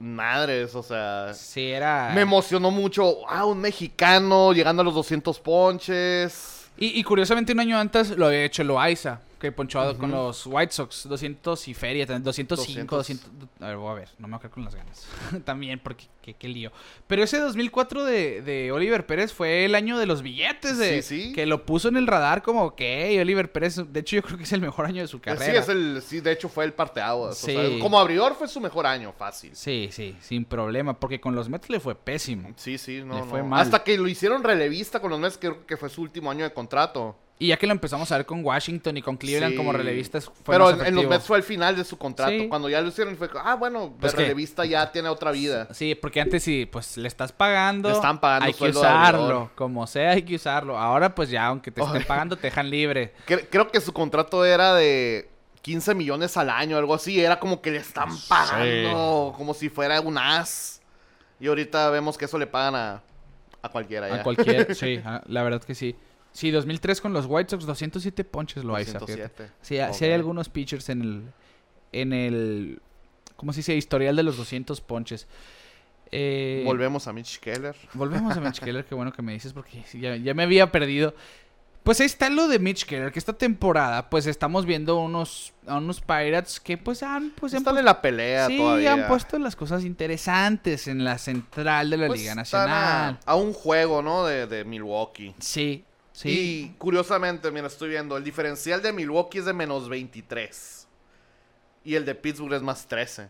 Madres, 0.00 0.74
o 0.74 0.82
sea... 0.82 1.32
Sí, 1.32 1.70
era... 1.70 2.10
Me 2.12 2.22
emocionó 2.22 2.72
mucho. 2.72 3.18
Ah, 3.28 3.44
un 3.44 3.60
mexicano 3.60 4.52
llegando 4.52 4.82
a 4.82 4.84
los 4.84 4.94
200 4.94 5.38
ponches. 5.38 6.68
Y, 6.76 6.98
y 6.98 7.04
curiosamente 7.04 7.52
un 7.52 7.60
año 7.60 7.78
antes 7.78 8.10
lo 8.10 8.26
había 8.26 8.42
hecho 8.44 8.64
Loaiza, 8.64 9.20
que 9.42 9.50
ponchó 9.52 9.98
con 9.98 10.10
los 10.12 10.46
White 10.46 10.72
Sox, 10.72 11.08
200 11.08 11.66
y 11.68 11.74
feria, 11.74 12.06
también 12.06 12.22
205, 12.22 12.96
200... 12.96 13.26
200. 13.32 13.60
A 13.60 13.66
ver, 13.68 13.76
voy 13.76 13.90
a 13.90 13.94
ver, 13.94 14.08
no 14.18 14.28
me 14.28 14.32
voy 14.32 14.36
a 14.36 14.40
quedar 14.40 14.50
con 14.52 14.64
las 14.64 14.74
ganas. 14.74 15.06
también, 15.44 15.80
porque 15.82 16.06
qué, 16.22 16.34
qué 16.34 16.46
lío. 16.48 16.70
Pero 17.08 17.24
ese 17.24 17.38
2004 17.40 18.04
de, 18.04 18.40
de 18.42 18.70
Oliver 18.72 19.04
Pérez 19.04 19.32
fue 19.32 19.64
el 19.64 19.74
año 19.74 19.98
de 19.98 20.06
los 20.06 20.22
billetes, 20.22 20.78
de, 20.78 21.02
Sí, 21.02 21.22
sí. 21.24 21.32
que 21.32 21.44
lo 21.46 21.66
puso 21.66 21.88
en 21.88 21.96
el 21.96 22.06
radar 22.06 22.42
como, 22.42 22.62
ok, 22.64 22.80
Oliver 23.20 23.50
Pérez, 23.50 23.80
de 23.92 24.00
hecho 24.00 24.16
yo 24.16 24.22
creo 24.22 24.38
que 24.38 24.44
es 24.44 24.52
el 24.52 24.60
mejor 24.60 24.86
año 24.86 25.02
de 25.02 25.08
su 25.08 25.20
carrera. 25.20 25.44
Sí, 25.52 25.58
es 25.58 25.68
el, 25.68 26.00
sí, 26.02 26.20
de 26.20 26.30
hecho 26.32 26.48
fue 26.48 26.64
el 26.64 26.72
parteaguas. 26.72 27.42
o 27.42 27.46
Sí. 27.46 27.52
sea, 27.52 27.78
como 27.80 27.98
abridor 27.98 28.36
fue 28.36 28.46
su 28.46 28.60
mejor 28.60 28.86
año, 28.86 29.12
fácil. 29.12 29.50
Sí, 29.56 29.88
sí, 29.90 30.16
sin 30.20 30.44
problema, 30.44 30.98
porque 30.98 31.20
con 31.20 31.34
los 31.34 31.48
Mets 31.48 31.68
le 31.68 31.80
fue 31.80 31.96
pésimo. 31.96 32.52
Sí, 32.56 32.78
sí, 32.78 33.02
no, 33.04 33.14
Le 33.14 33.20
no. 33.22 33.26
fue 33.26 33.42
mal. 33.42 33.60
Hasta 33.60 33.82
que 33.82 33.98
lo 33.98 34.06
hicieron 34.06 34.44
relevista 34.44 35.00
con 35.00 35.10
los 35.10 35.18
Mets, 35.18 35.36
creo 35.36 35.66
que 35.66 35.76
fue 35.76 35.88
su 35.88 36.02
último 36.02 36.30
año 36.30 36.44
de 36.44 36.52
contrato. 36.52 37.16
Y 37.42 37.48
ya 37.48 37.56
que 37.56 37.66
lo 37.66 37.72
empezamos 37.72 38.10
a 38.12 38.16
ver 38.18 38.24
con 38.26 38.44
Washington 38.44 38.96
y 38.96 39.02
con 39.02 39.16
Cleveland 39.16 39.52
Sí. 39.52 39.56
como 39.56 39.72
relevistas, 39.72 40.26
fue 40.26 40.54
Pero 40.54 40.66
más 40.70 40.80
en, 40.80 40.86
en 40.86 40.94
los. 40.94 41.06
Mets 41.08 41.24
fue 41.26 41.38
el 41.38 41.42
final 41.42 41.74
de 41.74 41.82
su 41.84 41.98
contrato. 41.98 42.30
Sí. 42.30 42.46
Cuando 42.48 42.68
ya 42.68 42.80
lo 42.80 42.88
hicieron 42.88 43.16
fue, 43.16 43.28
ah, 43.42 43.56
bueno, 43.56 43.86
de 43.88 43.90
Pues 44.00 44.14
que- 44.14 44.22
relevista 44.22 44.64
ya 44.64 44.92
tiene 44.92 45.08
otra 45.08 45.32
vida. 45.32 45.66
Sí, 45.72 45.94
porque 45.96 46.20
antes 46.20 46.42
sí, 46.44 46.66
pues 46.66 46.96
le 46.96 47.08
estás 47.08 47.32
pagando. 47.32 47.88
Le 47.88 47.96
están 47.96 48.20
pagando 48.20 48.46
Hay 48.46 48.54
que 48.54 48.68
usarlo. 48.68 49.50
Como 49.56 49.86
sea, 49.88 50.10
hay 50.12 50.22
que 50.22 50.36
usarlo. 50.36 50.78
Ahora, 50.78 51.14
pues 51.14 51.30
ya, 51.30 51.46
aunque 51.46 51.70
te 51.72 51.80
estén 51.82 52.04
pagando, 52.04 52.36
te 52.36 52.42
dejan 52.46 52.70
libre. 52.70 53.12
Cre- 53.26 53.48
creo 53.50 53.68
que 53.70 53.80
su 53.80 53.92
contrato 53.92 54.44
era 54.44 54.74
de 54.74 55.28
15 55.62 55.94
millones 55.96 56.36
al 56.36 56.48
año, 56.48 56.76
algo 56.78 56.94
así. 56.94 57.20
Era 57.20 57.40
como 57.40 57.60
que 57.60 57.72
le 57.72 57.78
están 57.78 58.08
pagando 58.28 59.34
como 59.36 59.54
si 59.54 59.68
fuera 59.68 60.00
un 60.00 60.18
as. 60.18 60.80
Y 61.40 61.48
ahorita 61.48 61.90
vemos 61.90 62.16
que 62.16 62.26
eso 62.26 62.38
le 62.38 62.46
pagan 62.46 62.74
a, 62.76 63.02
a 63.62 63.68
cualquiera 63.68 64.08
ya. 64.08 64.14
A 64.20 64.22
cualquier, 64.22 64.74
sí, 64.76 65.00
la 65.26 65.42
verdad 65.42 65.62
que 65.62 65.74
sí. 65.74 65.96
Sí, 66.32 66.50
2003 66.50 67.00
con 67.00 67.12
los 67.12 67.26
White 67.28 67.50
Sox, 67.50 67.66
207 67.66 68.24
ponches 68.24 68.64
lo 68.64 68.74
hay, 68.74 68.84
207. 68.84 69.50
Sí, 69.60 69.78
ha- 69.78 69.92
sí 69.92 70.04
hay 70.06 70.12
algunos 70.12 70.48
pitchers 70.48 70.88
en 70.88 71.02
el. 71.02 71.22
En 71.92 72.12
el. 72.12 72.80
¿Cómo 73.36 73.52
se 73.52 73.58
dice? 73.58 73.74
Historial 73.76 74.16
de 74.16 74.22
los 74.22 74.36
200 74.36 74.80
ponches. 74.80 75.26
Eh, 76.10 76.62
Volvemos 76.66 77.06
a 77.08 77.12
Mitch 77.12 77.38
Keller. 77.40 77.74
Volvemos 77.94 78.36
a 78.36 78.40
Mitch 78.40 78.60
Keller, 78.64 78.84
qué 78.84 78.94
bueno 78.94 79.12
que 79.12 79.22
me 79.22 79.32
dices 79.32 79.52
porque 79.52 79.82
ya, 79.94 80.16
ya 80.16 80.34
me 80.34 80.42
había 80.42 80.70
perdido. 80.70 81.14
Pues 81.82 81.98
ahí 82.00 82.06
está 82.06 82.30
lo 82.30 82.46
de 82.46 82.60
Mitch 82.60 82.84
Keller, 82.86 83.10
que 83.10 83.18
esta 83.18 83.32
temporada 83.32 84.08
pues 84.08 84.26
estamos 84.26 84.66
viendo 84.66 84.98
unos, 85.00 85.52
a 85.66 85.78
unos 85.78 86.00
Pirates 86.00 86.60
que 86.60 86.78
pues 86.78 87.02
han, 87.02 87.30
pues, 87.30 87.52
han 87.54 87.58
Están 87.58 87.74
pu- 87.74 87.78
en 87.80 87.84
la 87.86 88.00
pelea 88.00 88.46
sí, 88.46 88.56
todavía. 88.56 88.92
han 88.92 89.08
puesto 89.08 89.36
las 89.40 89.56
cosas 89.56 89.82
interesantes 89.84 90.86
en 90.86 91.02
la 91.02 91.18
central 91.18 91.90
de 91.90 91.96
la 91.96 92.06
Pues 92.06 92.20
Liga 92.20 92.32
están 92.40 92.68
Nacional. 92.68 93.18
A, 93.26 93.30
a 93.32 93.34
un 93.34 93.52
juego, 93.52 94.00
¿no? 94.00 94.24
De, 94.24 94.46
de 94.46 94.64
Milwaukee. 94.64 95.34
Sí, 95.40 95.84
sí. 96.12 96.30
Y 96.30 96.74
curiosamente, 96.78 97.50
mira, 97.50 97.66
estoy 97.66 97.90
viendo, 97.90 98.16
el 98.16 98.24
diferencial 98.24 98.82
de 98.82 98.92
Milwaukee 98.92 99.38
es 99.38 99.44
de 99.44 99.52
menos 99.52 99.88
23. 99.88 100.86
Y 101.84 101.94
el 101.94 102.04
de 102.04 102.14
Pittsburgh 102.14 102.54
es 102.54 102.62
más 102.62 102.86
13. 102.86 103.28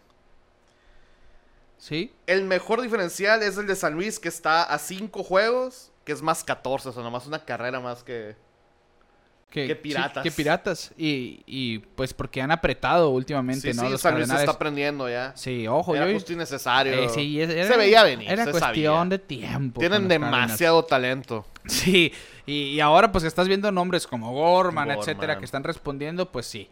Sí, 1.78 2.14
El 2.28 2.44
mejor 2.44 2.80
diferencial 2.80 3.42
es 3.42 3.58
el 3.58 3.66
de 3.66 3.74
San 3.74 3.94
Luis, 3.94 4.20
que 4.20 4.28
está 4.28 4.62
a 4.62 4.78
5 4.78 5.24
juegos, 5.24 5.90
que 6.04 6.12
es 6.12 6.22
más 6.22 6.44
14, 6.44 6.90
o 6.90 6.92
sea, 6.92 7.02
nomás 7.02 7.26
una 7.26 7.44
carrera 7.44 7.80
más 7.80 8.04
que... 8.04 8.36
que, 9.52 9.66
que 9.66 9.74
sí, 9.74 9.80
piratas. 9.82 10.22
que 10.22 10.30
piratas. 10.30 10.92
Y, 10.96 11.42
y 11.46 11.78
pues 11.80 12.14
porque 12.14 12.40
han 12.40 12.50
apretado 12.50 13.10
últimamente, 13.10 13.70
Sí, 13.72 13.76
¿no? 13.76 13.84
sí, 13.84 13.90
Los 13.90 14.00
San 14.00 14.14
Luis 14.14 14.24
se 14.24 14.28
Cardenales. 14.30 14.40
está 14.48 14.56
aprendiendo 14.56 15.08
ya. 15.08 15.32
Sí, 15.36 15.68
ojo, 15.68 15.94
Era 15.94 16.06
yo... 16.08 16.14
justo 16.14 16.32
y 16.32 16.36
necesario. 16.36 16.94
eh, 16.94 17.08
sí, 17.10 17.40
era- 17.40 17.68
se 17.68 17.76
veía 17.76 18.02
venir, 18.02 18.30
Era 18.30 18.44
se 18.46 18.50
cuestión 18.50 18.94
sabía. 18.94 19.04
de 19.10 19.18
tiempo. 19.18 19.78
Tienen 19.80 20.08
demasiado 20.08 20.82
talento. 20.84 21.46
Sí, 21.66 22.12
y, 22.44 22.52
y 22.70 22.80
ahora 22.80 23.12
pues 23.12 23.22
estás 23.22 23.46
viendo 23.46 23.70
nombres 23.70 24.08
como 24.08 24.32
Gorman, 24.32 24.86
Gorman. 24.88 24.98
etcétera, 24.98 25.38
que 25.38 25.44
están 25.44 25.62
respondiendo, 25.62 26.32
pues 26.32 26.44
sí. 26.46 26.68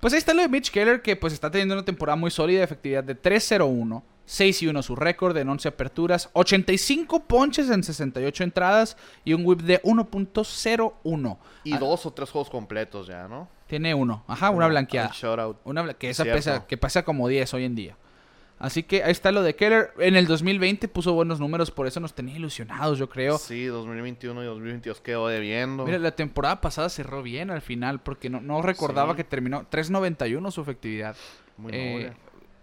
Pues 0.00 0.14
ahí 0.14 0.18
está 0.18 0.32
lo 0.32 0.40
de 0.40 0.48
Mitch 0.48 0.70
Keller, 0.70 1.02
que 1.02 1.14
pues 1.14 1.34
está 1.34 1.50
teniendo 1.50 1.74
una 1.74 1.84
temporada 1.84 2.16
muy 2.16 2.30
sólida, 2.30 2.64
efectividad 2.64 3.04
de 3.04 3.20
3-0-1, 3.20 4.02
6-1 4.30 4.82
su 4.82 4.94
récord 4.94 5.36
en 5.36 5.48
11 5.48 5.66
aperturas, 5.68 6.30
85 6.34 7.24
ponches 7.24 7.68
en 7.68 7.82
68 7.82 8.44
entradas 8.44 8.96
y 9.24 9.32
un 9.34 9.44
whip 9.44 9.62
de 9.62 9.82
1.01. 9.82 11.38
Y 11.64 11.74
Ah, 11.74 11.78
dos 11.78 12.06
o 12.06 12.12
tres 12.12 12.30
juegos 12.30 12.48
completos 12.48 13.08
ya, 13.08 13.26
¿no? 13.26 13.48
Tiene 13.66 13.92
uno, 13.94 14.24
ajá, 14.28 14.50
una 14.50 14.66
blanqueada. 14.68 15.12
Una 15.64 15.82
bla- 15.82 15.94
que 15.94 16.10
esa 16.10 16.22
Cierto. 16.24 16.38
pesa, 16.38 16.66
que 16.66 16.76
pesa 16.76 17.04
como 17.04 17.26
10 17.28 17.52
hoy 17.54 17.64
en 17.64 17.74
día. 17.74 17.96
Así 18.58 18.82
que 18.82 19.02
ahí 19.02 19.10
está 19.12 19.32
lo 19.32 19.42
de 19.42 19.56
Keller. 19.56 19.90
En 19.98 20.16
el 20.16 20.26
2020 20.26 20.86
puso 20.88 21.14
buenos 21.14 21.40
números, 21.40 21.70
por 21.70 21.86
eso 21.86 21.98
nos 21.98 22.14
tenía 22.14 22.36
ilusionados, 22.36 22.98
yo 22.98 23.08
creo. 23.08 23.38
Sí, 23.38 23.64
2021 23.64 24.42
y 24.42 24.46
2022 24.46 25.00
quedó 25.00 25.28
debiendo. 25.28 25.86
Mira, 25.86 25.98
la 25.98 26.10
temporada 26.14 26.60
pasada 26.60 26.88
cerró 26.90 27.22
bien 27.22 27.50
al 27.50 27.62
final, 27.62 28.00
porque 28.00 28.28
no, 28.28 28.40
no 28.42 28.60
recordaba 28.60 29.12
Sí. 29.12 29.16
que 29.18 29.24
terminó 29.24 29.64
3.91 29.70 30.50
su 30.50 30.60
efectividad. 30.60 31.16
Muy 31.56 31.72
Eh. 31.74 32.12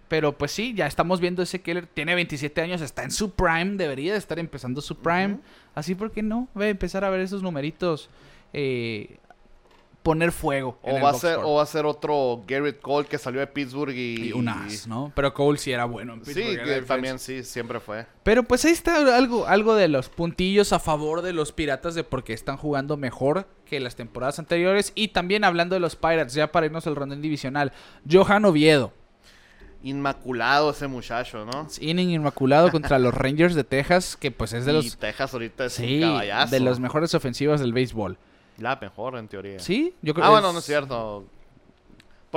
Pero 0.08 0.38
pues 0.38 0.51
sí, 0.51 0.74
ya 0.74 0.88
estamos 0.88 1.20
viendo 1.20 1.41
ese 1.43 1.62
Keller. 1.62 1.88
Tiene 1.88 2.16
27 2.16 2.62
años, 2.62 2.82
está 2.82 3.03
en 3.03 3.12
su 3.12 3.32
prime, 3.32 3.76
debería 3.78 4.14
de 4.14 4.20
estar 4.20 4.39
empezando 4.39 4.82
su 4.82 4.97
prime. 4.97 5.34
Ujú. 5.36 5.41
Así, 5.76 5.95
¿por 5.95 6.12
qué 6.12 6.22
no? 6.24 6.47
Ve 6.55 6.66
a 6.66 6.70
empezar 6.70 7.03
a 7.03 7.10
ver 7.10 7.20
esos 7.22 7.41
numeritos. 7.43 8.10
eh, 8.53 9.18
poner 10.03 10.32
fuego. 10.32 10.80
en 10.84 10.93
O 10.93 10.97
el 10.99 11.03
va, 11.03 11.10
a 11.10 11.14
ser, 11.16 11.39
o 11.43 11.55
va 11.55 11.64
a 11.64 11.66
ser 11.66 11.86
otro 11.86 12.41
Garrett 12.47 12.80
Cole 12.80 13.05
que 13.10 13.18
salió 13.18 13.41
de 13.41 13.47
Pittsburgh 13.47 13.93
y... 13.93 14.30
Y 14.30 14.32
un 14.32 14.47
as, 14.47 14.88
¿no? 14.88 15.12
Pero 15.14 15.34
Cole 15.34 15.58
sí 15.58 15.74
era 15.74 15.84
bueno 15.84 16.14
en 16.14 16.24
Sí, 16.24 16.34
Pittsburgh, 16.34 16.55
que 16.64 16.70
defensa. 16.70 16.88
también 16.88 17.20
sí, 17.20 17.43
siempre 17.43 17.82
fue. 17.82 18.05
Pero 18.24 18.43
pues 18.43 18.64
ahí 18.64 18.72
está 18.72 19.18
algo, 19.18 19.47
algo 19.47 19.76
de 19.76 19.89
los 19.89 20.08
puntillos 20.08 20.72
a 20.72 20.80
favor 20.80 21.24
de 21.24 21.34
los 21.34 21.51
Piratas 21.51 21.93
de 21.93 22.05
porque 22.05 22.32
están 22.32 22.55
jugando 22.55 22.95
mejor 22.95 23.47
que 23.66 23.82
las 23.82 23.97
temporadas 23.97 24.39
anteriores. 24.39 24.93
Y 24.95 25.10
también 25.10 25.43
hablando 25.43 25.74
de 25.74 25.82
los 25.82 25.97
Pirates, 25.97 26.34
ya 26.36 26.53
para 26.53 26.68
irnos 26.68 26.88
al 26.88 26.95
rondón 26.95 27.22
divisional, 27.22 27.74
Johan 28.10 28.45
Oviedo, 28.45 28.93
Inmaculado 29.84 30.71
ese 30.71 30.88
muchacho, 30.88 31.45
¿no? 31.45 31.67
inning 31.80 32.09
inmaculado 32.09 32.71
contra 32.71 32.97
los 32.99 33.13
Rangers 33.13 33.55
de 33.55 33.63
Texas, 33.63 34.17
que 34.17 34.32
pues 34.32 34.53
es 34.53 34.65
de 34.65 34.71
y 34.71 34.75
los, 34.75 34.97
Texas 34.97 35.32
ahorita 35.34 35.65
es 35.65 35.73
sí, 35.73 35.95
un 36.03 36.09
caballazo. 36.09 36.51
de 36.51 36.59
los 36.59 36.80
mejores 36.80 37.13
ofensivas 37.13 37.59
del 37.59 37.73
béisbol. 37.73 38.17
La 38.57 38.75
mejor, 38.82 39.17
en 39.17 39.28
teoría. 39.28 39.59
Sí, 39.59 39.93
yo 40.01 40.13
creo 40.15 40.25
Ah, 40.25 40.30
que 40.30 40.32
bueno, 40.34 40.51
no 40.51 40.59
es 40.59 40.65
cierto. 40.65 41.25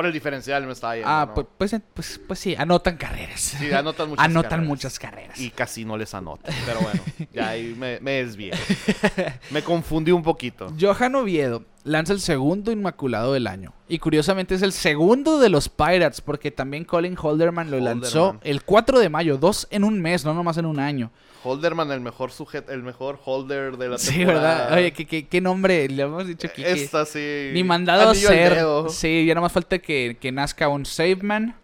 Por 0.01 0.07
el 0.07 0.14
diferencial 0.14 0.64
me 0.64 0.72
estaba 0.72 0.94
yendo, 0.94 1.11
Ah, 1.11 1.26
¿no? 1.28 1.34
pues, 1.34 1.46
pues, 1.59 1.76
pues, 1.92 2.20
pues 2.26 2.38
sí, 2.38 2.55
anotan 2.57 2.96
carreras. 2.96 3.38
Sí, 3.38 3.70
anotan 3.70 4.09
muchas 4.09 4.24
anotan 4.24 4.48
carreras. 4.51 4.66
muchas 4.68 4.98
carreras. 4.98 5.38
Y 5.38 5.51
casi 5.51 5.84
no 5.84 5.98
les 5.98 6.14
anotan. 6.14 6.55
Pero 6.64 6.80
bueno, 6.80 7.03
ya 7.34 7.51
ahí 7.51 7.74
me, 7.78 8.01
me 8.01 8.22
desvié. 8.24 8.53
Me 9.51 9.62
confundí 9.62 10.11
un 10.11 10.22
poquito. 10.22 10.72
Johan 10.80 11.14
Oviedo 11.16 11.64
lanza 11.84 12.14
el 12.14 12.20
segundo 12.20 12.72
inmaculado 12.72 13.34
del 13.34 13.46
año. 13.46 13.74
Y 13.88 13.98
curiosamente 13.98 14.55
es 14.55 14.62
el 14.62 14.72
segundo 14.72 15.38
de 15.38 15.51
los 15.51 15.68
Pirates, 15.68 16.22
porque 16.22 16.51
también 16.51 16.84
Colin 16.84 17.16
Holderman 17.20 17.70
lo 17.70 17.78
lanzó 17.78 18.38
el 18.42 18.62
4 18.62 19.01
de 19.01 19.11
mayo, 19.11 19.36
dos 19.36 19.68
en 19.70 19.84
un 19.84 20.01
mes, 20.01 20.24
no 20.24 20.32
nomás 20.32 20.57
en 20.57 20.64
un 20.64 20.80
año. 20.80 21.11
Holderman, 21.43 21.91
el 21.93 22.01
mejor 22.01 22.32
sujeto, 22.32 22.72
el 22.72 22.82
mejor 22.82 23.18
holder 23.24 23.76
de 23.76 23.88
la 23.88 23.99
Sí, 23.99 24.18
temporada. 24.18 24.59
¿verdad? 24.64 24.78
Oye, 24.78 24.93
¿qué, 24.93 25.07
qué, 25.07 25.26
qué 25.28 25.41
nombre 25.41 25.88
le 25.88 26.03
hemos 26.03 26.26
dicho 26.26 26.47
aquí? 26.49 26.62
Esta 26.64 27.05
sí. 27.07 27.51
Ni 27.53 27.64
mandado 27.64 28.11
a 28.11 28.14
ser. 28.14 28.59
Sí, 28.91 29.24
ya 29.26 29.34
nomás 29.34 29.53
falta 29.53 29.78
que, 29.78 30.16
que 30.20 30.32
nazca 30.32 30.68
un 30.68 30.84
Saveman. 30.86 31.57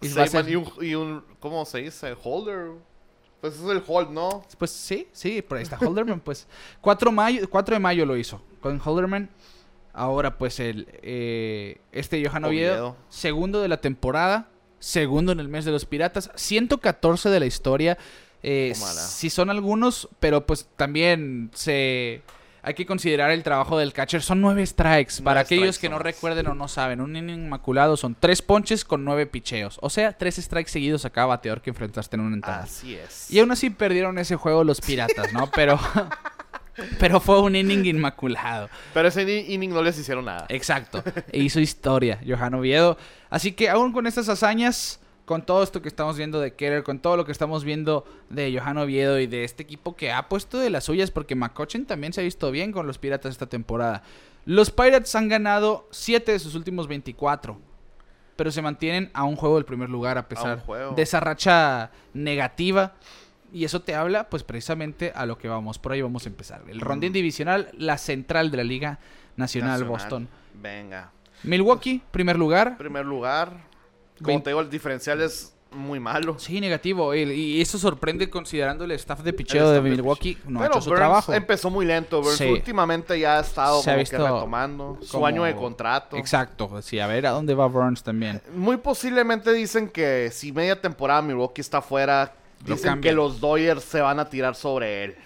Y 0.00 0.08
Saban 0.08 0.28
ser- 0.28 0.48
y, 0.50 0.56
un, 0.56 0.66
y 0.80 0.94
un- 0.94 1.24
¿Cómo 1.40 1.64
se 1.64 1.78
dice? 1.78 2.14
Holder. 2.22 2.70
Pues 3.40 3.54
es 3.54 3.62
el 3.68 3.82
hold, 3.86 4.10
¿no? 4.10 4.44
Pues 4.58 4.70
sí, 4.70 5.08
sí, 5.12 5.42
por 5.42 5.58
ahí 5.58 5.64
está 5.64 5.76
Holderman, 5.80 6.20
pues. 6.20 6.46
4, 6.80 7.10
mayo, 7.10 7.48
4 7.50 7.74
de 7.74 7.80
mayo 7.80 8.06
lo 8.06 8.16
hizo 8.16 8.40
con 8.60 8.80
Holderman. 8.84 9.28
Ahora, 9.92 10.38
pues, 10.38 10.60
el 10.60 10.86
eh, 11.02 11.78
este 11.90 12.24
Johan 12.24 12.44
Oviedo, 12.44 12.72
Oviedo. 12.72 12.96
segundo 13.08 13.60
de 13.60 13.68
la 13.68 13.80
temporada, 13.80 14.48
segundo 14.78 15.32
en 15.32 15.40
el 15.40 15.48
mes 15.48 15.64
de 15.64 15.70
los 15.72 15.84
Piratas, 15.86 16.30
114 16.36 17.28
de 17.30 17.40
la 17.40 17.46
historia. 17.46 17.98
Eh, 18.42 18.74
sí 18.74 19.30
son 19.30 19.50
algunos, 19.50 20.08
pero 20.20 20.46
pues 20.46 20.68
también 20.76 21.50
se... 21.54 22.22
Hay 22.64 22.74
que 22.74 22.86
considerar 22.86 23.32
el 23.32 23.42
trabajo 23.42 23.76
del 23.76 23.92
catcher. 23.92 24.22
Son 24.22 24.40
nueve 24.40 24.64
strikes. 24.64 25.20
Para 25.24 25.40
aquellos 25.40 25.74
strikes 25.74 25.80
que 25.80 25.88
no 25.88 25.98
recuerden 25.98 26.46
o 26.46 26.54
no 26.54 26.68
saben, 26.68 27.00
un 27.00 27.16
inning 27.16 27.46
inmaculado 27.46 27.96
son 27.96 28.14
tres 28.14 28.40
ponches 28.40 28.84
con 28.84 29.04
nueve 29.04 29.26
picheos. 29.26 29.78
O 29.82 29.90
sea, 29.90 30.12
tres 30.16 30.36
strikes 30.36 30.70
seguidos 30.70 31.04
a 31.04 31.10
cada 31.10 31.26
bateador 31.26 31.60
que 31.60 31.70
enfrentaste 31.70 32.14
en 32.14 32.22
una 32.22 32.36
entrada. 32.36 32.62
Así 32.62 32.94
es. 32.94 33.28
Y 33.32 33.40
aún 33.40 33.50
así 33.50 33.70
perdieron 33.70 34.16
ese 34.18 34.36
juego 34.36 34.62
los 34.62 34.80
piratas, 34.80 35.32
¿no? 35.32 35.50
Pero, 35.50 35.80
pero 37.00 37.18
fue 37.18 37.40
un 37.40 37.56
inning 37.56 37.84
inmaculado. 37.84 38.70
Pero 38.94 39.08
ese 39.08 39.22
inning 39.22 39.70
no 39.70 39.82
les 39.82 39.98
hicieron 39.98 40.24
nada. 40.24 40.46
Exacto. 40.48 41.02
E 41.32 41.40
hizo 41.40 41.58
historia, 41.58 42.20
Johan 42.24 42.54
Oviedo. 42.54 42.96
Así 43.28 43.52
que 43.52 43.70
aún 43.70 43.92
con 43.92 44.06
estas 44.06 44.28
hazañas, 44.28 45.00
con 45.24 45.46
todo 45.46 45.62
esto 45.62 45.82
que 45.82 45.88
estamos 45.88 46.16
viendo 46.16 46.40
de 46.40 46.54
Keller, 46.54 46.82
con 46.82 46.98
todo 46.98 47.16
lo 47.16 47.24
que 47.24 47.32
estamos 47.32 47.64
viendo 47.64 48.04
de 48.30 48.56
Johan 48.56 48.78
Oviedo 48.78 49.18
y 49.18 49.26
de 49.26 49.44
este 49.44 49.62
equipo 49.62 49.94
que 49.96 50.10
ha 50.10 50.28
puesto 50.28 50.58
de 50.58 50.70
las 50.70 50.84
suyas, 50.84 51.10
porque 51.10 51.34
McCutcheon 51.34 51.86
también 51.86 52.12
se 52.12 52.20
ha 52.20 52.24
visto 52.24 52.50
bien 52.50 52.72
con 52.72 52.86
los 52.86 52.98
Piratas 52.98 53.32
esta 53.32 53.46
temporada. 53.46 54.02
Los 54.44 54.70
Pirates 54.70 55.14
han 55.14 55.28
ganado 55.28 55.86
7 55.90 56.32
de 56.32 56.38
sus 56.38 56.54
últimos 56.54 56.88
24. 56.88 57.58
Pero 58.34 58.50
se 58.50 58.62
mantienen 58.62 59.10
a 59.12 59.24
un 59.24 59.36
juego 59.36 59.56
del 59.56 59.66
primer 59.66 59.90
lugar 59.90 60.16
a 60.16 60.26
pesar 60.26 60.64
de 60.96 61.02
esa 61.02 61.20
racha 61.20 61.90
negativa. 62.14 62.94
Y 63.52 63.64
eso 63.64 63.82
te 63.82 63.94
habla, 63.94 64.30
pues 64.30 64.42
precisamente 64.42 65.12
a 65.14 65.26
lo 65.26 65.36
que 65.36 65.48
vamos. 65.48 65.78
Por 65.78 65.92
ahí 65.92 66.00
vamos 66.00 66.24
a 66.24 66.30
empezar. 66.30 66.62
El 66.66 66.80
rondín 66.80 67.12
divisional, 67.12 67.68
la 67.76 67.98
central 67.98 68.50
de 68.50 68.56
la 68.56 68.64
Liga 68.64 68.98
Nacional, 69.36 69.72
Nacional. 69.72 69.88
Boston. 69.88 70.28
Venga. 70.54 71.12
Milwaukee, 71.42 72.02
primer 72.10 72.38
lugar. 72.38 72.78
Primer 72.78 73.04
lugar. 73.04 73.71
Como 74.22 74.42
te 74.42 74.50
digo, 74.50 74.60
el 74.60 74.70
diferencial 74.70 75.20
es 75.20 75.52
muy 75.70 75.98
malo. 75.98 76.38
Sí, 76.38 76.60
negativo. 76.60 77.14
Y, 77.14 77.22
y 77.22 77.60
eso 77.62 77.78
sorprende 77.78 78.28
considerando 78.28 78.84
el 78.84 78.90
staff 78.92 79.20
de 79.22 79.32
picheo 79.32 79.70
de 79.70 79.80
Milwaukee. 79.80 80.36
No 80.46 80.58
ha 80.58 80.62
Pero 80.64 80.74
hecho 80.74 80.82
su 80.82 80.90
Burns 80.90 80.98
trabajo. 81.00 81.32
empezó 81.32 81.70
muy 81.70 81.86
lento. 81.86 82.20
Burns 82.20 82.36
Sí. 82.36 82.44
últimamente 82.44 83.18
ya 83.18 83.38
ha 83.38 83.40
estado 83.40 83.80
Se 83.80 83.90
ha 83.90 83.94
como 83.94 84.00
visto 84.00 84.16
que 84.18 84.22
retomando 84.22 84.98
su 85.00 85.24
año 85.24 85.44
de 85.44 85.54
contrato. 85.56 86.16
Exacto. 86.18 86.82
Sí, 86.82 87.00
a 87.00 87.06
ver 87.06 87.26
a 87.26 87.30
dónde 87.30 87.54
va 87.54 87.66
Burns 87.68 88.02
también. 88.02 88.42
Muy 88.54 88.76
posiblemente 88.76 89.50
dicen 89.54 89.88
que 89.88 90.30
si 90.30 90.52
media 90.52 90.78
temporada 90.78 91.22
Milwaukee 91.22 91.62
está 91.62 91.80
fuera, 91.80 92.34
dicen 92.66 93.00
que 93.00 93.12
los 93.12 93.40
Dodgers 93.40 93.82
se 93.82 94.00
van 94.02 94.20
a 94.20 94.28
tirar 94.28 94.54
sobre 94.54 95.04
él. 95.04 95.16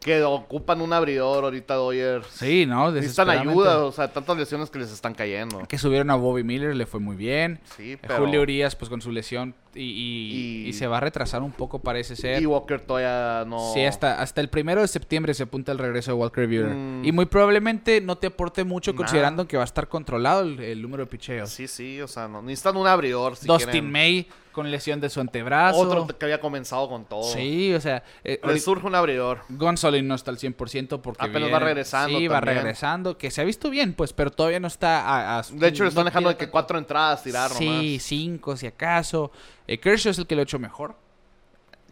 Que 0.00 0.22
ocupan 0.22 0.80
un 0.80 0.92
abridor 0.92 1.44
ahorita 1.44 1.74
Dodgers. 1.74 2.26
Sí, 2.28 2.66
¿no? 2.66 2.92
Necesitan 2.92 3.30
ayuda, 3.30 3.84
o 3.84 3.92
sea, 3.92 4.12
tantas 4.12 4.36
lesiones 4.36 4.70
que 4.70 4.78
les 4.78 4.92
están 4.92 5.14
cayendo. 5.14 5.66
Que 5.68 5.76
subieron 5.76 6.10
a 6.10 6.14
Bobby 6.14 6.44
Miller, 6.44 6.76
le 6.76 6.86
fue 6.86 7.00
muy 7.00 7.16
bien. 7.16 7.60
Sí, 7.76 7.98
pero... 8.00 8.18
Julio 8.18 8.42
Urias, 8.42 8.76
pues 8.76 8.88
con 8.88 9.00
su 9.00 9.10
lesión. 9.10 9.54
Y, 9.74 9.80
y- 9.82 10.64
Y- 10.64 10.68
y 10.68 10.72
se 10.72 10.86
va 10.86 10.96
a 10.96 11.00
retrasar 11.00 11.42
un 11.42 11.52
poco, 11.52 11.78
parece 11.80 12.16
ser. 12.16 12.40
Y 12.42 12.46
Walker 12.46 12.80
todavía 12.80 13.44
no... 13.46 13.72
Sí, 13.74 13.84
hasta, 13.84 14.20
hasta 14.20 14.40
el 14.40 14.48
primero 14.48 14.80
de 14.80 14.88
septiembre 14.88 15.34
se 15.34 15.44
apunta 15.44 15.72
el 15.72 15.78
regreso 15.78 16.10
de 16.12 16.16
Walker 16.16 16.46
Buehler. 16.46 16.74
Mm. 16.74 17.04
Y 17.04 17.12
muy 17.12 17.26
probablemente 17.26 18.00
no 18.00 18.16
te 18.18 18.28
aporte 18.28 18.64
mucho 18.64 18.94
considerando 18.94 19.46
que 19.46 19.56
va 19.56 19.62
a 19.62 19.66
estar 19.66 19.88
controlado 19.88 20.42
el, 20.42 20.58
el 20.60 20.82
número 20.82 21.04
de 21.04 21.10
picheos. 21.10 21.50
Sí, 21.50 21.68
sí, 21.68 22.00
o 22.00 22.08
sea, 22.08 22.28
no, 22.28 22.42
necesitan 22.42 22.76
un 22.76 22.86
abridor. 22.86 23.36
Si 23.36 23.46
Dustin 23.46 23.70
quieren. 23.70 23.90
May 23.92 24.26
con 24.52 24.72
lesión 24.72 24.98
de 25.00 25.08
su 25.08 25.20
antebrazo. 25.20 25.78
Otro 25.78 26.08
que 26.18 26.24
había 26.24 26.40
comenzado 26.40 26.88
con 26.88 27.04
todo. 27.04 27.22
Sí, 27.22 27.72
o 27.74 27.80
sea, 27.80 28.02
eh, 28.24 28.40
Le 28.44 28.58
surge 28.58 28.88
un 28.88 28.94
abridor. 28.96 29.42
Gonzolin 29.50 30.08
no 30.08 30.16
está 30.16 30.32
al 30.32 30.38
100% 30.38 31.00
porque 31.00 31.22
Apenas 31.22 31.42
viene- 31.42 31.52
va 31.52 31.58
regresando 31.60 32.18
Sí, 32.18 32.26
va 32.26 32.40
regresando, 32.40 33.16
que 33.16 33.30
se 33.30 33.40
ha 33.40 33.44
visto 33.44 33.70
bien, 33.70 33.92
pues, 33.94 34.12
pero 34.12 34.32
todavía 34.32 34.58
no 34.58 34.66
está 34.66 35.00
a, 35.02 35.38
a- 35.38 35.42
De 35.52 35.68
hecho, 35.68 35.84
le 35.84 35.90
están 35.90 36.06
dejando 36.06 36.30
de 36.30 36.36
que 36.36 36.48
cuatro 36.48 36.76
entradas 36.76 37.22
tirar 37.22 37.52
Sí, 37.52 37.66
nomás. 37.66 38.02
cinco 38.02 38.56
si 38.56 38.66
acaso. 38.66 39.30
Eh, 39.68 39.78
Kershaw 39.78 40.10
es 40.10 40.18
el 40.18 40.26
que 40.26 40.34
lo 40.34 40.40
ha 40.40 40.44
hecho 40.44 40.58
mejor. 40.58 40.96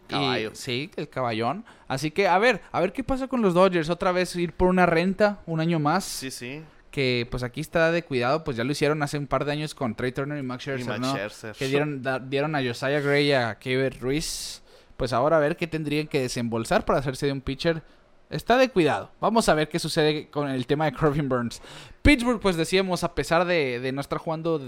Y- 0.09 0.11
Caballo. 0.11 0.51
sí, 0.53 0.89
el 0.95 1.07
caballón. 1.09 1.65
Así 1.87 2.11
que, 2.11 2.27
a 2.27 2.37
ver, 2.37 2.61
a 2.71 2.79
ver 2.81 2.91
qué 2.93 3.03
pasa 3.03 3.27
con 3.27 3.41
los 3.41 3.53
Dodgers. 3.53 3.89
Otra 3.89 4.11
vez 4.11 4.35
ir 4.35 4.53
por 4.53 4.67
una 4.69 4.85
renta, 4.85 5.39
un 5.45 5.59
año 5.59 5.79
más. 5.79 6.03
Sí, 6.03 6.31
sí. 6.31 6.61
Que 6.91 7.27
pues 7.29 7.43
aquí 7.43 7.61
está 7.61 7.91
de 7.91 8.03
cuidado, 8.03 8.43
pues 8.43 8.57
ya 8.57 8.63
lo 8.63 8.71
hicieron 8.71 9.03
hace 9.03 9.17
un 9.17 9.27
par 9.27 9.45
de 9.45 9.51
años 9.51 9.75
con 9.75 9.93
Trey 9.95 10.11
Turner 10.13 10.37
y 10.39 10.43
Max 10.43 10.63
Scherzer, 10.63 10.87
Max 10.87 10.99
¿no? 11.01 11.13
Scherzer. 11.13 11.55
Que 11.55 11.67
dieron, 11.67 12.01
da- 12.01 12.19
dieron 12.19 12.55
a 12.55 12.63
Josiah 12.63 12.99
Gray 13.01 13.27
y 13.27 13.31
a 13.33 13.55
Kever 13.59 13.99
Ruiz. 13.99 14.63
Pues 14.95 15.13
ahora 15.13 15.37
a 15.37 15.39
ver 15.39 15.57
qué 15.57 15.67
tendrían 15.67 16.07
que 16.07 16.21
desembolsar 16.21 16.85
para 16.85 16.99
hacerse 16.99 17.27
de 17.27 17.33
un 17.33 17.41
pitcher. 17.41 17.83
Está 18.29 18.57
de 18.57 18.69
cuidado. 18.69 19.11
Vamos 19.21 19.47
a 19.47 19.53
ver 19.53 19.69
qué 19.69 19.77
sucede 19.77 20.27
con 20.29 20.49
el 20.49 20.65
tema 20.65 20.85
de 20.85 20.93
Corbin 20.93 21.29
Burns. 21.29 21.61
Pittsburgh, 22.01 22.39
pues 22.39 22.55
decíamos, 22.55 23.03
a 23.03 23.13
pesar 23.13 23.45
de, 23.45 23.79
de 23.79 23.91
no 23.91 24.01
estar 24.01 24.17
jugando 24.17 24.59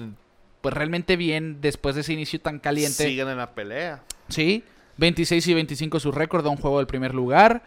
pues 0.61 0.73
realmente 0.73 1.15
bien 1.17 1.59
después 1.61 1.95
de 1.95 2.01
ese 2.01 2.13
inicio 2.13 2.39
tan 2.41 2.59
caliente. 2.59 3.03
Siguen 3.05 3.27
en 3.29 3.37
la 3.37 3.51
pelea. 3.53 4.03
Sí, 4.27 4.63
26 4.97 5.47
y 5.47 5.53
25 5.53 5.99
su 5.99 6.11
récord 6.11 6.45
a 6.45 6.49
un 6.49 6.57
juego 6.57 6.77
del 6.77 6.87
primer 6.87 7.13
lugar. 7.15 7.63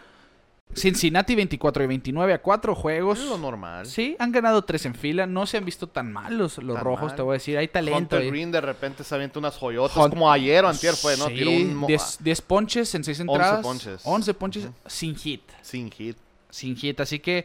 Cincinnati 0.74 1.34
24 1.34 1.84
y 1.84 1.86
29 1.86 2.32
a 2.32 2.40
cuatro 2.40 2.74
juegos. 2.74 3.18
Es 3.18 3.26
lo 3.26 3.36
normal. 3.36 3.84
Sí, 3.84 4.16
han 4.18 4.32
ganado 4.32 4.62
tres 4.64 4.86
en 4.86 4.94
fila. 4.94 5.26
No 5.26 5.44
se 5.46 5.58
han 5.58 5.66
visto 5.66 5.86
tan 5.86 6.10
mal 6.10 6.38
los, 6.38 6.54
Tan 6.56 6.66
rojos, 6.78 7.08
mal. 7.08 7.14
te 7.16 7.20
voy 7.20 7.32
a 7.32 7.34
decir. 7.34 7.58
Hay 7.58 7.68
talento. 7.68 8.16
Hunter. 8.16 8.26
Green 8.30 8.50
de 8.50 8.60
repente 8.62 9.04
se 9.04 9.14
avienta 9.14 9.38
unas 9.38 9.54
joyotas. 9.58 9.94
Hunt- 9.98 10.08
Como 10.10 10.32
ayer 10.32 10.64
o 10.64 10.68
antier 10.68 10.94
fue, 10.94 11.14
¿no? 11.18 11.26
Sí, 11.26 11.34
Tiró 11.34 11.50
un... 11.50 11.74
mo- 11.74 11.86
10, 11.86 12.18
10 12.20 12.40
ponches 12.42 12.94
en 12.94 13.04
6 13.04 13.20
11 13.20 13.32
entradas. 13.32 13.62
ponches. 13.62 14.00
11 14.04 14.34
ponches 14.34 14.68
sin 14.86 15.14
hit. 15.14 15.42
Sin 15.60 15.90
hit. 15.90 16.16
Sin 16.48 16.74
hit. 16.74 16.98
Así 17.00 17.18
que 17.18 17.44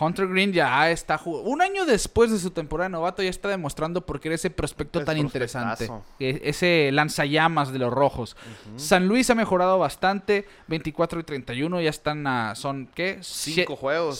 Hunter 0.00 0.28
Green 0.28 0.52
ya 0.52 0.90
está 0.90 1.18
jugando. 1.18 1.48
Un 1.50 1.60
año 1.60 1.84
después 1.84 2.30
de 2.30 2.38
su 2.38 2.50
temporada 2.50 2.88
de 2.88 2.92
novato 2.92 3.22
ya 3.22 3.30
está 3.30 3.48
demostrando 3.48 4.06
por 4.06 4.20
qué 4.20 4.28
era 4.28 4.36
ese 4.36 4.50
prospecto 4.50 5.00
Es 5.00 5.04
tan 5.04 5.18
interesante. 5.18 5.90
E- 6.20 6.40
Ese 6.44 6.90
lanzallamas 6.92 7.72
de 7.72 7.78
los 7.80 7.92
rojos. 7.92 8.36
San 8.76 9.08
Luis 9.08 9.28
ha 9.30 9.34
mejorado 9.34 9.78
bastante. 9.78 10.46
24 10.68 11.20
y 11.20 11.22
31 11.24 11.80
ya 11.80 11.90
están 11.90 12.26
a... 12.26 12.54
¿Son 12.54 12.88
qué? 12.94 13.18
Cinco 13.22 13.72
Sie- 13.74 13.76
juegos. 13.76 14.18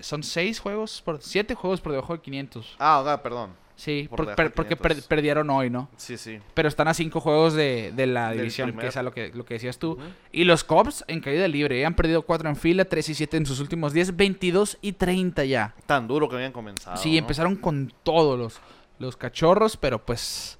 son 0.00 0.22
6 0.22 0.58
juegos 0.60 1.02
por... 1.02 1.22
7 1.22 1.54
juegos 1.54 1.80
por 1.80 1.92
debajo 1.92 2.14
de 2.14 2.20
500. 2.20 2.76
Ah, 2.78 3.00
ok, 3.00 3.22
perdón. 3.22 3.61
Sí, 3.74 4.06
Por 4.08 4.16
por- 4.18 4.26
debajo 4.26 4.36
per- 4.36 4.46
de 4.46 4.50
porque 4.54 4.76
500. 4.76 4.96
per- 5.02 5.08
perdieron 5.08 5.50
hoy, 5.50 5.70
¿no? 5.70 5.88
Sí, 5.96 6.16
sí. 6.16 6.38
Pero 6.54 6.68
están 6.68 6.88
a 6.88 6.94
5 6.94 7.20
juegos 7.20 7.54
de, 7.54 7.92
de 7.96 8.06
la 8.06 8.28
Del 8.28 8.38
división, 8.38 8.76
que 8.76 8.86
es 8.88 8.96
a 8.96 9.02
lo 9.02 9.12
que, 9.12 9.30
lo 9.34 9.44
que 9.44 9.54
decías 9.54 9.78
tú. 9.78 9.98
Y 10.30 10.44
los 10.44 10.62
Cubs 10.62 11.04
en 11.08 11.20
caída 11.20 11.48
libre. 11.48 11.84
Han 11.84 11.94
perdido 11.94 12.22
4 12.22 12.48
en 12.48 12.56
fila, 12.56 12.84
3 12.84 13.08
y 13.08 13.14
7 13.14 13.36
en 13.38 13.46
sus 13.46 13.58
últimos 13.60 13.92
10, 13.92 14.14
22 14.16 14.78
y 14.82 14.92
30 14.92 15.44
ya. 15.46 15.74
Tan 15.86 16.06
duro 16.06 16.28
que 16.28 16.36
habían 16.36 16.52
comenzado. 16.52 16.96
sí, 16.96 17.12
¿no? 17.12 17.18
empezaron 17.18 17.56
con 17.56 17.92
todos 18.02 18.38
los, 18.38 18.60
los 18.98 19.16
cachorros, 19.16 19.76
pero 19.76 20.04
pues 20.04 20.58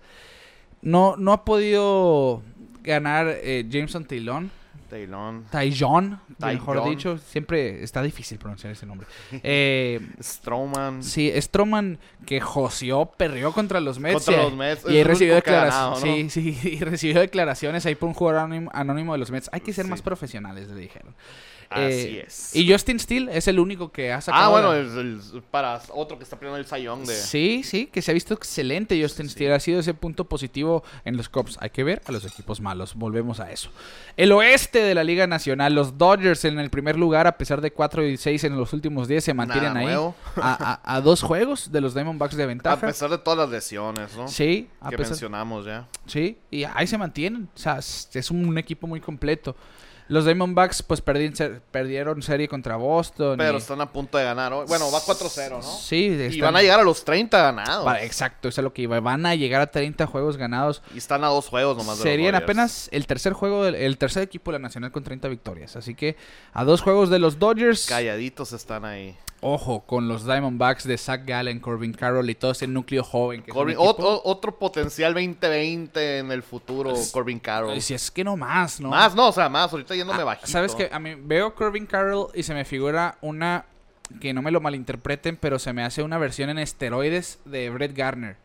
no, 0.81 1.15
no 1.17 1.33
ha 1.33 1.45
podido 1.45 2.43
ganar 2.83 3.29
eh, 3.29 3.65
Jameson 3.69 4.05
Taylor. 4.05 4.45
Taylor. 4.93 5.43
Tyjon, 5.51 6.21
mejor 6.39 6.85
dicho. 6.89 7.17
Siempre 7.19 7.83
está 7.83 8.03
difícil 8.03 8.39
pronunciar 8.39 8.73
ese 8.73 8.87
nombre. 8.87 9.07
Eh, 9.43 10.01
Strowman. 10.23 11.03
Sí, 11.03 11.33
Stroman 11.41 11.99
que 12.27 12.41
joseó, 12.41 13.07
perrió 13.07 13.53
contra 13.53 13.81
los 13.81 13.99
Mets. 13.99 14.15
Contra 14.25 14.35
y- 14.35 14.45
los 14.45 14.55
Mets, 14.55 14.85
Y 14.89 15.03
recibió 15.03 15.35
declaraciones. 15.35 16.33
Sí, 16.33 16.55
sí, 16.55 16.69
y 16.79 16.81
recibió 16.85 17.21
declaraciones 17.21 17.87
ahí 17.87 17.95
por 17.95 18.09
un 18.09 18.15
jugador 18.15 18.43
anónimo, 18.43 18.71
anónimo 18.75 19.13
de 19.13 19.19
los 19.19 19.31
Mets. 19.31 19.49
Hay 19.53 19.61
que 19.61 19.73
ser 19.73 19.87
Sí. 19.87 19.91
más 19.91 20.03
profesionales, 20.03 20.69
le 20.69 20.81
dijeron. 20.81 21.15
Así 21.75 22.19
Eh, 22.19 22.25
es. 22.27 22.55
Y 22.57 22.71
Justin 22.71 22.99
Steele 22.99 23.37
es 23.37 23.49
el 23.49 23.59
único 23.59 23.91
que 23.93 24.13
ha 24.13 24.21
sacado. 24.21 24.45
Ah, 24.45 24.49
bueno, 24.49 24.75
es 24.75 24.93
el- 24.95 25.43
para 25.51 25.81
otro 25.91 26.19
que 26.19 26.25
está 26.25 26.39
peleando 26.39 26.59
el 26.59 26.67
sayón 26.67 27.05
de... 27.05 27.15
Sí, 27.15 27.63
sí, 27.65 27.87
que 27.87 28.03
se 28.03 28.11
ha 28.11 28.15
visto 28.15 28.35
excelente 28.35 29.01
Justin 29.01 29.29
Steele. 29.29 29.55
Ha 29.55 29.61
sido 29.61 29.81
ese 29.81 29.95
punto 29.95 30.25
positivo 30.25 30.83
en 31.05 31.17
los 31.17 31.29
Cubs. 31.29 31.57
Hay 31.61 31.71
que 31.71 31.85
ver 31.85 32.03
a 32.07 32.13
los 32.13 32.25
equipos 32.25 32.61
malos. 32.61 32.95
Volvemos 32.95 33.41
a 33.41 33.51
eso. 33.53 33.71
El 34.17 34.33
oeste 34.33 34.81
de 34.81 34.95
la 34.95 35.05
Liga 35.05 35.27
Nacional, 35.27 35.75
los 35.75 35.99
Dodgers 35.99 36.45
en 36.45 36.59
el 36.59 36.71
primer 36.71 36.99
lugar, 36.99 37.27
a 37.27 37.37
pesar 37.39 37.61
de 37.61 37.71
4 37.73 38.07
y 38.07 38.17
6 38.17 38.45
en 38.45 38.57
los 38.57 38.73
últimos 38.73 39.09
10, 39.09 39.25
se 39.25 39.35
mantienen 39.35 39.75
Nada 39.75 39.81
ahí. 39.81 39.87
nuevo. 39.87 40.15
A, 40.37 40.81
a- 40.85 40.97
a 40.97 41.01
dos 41.01 41.23
juegos 41.23 41.73
de 41.73 41.81
los 41.81 41.95
Diamondbacks 41.95 42.37
de 42.37 42.43
A 42.43 42.47
ventaja. 42.47 42.87
pesar 42.87 43.11
de 43.11 43.19
todas 43.19 43.39
las 43.39 43.49
lesiones, 43.51 44.15
¿no? 44.17 44.29
Sí, 44.29 44.69
a 44.81 44.91
que 44.91 44.97
pesar- 44.99 45.13
mencionamos 45.13 45.65
ya. 45.67 45.87
Sí, 46.07 46.39
y 46.51 46.65
ahí 46.65 46.87
se 46.87 46.99
mantienen. 46.99 47.49
O 47.55 47.59
sea, 47.59 47.79
es 47.79 48.31
un 48.31 48.57
equipo 48.59 48.87
muy 48.87 49.01
completo. 49.01 49.57
Los 50.09 50.25
Diamondbacks, 50.27 50.83
pues 50.83 51.01
perdieron, 51.01 51.35
ser- 51.37 51.63
perdieron 51.71 52.23
serie 52.23 52.47
contra 52.49 52.77
Boston. 52.77 53.39
Pero 53.39 53.55
y- 53.55 53.57
están 53.59 53.81
a 53.81 53.91
punto 53.91 54.19
de 54.19 54.25
ganar. 54.25 54.53
hoy. 54.53 54.67
Bueno, 54.67 54.91
va 54.91 55.01
4-0, 55.01 55.59
¿no? 55.59 55.63
Sí, 55.63 55.97
Y 56.07 56.23
están- 56.23 56.41
van 56.41 56.57
a 56.57 56.63
llegar 56.63 56.81
a 56.81 56.83
los 56.83 57.05
30 57.05 57.41
ganados. 57.41 57.87
Va, 57.87 58.03
exacto, 58.03 58.49
eso 58.49 58.61
es 58.61 58.65
lo 58.65 58.73
que 58.73 58.83
iba. 58.83 58.99
Van 59.01 59.25
a 59.27 59.35
llegar 59.35 59.61
a 59.63 59.69
30 59.71 60.07
juegos 60.07 60.37
ganados. 60.37 60.83
Y 60.95 60.99
están 60.99 61.25
a 61.25 61.29
dos 61.29 61.49
juegos 61.49 61.77
nomás 61.77 61.97
de 61.99 62.03
Serían 62.03 62.35
apenas 62.35 62.89
el 62.93 63.07
tercer 63.07 63.33
juego, 63.33 63.65
del- 63.65 63.75
el 63.77 63.97
tercer 63.99 64.23
equipo 64.23 64.51
de 64.53 64.59
la 64.59 64.63
Nacional 64.63 64.93
con 64.93 65.03
30 65.05 65.29
victorias. 65.29 65.77
Así 65.77 65.95
que 65.95 66.17
a 66.53 66.65
dos 66.65 66.83
juegos 66.83 67.09
de 67.09 67.19
los 67.19 67.39
Dodgers. 67.39 67.87
Calladitos 67.87 68.53
están 68.53 68.85
ahí. 68.85 69.17
Ojo, 69.45 69.81
con 69.81 70.07
los 70.07 70.25
Diamondbacks 70.25 70.85
de 70.85 70.97
Zach 70.97 71.23
Gallen, 71.27 71.59
Corbin 71.59 71.93
Carroll 71.93 72.31
y 72.31 72.37
todo 72.37 72.53
ese 72.53 72.69
núcleo 72.69 73.03
joven. 73.03 73.43
Que 73.43 73.51
Corbin- 73.51 73.73
equipo- 73.75 73.97
ot- 73.97 74.05
o- 74.05 74.23
otro 74.25 74.57
potencial 74.57 75.15
2020 75.15 76.19
en 76.19 76.31
el 76.31 76.45
futuro, 76.45 76.95
Corbin 77.13 77.41
Carroll. 77.41 77.81
Si 77.81 77.93
es 77.93 78.09
que 78.13 78.23
no 78.23 78.37
más, 78.37 78.81
¿no? 78.81 78.91
Más, 78.91 79.17
no, 79.17 79.29
o 79.29 79.33
sea, 79.33 79.49
más. 79.49 79.73
Ahorita 79.73 79.97
yéndome 80.03 80.23
Ah, 80.23 80.25
bajito. 80.25 80.47
¿Sabes 80.49 80.75
que 80.75 80.89
A 80.93 80.99
mí 80.99 81.15
veo 81.17 81.55
Corbin 81.55 81.87
Carroll 81.87 82.29
y 82.35 82.43
se 82.43 82.55
me 82.55 82.65
figura 82.65 83.17
una. 83.21 83.65
Que 84.21 84.35
no 84.35 84.43
me 84.43 84.51
lo 84.51 84.61
malinterpreten, 84.61 85.37
pero 85.37 85.59
se 85.59 85.73
me 85.73 85.83
hace 85.85 86.03
una 86.03 86.19
versión 86.19 86.51
en 86.51 86.59
esteroides 86.59 87.39
de 87.47 87.71
Brett 87.71 87.97
Garner. 87.97 88.37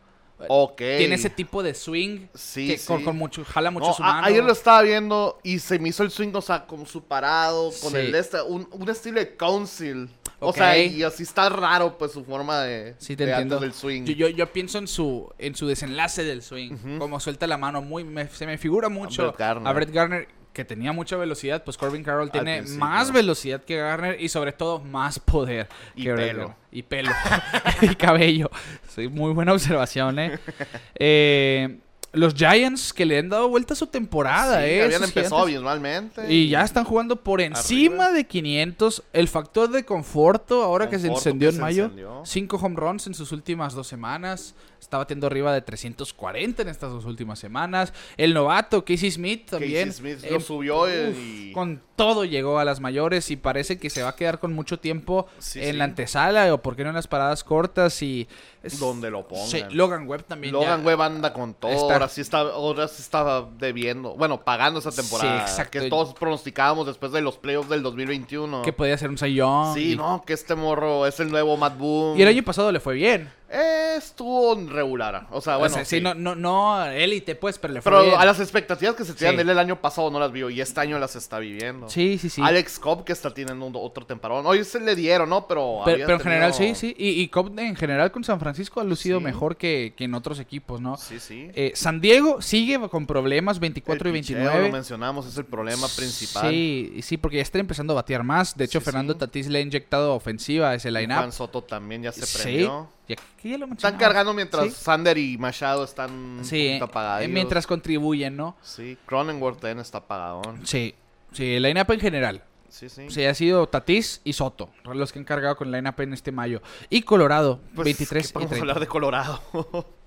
Ok. 0.47 0.77
Tiene 0.77 1.15
ese 1.15 1.29
tipo 1.31 1.63
de 1.63 1.73
swing 1.73 2.27
Sí, 2.35 2.67
que 2.67 2.79
con, 2.85 2.99
sí. 2.99 3.03
con 3.03 3.17
mucho, 3.17 3.43
jala 3.43 3.71
mucho 3.71 3.87
No, 3.87 3.93
su 3.93 4.03
a- 4.03 4.05
mano. 4.13 4.27
ayer 4.27 4.43
lo 4.43 4.51
estaba 4.53 4.83
viendo 4.83 5.39
y 5.43 5.57
se 5.59 5.79
me 5.79 5.89
hizo 5.89 6.03
el 6.03 6.11
swing, 6.11 6.31
o 6.35 6.41
sea, 6.41 6.67
con 6.67 6.85
su 6.85 7.03
parado, 7.03 7.71
con 7.81 7.91
Sí. 7.91 7.97
el 7.97 8.11
de 8.11 8.19
este, 8.19 8.41
un, 8.43 8.69
un 8.71 8.87
estilo 8.89 9.19
de 9.19 9.35
council. 9.35 10.09
O 10.39 10.49
Ok. 10.49 10.57
sea, 10.57 10.77
y 10.77 11.01
así 11.01 11.23
está 11.23 11.49
raro, 11.49 11.97
pues, 11.97 12.11
su 12.11 12.23
forma 12.23 12.61
de, 12.61 12.93
Sí, 12.99 13.15
te 13.15 13.25
de 13.25 13.31
entiendo. 13.31 13.59
del 13.59 13.73
swing. 13.73 14.03
Yo, 14.03 14.13
yo, 14.13 14.27
yo 14.29 14.53
pienso 14.53 14.77
en 14.77 14.87
su 14.87 15.27
en 15.39 15.55
su 15.55 15.65
desenlace 15.65 16.23
del 16.23 16.43
swing. 16.43 16.99
Como 16.99 17.19
suelta 17.19 17.47
la 17.47 17.57
mano 17.57 17.81
muy... 17.81 18.03
me- 18.03 18.27
se 18.29 18.45
me 18.45 18.59
figura 18.59 18.87
mucho 18.89 19.23
Brett 19.23 19.37
Garner. 19.39 19.67
a 19.67 19.73
Brett 19.73 19.91
Garner, 19.91 20.27
que 20.57 20.65
tenía 20.65 20.91
mucha 20.91 21.15
velocidad. 21.17 21.63
Pues 21.63 21.77
Corbin 21.77 22.03
Carroll 22.03 22.31
tiene 22.31 22.63
más 22.63 23.13
velocidad 23.13 23.63
que 23.63 23.77
Garner 23.77 24.19
y 24.19 24.27
sobre 24.27 24.51
todo 24.51 24.79
más 24.79 25.19
poder. 25.19 25.67
Y 25.95 26.05
que 26.05 26.13
pelo. 26.15 26.39
Garner. 26.39 26.55
Y 26.71 26.81
pelo. 26.81 27.11
y 27.81 27.95
cabello. 27.95 28.49
Sí, 28.87 29.07
muy 29.07 29.33
buena 29.33 29.53
observación, 29.53 30.17
¿eh? 30.19 30.39
Eh, 30.99 31.77
Los 32.13 32.33
Giants 32.35 32.93
que 32.93 33.05
le 33.05 33.19
han 33.19 33.29
dado 33.29 33.49
vuelta 33.49 33.73
a 33.73 33.77
su 33.77 33.87
temporada, 33.87 34.61
Sí, 34.63 34.69
¿eh? 34.71 34.83
habían 34.83 35.03
empezado 35.03 35.45
gigantes. 35.45 35.59
visualmente. 35.59 36.33
Y 36.33 36.49
ya 36.49 36.63
están 36.63 36.83
jugando 36.85 37.17
por 37.17 37.41
encima 37.41 38.05
Arriba. 38.05 38.11
de 38.17 38.25
500. 38.25 39.03
El 39.13 39.27
factor 39.27 39.69
de 39.69 39.83
conforto, 39.85 40.63
ahora 40.63 40.89
que 40.89 40.97
se 40.99 41.07
encendió 41.07 41.49
que 41.49 41.51
en 41.51 41.55
se 41.55 41.61
mayo. 41.61 41.83
encendió. 41.85 42.21
5 42.25 42.57
home 42.57 42.75
runs 42.75 43.07
en 43.07 43.13
sus 43.13 43.31
últimas 43.31 43.73
dos 43.73 43.87
semanas. 43.87 44.55
Está 44.79 44.97
batiendo 44.99 45.25
arriba 45.27 45.53
de 45.53 45.61
340 45.61 46.61
en 46.61 46.67
estas 46.69 46.91
dos 46.91 47.05
últimas 47.05 47.39
semanas. 47.39 47.93
El 48.15 48.33
novato, 48.33 48.85
Casey 48.85 49.11
Smith, 49.11 49.49
también. 49.49 49.91
Smith 49.91 50.19
eh, 50.23 50.29
lo 50.31 50.39
subió 50.39 50.81
uf, 50.83 50.89
y- 51.17 51.51
Con 51.51 51.81
todo 51.95 52.25
llegó 52.25 52.59
a 52.59 52.63
las 52.65 52.79
mayores 52.79 53.31
y 53.31 53.35
parece 53.37 53.79
que 53.79 53.89
se 53.89 54.03
va 54.03 54.09
a 54.09 54.15
quedar 54.15 54.39
con 54.39 54.53
mucho 54.53 54.79
tiempo 54.79 55.27
Sí, 55.39 55.59
en 55.61 55.71
sí. 55.71 55.77
la 55.77 55.83
antesala 55.85 56.53
o 56.53 56.61
por 56.61 56.75
qué 56.75 56.83
no 56.83 56.89
en 56.89 56.95
las 56.95 57.07
paradas 57.07 57.43
cortas 57.43 58.01
y... 58.03 58.27
es- 58.61 58.79
Donde 58.79 59.09
lo 59.09 59.27
pongan. 59.27 59.47
Sí, 59.47 59.63
Logan 59.71 60.07
Webb 60.07 60.25
también 60.25 60.53
Logan 60.53 60.81
ya- 60.81 60.85
Webb 60.87 61.01
anda 61.01 61.33
con 61.33 61.55
todo. 61.55 61.71
está- 61.71 61.96
Ahora 61.97 62.09
sí 62.09 62.21
está, 62.21 62.39
ahora 62.39 62.87
sí 62.87 63.01
estaba 63.01 63.47
debiendo. 63.57 64.15
Bueno, 64.15 64.41
pagando 64.41 64.79
esa 64.79 64.91
temporada. 64.91 65.45
Sí, 65.45 65.51
exacto. 65.51 65.79
Que 65.79 65.89
todos 65.89 66.13
pronosticábamos 66.13 66.87
después 66.87 67.11
de 67.11 67.21
los 67.21 67.37
playoffs 67.37 67.69
del 67.69 67.83
2021. 67.83 68.61
Que 68.61 68.73
podía 68.73 68.97
ser 68.97 69.09
un 69.09 69.17
sayón. 69.17 69.73
Sí, 69.73 69.95
no, 69.95 70.23
que 70.25 70.33
este 70.33 70.55
morro 70.55 71.05
es 71.05 71.19
el 71.19 71.29
nuevo 71.29 71.57
Matt 71.57 71.77
Boone. 71.77 72.19
Y 72.19 72.21
el 72.21 72.27
año 72.27 72.43
pasado 72.43 72.71
le 72.71 72.79
fue 72.79 72.93
bien. 72.95 73.29
Estuvo 73.49 74.55
regular. 74.69 75.27
O 75.31 75.41
sea, 75.41 75.57
bueno. 75.57 75.73
O 75.73 75.75
sea, 75.77 75.85
sí, 75.85 75.97
sí. 75.97 76.01
no, 76.01 76.13
no, 76.13 76.35
no 76.35 76.85
élite, 76.85 77.35
pues, 77.35 77.57
pero 77.59 77.73
le 77.73 77.81
fue 77.81 77.91
Pero 77.91 78.03
bien. 78.03 78.15
a 78.19 78.25
las 78.25 78.39
expectativas 78.39 78.95
que 78.95 79.03
se 79.05 79.13
tenían 79.13 79.33
Sí. 79.33 79.35
de 79.37 79.41
él 79.43 79.49
el 79.49 79.59
año 79.59 79.79
pasado 79.81 80.11
no 80.11 80.19
las 80.19 80.31
vio 80.31 80.49
y 80.49 80.61
este 80.61 80.79
año 80.81 80.99
las 80.99 81.15
está 81.15 81.39
viviendo. 81.39 81.89
Sí, 81.89 82.17
sí, 82.17 82.29
sí. 82.29 82.41
Alex 82.43 82.79
Cobb 82.79 83.03
que 83.03 83.13
está 83.13 83.33
teniendo 83.33 83.65
un- 83.65 83.75
otro 83.75 84.05
temporón. 84.05 84.45
Hoy 84.45 84.63
se 84.63 84.79
le 84.79 84.95
dieron, 84.95 85.29
¿no? 85.29 85.47
Pero, 85.47 85.81
Pero, 85.85 86.13
en 86.13 86.19
general 86.19 86.53
sí, 86.53 86.75
sí. 86.75 86.95
Y, 86.97 87.21
y 87.21 87.27
Cobb 87.29 87.57
en 87.59 87.75
general 87.75 88.11
con 88.11 88.23
San 88.23 88.39
Francisco 88.39 88.79
ha 88.81 88.83
lucido 88.83 89.19
Sí. 89.19 89.23
mejor 89.25 89.57
que, 89.57 89.93
que 89.95 90.03
en 90.05 90.13
otros 90.13 90.39
equipos, 90.39 90.81
¿no? 90.81 90.97
Sí, 90.97 91.19
sí. 91.19 91.49
Eh, 91.53 91.71
San 91.75 92.01
Diego 92.01 92.41
sigue 92.41 92.79
con 92.89 93.05
problemas 93.07 93.59
24 93.59 94.09
El 94.09 94.15
y 94.15 94.19
picheo, 94.19 94.37
29. 94.37 94.67
Lo 94.67 94.73
mencionamos, 94.73 95.25
es 95.25 95.37
el 95.37 95.45
problema 95.45 95.87
principal. 95.95 96.49
Sí, 96.49 96.99
sí, 97.01 97.17
porque 97.17 97.37
ya 97.37 97.43
están 97.43 97.61
empezando 97.61 97.93
a 97.93 97.95
batear 97.97 98.23
más. 98.23 98.55
De 98.55 98.65
hecho, 98.65 98.81
Fernando 98.81 99.13
sí. 99.13 99.19
Tatis 99.19 99.47
le 99.47 99.59
ha 99.59 99.61
inyectado 99.61 100.13
ofensiva 100.13 100.69
a 100.71 100.75
ese 100.75 100.91
Juan 100.91 101.01
line-up. 101.03 101.31
Soto 101.31 101.63
también 101.63 102.03
ya 102.03 102.11
se 102.11 102.25
Sí. 102.25 102.41
prendió. 102.43 102.89
Ya, 103.07 103.15
que 103.41 103.49
ya 103.49 103.57
lo 103.57 103.67
Están 103.67 103.95
cargando 103.97 104.33
mientras 104.33 104.65
Sí, 104.65 104.71
Sander 104.71 105.17
y 105.17 105.37
Machado 105.37 105.83
están 105.85 106.39
Sí, 106.43 106.77
poquito 106.79 107.19
eh, 107.21 107.27
mientras 107.29 107.65
contribuyen, 107.65 108.35
¿no? 108.35 108.57
Sí, 108.61 108.97
Cronenworth 109.05 109.59
también 109.61 109.79
está 109.79 109.99
apagadón. 109.99 110.65
Sí, 110.67 110.93
sí, 111.31 111.55
el 111.55 111.63
line-up 111.63 111.91
en 111.91 111.99
general. 111.99 112.43
Sí, 112.69 112.89
sí. 112.89 113.09
Sí, 113.09 113.25
ha 113.25 113.33
sido 113.33 113.65
Tatis 113.67 114.19
y 114.25 114.33
Soto, 114.33 114.69
los 114.83 115.13
que 115.13 115.19
han 115.19 115.25
cargado 115.25 115.55
con 115.55 115.67
el 115.67 115.71
line-up 115.73 116.01
en 116.01 116.13
este 116.13 116.31
mayo. 116.33 116.61
Y 116.89 117.01
Colorado, 117.03 117.61
Pues, 117.73 117.85
23 117.85 118.23
¿qué 118.23 118.29
y 118.29 118.33
podemos 118.33 118.49
30. 118.51 118.61
hablar 118.63 118.79
de 118.81 118.87
Colorado? 118.87 119.41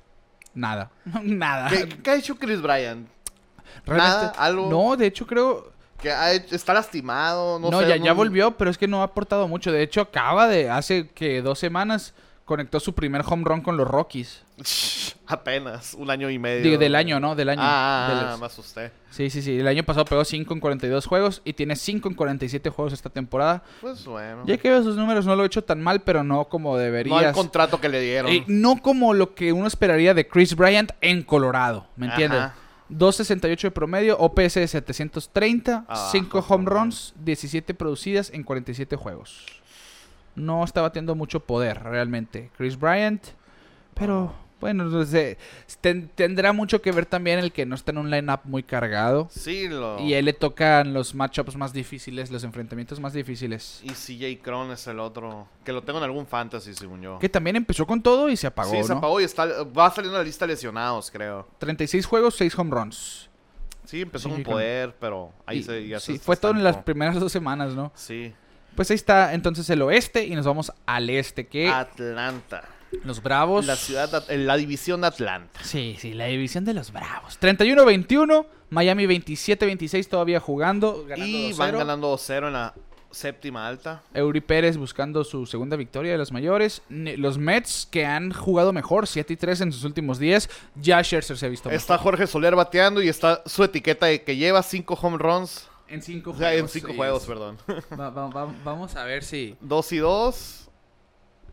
Nada, 0.55 0.91
nada. 1.23 1.71
¿Qué, 1.71 1.89
qué 1.89 2.11
ha 2.11 2.15
hecho 2.17 2.37
Chris 2.37 2.61
Bryant? 2.61 3.09
Realmente- 3.87 4.27
nada, 4.27 4.29
algo? 4.37 4.69
No, 4.69 4.97
de 4.97 5.07
hecho 5.07 5.27
creo... 5.27 5.73
Que 6.01 6.11
ha 6.11 6.33
hecho- 6.33 6.57
está 6.57 6.73
lastimado, 6.75 7.59
no, 7.59 7.71
No, 7.71 7.81
sé, 7.81 7.89
ya, 7.89 7.97
ya 7.97 8.13
volvió, 8.15 8.57
pero 8.57 8.71
es 8.71 8.79
que 8.79 8.89
no 8.89 9.01
ha 9.01 9.05
aportado 9.05 9.47
mucho. 9.49 9.71
De 9.71 9.83
hecho, 9.83 10.01
acaba 10.01 10.49
de, 10.49 10.71
hace 10.71 11.09
que 11.09 11.43
dos 11.43 11.59
semanas, 11.59 12.15
conectó 12.51 12.81
su 12.81 12.97
primer 12.97 13.23
home 13.25 13.45
run 13.45 13.61
con 13.61 13.77
los 13.77 13.87
Rockies. 13.87 14.43
Apenas, 15.29 15.95
un 15.95 16.11
año 16.11 16.29
y 16.31 16.37
medio. 16.37 16.65
Digo, 16.65 16.79
del 16.79 16.97
año, 16.97 17.21
¿no? 17.21 17.37
Del 17.37 17.49
año. 17.49 17.61
Ah, 17.63 18.09
ah, 18.11 18.31
los- 18.33 18.41
me 18.41 18.47
asusté. 18.47 18.91
Sí, 19.09 19.31
sí, 19.31 19.41
sí. 19.41 19.61
El 19.61 19.69
año 19.69 19.85
pasado 19.85 20.05
pegó 20.05 20.25
5 20.25 20.53
en 20.53 20.59
42 20.59 21.07
juegos 21.07 21.43
y 21.45 21.53
tiene 21.53 21.77
5 21.77 22.09
en 22.09 22.17
47 22.17 22.69
juegos 22.71 22.93
esta 22.93 23.09
temporada. 23.09 23.63
Pues 23.81 24.05
bueno. 24.05 24.43
Ya 24.47 24.57
que 24.57 24.69
veo 24.69 24.83
sus 24.83 24.97
números, 24.97 25.27
no 25.27 25.37
lo 25.37 25.45
he 25.45 25.47
hecho 25.47 25.63
tan 25.63 25.81
mal, 25.81 26.01
pero 26.03 26.25
no 26.25 26.47
como 26.47 26.73
no 26.73 26.79
deberías. 26.79 27.23
el 27.27 27.33
contrato 27.35 27.81
que 27.81 27.89
le 27.89 28.01
dieron. 28.01 28.33
Eh, 28.33 28.43
no 28.49 28.83
como 28.83 29.15
lo 29.15 29.37
que 29.37 29.53
uno 29.53 29.69
esperaría 29.69 30.13
de 30.13 30.27
Chris 30.27 30.57
Bryant 30.57 30.91
en 31.03 31.23
Colorado, 31.23 31.87
¿me 31.95 32.07
entiendes? 32.07 32.41
Ajá. 32.41 32.55
2.68 32.91 33.61
de 33.61 33.71
promedio, 33.71 34.19
OPS 34.19 34.55
de 34.55 34.67
730, 34.67 35.85
Abajo, 35.87 36.09
5 36.11 36.39
home 36.39 36.47
home 36.49 36.65
runs, 36.71 37.15
17 37.25 37.75
producidas 37.75 38.31
en 38.35 38.43
47 38.43 38.97
juegos. 38.97 39.47
No 40.35 40.65
está 40.65 40.81
batiendo 40.81 41.15
mucho 41.15 41.41
poder 41.41 41.83
realmente 41.83 42.51
Chris 42.57 42.79
Bryant, 42.79 43.23
pero 43.95 44.33
bueno, 44.61 44.85
no 44.85 45.05
sé, 45.07 45.39
ten- 45.81 46.09
tendrá 46.15 46.53
mucho 46.53 46.83
que 46.83 46.93
ver 46.93 47.07
también 47.07 47.39
el 47.39 47.51
que 47.51 47.65
no 47.65 47.75
está 47.75 47.93
en 47.93 47.99
un 47.99 48.11
lineup 48.11 48.41
muy 48.45 48.63
cargado. 48.63 49.27
Sí, 49.31 49.69
lo... 49.69 49.99
Y 50.01 50.13
a 50.15 50.19
él 50.19 50.27
le 50.27 50.33
tocan 50.35 50.93
los 50.93 51.15
matchups 51.15 51.57
más 51.57 51.73
difíciles, 51.73 52.31
los 52.31 52.45
enfrentamientos 52.45 53.01
más 53.01 53.15
difíciles. 53.15 53.81
Y 53.83 53.89
CJ 53.91 54.43
Cron 54.43 54.71
es 54.71 54.87
el 54.87 55.01
otro. 55.01 55.49
Que 55.65 55.73
lo 55.73 55.83
tengo 55.83 55.99
en 55.99 56.05
algún 56.05 56.27
fantasy, 56.27 56.75
según 56.75 57.01
yo. 57.01 57.19
Que 57.19 57.29
también 57.31 57.57
empezó 57.57 57.87
con 57.87 58.03
todo 58.03 58.29
y 58.29 58.37
se 58.37 58.47
apagó, 58.47 58.71
sí, 58.73 58.83
se 58.83 58.91
¿no? 58.93 58.99
apagó 58.99 59.21
y 59.21 59.25
está, 59.25 59.47
va 59.65 59.91
saliendo 59.91 60.19
la 60.19 60.25
lista 60.25 60.47
de 60.47 60.53
lesionados, 60.53 61.11
creo. 61.11 61.49
36 61.59 62.05
juegos, 62.05 62.35
6 62.37 62.59
home 62.59 62.71
runs. 62.71 63.31
Sí, 63.87 64.03
empezó 64.03 64.29
con 64.29 64.43
poder, 64.45 64.95
pero 65.01 65.33
ahí 65.47 65.59
Y- 65.59 65.63
se, 65.65 65.89
ya 65.89 65.99
sí, 65.99 66.13
se 66.13 66.19
fue 66.23 66.37
todo 66.37 66.53
en 66.53 66.63
las 66.63 66.77
primeras 66.77 67.19
dos 67.19 67.33
semanas, 67.33 67.75
¿no? 67.75 67.91
Sí. 67.97 68.33
Pues 68.81 68.91
ahí 68.91 68.95
está 68.95 69.35
entonces 69.35 69.69
el 69.69 69.83
oeste 69.83 70.25
y 70.25 70.35
nos 70.35 70.47
vamos 70.47 70.73
al 70.87 71.11
este, 71.11 71.47
que 71.47 71.69
Atlanta. 71.69 72.65
los 73.05 73.23
Bravos. 73.23 73.67
La 73.67 73.77
ciudad, 73.77 74.27
de- 74.27 74.39
la 74.39 74.57
división 74.57 75.03
de 75.03 75.09
Atlanta. 75.09 75.61
Sí, 75.63 75.97
sí, 75.99 76.15
la 76.15 76.25
división 76.25 76.65
de 76.65 76.73
los 76.73 76.91
Bravos. 76.91 77.39
31-21, 77.43 78.47
Miami 78.71 79.05
27-26 79.05 80.09
todavía 80.09 80.41
jugando, 80.41 81.05
Y 81.15 81.51
2-0. 81.53 81.57
van 81.59 81.77
ganando 81.77 82.11
2-0 82.17 82.47
en 82.47 82.55
la 82.55 82.73
séptima 83.11 83.69
alta. 83.69 84.01
Eury 84.15 84.41
Pérez 84.41 84.79
buscando 84.79 85.25
su 85.25 85.45
segunda 85.45 85.77
victoria 85.77 86.13
de 86.13 86.17
los 86.17 86.33
mayores. 86.33 86.81
Los 86.89 87.37
Mets 87.37 87.87
que 87.91 88.07
han 88.07 88.33
jugado 88.33 88.73
mejor, 88.73 89.07
7 89.07 89.35
y 89.35 89.37
3 89.37 89.61
en 89.61 89.73
sus 89.73 89.85
últimos 89.85 90.19
10. 90.19 90.49
Ya 90.77 91.03
Scherzer 91.03 91.37
se 91.37 91.45
ha 91.45 91.49
visto 91.51 91.69
Está 91.69 91.97
mejor. 91.99 92.13
Jorge 92.15 92.27
Soler 92.27 92.57
bateando 92.57 93.03
y 93.03 93.11
está 93.11 93.43
su 93.45 93.63
etiqueta 93.63 94.07
de 94.07 94.23
que 94.23 94.37
lleva 94.37 94.63
5 94.63 94.95
home 95.03 95.19
runs. 95.19 95.67
En 95.91 96.03
5 96.03 96.31
O 96.31 96.37
sea, 96.37 96.55
en 96.55 96.69
5 96.69 96.95
juegos, 96.95 97.25
perdón. 97.27 97.59
Va- 97.99 98.11
va- 98.11 98.29
va- 98.29 98.55
vamos 98.65 98.95
a 98.97 99.05
ver 99.05 99.25
si... 99.25 99.57
2 99.61 99.93
y 99.93 99.97
2. 99.99 100.71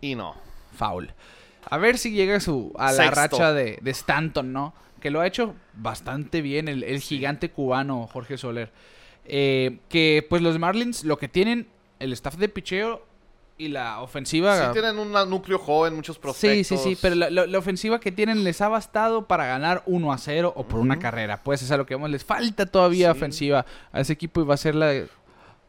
Y 0.02 0.16
no. 0.16 0.36
Foul. 0.78 1.14
A 1.70 1.78
ver 1.78 1.98
si 1.98 2.12
llega 2.12 2.40
su, 2.40 2.72
a 2.78 2.92
la 2.92 3.04
Sexto. 3.06 3.16
racha 3.16 3.54
de, 3.54 3.80
de 3.82 3.92
Stanton, 3.92 4.54
¿no? 4.54 4.74
Que 5.02 5.10
lo 5.12 5.22
ha 5.22 5.28
hecho 5.28 5.56
bastante 5.74 6.42
bien 6.42 6.68
el, 6.68 6.84
el 6.84 7.02
gigante 7.02 7.50
cubano 7.52 8.08
Jorge 8.08 8.38
Soler. 8.38 8.72
Eh, 9.26 9.80
que 9.90 10.26
pues 10.30 10.42
los 10.42 10.58
Marlins 10.60 11.04
lo 11.04 11.18
que 11.18 11.28
tienen, 11.28 11.68
el 12.00 12.14
staff 12.14 12.36
de 12.38 12.48
picheo 12.48 13.06
y 13.58 13.70
la 13.70 14.02
ofensiva... 14.02 14.68
Sí 14.68 14.74
tienen 14.74 15.00
un 15.00 15.12
núcleo 15.30 15.58
joven, 15.60 15.96
muchos 15.96 16.16
Sí, 16.18 16.22
prospectos. 16.22 16.68
sí, 16.82 16.90
sí, 16.96 16.98
pero 17.02 17.16
la, 17.16 17.30
la- 17.30 17.48
la 17.48 17.58
ofensiva 17.58 18.00
que 18.00 18.12
tienen 18.12 18.44
les 18.44 18.62
ha 18.62 18.68
bastado 18.68 19.26
para 19.28 19.46
ganar 19.48 19.84
1 19.86 20.14
a 20.14 20.18
0 20.18 20.54
o 20.56 20.68
por 20.68 20.80
una 20.80 21.00
carrera. 21.00 21.42
Pues 21.44 21.62
es 21.62 21.72
a 21.72 21.78
lo 21.78 21.86
que 21.86 21.96
vamos, 21.96 22.10
les 22.12 22.24
falta 22.24 22.66
todavía 22.66 23.12
Sí. 23.12 23.18
ofensiva 23.18 23.66
a 23.92 24.00
ese 24.02 24.14
equipo 24.14 24.42
y 24.42 24.46
va 24.46 24.54
a 24.54 24.58
ser 24.58 24.76
la... 24.76 24.94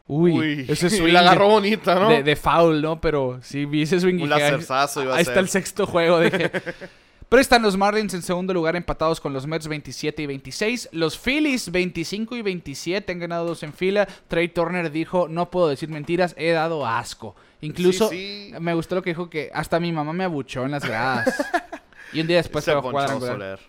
Uy, 0.07 0.31
Uy, 0.31 0.65
ese 0.67 0.89
swing 0.89 1.13
la 1.13 1.19
agarró 1.19 1.45
de- 1.47 1.51
bonita, 1.51 1.95
¿no? 1.95 2.09
de, 2.09 2.23
de 2.23 2.35
foul, 2.35 2.81
¿no? 2.81 2.99
Pero 3.01 3.39
sí, 3.43 3.65
vi 3.65 3.83
ese 3.83 3.99
swing 3.99 4.15
Un 4.15 4.21
dije, 4.29 4.33
"Ay, 4.33 4.39
lacerzazo 4.41 5.03
iba 5.03 5.13
a 5.13 5.17
Ahí 5.17 5.21
está 5.21 5.39
el 5.39 5.49
sexto 5.49 5.85
juego. 5.85 6.19
Dije. 6.19 6.51
Pero 7.29 7.41
están 7.43 7.61
los 7.61 7.77
Marlins 7.77 8.15
en 8.15 8.23
segundo 8.23 8.55
lugar 8.55 8.75
empatados 8.75 9.21
con 9.21 9.33
los 9.33 9.45
Mets 9.45 9.67
27 9.67 10.23
y 10.23 10.25
26. 10.25 10.89
Los 10.93 11.15
Phillies 11.19 11.71
25 11.71 12.35
y 12.35 12.41
27 12.41 13.11
han 13.11 13.19
ganado 13.19 13.45
dos 13.45 13.61
en 13.61 13.71
fila. 13.71 14.07
Trey 14.27 14.47
Turner 14.47 14.89
dijo, 14.91 15.27
no 15.29 15.51
puedo 15.51 15.67
decir 15.67 15.89
mentiras, 15.89 16.33
he 16.39 16.49
dado 16.53 16.87
asco. 16.87 17.35
Incluso 17.61 18.09
Sí, 18.09 18.51
sí. 18.53 18.59
me 18.59 18.73
gustó 18.73 18.95
lo 18.95 19.01
que 19.01 19.09
dijo 19.11 19.29
que 19.29 19.51
hasta 19.53 19.79
mi 19.79 19.91
mamá 19.91 20.13
me 20.13 20.23
abuchó 20.23 20.65
en 20.65 20.71
las 20.71 20.85
gradas. 20.85 21.33
y 22.13 22.21
un 22.21 22.27
día 22.27 22.37
después 22.37 22.63
Se 22.65 22.73
cuadrangular. 22.73 23.33
Soler. 23.33 23.59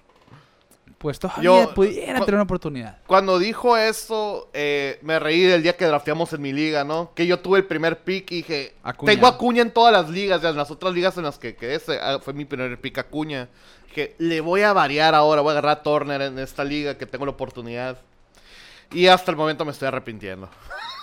Pues 0.98 1.18
todavía 1.18 1.42
Yo- 1.44 1.74
pudiera 1.74 2.18
tener 2.20 2.34
una 2.34 2.42
oportunidad. 2.42 2.98
Cuando 3.06 3.38
dijo 3.38 3.74
esto, 3.78 4.50
eh, 4.52 4.98
me 5.00 5.18
reí 5.18 5.40
del 5.44 5.62
día 5.62 5.74
que 5.74 5.86
drafteamos 5.86 6.30
en 6.34 6.42
mi 6.42 6.52
liga, 6.52 6.84
¿no? 6.84 7.12
Que 7.14 7.26
yo 7.26 7.38
tuve 7.40 7.58
el 7.60 7.64
primer 7.64 8.00
pick 8.00 8.30
y 8.32 8.36
dije, 8.36 8.74
Acuña. 8.82 9.12
tengo 9.12 9.26
a 9.26 9.30
Acuña 9.30 9.62
en 9.62 9.70
todas 9.70 9.92
las 9.94 10.10
ligas, 10.10 10.42
ya 10.42 10.50
en 10.50 10.56
las 10.56 10.70
otras 10.70 10.92
ligas 10.92 11.16
en 11.16 11.24
las 11.24 11.38
que 11.38 11.56
quedé, 11.56 11.80
ah, 12.02 12.18
fue 12.22 12.34
mi 12.34 12.44
primer 12.44 12.78
pick 12.78 12.98
Acuña. 12.98 13.48
Que 13.94 14.14
le 14.18 14.40
voy 14.42 14.60
a 14.60 14.72
variar 14.74 15.14
ahora, 15.14 15.40
voy 15.40 15.48
a 15.48 15.52
agarrar 15.52 15.78
a 15.78 15.82
Turner 15.82 16.20
en 16.20 16.38
esta 16.38 16.64
liga 16.64 16.96
que 16.98 17.06
tengo 17.06 17.24
la 17.24 17.32
oportunidad. 17.32 17.96
Y 18.92 19.06
hasta 19.06 19.30
el 19.30 19.36
momento 19.38 19.64
me 19.64 19.70
estoy 19.72 19.88
arrepintiendo. 19.88 20.48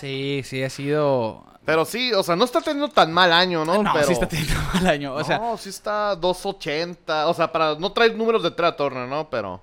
Sí, 0.00 0.42
sí, 0.44 0.62
ha 0.62 0.70
sido... 0.70 1.44
Pero 1.64 1.84
sí, 1.86 2.12
o 2.12 2.22
sea, 2.22 2.36
no 2.36 2.44
está 2.44 2.60
teniendo 2.60 2.88
tan 2.88 3.10
mal 3.12 3.32
año, 3.32 3.64
¿no? 3.64 3.82
No, 3.82 3.92
Pero... 3.94 4.06
sí 4.06 4.12
está 4.12 4.28
teniendo 4.28 4.54
mal 4.74 4.86
año. 4.86 5.14
O 5.14 5.24
sea, 5.24 5.38
no, 5.38 5.56
sí 5.56 5.70
está 5.70 6.14
280. 6.14 7.26
O 7.28 7.34
sea, 7.34 7.50
para 7.50 7.74
no 7.76 7.90
traer 7.92 8.14
números 8.16 8.42
de 8.42 8.50
Turner, 8.50 9.08
¿no? 9.08 9.30
Pero 9.30 9.62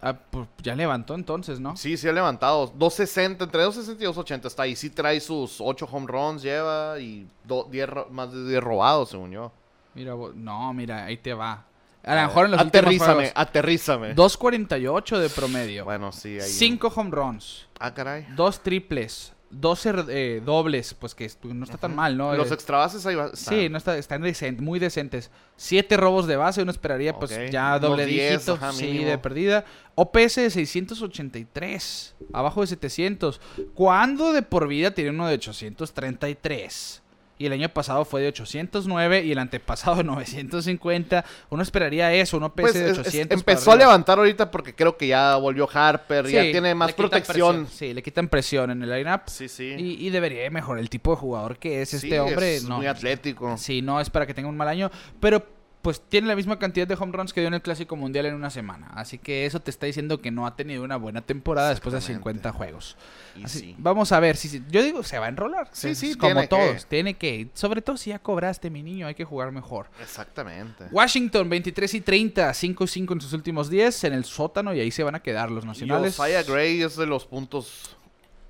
ah, 0.00 0.14
pues 0.30 0.48
ya 0.62 0.74
levantó 0.74 1.14
entonces, 1.14 1.60
¿no? 1.60 1.76
sí, 1.76 1.98
sí 1.98 2.08
ha 2.08 2.12
levantado. 2.12 2.66
260, 2.68 3.44
entre 3.44 3.62
260 3.62 4.02
y 4.02 4.06
280 4.06 4.48
está. 4.48 4.66
Y 4.66 4.74
sí 4.74 4.88
trae 4.88 5.20
sus 5.20 5.60
8 5.60 5.86
home 5.92 6.06
runs, 6.06 6.40
lleva. 6.42 6.98
Y 6.98 7.26
do- 7.44 7.68
10 7.70 7.88
ro- 7.90 8.08
más 8.10 8.32
de 8.32 8.48
10 8.48 8.62
robados, 8.62 9.10
según 9.10 9.32
yo. 9.32 9.52
Mira, 9.94 10.14
no, 10.34 10.72
mira, 10.72 11.04
ahí 11.04 11.18
te 11.18 11.34
va. 11.34 11.62
A 12.04 12.14
lo 12.16 12.22
mejor 12.22 12.46
en 12.46 12.50
los 12.52 12.60
últimos 12.62 12.80
Aterrízame, 12.82 13.32
aterrízame. 13.34 14.14
2.48 14.16 15.18
de 15.18 15.28
promedio. 15.30 15.84
Bueno, 15.84 16.10
sí, 16.12 16.38
ahí. 16.40 16.50
5 16.50 16.92
home 16.96 17.10
runs. 17.10 17.68
Ah, 17.78 17.94
caray. 17.94 18.26
Dos 18.34 18.60
triples. 18.62 19.32
12 19.50 19.92
eh, 20.08 20.42
dobles. 20.44 20.94
Pues 20.94 21.14
que 21.14 21.30
no 21.44 21.64
está 21.64 21.76
tan 21.76 21.94
mal, 21.94 22.16
¿no? 22.16 22.34
Los 22.34 22.50
Eh, 22.50 22.54
extra 22.54 22.78
bases 22.78 23.04
ahí 23.06 23.14
va. 23.14 23.36
Sí, 23.36 23.68
no 23.68 23.76
está, 23.78 23.96
están 23.98 24.22
decent- 24.22 24.58
muy 24.60 24.78
decentes. 24.78 25.30
Siete 25.56 25.96
robos 25.96 26.26
de 26.26 26.36
base, 26.36 26.62
uno 26.62 26.70
esperaría 26.70 27.12
pues 27.14 27.38
ya 27.50 27.78
doble 27.78 28.06
10, 28.06 28.32
dígito, 28.32 28.54
ajá, 28.54 28.72
sí, 28.72 28.86
mínimo. 28.86 29.10
de 29.10 29.18
perdida. 29.18 29.64
OPS 29.94 30.36
de 30.40 30.50
683, 30.50 32.14
abajo 32.32 32.62
de 32.62 32.66
700. 32.68 33.40
Cuando 33.74 34.32
de 34.32 34.42
por 34.42 34.66
vida 34.68 34.90
tiene 34.92 35.10
uno 35.10 35.26
de 35.28 35.34
833. 35.34 37.01
Y 37.42 37.46
el 37.46 37.52
año 37.54 37.68
pasado 37.70 38.04
fue 38.04 38.20
de 38.20 38.28
809 38.28 39.24
y 39.24 39.32
el 39.32 39.38
antepasado 39.38 39.96
de 39.96 40.04
950. 40.04 41.24
Uno 41.50 41.62
esperaría 41.62 42.12
eso, 42.14 42.36
un 42.36 42.44
OPS 42.44 42.60
Pues 42.62 42.74
de 42.74 42.84
es- 42.86 42.92
es- 42.92 42.98
800. 43.00 43.38
empezó 43.38 43.72
a 43.72 43.76
levantar 43.76 44.18
ahorita 44.18 44.50
porque 44.50 44.74
creo 44.76 44.96
que 44.96 45.08
ya 45.08 45.34
volvió 45.36 45.68
Harper, 45.72 46.26
ya 46.28 46.42
Sí, 46.42 46.52
tiene 46.52 46.74
más 46.74 46.92
protección. 46.92 47.66
Sí, 47.66 47.92
le 47.92 48.02
quitan 48.02 48.28
presión 48.28 48.70
en 48.70 48.82
el 48.82 48.90
lineup. 48.90 49.22
Sí, 49.26 49.48
sí. 49.48 49.74
Y, 49.76 50.06
y 50.06 50.10
debería 50.10 50.48
mejorar 50.50 50.80
el 50.80 50.88
tipo 50.88 51.10
de 51.10 51.16
jugador 51.16 51.58
que 51.58 51.82
es 51.82 51.90
Sí, 51.90 51.96
este 51.96 52.20
hombre. 52.20 52.56
es 52.56 52.64
no, 52.68 52.76
muy 52.76 52.86
atlético. 52.86 53.56
Sí, 53.58 53.82
no 53.82 54.00
es 54.00 54.08
para 54.08 54.24
que 54.26 54.34
tenga 54.34 54.48
un 54.48 54.56
mal 54.56 54.68
año, 54.68 54.90
pero 55.18 55.44
pues 55.82 56.00
tiene 56.00 56.28
la 56.28 56.36
misma 56.36 56.58
cantidad 56.60 56.86
de 56.86 56.94
home 56.94 57.10
runs 57.12 57.32
que 57.32 57.40
dio 57.40 57.48
en 57.48 57.54
el 57.54 57.60
Clásico 57.62 57.96
Mundial 57.96 58.26
en 58.26 58.34
una 58.34 58.50
semana. 58.50 58.88
Así 58.94 59.18
que 59.18 59.46
eso 59.46 59.58
te 59.60 59.70
está 59.72 59.86
diciendo 59.86 60.20
que 60.20 60.30
no 60.30 60.46
ha 60.46 60.54
tenido 60.54 60.84
una 60.84 60.96
buena 60.96 61.22
temporada 61.22 61.70
después 61.70 61.92
de 61.92 61.98
Exactamente. 61.98 62.38
50 62.40 62.52
juegos. 62.52 62.96
Y 63.36 63.44
Así- 63.44 63.58
sí. 63.58 63.74
Vamos 63.78 64.12
a 64.12 64.20
ver, 64.20 64.36
si 64.36 64.48
si- 64.48 64.62
yo 64.70 64.80
digo, 64.82 65.02
se 65.02 65.18
va 65.18 65.26
a 65.26 65.28
enrolar. 65.28 65.68
Sí, 65.72 65.88
Es 65.88 65.98
sí, 65.98 66.14
como 66.14 66.28
tiene 66.34 66.40
que. 66.42 66.46
todos, 66.48 66.86
tiene 66.86 67.14
que. 67.14 67.48
Sobre 67.54 67.82
todo 67.82 67.96
si 67.96 68.10
ya 68.10 68.20
cobraste, 68.20 68.70
mi 68.70 68.82
niño, 68.82 69.08
hay 69.08 69.14
que 69.16 69.24
jugar 69.24 69.50
mejor. 69.50 69.88
Exactamente. 70.00 70.84
Washington, 70.92 71.48
23 71.50 71.94
y 71.94 72.00
30, 72.00 72.54
5 72.54 72.84
y 72.84 72.86
5 72.86 73.14
en 73.14 73.20
sus 73.20 73.32
últimos 73.32 73.68
10 73.68 74.04
en 74.04 74.12
el 74.12 74.24
sótano 74.24 74.72
y 74.74 74.78
ahí 74.80 74.90
se 74.92 75.02
van 75.02 75.16
a 75.16 75.20
quedar 75.20 75.50
los 75.50 75.64
nacionales. 75.64 76.16
Josiah 76.16 76.44
Gray 76.44 76.80
es 76.80 76.96
de 76.96 77.06
los 77.06 77.26
puntos 77.26 77.96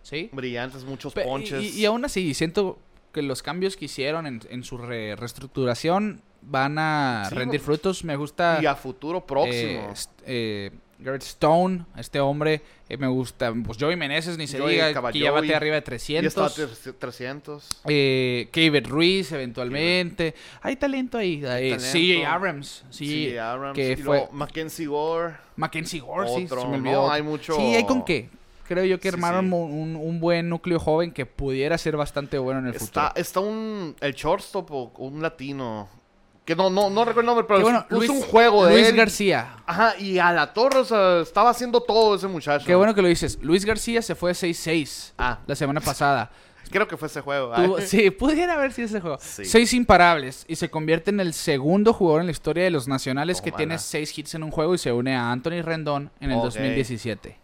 Sí. 0.03 0.29
brillantes, 0.33 0.85
muchos 0.85 1.15
Pe- 1.15 1.23
ponches. 1.25 1.63
Y, 1.63 1.81
y 1.81 1.85
aún 1.87 2.05
así, 2.05 2.35
siento 2.35 2.79
que 3.13 3.23
los 3.23 3.43
cambios 3.43 3.77
que 3.79 3.87
hicieron 3.87 4.27
en, 4.27 4.41
en 4.51 4.65
su 4.65 4.77
re- 4.77 5.17
reestructuración 5.17 6.21
van 6.43 6.78
a 6.78 7.24
Sí, 7.28 7.35
rendir 7.35 7.60
frutos. 7.60 8.05
Me 8.05 8.16
gusta 8.16 8.59
Y 8.62 8.66
a 8.66 8.74
futuro 8.74 9.24
próximo. 9.27 9.55
eh, 9.55 9.89
est- 9.93 10.10
eh, 10.27 10.70
Garrett 10.98 11.23
Stone, 11.23 11.85
este 11.97 12.20
hombre. 12.20 12.62
eh, 12.89 12.97
me 12.97 13.06
gusta. 13.09 13.52
Pues 13.64 13.78
Joey 13.81 13.97
Meneses, 13.97 14.36
ni 14.39 14.47
se 14.47 14.59
Joey 14.59 14.74
diga, 14.74 14.89
que 15.10 15.19
ya 15.19 15.31
bate 15.32 15.55
arriba 15.55 15.74
de 15.77 15.81
y 15.81 15.85
300. 15.85 16.27
está 16.28 16.44
a 16.44 16.51
tre- 16.69 16.94
300. 16.98 17.81
Eh, 17.89 18.48
Kevin 18.52 18.85
Ruiz, 18.85 19.32
eventualmente. 19.32 20.35
Hay 20.60 20.77
talento 20.77 21.19
ahí. 21.19 21.36
eh, 21.44 21.70
talento. 21.77 21.78
CJ 21.93 22.24
Abrams. 22.27 22.85
Sí, 22.90 23.36
Abrams. 23.36 23.74
que 23.77 23.93
y 23.93 23.97
fue 23.97 24.28
Mackenzie 24.32 24.86
Gore. 24.86 25.35
Mackenzie 25.56 26.01
Gore, 26.01 26.28
sí, 26.28 26.47
se 26.47 26.55
me 26.55 26.62
¿no? 26.62 26.70
olvidó. 26.77 27.10
Hay 27.10 27.23
mucho- 27.23 27.56
Sí, 27.56 27.74
hay 27.74 27.85
con 27.86 28.05
qué. 28.05 28.28
Creo 28.69 28.85
yo 28.85 29.01
que 29.01 29.10
Sí, 29.10 29.14
armaron 29.14 29.47
sí. 29.48 29.55
Un, 29.55 29.97
un 29.97 30.20
buen 30.20 30.48
núcleo 30.48 30.78
joven 30.78 31.10
que 31.12 31.27
pudiera 31.27 31.77
ser 31.78 31.97
bastante 31.97 32.39
bueno 32.39 32.60
en 32.60 32.66
el 32.69 32.74
futuro. 32.74 33.06
Está, 33.09 33.20
está 33.20 33.40
un. 33.40 33.97
El 34.01 34.14
shortstop 34.14 34.70
o 34.70 34.93
un 34.98 35.20
latino. 35.20 35.89
Que 36.44 36.56
no, 36.56 36.70
no, 36.70 36.90
no 36.90 37.05
recuerdo 37.05 37.20
el 37.20 37.27
nombre, 37.27 37.44
pero 37.47 37.59
Qué 37.59 37.62
bueno, 37.64 37.86
puso 37.89 37.98
Luis, 37.98 38.10
un 38.10 38.20
juego 38.23 38.66
de 38.66 38.73
Luis 38.74 38.89
él. 38.89 38.97
García. 38.97 39.56
Ajá, 39.64 39.94
y 39.98 40.19
a 40.19 40.32
la 40.32 40.52
torre, 40.52 40.81
o 40.81 40.85
sea, 40.85 41.20
estaba 41.20 41.51
haciendo 41.51 41.81
todo 41.81 42.16
ese 42.16 42.27
muchacho. 42.27 42.66
Qué 42.66 42.74
bueno 42.74 42.94
que 42.94 43.02
lo 43.02 43.06
dices. 43.09 43.39
Luis 43.43 43.64
García 43.64 44.02
se 44.02 44.14
fue 44.16 44.32
6-6 44.32 45.12
Ah, 45.19 45.39
la 45.47 45.55
semana 45.55 45.81
pasada. 45.81 46.31
creo 46.73 46.89
que 46.89 46.97
fue 46.97 47.06
ese 47.06 47.20
juego. 47.20 47.52
Tuvo- 47.55 47.77
Ay. 47.78 47.86
sí, 47.86 48.10
pudiera 48.10 48.55
haber 48.55 48.73
sido 48.73 48.86
ese 48.86 49.01
juego. 49.01 49.19
Sí. 49.20 49.44
Seis 49.44 49.73
imparables 49.74 50.44
y 50.48 50.56
se 50.56 50.69
convierte 50.70 51.10
en 51.10 51.20
el 51.20 51.32
segundo 51.35 51.93
jugador 51.93 52.23
en 52.23 52.27
la 52.27 52.32
historia 52.32 52.64
de 52.64 52.70
los 52.70 52.89
nacionales 52.89 53.40
que 53.43 53.52
tiene 53.52 53.78
seis 53.78 54.16
hits 54.19 54.35
en 54.35 54.43
un 54.43 54.51
juego 54.51 54.74
y 54.74 54.78
se 54.78 54.90
une 54.90 55.14
a 55.14 55.31
Anthony 55.31 55.60
Rendón 55.62 56.10
en 56.19 56.31
el 56.32 56.39
Ok. 56.39 56.44
2017. 56.44 57.39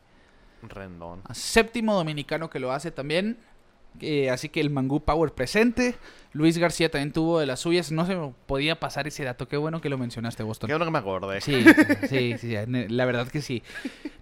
Rendón. 0.62 1.20
A 1.24 1.34
Séptimo 1.34 1.94
dominicano 1.94 2.50
que 2.50 2.58
lo 2.58 2.72
hace 2.72 2.90
también. 2.90 3.38
Eh, 4.00 4.30
así 4.30 4.48
que 4.48 4.60
el 4.60 4.70
Mangú 4.70 5.00
Power 5.04 5.32
presente. 5.32 5.96
Luis 6.39 6.56
García 6.56 6.89
también 6.90 7.12
tuvo 7.12 7.40
de 7.40 7.47
las 7.47 7.59
suyas. 7.60 7.90
No 7.90 8.06
se 8.06 8.15
me 8.15 8.32
podía 8.47 8.78
pasar 8.78 9.09
ese 9.09 9.24
dato. 9.24 9.48
Qué 9.48 9.56
bueno 9.56 9.81
que 9.81 9.89
lo 9.89 9.98
mencionaste, 9.98 10.44
Boston. 10.44 10.69
Qué 10.69 10.74
bueno 10.74 10.85
que 10.85 10.90
me 10.93 10.98
acordé. 10.98 11.40
Sí, 11.40 11.65
sí, 12.09 12.36
sí, 12.39 12.55
la 12.89 13.05
verdad 13.05 13.27
que 13.28 13.43
sí. 13.43 13.62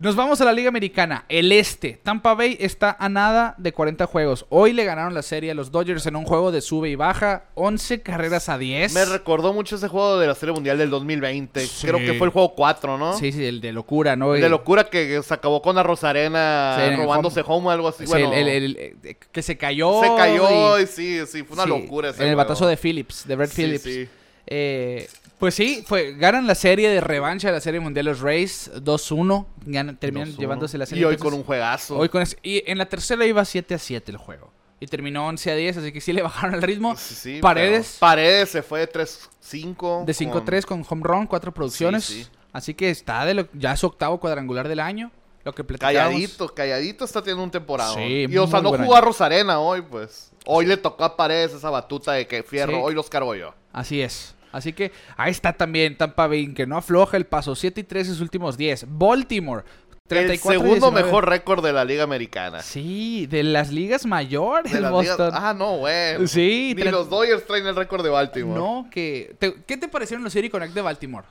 Nos 0.00 0.16
vamos 0.16 0.40
a 0.40 0.44
la 0.46 0.52
Liga 0.52 0.68
Americana, 0.70 1.24
el 1.28 1.52
Este. 1.52 2.00
Tampa 2.02 2.34
Bay 2.34 2.56
está 2.58 2.96
a 2.98 3.08
nada 3.08 3.54
de 3.58 3.72
40 3.72 4.06
juegos. 4.06 4.46
Hoy 4.48 4.72
le 4.72 4.84
ganaron 4.84 5.12
la 5.14 5.22
serie 5.22 5.50
a 5.50 5.54
los 5.54 5.70
Dodgers 5.70 6.06
en 6.06 6.16
un 6.16 6.24
juego 6.24 6.52
de 6.52 6.60
sube 6.62 6.88
y 6.88 6.94
baja, 6.96 7.44
11 7.54 8.00
carreras 8.02 8.48
a 8.48 8.56
10. 8.58 8.94
Me 8.94 9.04
recordó 9.04 9.52
mucho 9.52 9.76
ese 9.76 9.88
juego 9.88 10.18
de 10.18 10.26
la 10.26 10.34
Serie 10.34 10.54
Mundial 10.54 10.78
del 10.78 10.90
2020. 10.90 11.60
Sí. 11.66 11.86
Creo 11.86 11.98
que 11.98 12.14
fue 12.14 12.26
el 12.28 12.32
juego 12.32 12.54
4, 12.54 12.96
¿no? 12.98 13.16
Sí, 13.18 13.32
sí, 13.32 13.44
el 13.44 13.60
de 13.60 13.72
locura, 13.72 14.16
¿no? 14.16 14.32
De 14.32 14.48
locura 14.48 14.84
que 14.84 15.22
se 15.22 15.34
acabó 15.34 15.60
con 15.62 15.76
la 15.76 15.82
Rosarena 15.82 16.76
Sí, 16.78 16.82
el 16.84 16.96
robándose 16.96 17.42
home 17.46 17.66
o 17.68 17.70
algo 17.70 17.88
así. 17.88 18.04
Sí, 18.06 18.10
bueno, 18.12 18.32
el- 18.32 18.48
el- 18.48 18.76
el- 19.02 19.16
que 19.32 19.42
se 19.42 19.56
cayó. 19.56 20.00
se 20.02 20.14
cayó 20.16 20.78
y- 20.78 20.82
y, 20.82 20.86
sí, 20.86 21.18
sí, 21.26 21.42
fue 21.42 21.54
una 21.54 21.64
sí, 21.64 21.70
ese 22.10 22.22
En 22.24 22.30
el 22.30 22.36
batazo 22.36 22.66
de 22.66 22.76
Phillips, 22.76 23.26
de 23.26 23.36
Brett 23.36 23.50
Sí, 23.50 23.62
Phillips. 23.62 23.82
sí. 23.84 24.08
Eh, 24.46 25.08
pues 25.38 25.54
sí, 25.54 25.84
fue, 25.86 26.14
ganan 26.14 26.46
la 26.46 26.54
serie 26.54 26.88
de 26.88 27.00
revancha 27.00 27.48
de 27.48 27.54
la 27.54 27.60
Serie 27.60 27.80
Mundial 27.80 28.06
los 28.06 28.20
Rays 28.20 28.70
2-1. 28.82 29.46
ganan- 29.66 29.96
Terminan 29.98 30.28
2-1. 30.30 30.38
llevándose 30.40 30.78
la 30.78 30.86
serie. 30.86 31.02
Y 31.02 31.04
hoy 31.04 31.14
Entonces, 31.14 31.30
con 31.32 31.40
un 31.40 31.44
juegazo. 31.44 31.98
Hoy 31.98 32.08
con 32.08 32.22
ese- 32.22 32.38
y 32.42 32.62
en 32.70 32.78
la 32.78 32.86
tercera 32.86 33.26
iba 33.26 33.44
7 33.44 33.74
a 33.74 33.78
7 33.78 34.12
el 34.12 34.18
juego. 34.18 34.50
Y 34.78 34.86
terminó 34.86 35.26
11 35.26 35.50
a 35.50 35.56
10, 35.56 35.76
así 35.78 35.90
que 35.92 36.00
sí 36.00 36.12
le 36.12 36.22
bajaron 36.50 36.54
el 36.54 36.62
ritmo. 36.62 36.96
Sí, 36.96 37.14
sí, 37.14 37.38
Paredes 37.40 37.96
Paredes 37.98 38.50
se 38.50 38.62
fue 38.62 38.80
de 38.80 38.86
3-5. 38.88 40.04
de 40.04 40.14
5-3 40.14 40.64
con 40.66 40.84
home 40.88 41.02
run, 41.04 41.26
4 41.26 41.52
producciones. 41.52 42.04
Sí, 42.04 42.24
sí. 42.24 42.30
Así 42.52 42.74
que 42.74 42.90
está 42.90 43.24
de 43.26 43.34
lo- 43.34 43.48
ya 43.52 43.76
su 43.76 43.86
octavo 43.86 44.18
cuadrangular 44.20 44.68
del 44.68 44.80
año. 44.80 45.10
Lo 45.44 45.54
que. 45.54 45.64
Calladito, 45.64 46.48
calladito 46.54 47.04
está 47.04 47.20
teniendo 47.20 47.44
un 47.44 47.50
temporada. 47.50 47.92
Y 48.04 48.36
o 48.36 48.46
sea, 48.46 48.60
no 48.62 48.70
jugó 48.72 48.96
a 48.96 49.00
Rosarena 49.00 49.60
hoy, 49.60 49.82
pues. 49.82 50.32
Hoy 50.46 50.64
le 50.66 50.76
tocó 50.76 51.04
a 51.04 51.16
Paredes 51.16 51.52
esa 51.52 51.70
batuta 51.70 52.12
de 52.12 52.26
que 52.26 52.42
fierro, 52.42 52.72
Sí. 52.72 52.78
hoy 52.82 52.94
los 52.94 53.10
cargo 53.10 53.34
yo. 53.34 53.54
Así 53.72 54.00
es. 54.00 54.34
Así 54.52 54.72
que 54.72 54.92
ahí 55.16 55.30
está 55.30 55.52
también 55.52 55.98
Tampa 55.98 56.26
Bay, 56.28 56.54
que 56.54 56.66
no 56.66 56.76
afloja 56.78 57.16
el 57.16 57.26
paso. 57.26 57.54
7 57.54 57.80
y 57.80 57.84
3 57.84 58.06
en 58.08 58.14
sus 58.14 58.22
últimos 58.22 58.56
10. 58.56 58.86
Baltimore. 58.88 59.64
34 60.08 60.52
el 60.52 60.58
segundo 60.60 60.86
19. 60.92 61.02
mejor 61.04 61.28
récord 61.28 61.64
de 61.64 61.72
la 61.72 61.84
Liga 61.84 62.04
Americana. 62.04 62.62
Sí, 62.62 63.26
de 63.26 63.42
las 63.42 63.72
ligas 63.72 64.06
mayores, 64.06 64.72
De 64.72 64.88
Boston. 64.88 65.32
Ah, 65.34 65.52
no, 65.52 65.78
güey. 65.78 66.28
Sí, 66.28 66.74
Ni 66.76 66.82
tre- 66.82 66.92
los 66.92 67.10
Dodgers 67.10 67.44
traen 67.44 67.66
el 67.66 67.74
récord 67.74 68.04
de 68.04 68.10
Baltimore. 68.10 68.58
No, 68.58 68.88
que... 68.88 69.34
te- 69.40 69.62
¿Qué 69.64 69.76
te 69.76 69.88
parecieron 69.88 70.22
los 70.22 70.32
City 70.32 70.48
Connect 70.48 70.72
de 70.74 70.80
Baltimore? 70.80 71.26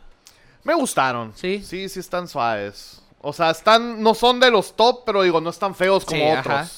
Me 0.65 0.73
gustaron. 0.75 1.31
Sí. 1.35 1.63
Sí, 1.63 1.87
sí 1.87 2.01
están 2.01 2.27
suaves. 2.27 3.01
O 3.21 3.31
sea, 3.31 3.51
están, 3.51 4.03
no 4.03 4.13
son 4.13 4.41
de 4.41 4.51
los 4.51 4.75
top, 4.75 5.03
pero 5.05 5.23
digo, 5.23 5.39
no 5.39 5.51
están 5.51 5.73
feos 5.73 6.03
como 6.03 6.19
Sí, 6.21 6.37
otros. 6.37 6.53
ajá. 6.53 6.69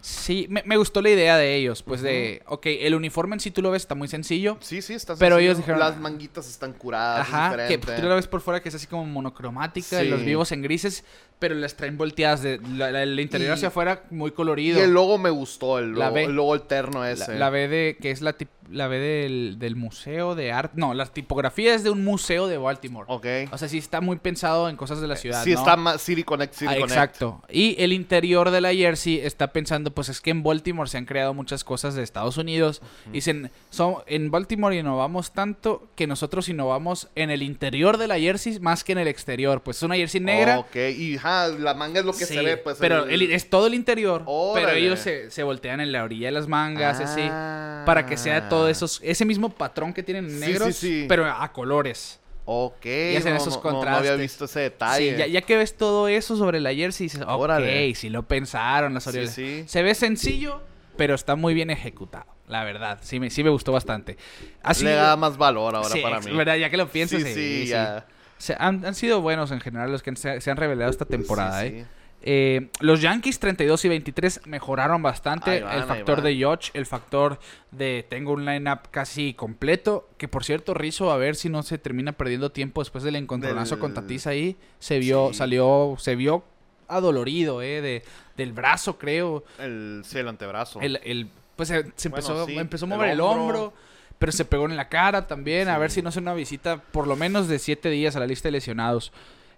Sí, 0.00 0.46
me, 0.48 0.62
me 0.64 0.76
gustó 0.76 1.02
la 1.02 1.10
idea 1.10 1.36
de 1.36 1.56
ellos. 1.56 1.82
Pues 1.82 2.00
de, 2.02 2.42
ok, 2.46 2.66
el 2.66 2.94
uniforme 2.94 3.36
en 3.36 3.40
sí 3.40 3.50
tú 3.50 3.62
lo 3.62 3.70
ves, 3.70 3.82
está 3.82 3.94
muy 3.94 4.08
sencillo. 4.08 4.56
Sí, 4.60 4.80
sí, 4.82 4.94
están 4.94 5.18
Pero 5.18 5.36
sencillo. 5.36 5.50
ellos 5.52 5.58
dijeron- 5.58 5.78
Las 5.80 5.98
manguitas 5.98 6.48
están 6.48 6.72
curadas, 6.72 7.28
es 7.28 7.34
Ajá, 7.34 7.56
que 7.56 7.76
diferente. 7.76 8.02
tú 8.02 8.08
la 8.08 8.14
ves 8.14 8.26
por 8.26 8.40
fuera 8.40 8.62
que 8.62 8.68
es 8.70 8.74
así 8.74 8.86
como 8.86 9.04
monocromática, 9.04 10.00
Sí. 10.00 10.08
los 10.08 10.24
vivos 10.24 10.52
en 10.52 10.62
grises, 10.62 11.04
pero 11.40 11.56
las 11.56 11.74
traen 11.74 11.98
volteadas 11.98 12.42
de 12.42 12.60
la- 12.76 12.92
la- 12.92 13.02
el 13.02 13.18
interior 13.18 13.50
Y- 13.50 13.52
hacia 13.54 13.68
afuera 13.68 14.04
muy 14.10 14.28
Y 14.28 14.32
colorido. 14.34 14.80
el 14.84 14.92
logo 14.92 15.18
me 15.18 15.30
gustó, 15.30 15.78
el 15.80 15.94
La 15.98 16.04
logo, 16.06 16.14
B. 16.14 16.24
el 16.24 16.32
logo 16.36 16.52
alterno 16.54 17.00
la, 17.00 17.10
ese. 17.10 17.36
la 17.36 17.50
B 17.50 17.66
de, 17.66 17.96
que 18.00 18.12
es 18.12 18.20
la, 18.22 18.36
tip- 18.38 18.48
la 18.70 18.86
B 18.86 18.98
del, 19.00 19.56
del 19.58 19.74
museo 19.74 20.36
de 20.36 20.52
arte. 20.52 20.74
No, 20.76 20.94
la 20.94 21.06
tipografía 21.06 21.74
es 21.74 21.82
de 21.82 21.90
un 21.90 22.04
museo 22.04 22.46
de 22.46 22.56
Baltimore. 22.56 23.06
Ok. 23.08 23.26
O 23.50 23.58
sea, 23.58 23.68
sí 23.68 23.78
está 23.78 24.00
muy 24.00 24.16
pensado 24.18 24.68
en 24.68 24.76
cosas 24.76 25.00
de 25.00 25.08
la 25.08 25.16
ciudad. 25.16 25.42
sí 25.42 25.54
¿no? 25.54 25.58
está 25.58 25.76
más 25.76 26.00
City 26.02 26.22
Connect, 26.22 26.54
City 26.54 26.66
Ah, 26.70 26.74
Connect. 26.74 26.90
exacto. 26.92 27.42
Y 27.50 27.74
el 27.82 27.92
interior 27.92 28.50
de 28.52 28.60
la 28.60 28.72
jersey 28.72 29.18
está 29.18 29.52
pensando, 29.52 29.90
pues 29.92 30.08
es 30.08 30.20
que 30.20 30.30
en 30.30 30.44
Baltimore 30.44 30.88
se 30.88 30.98
han 30.98 31.04
creado 31.06 31.34
muchas 31.34 31.64
cosas 31.64 31.94
de 31.96 32.02
Estados 32.04 32.36
Unidos. 32.36 32.80
Dicen, 33.12 33.50
son, 33.70 33.96
en 34.06 34.30
Baltimore 34.30 34.76
innovamos 34.76 35.32
tanto 35.32 35.88
que 35.96 36.06
nosotros 36.06 36.48
innovamos 36.48 37.08
en 37.16 37.30
el 37.30 37.42
interior 37.42 37.96
de 37.96 38.06
la 38.06 38.18
jersey 38.20 38.60
más 38.60 38.84
que 38.84 38.92
en 38.92 38.98
el 38.98 39.08
exterior. 39.08 39.62
Pues 39.62 39.78
es 39.78 39.82
una 39.82 39.96
jersey 39.96 40.20
negra. 40.20 40.58
Ok, 40.60 40.76
y 40.96 41.16
ajá, 41.30 41.48
la 41.48 41.74
manga 41.74 42.00
es 42.00 42.06
lo 42.06 42.12
que 42.12 42.24
Sí, 42.26 42.34
se 42.34 42.42
ve, 42.42 42.56
pues. 42.56 42.76
pero 42.80 43.04
el- 43.04 43.22
el- 43.22 43.32
es 43.32 43.48
todo 43.50 43.66
el 43.66 43.74
interior. 43.74 44.24
Pero 44.54 44.70
ellos 44.70 44.98
se, 44.98 45.30
se 45.30 45.42
voltean 45.42 45.80
en 45.80 45.92
la 45.92 46.04
orilla 46.04 46.26
de 46.28 46.32
las 46.32 46.48
mangas, 46.48 47.00
así. 47.00 47.22
Ah. 47.30 47.82
Para 47.86 48.06
que 48.06 48.16
sea 48.16 48.48
todo 48.48 48.68
esos, 48.68 49.00
ese 49.02 49.24
mismo 49.24 49.50
patrón 49.50 49.92
que 49.92 50.02
tienen 50.02 50.38
negros, 50.40 50.76
sí, 50.76 51.02
sí. 51.02 51.06
pero 51.08 51.26
a 51.26 51.52
colores. 51.52 52.18
Ok. 52.44 52.84
Y 52.86 53.16
hacen 53.16 53.32
no, 53.34 53.38
esos 53.38 53.54
no- 53.56 53.62
no- 53.62 53.70
No, 53.70 53.76
contrastes. 53.78 54.10
había 54.10 54.20
visto 54.20 54.44
ese 54.46 54.58
Sí, 54.58 54.62
detalle. 54.64 55.16
ya, 55.16 55.26
ya 55.26 55.40
que 55.42 55.56
ves 55.56 55.76
todo 55.76 56.08
eso 56.08 56.36
sobre 56.36 56.58
el 56.58 56.66
ayer, 56.66 56.92
sí 56.92 57.04
dices, 57.04 57.22
ok, 57.22 57.28
Órale. 57.28 57.94
sí 57.94 58.08
lo 58.10 58.24
pensaron 58.24 58.92
las 58.94 59.06
Orioles. 59.06 59.32
Se 59.70 59.82
ve 59.82 59.94
sencillo, 59.94 60.60
pero 60.96 61.14
está 61.14 61.36
muy 61.36 61.54
bien 61.54 61.70
ejecutado, 61.70 62.26
la 62.48 62.64
verdad. 62.64 62.98
Sí 63.02 63.20
me, 63.20 63.30
sí 63.30 63.44
me 63.44 63.50
gustó 63.50 63.72
bastante. 63.72 64.16
Así, 64.62 64.84
Le 64.84 64.92
da 64.94 65.16
más 65.16 65.36
valor 65.36 65.76
ahora 65.76 65.94
para 66.02 66.20
mí. 66.20 66.36
verdad, 66.36 66.56
ya 66.56 66.70
que 66.70 66.76
lo 66.76 66.88
piensas, 66.88 67.22
sí, 67.22 67.28
sí, 67.28 67.34
sí, 67.34 67.62
sí. 67.62 67.68
ya. 67.68 68.04
Se- 68.40 68.56
han, 68.58 68.84
han 68.84 68.94
sido 68.96 69.20
buenos 69.20 69.50
en 69.52 69.60
general 69.60 69.92
los 69.92 70.02
que 70.02 70.16
se, 70.16 70.40
se 70.40 70.50
han 70.50 70.56
revelado 70.56 70.90
esta 70.90 71.04
temporada, 71.04 71.60
Sí, 71.60 71.66
¿eh? 71.68 71.84
sí. 71.84 71.86
Eh, 72.22 72.68
los 72.80 73.00
Yankees 73.00 73.38
32 73.38 73.82
y 73.86 73.88
23 73.88 74.42
mejoraron 74.46 75.02
bastante. 75.02 75.62
Van, 75.62 75.78
el 75.78 75.84
factor 75.84 76.20
de 76.20 76.36
Yoch, 76.36 76.68
el 76.74 76.84
factor 76.84 77.38
de 77.70 78.04
tengo 78.10 78.32
un 78.32 78.44
lineup 78.44 78.80
casi 78.90 79.32
completo. 79.32 80.06
Que 80.18 80.28
por 80.28 80.44
cierto, 80.44 80.74
Rizzo, 80.74 81.10
a 81.12 81.16
ver 81.16 81.34
si 81.34 81.48
no 81.48 81.62
se 81.62 81.78
termina 81.78 82.12
perdiendo 82.12 82.50
tiempo 82.52 82.82
después 82.82 83.04
del 83.04 83.16
encontronazo 83.16 83.76
Del- 83.76 83.80
con 83.80 83.94
Tatis 83.94 84.26
ahí. 84.26 84.56
Se 84.80 84.98
vio, 84.98 85.28
Sí. 85.28 85.34
salió, 85.38 85.94
se 85.98 86.14
vio 86.14 86.44
adolorido, 86.88 87.62
eh, 87.62 87.80
de, 87.80 88.02
del 88.36 88.52
brazo, 88.52 88.98
creo. 88.98 89.44
El, 89.58 90.02
sí, 90.04 90.18
el 90.18 90.28
antebrazo. 90.28 90.80
El, 90.82 91.00
el- 91.04 91.28
pues 91.56 91.68
se, 91.68 91.84
se 91.96 92.08
Bueno, 92.10 92.26
empezó, 92.26 92.46
sí, 92.46 92.58
empezó 92.58 92.84
a 92.84 92.88
mover 92.88 93.10
el 93.10 93.20
hombro. 93.20 93.44
hombro. 93.64 93.74
Pero 94.20 94.30
se 94.32 94.44
pegó 94.44 94.66
en 94.66 94.76
la 94.76 94.88
cara 94.88 95.26
también. 95.26 95.68
A 95.68 95.78
ver 95.78 95.90
si 95.90 96.00
no 96.02 96.10
hace 96.10 96.20
una 96.20 96.34
visita 96.34 96.80
por 96.92 97.08
lo 97.08 97.16
menos 97.16 97.48
de 97.48 97.58
7 97.58 97.88
días 97.90 98.14
a 98.14 98.20
la 98.20 98.26
lista 98.28 98.46
de 98.48 98.52
lesionados. 98.52 99.12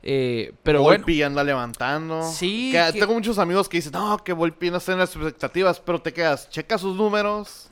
Eh, 0.04 0.54
pero 0.62 0.82
bueno. 0.82 1.00
Volpi 1.00 1.22
anda 1.22 1.44
levantando. 1.44 2.22
Sí, 2.32 2.70
Que- 2.72 2.92
que- 2.94 3.00
Tengo 3.00 3.12
muchos 3.12 3.38
amigos 3.38 3.68
que 3.68 3.76
dicen, 3.78 3.92
no, 3.92 4.16
que 4.18 4.32
Volpi 4.32 4.70
no 4.70 4.78
está 4.78 4.92
en 4.92 4.98
las 5.00 5.14
expectativas, 5.14 5.78
pero 5.80 6.00
te 6.00 6.12
quedas, 6.12 6.48
checa 6.48 6.78
sus 6.78 6.96
números 6.96 7.68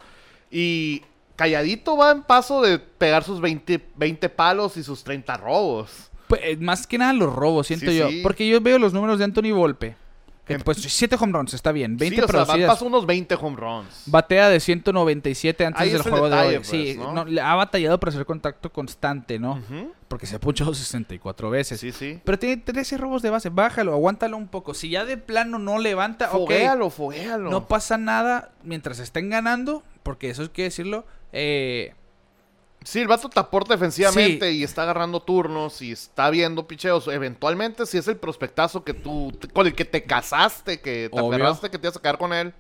y 0.51 1.03
calladito 1.37 1.97
va 1.97 2.11
en 2.11 2.23
paso 2.23 2.61
de 2.61 2.79
pegar 2.79 3.25
sus 3.25 3.41
20, 3.41 3.81
20 3.97 4.29
palos 4.29 4.77
y 4.77 4.83
sus 4.83 5.03
30 5.05 5.37
robos. 5.37 6.11
Pues, 6.29 6.41
eh, 6.45 6.57
más 6.57 6.87
que 6.87 6.99
nada 6.99 7.13
los 7.13 7.33
robos, 7.35 7.67
siento 7.69 7.91
Sí, 7.91 7.99
yo. 7.99 8.09
sí. 8.09 8.21
Porque 8.23 8.47
yo 8.49 8.61
veo 8.61 8.79
los 8.79 8.93
números 8.93 9.19
de 9.19 9.25
Anthony 9.25 9.53
Volpe. 9.53 9.97
Pues 10.59 10.79
7 10.79 11.17
home 11.21 11.33
runs, 11.33 11.55
está 11.55 11.73
bien. 11.73 11.97
20 11.97 12.17
sí, 12.17 12.23
o 12.23 12.45
sea, 12.45 12.67
paso 12.67 12.85
unos 12.87 13.07
20 13.07 13.35
home 13.37 13.57
runs. 13.57 14.03
Batea 14.07 14.49
de 14.49 14.61
197 14.61 15.67
antes 15.67 15.81
Ahí 15.81 15.91
del 15.91 16.01
es 16.01 16.07
el 16.07 16.13
juego 16.13 16.29
de 16.29 16.37
hoy. 16.59 16.65
sí, 16.65 16.95
pues, 16.97 17.07
¿no? 17.07 17.13
no, 17.13 17.25
le 17.25 17.41
ha 17.41 17.55
batallado 17.55 17.99
para 18.01 18.11
hacer 18.11 18.27
contacto 18.27 18.73
constante, 18.73 19.39
¿no? 19.39 19.61
Porque 20.09 20.27
se 20.27 20.37
ha 20.37 20.41
punchado 20.41 20.75
64 20.75 21.51
veces. 21.51 21.79
Sí, 21.79 21.93
sí. 21.93 22.21
Pero 22.25 22.39
tiene 22.39 22.57
13 22.57 22.99
robos 22.99 23.23
de 23.23 23.31
base. 23.31 23.49
Bájalo, 23.49 23.93
aguántalo 23.93 24.37
un 24.37 24.49
poco. 24.49 24.75
Si 24.75 24.91
ya 24.91 25.05
de 25.05 25.17
plano 25.17 25.59
no 25.59 25.79
levanta. 25.79 26.29
Foguéalo, 26.29 26.91
foguéalo. 26.91 27.51
No 27.51 27.69
pasa 27.69 27.97
nada 27.97 28.51
mientras 28.65 28.99
estén 28.99 29.31
ganando. 29.31 29.85
Porque 30.03 30.31
eso 30.31 30.43
hay 30.43 30.49
que 30.49 30.65
decirlo. 30.65 31.05
Eh, 31.33 31.95
Sí, 32.83 33.01
el 33.01 33.09
vato 33.09 33.29
te 33.29 33.39
aporta 33.39 33.75
defensivamente 33.75 34.53
y 34.53 34.65
está 34.65 34.83
agarrando 34.85 35.21
turnos 35.21 35.83
y 35.83 35.93
está 35.93 36.31
viendo 36.31 36.67
picheos. 36.67 37.09
Eventualmente, 37.09 37.85
si 37.85 37.99
es 37.99 38.09
el 38.09 38.17
prospectazo 38.17 38.83
que 38.85 38.95
tú, 38.95 39.33
con 39.53 39.67
el 39.67 39.75
que 39.75 39.85
te 39.85 40.05
casaste, 40.05 40.81
que 40.81 41.11
te 41.13 41.21
Obvio. 41.21 41.35
aferraste, 41.35 41.71
que 41.71 41.79
te 41.79 41.87
ibas 41.87 41.97
a 41.99 42.01
quedar 42.01 42.17
con 42.19 42.33
él, 42.33 42.55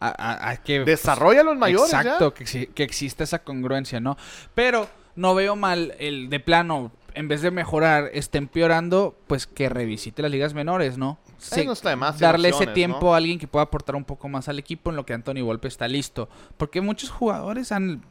a- 0.00 0.08
a- 0.08 0.50
a 0.50 0.56
que, 0.56 0.78
pues, 0.80 0.86
desarrolla 0.86 1.42
los 1.42 1.56
mayores. 1.56 1.90
ya. 1.90 2.00
Exacto, 2.00 2.32
que, 2.34 2.44
exi- 2.44 2.68
que 2.72 2.82
existe 2.82 3.24
esa 3.24 3.40
congruencia, 3.40 4.00
¿no? 4.00 4.16
Pero 4.54 4.88
no 5.16 5.34
veo 5.34 5.54
mal 5.54 5.94
el 5.98 6.30
de 6.30 6.40
plano, 6.40 6.90
en 7.14 7.28
vez 7.28 7.42
de 7.42 7.50
mejorar, 7.50 8.10
esté 8.14 8.38
empeorando, 8.38 9.16
pues 9.26 9.46
que 9.46 9.68
revisite 9.68 10.22
las 10.22 10.30
ligas 10.30 10.54
menores, 10.54 10.98
¿no? 10.98 11.18
Eh, 11.56 11.64
no 11.64 11.72
está 11.72 11.90
de 11.90 11.96
más, 11.96 12.18
darle 12.18 12.48
ese 12.48 12.66
tiempo 12.68 13.00
¿no? 13.02 13.14
a 13.14 13.18
alguien 13.18 13.38
que 13.38 13.46
pueda 13.46 13.64
aportar 13.64 13.96
un 13.96 14.04
poco 14.04 14.28
más 14.30 14.48
al 14.48 14.58
equipo 14.58 14.88
en 14.90 14.96
lo 14.96 15.04
que 15.04 15.12
Anthony 15.12 15.42
Volpe 15.42 15.68
está 15.68 15.86
listo. 15.88 16.28
Porque 16.56 16.80
muchos 16.80 17.10
jugadores 17.10 17.70
han 17.70 18.02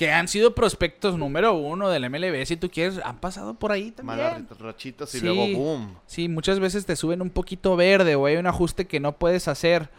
que 0.00 0.10
han 0.10 0.28
sido 0.28 0.54
prospectos 0.54 1.18
número 1.18 1.52
uno 1.52 1.90
del 1.90 2.08
MLB, 2.08 2.46
si 2.46 2.56
tú 2.56 2.70
quieres, 2.70 2.98
han 3.04 3.18
pasado 3.20 3.52
por 3.52 3.70
ahí 3.70 3.90
también. 3.90 4.16
Malas 4.16 4.58
rachitas 4.58 5.14
y 5.14 5.18
Sí. 5.18 5.26
luego 5.26 5.46
boom. 5.58 5.94
Sí, 6.06 6.26
muchas 6.26 6.58
veces 6.58 6.86
te 6.86 6.96
suben 6.96 7.20
un 7.20 7.28
poquito 7.28 7.76
verde 7.76 8.14
o 8.14 8.24
hay 8.24 8.36
un 8.36 8.46
ajuste 8.46 8.86
que 8.86 8.98
no 8.98 9.12
puedes 9.18 9.46
hacer 9.46 9.90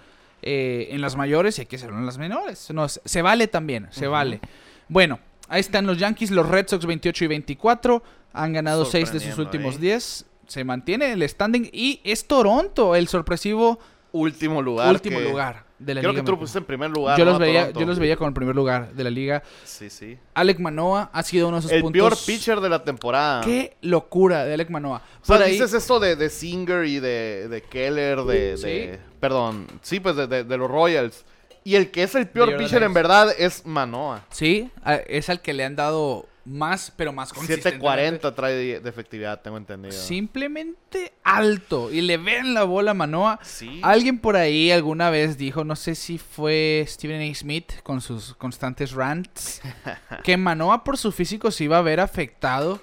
eh, 0.41 0.87
en 0.89 1.01
las 1.01 1.15
mayores 1.15 1.59
y 1.59 1.61
hay 1.61 1.67
que 1.67 1.75
hacerlo 1.75 1.99
en 1.99 2.07
las 2.07 2.17
menores. 2.17 2.71
No, 2.73 2.89
se, 2.89 3.21
vale 3.21 3.47
también, 3.47 3.89
se 3.91 4.07
vale. 4.07 4.39
Bueno, 4.87 5.19
ahí 5.47 5.59
están 5.59 5.85
los 5.85 5.99
Yankees, 5.99 6.31
los 6.31 6.49
Red 6.49 6.67
Sox 6.67 6.83
28 6.87 7.25
y 7.25 7.27
24. 7.27 8.01
Han 8.33 8.53
ganado 8.53 8.85
6 8.85 9.13
de 9.13 9.19
sus 9.19 9.37
últimos 9.37 9.75
ahí. 9.75 9.81
10. 9.81 10.25
Se 10.47 10.63
mantiene 10.63 11.11
el 11.11 11.29
standing 11.29 11.69
y 11.71 12.01
es 12.03 12.25
Toronto 12.25 12.95
el 12.95 13.07
sorpresivo 13.07 13.77
Último 14.13 14.61
lugar. 14.61 14.89
último 14.93 15.19
que- 15.19 15.25
lugar 15.25 15.63
de 15.79 15.95
la 15.95 16.01
Creo 16.01 16.11
liga. 16.11 16.21
que 16.21 16.25
tú 16.25 16.31
lo 16.33 16.39
pusiste 16.39 16.59
en 16.59 16.65
primer 16.65 16.91
lugar. 16.91 17.17
yo, 17.17 17.25
¿no? 17.25 17.31
los 17.31 17.39
veía, 17.39 17.61
Toronto. 17.61 17.79
yo 17.79 17.85
los 17.87 17.97
veía 17.99 18.15
como 18.17 18.27
el 18.27 18.33
primer 18.33 18.55
lugar 18.55 18.91
de 18.93 19.03
la 19.03 19.09
liga. 19.09 19.41
Sí, 19.63 19.89
sí. 19.89 20.17
Alec 20.35 20.59
Manoa 20.59 21.09
ha 21.11 21.23
sido 21.23 21.47
uno 21.47 21.57
de 21.57 21.61
esos 21.61 21.71
El 21.71 21.81
puntos. 21.81 21.99
peor 21.99 22.17
pitcher 22.25 22.59
de 22.59 22.69
la 22.69 22.83
temporada. 22.83 23.41
Qué 23.43 23.75
locura 23.81 24.45
de 24.45 24.53
Alec 24.53 24.69
Manoa. 24.69 24.97
O 25.21 25.25
sea, 25.25 25.37
Por 25.37 25.45
ahí- 25.45 25.53
dices 25.53 25.73
esto 25.73 25.99
de, 25.99 26.15
de 26.15 26.29
Singer 26.29 26.85
y 26.85 26.99
de, 26.99 27.47
de 27.49 27.61
Keller, 27.63 28.19
de, 28.23 28.57
Sí. 28.57 28.63
de- 28.63 28.99
Perdón, 29.19 29.65
sí, 29.81 29.99
pues 29.99 30.15
de, 30.15 30.43
los 30.57 30.69
Royals. 30.69 31.25
Y 31.63 31.75
el 31.75 31.89
que 31.91 32.03
es 32.03 32.15
el 32.15 32.27
peor 32.27 32.57
pitcher 32.57 32.81
en 32.83 32.93
verdad 32.93 33.33
es 33.37 33.65
Manoa. 33.65 34.25
Sí, 34.31 34.69
es 35.07 35.29
al 35.29 35.41
que 35.41 35.53
le 35.53 35.63
han 35.63 35.75
dado 35.75 36.25
más, 36.45 36.91
pero 36.95 37.13
más 37.13 37.31
consistentemente. 37.33 37.81
740 37.81 38.35
trae 38.35 38.53
de, 38.53 38.89
efectividad, 38.89 39.41
tengo 39.41 39.57
entendido. 39.57 39.93
Simplemente 39.93 41.13
alto. 41.23 41.91
Y 41.91 42.01
le 42.01 42.17
ven 42.17 42.53
la 42.53 42.63
bola 42.63 42.91
a 42.91 42.93
Manoa. 42.93 43.39
Sí. 43.43 43.79
Alguien 43.83 44.19
por 44.19 44.35
ahí 44.35 44.71
alguna 44.71 45.09
vez 45.09 45.37
dijo, 45.37 45.63
no 45.63 45.75
sé 45.75 45.95
si 45.95 46.17
fue 46.17 46.83
Stephen 46.87 47.21
A. 47.21 47.35
Smith 47.35 47.81
con 47.83 48.01
sus 48.01 48.35
constantes 48.35 48.91
rants, 48.91 49.61
que 50.23 50.37
Manoa 50.37 50.83
por 50.83 50.97
su 50.97 51.11
físico 51.11 51.51
se 51.51 51.65
iba 51.65 51.77
a 51.77 51.81
ver 51.81 51.99
afectado 51.99 52.81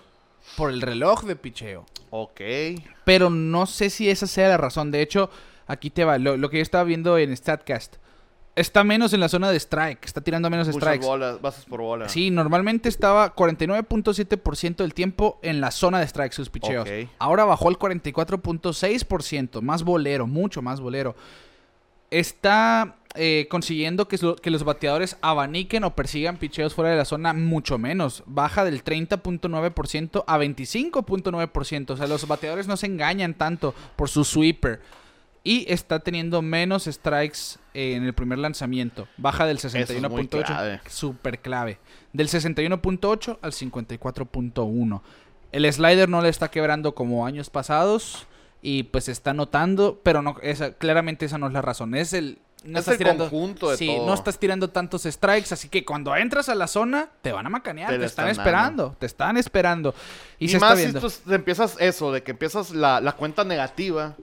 por 0.57 0.71
el 0.71 0.81
reloj 0.81 1.25
de 1.25 1.37
picheo. 1.37 1.87
Ok. 2.11 2.41
Pero 3.05 3.31
no 3.31 3.67
sé 3.67 3.91
si 3.91 4.09
esa 4.09 4.27
sea 4.27 4.49
la 4.49 4.57
razón. 4.57 4.91
De 4.91 5.03
hecho, 5.03 5.31
aquí 5.67 5.91
te 5.91 6.05
va. 6.05 6.19
Lo, 6.19 6.37
lo 6.37 6.51
que 6.51 6.59
yo 6.59 6.63
estaba 6.63 6.85
viendo 6.85 7.19
en 7.19 7.37
StatCast. 7.37 7.97
Está 8.59 8.83
menos 8.85 9.13
en 9.13 9.21
la 9.21 9.29
zona 9.29 9.51
de 9.51 9.57
strike. 9.57 10.05
Está 10.05 10.21
tirando 10.21 10.51
menos 10.51 10.67
Muchas 10.67 10.83
strikes. 10.83 11.07
bolas, 11.07 11.41
bases 11.41 11.65
por 11.65 11.81
bola. 11.81 12.09
Sí, 12.09 12.31
normalmente 12.31 12.89
estaba 12.89 13.35
49.7% 13.35 14.77
del 14.77 14.95
tiempo 14.95 15.39
en 15.43 15.61
la 15.61 15.71
zona 15.71 16.01
de 16.01 16.07
strike 16.07 16.33
sus 16.33 16.51
picheos. 16.51 16.89
Ahora 17.19 17.45
bajó 17.45 17.69
al 17.69 17.79
44.6%, 17.79 19.61
más 19.63 19.83
bolero, 19.85 20.27
mucho 20.27 20.63
más 20.63 20.81
bolero. 20.81 21.15
Está 22.11 22.97
eh, 23.15 23.47
consiguiendo 23.51 24.09
que, 24.09 24.17
lo- 24.19 24.37
que 24.37 24.51
los 24.51 24.65
bateadores 24.65 25.17
abaniquen 25.21 25.85
o 25.85 25.95
persigan 25.95 26.37
picheos 26.39 26.75
fuera 26.75 26.91
de 26.91 26.97
la 26.97 27.05
zona 27.05 27.35
mucho 27.35 27.77
menos. 27.79 28.23
Baja 28.27 28.65
del 28.65 28.83
30.9% 28.83 30.25
a 30.27 30.39
25.9%. 30.39 31.91
O 31.91 31.97
sea, 31.97 32.07
los 32.07 32.27
bateadores 32.27 32.67
no 32.67 32.77
se 32.77 32.87
engañan 32.87 33.35
tanto 33.35 33.75
por 33.97 34.09
su 34.09 34.25
sweeper. 34.25 34.81
Y 35.45 35.65
está 35.73 36.01
teniendo 36.01 36.43
menos 36.43 36.85
strikes 36.85 37.59
eh, 37.75 37.95
en 37.95 38.05
el 38.05 38.13
primer 38.13 38.39
lanzamiento. 38.39 39.09
Baja 39.17 39.47
del 39.47 39.57
es 39.59 39.73
muy 39.73 39.85
61.8. 39.85 40.45
clave. 40.45 40.81
Súper 40.89 41.41
clave. 41.41 41.79
Del 42.13 42.29
61.8 42.29 43.39
al 43.41 43.53
54.1. 43.53 45.01
El 45.53 45.73
slider 45.73 46.09
no 46.09 46.21
le 46.21 46.29
está 46.29 46.51
quebrando 46.51 46.95
como 46.95 47.25
años 47.27 47.51
pasados. 47.51 48.27
Y 48.61 48.85
pues 48.85 49.05
se 49.05 49.13
está 49.13 49.33
notando. 49.33 50.01
Pero 50.03 50.23
no, 50.23 50.37
esa, 50.43 50.73
claramente 50.73 51.27
esa 51.27 51.39
no 51.39 51.47
es 51.47 51.53
la 51.53 51.63
razón. 51.63 51.95
Es 51.95 52.13
el. 52.13 52.39
No 52.65 52.81
Es 52.81 52.89
estás 52.89 53.01
el 53.01 53.17
conjunto 53.17 53.71
de 53.71 53.77
sí, 53.77 53.87
todo. 53.87 54.07
no 54.07 54.15
estás 54.15 54.37
tirando 54.39 54.69
tantos 54.71 55.05
strikes. 55.05 55.55
Así 55.55 55.69
que 55.69 55.85
cuando 55.85 56.15
entras 56.17 56.49
a 56.49 56.57
la 56.57 56.67
zona, 56.67 57.09
te 57.23 57.31
van 57.31 57.47
a 57.47 57.49
macanear. 57.51 57.89
Te 57.91 58.05
están, 58.05 58.29
están 58.29 58.29
esperando. 58.31 58.97
Te 58.99 59.07
están 59.07 59.37
esperando. 59.37 59.95
Y, 60.41 60.47
Y, 60.47 60.49
se 60.49 60.57
está 60.57 60.71
más 60.71 60.81
si 60.81 60.93
tú 60.93 61.33
empiezas 61.33 61.77
eso, 61.79 62.11
de 62.11 62.25
que 62.25 62.33
empiezas 62.33 62.73
la, 62.73 63.01
la 63.01 63.13
cuenta 63.13 63.45
negativa. 63.45 64.17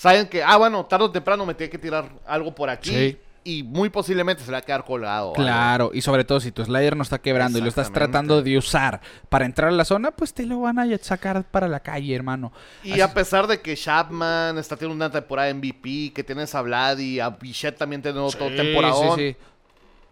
Saben 0.00 0.28
que, 0.28 0.42
ah, 0.42 0.56
bueno, 0.56 0.86
tarde 0.86 1.04
o 1.04 1.10
temprano 1.10 1.44
me 1.44 1.52
tiene 1.52 1.68
que 1.68 1.76
tirar 1.76 2.08
algo 2.26 2.54
por 2.54 2.70
aquí. 2.70 2.88
Sí. 2.88 3.18
Y 3.44 3.62
muy 3.62 3.90
posiblemente 3.90 4.42
se 4.42 4.46
le 4.50 4.52
va 4.52 4.58
a 4.60 4.62
quedar 4.62 4.82
colgado. 4.82 5.24
algo. 5.24 5.34
Claro, 5.34 5.90
y 5.92 6.00
sobre 6.00 6.24
todo 6.24 6.40
si 6.40 6.52
tu 6.52 6.64
slider 6.64 6.96
no 6.96 7.02
está 7.02 7.18
quebrando 7.18 7.58
y 7.58 7.60
lo 7.60 7.68
estás 7.68 7.92
tratando 7.92 8.40
de 8.40 8.56
usar 8.56 9.02
para 9.28 9.44
entrar 9.44 9.68
a 9.68 9.72
la 9.72 9.84
zona, 9.84 10.10
pues 10.10 10.32
te 10.32 10.46
lo 10.46 10.62
van 10.62 10.78
a 10.78 10.86
sacar 11.02 11.44
para 11.44 11.68
la 11.68 11.80
calle, 11.80 12.14
hermano. 12.14 12.50
Y 12.82 12.92
Así- 12.92 13.00
a 13.02 13.12
pesar 13.12 13.46
de 13.46 13.60
que 13.60 13.76
Chapman 13.76 14.56
está 14.56 14.74
teniendo 14.74 15.04
una 15.04 15.12
temporada 15.12 15.50
MVP, 15.50 16.12
que 16.14 16.24
tienes 16.24 16.54
a 16.54 16.62
Vlad 16.62 16.96
y 16.96 17.20
a 17.20 17.28
Bichette 17.28 17.76
también 17.76 18.00
teniendo 18.00 18.24
otro 18.24 18.48
Sí, 18.48 18.56
temporadón, 18.56 19.18
Sí, 19.18 19.32
sí. 19.32 19.36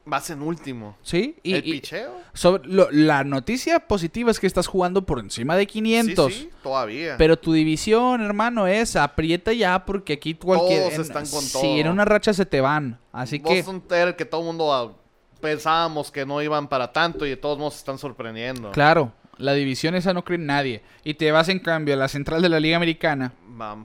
Vas 0.08 0.30
en 0.30 0.42
último. 0.42 0.96
Sí, 1.02 1.36
y, 1.42 1.54
¿El 1.54 1.66
y 1.68 1.72
picheo? 1.72 2.12
sobre, 2.32 2.68
lo- 2.68 2.90
la 2.90 3.24
noticia 3.24 3.80
positiva 3.80 4.30
es 4.30 4.40
que 4.40 4.46
estás 4.46 4.66
jugando 4.66 5.04
por 5.06 5.18
encima 5.20 5.56
de 5.56 5.66
500. 5.66 6.32
Sí, 6.32 6.40
sí, 6.40 6.50
todavía. 6.62 7.16
Pero 7.18 7.38
tu 7.38 7.52
división, 7.52 8.20
hermano, 8.22 8.66
es 8.66 8.96
aprieta 8.96 9.52
ya 9.52 9.84
porque 9.84 10.14
aquí 10.14 10.34
cualquier... 10.34 10.80
Todos 10.80 10.94
en- 10.94 11.00
están 11.02 11.26
con 11.26 11.42
Sí, 11.42 11.52
todo. 11.52 11.76
en 11.76 11.88
una 11.88 12.04
racha 12.04 12.32
se 12.32 12.46
te 12.46 12.60
van. 12.60 12.98
Así 13.12 13.40
que... 13.40 13.62
Boston 13.62 13.82
era 13.90 14.04
el 14.10 14.16
que 14.16 14.24
todo 14.24 14.40
el 14.40 14.46
mundo 14.46 14.72
ah, 14.72 14.92
pensábamos 15.40 16.10
que 16.10 16.26
no 16.26 16.42
iban 16.42 16.68
para 16.68 16.92
tanto 16.92 17.24
y 17.26 17.30
de 17.30 17.36
todos 17.36 17.58
modos 17.58 17.74
se 17.74 17.78
están 17.80 17.98
sorprendiendo. 17.98 18.70
Claro, 18.72 19.12
La 19.38 19.52
división 19.54 19.94
esa 19.94 20.12
no 20.12 20.24
cree 20.24 20.38
nadie. 20.38 20.82
Y 21.04 21.14
te 21.14 21.30
vas 21.30 21.48
en 21.48 21.60
cambio 21.60 21.94
a 21.94 21.96
la 21.96 22.08
central 22.08 22.42
de 22.42 22.48
la 22.48 22.58
Liga 22.58 22.76
Americana. 22.76 23.32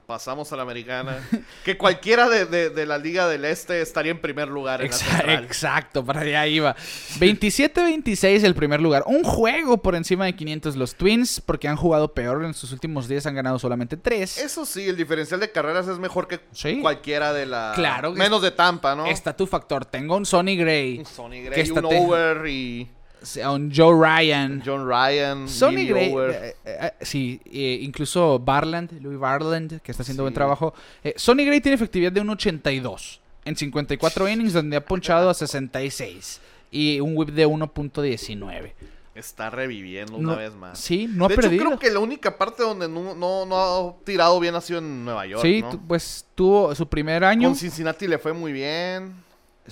Pasamos 0.06 0.52
a 0.52 0.56
la 0.56 0.62
americana. 0.62 1.18
que 1.64 1.76
cualquiera 1.76 2.28
de, 2.28 2.46
de- 2.46 2.70
de 2.70 2.86
la 2.86 2.98
Liga 2.98 3.28
del 3.28 3.44
Este 3.44 3.80
estaría 3.82 4.12
en 4.12 4.20
primer 4.20 4.48
lugar 4.48 4.80
en 4.82 4.90
la 4.90 4.96
Exa- 4.96 5.00
central. 5.10 5.44
Exacto, 5.44 6.04
para 6.04 6.20
allá 6.20 6.46
iba. 6.46 6.76
27-26 7.18 8.44
el 8.44 8.54
primer 8.54 8.80
lugar. 8.80 9.04
Un 9.06 9.24
juego 9.24 9.78
por 9.78 9.94
encima 9.94 10.24
de 10.26 10.34
500 10.34 10.76
los 10.76 10.94
Twins, 10.94 11.40
porque 11.40 11.68
han 11.68 11.76
jugado 11.76 12.14
peor. 12.14 12.44
En 12.44 12.54
sus 12.54 12.72
últimos 12.72 13.08
días 13.08 13.26
han 13.26 13.34
ganado 13.34 13.58
solamente 13.58 13.96
3. 13.96 14.38
Eso 14.38 14.64
sí, 14.64 14.88
el 14.88 14.96
diferencial 14.96 15.40
de 15.40 15.50
carreras 15.50 15.88
es 15.88 15.98
mejor 15.98 16.28
que 16.28 16.40
Sí. 16.52 16.80
cualquiera 16.80 17.32
de 17.32 17.46
la... 17.46 17.72
Claro 17.74 18.12
Menos 18.12 18.42
de 18.42 18.50
Tampa, 18.50 18.94
¿no? 18.94 19.06
Está 19.06 19.36
tu 19.36 19.46
factor. 19.46 19.84
Tengo 19.84 20.16
un 20.16 20.26
Sonny 20.26 20.56
Gray, 20.56 20.98
Un 20.98 21.06
Sonny 21.06 21.38
que 21.42 21.44
Gray, 21.50 21.60
está 21.62 21.80
un 21.80 21.88
te- 21.88 21.98
Over 21.98 22.46
y 22.46 22.88
un 23.50 23.72
Joe 23.74 23.94
Ryan. 23.94 24.62
John 24.64 24.86
Ryan, 24.88 25.48
Sonny 25.48 25.86
Gray, 25.86 26.12
eh, 26.14 26.56
eh, 26.64 26.78
eh, 26.82 26.92
sí, 27.00 27.40
eh, 27.46 27.78
incluso 27.82 28.38
Barland, 28.38 29.00
Louis 29.02 29.18
Barland, 29.18 29.80
que 29.80 29.90
está 29.92 30.02
haciendo 30.02 30.22
buen 30.22 30.32
Sí. 30.32 30.36
trabajo. 30.36 30.74
Eh, 31.02 31.14
Sonny 31.16 31.44
Gray 31.44 31.60
tiene 31.60 31.74
efectividad 31.76 32.12
de 32.12 32.20
un 32.20 32.30
82 32.30 33.20
en 33.44 33.56
54 33.56 34.28
innings, 34.28 34.52
donde 34.52 34.76
ha 34.76 34.84
ponchado 34.84 35.28
a 35.30 35.34
66 35.34 36.40
y 36.70 37.00
un 37.00 37.16
whip 37.16 37.30
de 37.30 37.46
1.19. 37.46 38.72
Está 39.14 39.48
reviviendo 39.48 40.16
una 40.16 40.32
No- 40.32 40.36
vez 40.38 40.52
más. 40.54 40.76
Sí, 40.76 41.06
no 41.08 41.26
ha 41.26 41.28
de 41.28 41.34
hecho, 41.34 41.42
perdido. 41.42 41.64
creo 41.66 41.78
que 41.78 41.90
la 41.90 42.00
única 42.00 42.36
parte 42.36 42.64
donde 42.64 42.88
no, 42.88 43.14
no, 43.14 43.46
no 43.46 43.56
ha 43.56 43.94
tirado 44.04 44.40
bien 44.40 44.56
ha 44.56 44.60
sido 44.60 44.80
en 44.80 45.04
Nueva 45.04 45.24
York, 45.24 45.40
sí, 45.42 45.62
¿no? 45.62 45.80
pues 45.86 46.26
tuvo 46.34 46.74
su 46.74 46.88
primer 46.88 47.22
año. 47.22 47.46
Con 47.48 47.56
Cincinnati 47.56 48.08
le 48.08 48.18
fue 48.18 48.32
muy 48.32 48.52
bien. 48.52 49.14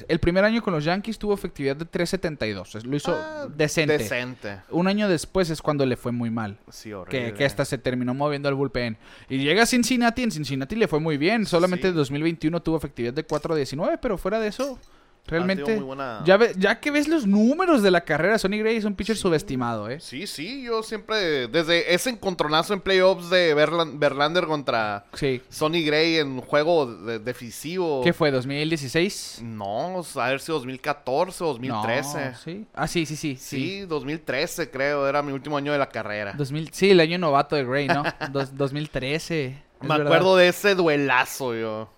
El 0.09 0.21
primer 0.21 0.43
año 0.45 0.63
con 0.63 0.73
los 0.73 0.85
Yankees 0.85 1.19
tuvo 1.19 1.35
efectividad 1.35 1.77
de 1.77 1.85
3.72. 1.85 2.75
es- 2.77 2.87
Lo 2.87 2.97
hizo 2.97 3.13
Ah, 3.15 3.47
decente. 3.55 3.99
Decente. 3.99 4.61
Un 4.71 4.87
año 4.89 5.07
después 5.09 5.51
es 5.51 5.61
cuando 5.61 5.85
le 5.85 5.97
fue 5.97 6.13
muy 6.13 6.31
mal. 6.31 6.59
Sí, 6.71 6.93
horrible. 6.95 7.33
Que, 7.33 7.35
que 7.35 7.45
hasta 7.45 7.65
se 7.67 7.77
terminó 7.77 8.15
moviendo 8.15 8.49
al 8.49 8.55
bullpen. 8.55 8.97
Y 9.29 9.39
llega 9.39 9.65
a 9.65 9.67
Cincinnati, 9.67 10.23
en 10.23 10.31
Cincinnati 10.31 10.77
le 10.77 10.89
fue 10.89 10.99
muy 10.99 11.19
bien. 11.19 11.45
Solamente 11.45 11.89
Sí. 11.89 11.91
en 11.91 11.95
2021 11.97 12.63
tuvo 12.63 12.79
efectividad 12.79 13.13
de 13.13 13.27
4.19, 13.27 13.99
pero 14.01 14.17
fuera 14.17 14.41
de 14.41 14.49
eso, 14.49 14.79
realmente... 15.27 15.63
tenido 15.65 15.81
muy 15.81 15.87
buena- 15.97 16.23
ya, 16.25 16.37
ve- 16.37 16.53
ya 16.59 16.79
que 16.81 16.91
ves 16.91 17.09
los 17.09 17.27
números 17.27 17.83
de 17.83 17.91
la 17.91 18.03
carrera, 18.03 18.39
Sonny 18.39 18.59
Gray 18.59 18.77
es 18.77 18.85
un 18.85 18.95
pitcher 18.95 19.17
subestimado, 19.17 19.89
¿eh? 19.89 19.99
Sí, 20.01 20.27
sí, 20.27 20.63
yo 20.65 20.83
siempre, 20.83 21.49
desde 21.49 21.95
ese 21.95 22.11
encontronazo 22.11 22.75
en 22.75 22.81
playoffs 22.81 23.31
de 23.31 23.55
Verlan- 23.57 23.99
Verlander 23.99 24.47
contra 24.47 25.07
Sí. 25.15 25.41
Sonny 25.49 25.85
Gray 25.85 26.17
en 26.19 26.41
juego 26.41 26.87
de- 26.87 27.19
decisivo. 27.19 28.03
¿Qué 28.05 28.13
fue? 28.13 28.31
¿2016? 28.33 29.43
No, 29.43 30.03
a 30.17 30.29
ver 30.29 30.41
si 30.41 30.53
2014 30.53 31.45
o 31.45 31.47
2013. 31.49 32.31
No, 32.31 32.37
sí. 32.37 32.67
Ah, 32.75 32.87
sí, 32.89 33.07
sí, 33.07 33.17
sí. 33.17 33.37
Sí, 33.37 33.81
2013 33.83 34.71
creo, 34.71 35.07
era 35.09 35.23
mi 35.23 35.33
último 35.33 35.57
año 35.57 35.73
de 35.73 35.79
la 35.79 35.89
carrera. 35.89 36.35
2000, 36.37 36.71
sí, 36.73 36.91
el 36.91 37.01
año 37.01 37.19
novato 37.19 37.57
de 37.57 37.65
Gray, 37.65 37.87
¿no? 37.89 38.03
Dos- 38.33 38.57
2013. 38.57 39.47
es 39.47 39.55
Me 39.83 39.89
verdad. 39.89 40.07
acuerdo 40.07 40.37
de 40.37 40.49
ese 40.49 40.75
duelazo 40.75 41.55
yo. 41.55 41.89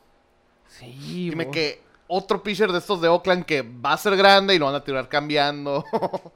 Sí, 0.69 1.29
Dime 1.31 1.45
bo- 1.47 1.51
que 1.51 1.81
otro 2.07 2.43
pitcher 2.43 2.71
de 2.73 2.79
estos 2.79 3.01
de 3.01 3.09
Oakland 3.09 3.45
que 3.45 3.63
va 3.63 3.93
a 3.95 3.97
ser 3.99 4.17
grande 4.17 4.55
y 4.55 4.59
lo 4.59 4.67
van 4.67 4.75
a 4.75 4.85
tirar 4.85 5.09
cambiando. 5.09 5.85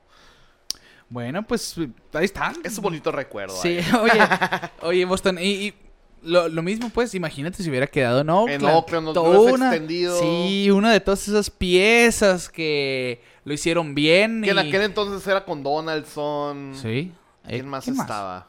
Bueno, 1.11 1.43
pues 1.47 1.75
ahí 2.13 2.27
está. 2.27 2.53
es 2.63 2.77
un 2.77 2.83
bonito 2.83 3.11
recuerdo. 3.11 3.57
Sí, 3.57 3.79
oye, 4.03 4.21
oye, 4.83 5.05
Boston, 5.07 5.39
y, 5.41 5.45
y 5.69 5.75
lo, 6.23 6.49
lo 6.49 6.63
mismo, 6.63 6.91
pues, 6.91 7.15
imagínate 7.15 7.63
si 7.63 7.71
hubiera 7.71 7.87
quedado 7.87 8.21
en 8.21 8.29
Oakland. 8.29 8.63
En 8.63 8.69
Oakland, 8.69 9.13
Toda 9.15 9.39
hubieras 9.39 9.55
una- 9.55 9.69
extendido. 9.71 10.19
Sí, 10.21 10.71
una 10.71 10.93
de 10.93 11.01
todas 11.01 11.27
esas 11.27 11.49
piezas 11.49 12.51
que 12.51 13.23
lo 13.45 13.55
hicieron 13.55 13.95
bien. 13.95 14.43
Que 14.43 14.51
en 14.51 14.57
y- 14.57 14.69
aquel 14.69 14.83
entonces 14.83 15.27
era 15.27 15.47
con 15.47 15.63
Donaldson. 15.63 16.73
Sí. 16.75 17.11
Eh, 17.45 17.49
¿Quién 17.49 17.69
más 17.69 17.89
estaba? 17.89 18.49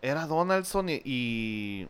Era 0.00 0.26
Donaldson 0.26 0.88
y, 0.88 1.02
y 1.04 1.88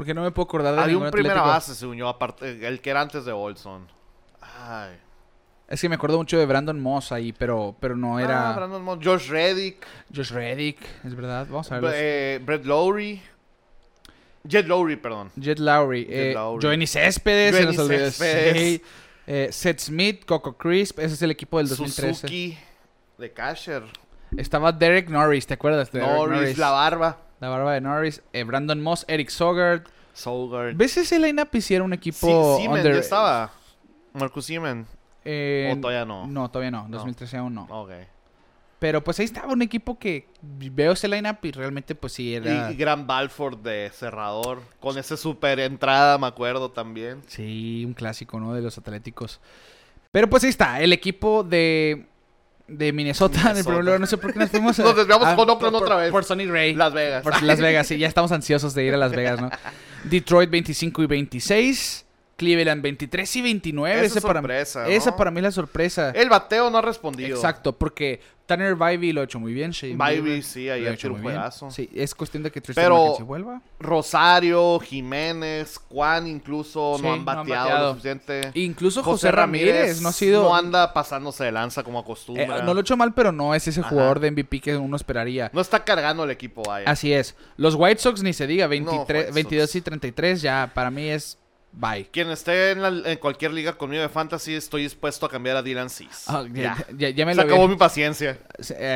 Porque 0.00 0.14
no 0.14 0.22
me 0.22 0.30
puedo 0.30 0.44
acordar 0.44 0.74
de 0.74 0.80
había 0.80 0.96
un 0.96 1.10
primera 1.10 1.34
atlético. 1.34 1.48
base, 1.54 1.74
según 1.74 1.98
yo, 1.98 2.08
aparte, 2.08 2.66
el 2.66 2.80
que 2.80 2.88
era 2.88 3.02
antes 3.02 3.26
de 3.26 3.32
Olson. 3.32 3.86
Ay. 4.40 4.96
Es 5.68 5.78
que 5.78 5.90
me 5.90 5.96
acuerdo 5.96 6.16
mucho 6.16 6.38
de 6.38 6.46
Brandon 6.46 6.80
Moss 6.80 7.12
ahí, 7.12 7.34
pero, 7.34 7.76
pero 7.78 7.94
no 7.98 8.18
era 8.18 8.48
Ah, 8.48 8.56
Brandon 8.56 8.82
Moss, 8.82 8.98
Josh 9.04 9.28
Reddick, 9.28 9.86
Josh 10.16 10.30
Reddick, 10.30 10.78
es 11.04 11.14
verdad. 11.14 11.46
Vamos 11.50 11.70
a 11.70 11.80
ver. 11.80 11.92
eh, 11.94 12.40
Brett 12.42 12.64
Lowry, 12.64 13.20
Jet 14.44 14.66
Lowry, 14.66 14.96
perdón. 14.96 15.32
Jet 15.36 15.58
Lowry, 15.58 16.06
Jet 16.06 16.14
eh, 16.14 16.32
Lowry. 16.32 16.86
Céspedes, 16.86 17.76
se. 18.16 18.52
Sí. 18.54 18.82
Eh, 19.26 19.48
Seth 19.52 19.80
Smith, 19.80 20.24
Coco 20.24 20.56
Crisp, 20.56 20.98
ese 21.00 21.12
es 21.12 21.20
el 21.20 21.30
equipo 21.30 21.58
del 21.58 21.68
2013. 21.68 22.14
Suzuki, 22.14 22.58
de 23.18 23.32
Casher, 23.34 23.82
Estaba 24.34 24.72
Derek 24.72 25.10
Norris, 25.10 25.46
¿te 25.46 25.52
acuerdas 25.52 25.92
de 25.92 26.00
Derek 26.00 26.14
Norris, 26.16 26.56
la 26.56 26.70
barba, 26.70 27.18
La 27.40 27.48
barba 27.48 27.72
de 27.74 27.80
Norris, 27.80 28.22
eh, 28.32 28.44
Brandon 28.44 28.80
Moss, 28.80 29.04
Eric 29.08 29.30
Sogard. 29.30 29.82
Sogard. 30.12 30.76
¿Ves 30.76 30.96
ese 30.98 31.18
lineup 31.18 31.48
y 31.54 31.60
si 31.60 31.74
era 31.74 31.84
un 31.84 31.90
Sí, 31.92 31.96
equipo 31.96 32.56
Seaman, 32.58 32.78
under- 32.78 32.94
ya 32.94 33.00
estaba. 33.00 33.50
Marcus 34.12 34.44
Seaman. 34.46 34.86
eh, 35.24 35.72
¿O 35.76 35.80
todavía 35.80 36.04
no? 36.04 36.26
No, 36.26 36.50
todavía 36.50 36.70
no. 36.70 36.86
2013 36.88 37.36
aún 37.38 37.54
no. 37.54 37.66
Ok. 37.70 37.90
Pero 38.78 39.04
pues 39.04 39.18
ahí 39.20 39.26
estaba 39.26 39.52
un 39.52 39.60
equipo 39.60 39.98
que 39.98 40.26
veo 40.40 40.92
ese 40.92 41.06
lineup 41.06 41.44
y 41.44 41.52
realmente 41.52 41.94
pues 41.94 42.14
sí 42.14 42.34
era... 42.34 42.70
Y, 42.72 42.76
Gran 42.76 43.06
Balford 43.06 43.58
de 43.58 43.90
cerrador. 43.92 44.62
Con 44.80 44.96
ese 44.96 45.18
super 45.18 45.60
entrada, 45.60 46.16
me 46.16 46.26
acuerdo 46.26 46.70
también. 46.70 47.22
Sí, 47.26 47.84
un 47.86 47.92
clásico, 47.92 48.40
¿no? 48.40 48.54
De 48.54 48.62
los 48.62 48.78
Atléticos. 48.78 49.38
Pero 50.12 50.30
pues 50.30 50.44
ahí 50.44 50.50
está, 50.50 50.80
el 50.80 50.94
equipo 50.94 51.44
de, 51.44 52.06
de 52.70 52.92
Minnesota, 52.92 53.34
en 53.34 53.40
el 53.40 53.46
Minnesota. 53.48 53.68
primer 53.70 53.84
lugar. 53.84 54.00
No 54.00 54.06
sé 54.06 54.16
por 54.18 54.32
qué 54.32 54.38
nos 54.38 54.50
fuimos 54.50 54.78
a- 54.78 54.82
Nos 54.84 54.96
desviamos 54.96 55.26
a- 55.28 55.36
con 55.36 55.50
Oakland 55.50 55.76
otra 55.76 55.96
vez. 55.96 56.10
Por 56.10 56.24
Sonny 56.24 56.46
Gray. 56.46 56.74
Las 56.74 56.92
Vegas. 56.92 57.22
Por 57.22 57.42
Las 57.42 57.60
Vegas, 57.60 57.86
sí, 57.86 57.98
ya 57.98 58.08
estamos 58.08 58.32
ansiosos 58.32 58.74
de 58.74 58.84
ir 58.84 58.94
a 58.94 58.96
Las 58.96 59.12
Vegas, 59.12 59.40
¿no? 59.40 59.50
Detroit 60.04 60.50
25 60.50 61.02
y 61.02 61.06
26. 61.06 62.06
Cleveland 62.40 62.80
23 62.80 63.36
y 63.36 63.42
29. 63.42 64.06
Esa 64.06 64.20
para, 64.22 64.40
sorpresa, 64.40 64.88
esa 64.88 65.10
¿no? 65.10 65.16
para 65.16 65.30
mí 65.30 65.40
es 65.40 65.42
la 65.44 65.50
sorpresa. 65.50 66.10
El 66.14 66.30
bateo 66.30 66.70
no 66.70 66.78
ha 66.78 66.80
respondido. 66.82 67.36
Exacto, 67.36 67.76
porque 67.76 68.18
Tanner 68.46 68.76
Bivey 68.76 69.12
lo 69.12 69.20
ha 69.20 69.24
hecho 69.24 69.38
muy 69.38 69.52
bien. 69.52 69.72
Bivey, 69.78 70.20
Bieber 70.22 70.42
sí, 70.42 70.64
lo 70.64 70.72
ha 70.72 70.94
hecho 70.94 71.12
un 71.12 71.20
juegazo. 71.20 71.70
Sí, 71.70 71.90
es 71.94 72.14
cuestión 72.14 72.42
de 72.42 72.50
que 72.50 72.62
Tristan 72.62 72.82
Pero- 72.86 72.96
McKenzie 72.96 73.24
vuelva. 73.26 73.60
Rosario, 73.78 74.80
Jiménez, 74.80 75.78
Juan 75.90 76.26
incluso 76.26 76.94
Sí, 76.96 77.02
no 77.02 77.12
han 77.12 77.24
no 77.26 77.30
han 77.30 77.36
bateado, 77.46 77.78
lo 77.88 77.90
suficiente. 77.90 78.50
Incluso 78.54 79.02
José, 79.02 79.30
Ramírez, 79.30 80.00
no 80.00 80.08
ha 80.08 80.12
sido... 80.12 80.42
No 80.42 80.56
anda 80.56 80.94
pasándose 80.94 81.44
de 81.44 81.52
lanza 81.52 81.82
como 81.82 81.98
eh, 81.98 82.02
acostumbra. 82.02 82.62
no 82.62 82.72
lo 82.72 82.80
ha 82.80 82.82
hecho 82.82 82.96
mal, 82.96 83.12
pero 83.12 83.32
no 83.32 83.54
es 83.54 83.68
ese 83.68 83.80
Ajá. 83.80 83.90
jugador 83.90 84.18
de 84.18 84.30
MVP 84.30 84.60
que 84.60 84.76
uno 84.78 84.96
esperaría. 84.96 85.50
No 85.52 85.60
está 85.60 85.84
cargando 85.84 86.24
el 86.24 86.30
equipo, 86.30 86.62
vaya. 86.62 86.90
Así 86.90 87.12
es. 87.12 87.36
Los 87.58 87.74
White 87.74 88.00
Sox 88.00 88.22
ni 88.22 88.32
se 88.32 88.46
diga, 88.46 88.66
23, 88.66 89.26
White 89.26 89.32
22 89.32 89.68
Sox. 89.68 89.76
y 89.76 89.80
33 89.82 90.40
ya 90.40 90.70
para 90.72 90.90
mí 90.90 91.06
es 91.06 91.36
bye. 91.72 92.06
Quien 92.10 92.30
esté 92.30 92.72
en, 92.72 92.82
la- 92.82 93.10
en 93.12 93.18
cualquier 93.18 93.52
liga 93.52 93.72
conmigo 93.74 94.02
de 94.02 94.08
fantasy, 94.08 94.54
estoy 94.54 94.82
dispuesto 94.82 95.26
a 95.26 95.28
cambiar 95.30 95.56
a 95.56 95.62
Dylan 95.62 95.90
Cease. 95.90 96.24
Ah, 96.26 96.44
ya. 96.52 96.76
ya, 96.96 97.26
me 97.26 97.32
Se 97.34 97.36
lo 97.36 97.42
acabó 97.42 97.68
mi 97.68 97.76
paciencia. 97.76 98.38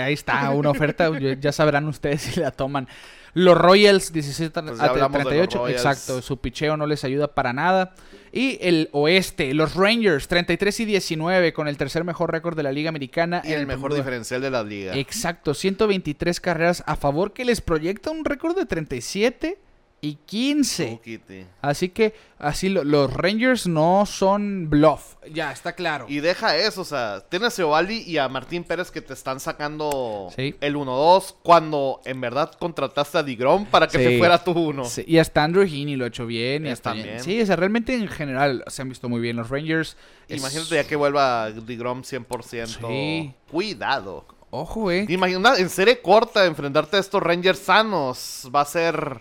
Ahí 0.04 0.14
está, 0.14 0.50
una 0.50 0.70
oferta. 0.70 1.10
ya- 1.40 1.52
sabrán 1.52 1.86
ustedes 1.88 2.22
si 2.22 2.40
la 2.40 2.50
toman. 2.50 2.88
Los 3.36 3.58
Royals, 3.58 4.12
17 4.12 4.62
Pues 4.62 4.78
a 4.80 4.84
hablamos 4.84 5.12
de 5.18 5.24
los 5.24 5.48
38. 5.48 5.58
Royals. 5.58 5.80
Exacto, 5.84 6.22
su 6.22 6.36
picheo 6.40 6.76
no 6.76 6.86
les 6.86 7.02
ayuda 7.02 7.26
para 7.34 7.52
nada. 7.52 7.92
Y 8.30 8.58
el 8.60 8.88
oeste, 8.92 9.52
los 9.54 9.74
Rangers, 9.74 10.28
33 10.28 10.80
y 10.80 10.84
19, 10.84 11.52
con 11.52 11.66
el 11.66 11.76
tercer 11.76 12.04
mejor 12.04 12.30
récord 12.30 12.56
de 12.56 12.62
la 12.62 12.70
Liga 12.70 12.90
Americana. 12.90 13.42
Y 13.44 13.52
en 13.52 13.60
el 13.60 13.66
mejor 13.66 13.90
lugar. 13.90 14.04
diferencial 14.04 14.40
de 14.40 14.50
la 14.50 14.62
liga. 14.62 14.96
Exacto, 14.96 15.52
123 15.52 16.40
carreras 16.40 16.84
a 16.86 16.94
favor 16.94 17.32
que 17.32 17.44
les 17.44 17.60
proyecta 17.60 18.10
un 18.12 18.24
récord 18.24 18.56
de 18.56 18.66
37 18.66 19.58
y 20.04 20.16
15. 20.26 20.96
Oh, 20.98 21.02
Kitty. 21.02 21.46
Así 21.62 21.88
que 21.88 22.14
así 22.38 22.68
lo- 22.68 22.84
los 22.84 23.12
Rangers 23.12 23.66
no 23.66 24.04
son 24.06 24.68
bluff. 24.68 25.14
Ya, 25.32 25.50
está 25.50 25.72
claro. 25.72 26.04
Y 26.08 26.20
deja 26.20 26.56
eso, 26.56 26.82
o 26.82 26.84
sea, 26.84 27.22
tienes 27.30 27.58
a 27.58 27.62
Eovaldi 27.62 28.02
y 28.02 28.18
a 28.18 28.28
Martín 28.28 28.64
Pérez 28.64 28.90
que 28.90 29.00
te 29.00 29.14
están 29.14 29.40
sacando 29.40 30.28
Sí. 30.36 30.54
el 30.60 30.76
1-2 30.76 31.34
cuando 31.42 32.00
en 32.04 32.20
verdad 32.20 32.52
contrataste 32.58 33.16
a 33.18 33.22
Digrom 33.22 33.64
para 33.66 33.86
que 33.88 33.96
Sí. 33.98 34.04
te 34.04 34.18
fuera 34.18 34.44
tu 34.44 34.52
1. 34.52 34.84
Sí, 34.84 35.04
y 35.06 35.16
hasta 35.18 35.42
Andrew 35.42 35.64
Heaney 35.64 35.96
lo 35.96 36.04
ha 36.04 36.08
hecho 36.08 36.26
bien. 36.26 36.66
Y 36.66 36.74
también. 36.76 37.20
Sí, 37.20 37.40
o 37.40 37.46
sea, 37.46 37.56
realmente 37.56 37.94
en 37.94 38.08
general 38.08 38.62
se 38.66 38.82
han 38.82 38.90
visto 38.90 39.08
muy 39.08 39.20
bien 39.20 39.36
los 39.36 39.48
Rangers. 39.48 39.96
Es- 40.28 40.38
Imagínate 40.38 40.74
ya 40.74 40.84
que 40.84 40.96
vuelva 40.96 41.50
Digrom 41.50 42.02
100%. 42.04 42.88
Sí. 42.88 43.32
Cuidado. 43.50 44.26
Ojo, 44.50 44.90
eh. 44.90 45.06
Imagina, 45.08 45.56
en 45.56 45.68
serie 45.68 46.00
corta, 46.00 46.44
enfrentarte 46.44 46.96
a 46.96 47.00
estos 47.00 47.20
Rangers 47.22 47.58
sanos 47.58 48.48
va 48.54 48.60
a 48.60 48.64
ser 48.64 49.20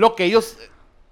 lo 0.00 0.16
que 0.16 0.24
ellos 0.24 0.56
eh, 0.60 0.68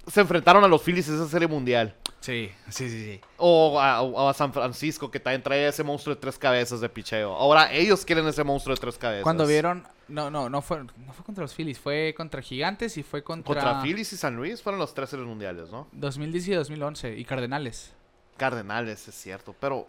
se 0.06 0.20
enfrentaron 0.23 0.65
a 0.65 0.69
los 0.69 0.82
Phillies 0.82 1.09
en 1.09 1.16
esa 1.16 1.28
serie 1.28 1.47
mundial. 1.47 1.94
Sí, 2.20 2.51
sí, 2.70 2.89
sí, 2.89 3.05
sí. 3.05 3.20
O 3.36 3.78
a, 3.81 4.01
o 4.02 4.28
a 4.28 4.35
San 4.35 4.52
Francisco, 4.52 5.10
que 5.10 5.20
también 5.20 5.43
trae 5.43 5.69
ese 5.69 5.85
monstruo 5.85 6.15
de 6.15 6.20
tres 6.20 6.39
cabezas 6.39 6.81
de 6.81 6.89
picheo. 6.89 7.32
Ahora 7.35 7.70
ellos 7.73 8.05
quieren 8.05 8.27
ese 8.27 8.43
monstruo 8.43 8.74
de 8.74 8.81
tres 8.81 8.98
cabezas. 8.98 9.23
Cuando 9.23 9.47
vieron. 9.47 9.86
No, 10.09 10.31
no, 10.31 10.48
no 10.48 10.62
fue, 10.62 10.78
no 10.82 11.12
fue 11.12 11.24
contra 11.24 11.43
los 11.43 11.55
Phillies, 11.55 11.78
fue 11.78 12.15
contra 12.16 12.40
Gigantes 12.40 12.97
y 12.97 13.02
fue 13.02 13.23
contra. 13.23 13.55
Contra 13.55 13.82
Phillies 13.82 14.12
y 14.15 14.16
San 14.16 14.35
Luis 14.36 14.62
fueron 14.62 14.81
los 14.81 14.94
tres 14.94 15.10
series 15.10 15.28
mundiales, 15.28 15.70
¿no? 15.70 15.86
2010 15.93 16.48
y 16.48 16.55
2011 16.55 17.16
y 17.19 17.24
Cardenales. 17.27 17.93
Cardenales, 18.39 19.06
es 19.06 19.15
cierto. 19.15 19.55
Pero 19.60 19.86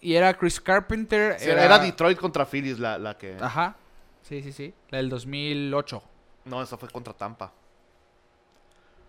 Y 0.00 0.14
era 0.14 0.34
Chris 0.34 0.60
Carpenter. 0.60 1.36
sí, 1.38 1.48
era... 1.48 1.78
Detroit 1.78 2.18
contra 2.18 2.44
Phillies 2.44 2.78
la, 2.78 2.98
la 2.98 3.16
que... 3.16 3.36
Ajá. 3.40 3.76
Sí, 4.22 4.42
sí, 4.42 4.52
sí. 4.52 4.74
La 4.90 4.98
del 4.98 5.08
2008. 5.08 6.02
No, 6.44 6.62
esa 6.62 6.76
fue 6.76 6.88
contra 6.90 7.14
Tampa. 7.14 7.52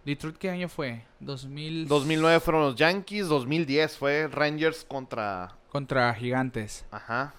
¿Detroit 0.05 0.37
qué 0.37 0.49
año 0.49 0.67
fue? 0.69 1.03
2000... 1.19 1.87
2009 1.87 2.39
fueron 2.39 2.61
los 2.63 2.75
Yankees, 2.75 3.27
2010 3.27 3.97
fue 3.97 4.27
Rangers 4.27 4.83
contra... 4.83 5.55
Contra 5.69 6.13
Gigantes. 6.13 6.85
Ajá. 6.91 7.33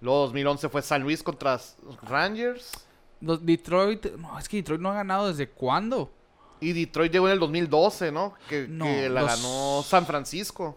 Luego 0.00 0.20
2011 0.26 0.68
fue 0.68 0.82
San 0.82 1.02
Luis 1.02 1.22
contra 1.22 1.58
Rangers. 2.02 2.72
Los- 3.20 3.44
Detroit... 3.44 4.06
No, 4.16 4.38
es 4.38 4.48
que 4.48 4.58
Detroit 4.58 4.80
no 4.80 4.90
ha 4.90 4.94
ganado 4.94 5.28
desde 5.28 5.48
cuándo. 5.48 6.12
Y 6.60 6.72
Detroit 6.72 7.12
llegó 7.12 7.26
en 7.28 7.34
el 7.34 7.38
2012, 7.38 8.10
¿no? 8.10 8.34
Que, 8.48 8.66
No, 8.68 8.84
que 8.84 9.08
la 9.08 9.22
los- 9.22 9.30
ganó 9.36 9.82
San 9.84 10.06
Francisco. 10.06 10.76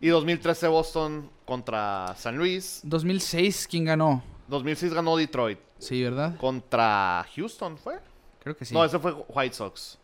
Y 0.00 0.08
2013 0.08 0.68
Boston 0.68 1.30
contra 1.44 2.14
San 2.16 2.36
Luis. 2.36 2.80
2006, 2.84 3.66
¿quién 3.68 3.86
ganó? 3.86 4.22
2006 4.48 4.92
ganó 4.94 5.16
Detroit 5.16 5.58
Sí, 5.78 6.02
¿verdad? 6.02 6.36
contra 6.36 7.26
Houston, 7.34 7.76
¿fue? 7.78 7.98
Creo 8.42 8.56
que 8.56 8.64
sí. 8.64 8.74
No, 8.74 8.84
ese 8.84 8.98
fue 8.98 9.12
White 9.28 9.54
Sox. 9.54 9.98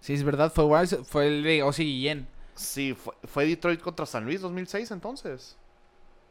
Sí, 0.00 0.14
es 0.14 0.22
verdad. 0.22 0.52
Fue, 0.52 0.64
Wise- 0.64 1.04
fue 1.04 1.26
el 1.26 1.42
de 1.42 1.62
Ozzy 1.62 1.84
Guillén. 1.84 2.28
Sí, 2.54 2.94
fue, 2.94 3.14
fue 3.24 3.46
Detroit 3.46 3.80
contra 3.80 4.06
San 4.06 4.24
Luis 4.24 4.40
2006 4.40 4.90
entonces. 4.92 5.56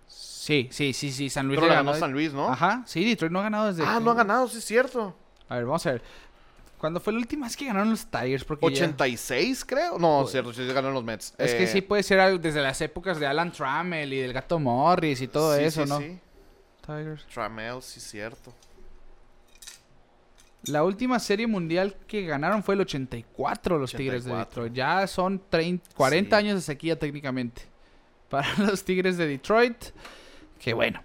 Sí, 0.08 0.70
sí, 0.72 0.94
sí, 0.94 1.12
sí. 1.12 1.30
San 1.30 1.48
Luis 1.48 1.60
Pero 1.60 1.72
ganó 1.72 1.92
ganó. 1.92 2.00
San 2.00 2.12
Luis, 2.14 2.34
¿no? 2.34 2.48
Ajá, 2.50 2.84
sí, 2.86 3.04
Detroit 3.04 3.32
no 3.32 3.40
ha 3.40 3.44
ganado 3.44 3.68
desde... 3.68 3.84
Ah, 3.84 4.00
no 4.00 4.12
ha 4.12 4.14
ganado, 4.14 4.48
sí 4.48 4.60
es 4.60 4.66
cierto. 4.66 5.16
A 5.50 5.56
ver, 5.56 5.66
vamos 5.66 5.86
a 5.86 5.92
ver. 5.94 6.02
¿Cuándo 6.78 7.00
fue 7.00 7.14
la 7.14 7.20
última 7.20 7.48
vez 7.48 7.58
que 7.58 7.66
ganaron 7.66 7.90
los 7.90 8.06
Tigers? 8.06 8.44
Porque 8.44 8.66
ya- 8.68 8.86
86, 8.86 9.66
creo. 9.66 9.98
No, 9.98 10.26
cierto, 10.28 10.54
sí 10.54 10.66
ganaron 10.68 10.94
los 10.94 11.04
Mets. 11.04 11.34
Es 11.38 11.54
que 11.56 11.64
Eh, 11.64 11.68
sí 11.68 11.82
puede 11.82 12.04
ser 12.04 12.40
desde 12.40 12.62
las 12.62 12.80
épocas 12.82 13.20
de 13.20 13.26
Alan 13.26 13.52
Trammell 13.52 14.14
y 14.14 14.20
del 14.20 14.34
Gato 14.34 14.60
Morris 14.60 15.22
y 15.22 15.28
todo 15.28 15.56
sí, 15.58 15.64
eso, 15.64 15.84
sí, 15.84 15.90
¿no? 15.90 16.00
sí. 16.00 16.20
Tigers. 16.86 17.26
Trammell, 17.34 17.82
sí, 17.82 18.00
cierto. 18.00 18.54
La 20.68 20.84
última 20.84 21.20
serie 21.20 21.48
mundial 21.48 21.96
que 22.08 22.26
ganaron 22.26 22.64
fue 22.64 22.76
el 22.76 22.82
84, 22.82 23.78
los 23.78 23.92
Tigres 23.92 24.26
de 24.26 24.32
84. 24.32 24.64
Detroit. 24.64 24.74
Ya 24.74 25.08
son 25.08 25.42
30, 25.50 25.90
40 25.96 26.38
Sí. 26.38 26.46
años 26.46 26.56
de 26.56 26.62
sequía 26.62 26.98
técnicamente. 26.98 27.62
Para 28.30 28.48
los 28.58 28.84
Tigres 28.84 29.18
de 29.18 29.28
Detroit, 29.28 29.78
que 30.60 30.74
bueno, 30.74 31.02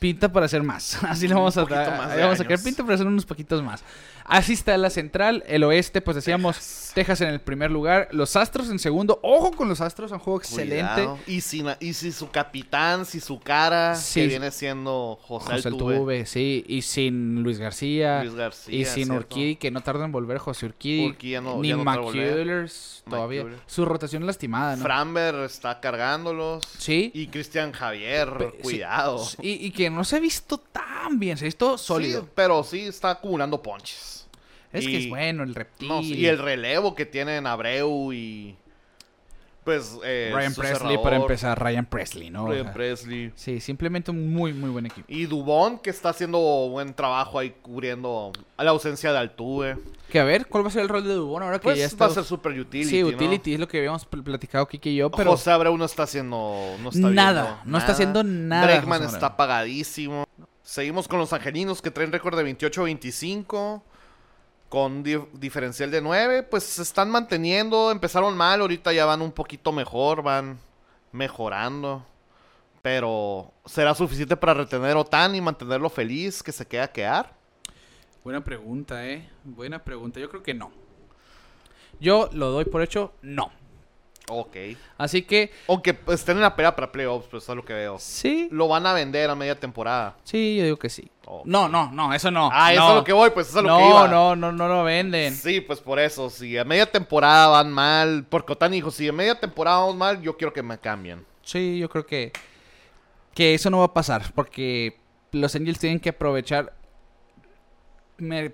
pinta 0.00 0.30
para 0.32 0.46
hacer 0.46 0.62
más. 0.62 1.02
Así 1.04 1.28
le 1.28 1.34
vamos 1.34 1.56
a 1.56 1.62
más 1.62 1.70
vamos 1.70 2.40
a 2.40 2.42
años. 2.44 2.62
pinta 2.62 2.82
para 2.82 2.94
hacer 2.96 3.06
unos 3.06 3.24
poquitos 3.24 3.62
más. 3.62 3.82
Así 4.30 4.52
está 4.54 4.76
la 4.78 4.90
central, 4.90 5.44
el 5.46 5.64
oeste, 5.64 6.00
pues 6.00 6.14
decíamos 6.14 6.56
Texas. 6.56 6.92
Texas, 6.94 7.20
en 7.22 7.28
el 7.28 7.40
primer 7.40 7.70
lugar, 7.70 8.08
los 8.12 8.34
Astros 8.36 8.68
en 8.70 8.78
segundo. 8.78 9.20
Ojo 9.22 9.52
con 9.52 9.68
los 9.68 9.80
Astros, 9.80 10.10
un 10.12 10.18
juego 10.18 10.38
excelente. 10.40 10.92
Cuidado. 10.94 11.18
Y 11.26 11.40
si, 11.40 11.64
y 11.80 11.92
si 11.94 12.10
su 12.12 12.30
capitán, 12.30 13.06
si 13.06 13.20
su 13.20 13.38
cara, 13.40 13.94
Sí. 13.94 14.20
que 14.22 14.26
viene 14.28 14.50
siendo 14.50 15.18
José, 15.22 15.52
José 15.52 15.68
Altuve, 15.68 15.94
Altuve, 15.94 16.26
sí, 16.26 16.64
y 16.66 16.82
sin 16.82 17.42
Luis 17.42 17.58
García. 17.58 18.22
Luis 18.22 18.34
García, 18.34 18.74
y 18.76 18.84
sin. 18.84 19.10
Urquidi, 19.12 19.56
que 19.56 19.70
no 19.70 19.80
tarda 19.82 20.04
en 20.04 20.12
volver 20.12 20.38
José 20.38 20.66
Urquidi. 20.66 21.40
No- 21.40 21.60
ni 21.60 21.70
no. 21.70 21.84
McCullers 21.84 23.02
todavía. 23.08 23.42
McCullers. 23.44 23.62
Su 23.66 23.84
rotación 23.84 24.26
lastimada, 24.26 24.76
¿no? 24.76 24.82
Framber 24.82 25.34
está 25.36 25.80
cargándolos. 25.80 26.64
sí. 26.78 27.10
Y 27.14 27.26
Cristian 27.28 27.72
Javier, 27.72 28.28
Pe- 28.38 28.50
sí. 28.56 28.62
cuidado. 28.62 29.24
Y, 29.42 29.66
y 29.66 29.70
que 29.70 29.90
no 29.90 30.04
se 30.04 30.16
ha 30.16 30.20
visto 30.20 30.58
tan 30.58 31.18
bien, 31.18 31.36
se 31.36 31.44
ha 31.44 31.46
visto 31.46 31.78
sólido. 31.78 32.22
Sí, 32.22 32.28
pero 32.34 32.62
sí 32.64 32.80
está 32.80 33.10
acumulando 33.10 33.62
ponches. 33.62 34.19
Es 34.72 34.86
que 34.86 34.98
es 34.98 35.08
bueno, 35.08 35.42
el 35.42 35.54
reptil. 35.54 35.88
No, 35.88 36.00
y 36.00 36.26
el 36.26 36.38
relevo 36.38 36.94
que 36.94 37.06
tienen 37.06 37.46
Abreu 37.46 38.12
y. 38.12 38.56
Pues. 39.64 39.98
eh, 40.04 40.30
Ryan 40.34 40.54
Presley 40.54 40.78
cerrador, 40.78 41.02
para 41.02 41.16
empezar, 41.16 41.62
Ryan 41.62 41.84
Presley, 41.84 42.30
¿no? 42.30 42.44
O 42.44 42.48
Ryan 42.48 42.64
sea, 42.64 42.72
Presley. 42.72 43.30
sí, 43.34 43.60
simplemente 43.60 44.10
un 44.10 44.32
muy, 44.32 44.54
muy 44.54 44.70
buen 44.70 44.86
equipo. 44.86 45.04
Y 45.06 45.26
Dubón, 45.26 45.78
que 45.78 45.90
está 45.90 46.08
haciendo 46.08 46.38
buen 46.38 46.94
trabajo 46.94 47.38
ahí 47.38 47.54
cubriendo 47.62 48.32
a 48.56 48.64
la 48.64 48.70
ausencia 48.70 49.12
de 49.12 49.18
Altuve. 49.18 49.76
Que 50.10 50.18
a 50.18 50.24
ver, 50.24 50.46
¿cuál 50.46 50.64
va 50.64 50.68
a 50.68 50.72
ser 50.72 50.82
el 50.82 50.88
rol 50.88 51.04
de 51.06 51.12
Dubón 51.12 51.42
ahora 51.42 51.58
que 51.58 51.64
Pues 51.64 51.76
ya 51.76 51.84
va 51.84 51.88
está? 51.88 52.04
a 52.06 52.10
ser 52.10 52.24
super 52.24 52.58
utility. 52.58 52.88
sí, 52.88 53.02
¿no? 53.02 53.08
utility 53.08 53.54
es 53.54 53.60
lo 53.60 53.68
que 53.68 53.78
habíamos 53.78 54.06
pl- 54.06 54.22
platicado 54.22 54.66
Kike 54.66 54.90
y 54.90 54.96
yo, 54.96 55.10
pero 55.10 55.32
José 55.32 55.50
Abreu 55.50 55.76
no 55.76 55.84
está 55.84 56.04
haciendo. 56.04 56.56
No 56.82 56.88
está 56.88 57.10
Nada, 57.10 57.42
viendo 57.42 57.60
no 57.66 57.78
está 57.78 57.92
haciendo 57.92 58.24
nada, 58.24 58.64
Bregman 58.66 59.02
está 59.02 59.16
Abreu. 59.16 59.26
apagadísimo. 59.28 60.26
Seguimos 60.62 61.06
con 61.06 61.18
los 61.18 61.32
angelinos 61.34 61.82
que 61.82 61.90
traen 61.90 62.10
récord 62.12 62.36
de 62.36 62.44
28-25. 62.56 63.82
Con 64.70 65.02
di- 65.02 65.20
diferencial 65.34 65.90
de 65.90 66.00
9. 66.00 66.44
Pues 66.44 66.62
se 66.64 66.80
están 66.80 67.10
manteniendo. 67.10 67.90
Empezaron 67.90 68.34
mal, 68.36 68.62
ahorita 68.62 68.92
ya 68.94 69.04
van 69.04 69.20
un 69.20 69.32
poquito 69.32 69.72
mejor. 69.72 70.22
Van 70.22 70.58
mejorando. 71.12 72.06
Pero 72.80 73.52
¿será 73.66 73.94
suficiente 73.94 74.36
para 74.38 74.54
retener 74.54 74.96
a 74.96 75.00
Otani 75.00 75.36
y 75.38 75.42
mantenerlo 75.42 75.90
feliz 75.90 76.42
que 76.42 76.52
se 76.52 76.66
queda 76.66 76.84
a 76.84 76.92
quedar? 76.92 77.34
Buena 78.24 78.42
pregunta, 78.42 79.06
eh. 79.06 79.28
Buena 79.44 79.82
pregunta. 79.84 80.18
Yo 80.18 80.30
creo 80.30 80.42
que 80.42 80.54
no. 80.54 80.70
Yo 82.00 82.30
lo 82.32 82.50
doy 82.50 82.64
por 82.64 82.80
hecho, 82.80 83.12
no. 83.20 83.50
Ok. 84.30 84.56
Así 84.96 85.22
que, 85.22 85.50
Aunque 85.68 85.92
pues, 85.94 86.20
estén 86.20 86.36
en 86.36 86.42
la 86.42 86.54
pelea 86.54 86.74
para 86.74 86.92
playoffs, 86.92 87.26
pues 87.30 87.42
eso 87.42 87.52
es 87.52 87.56
lo 87.56 87.64
que 87.64 87.72
veo. 87.72 87.98
sí. 87.98 88.48
Lo 88.50 88.68
van 88.68 88.86
a 88.86 88.92
vender 88.92 89.28
a 89.28 89.34
media 89.34 89.58
temporada. 89.58 90.16
Sí, 90.24 90.56
yo 90.56 90.64
digo 90.64 90.76
que 90.78 90.88
sí. 90.88 91.10
No, 91.44 91.68
no, 91.68 91.90
no, 91.92 92.12
eso 92.12 92.30
no. 92.30 92.50
Ah, 92.52 92.72
eso 92.72 92.82
no. 92.82 92.88
es 92.90 92.94
lo 92.96 93.04
que 93.04 93.12
voy, 93.12 93.30
pues 93.30 93.48
eso 93.48 93.58
es 93.58 93.64
lo 93.64 93.70
no, 93.70 93.78
que 93.78 93.88
iba. 93.88 94.08
no, 94.08 94.34
no, 94.34 94.50
no 94.50 94.68
lo 94.68 94.82
venden. 94.84 95.34
Sí, 95.34 95.60
pues 95.60 95.80
por 95.80 95.98
eso, 96.00 96.28
si 96.28 96.58
a 96.58 96.64
media 96.64 96.86
temporada 96.90 97.46
van 97.48 97.72
mal, 97.72 98.26
porque 98.28 98.52
Otani 98.52 98.76
dijo, 98.76 98.90
si 98.90 99.08
a 99.08 99.12
media 99.12 99.38
temporada 99.38 99.78
vamos 99.78 99.96
mal, 99.96 100.20
yo 100.22 100.36
quiero 100.36 100.52
que 100.52 100.62
me 100.62 100.78
cambien. 100.78 101.24
Sí, 101.42 101.78
yo 101.78 101.88
creo 101.88 102.04
que, 102.04 102.32
que 103.34 103.54
eso 103.54 103.70
no 103.70 103.78
va 103.78 103.86
a 103.86 103.94
pasar. 103.94 104.32
Porque 104.34 104.98
los 105.32 105.54
Angels 105.54 105.78
tienen 105.78 106.00
que 106.00 106.08
aprovechar 106.10 106.72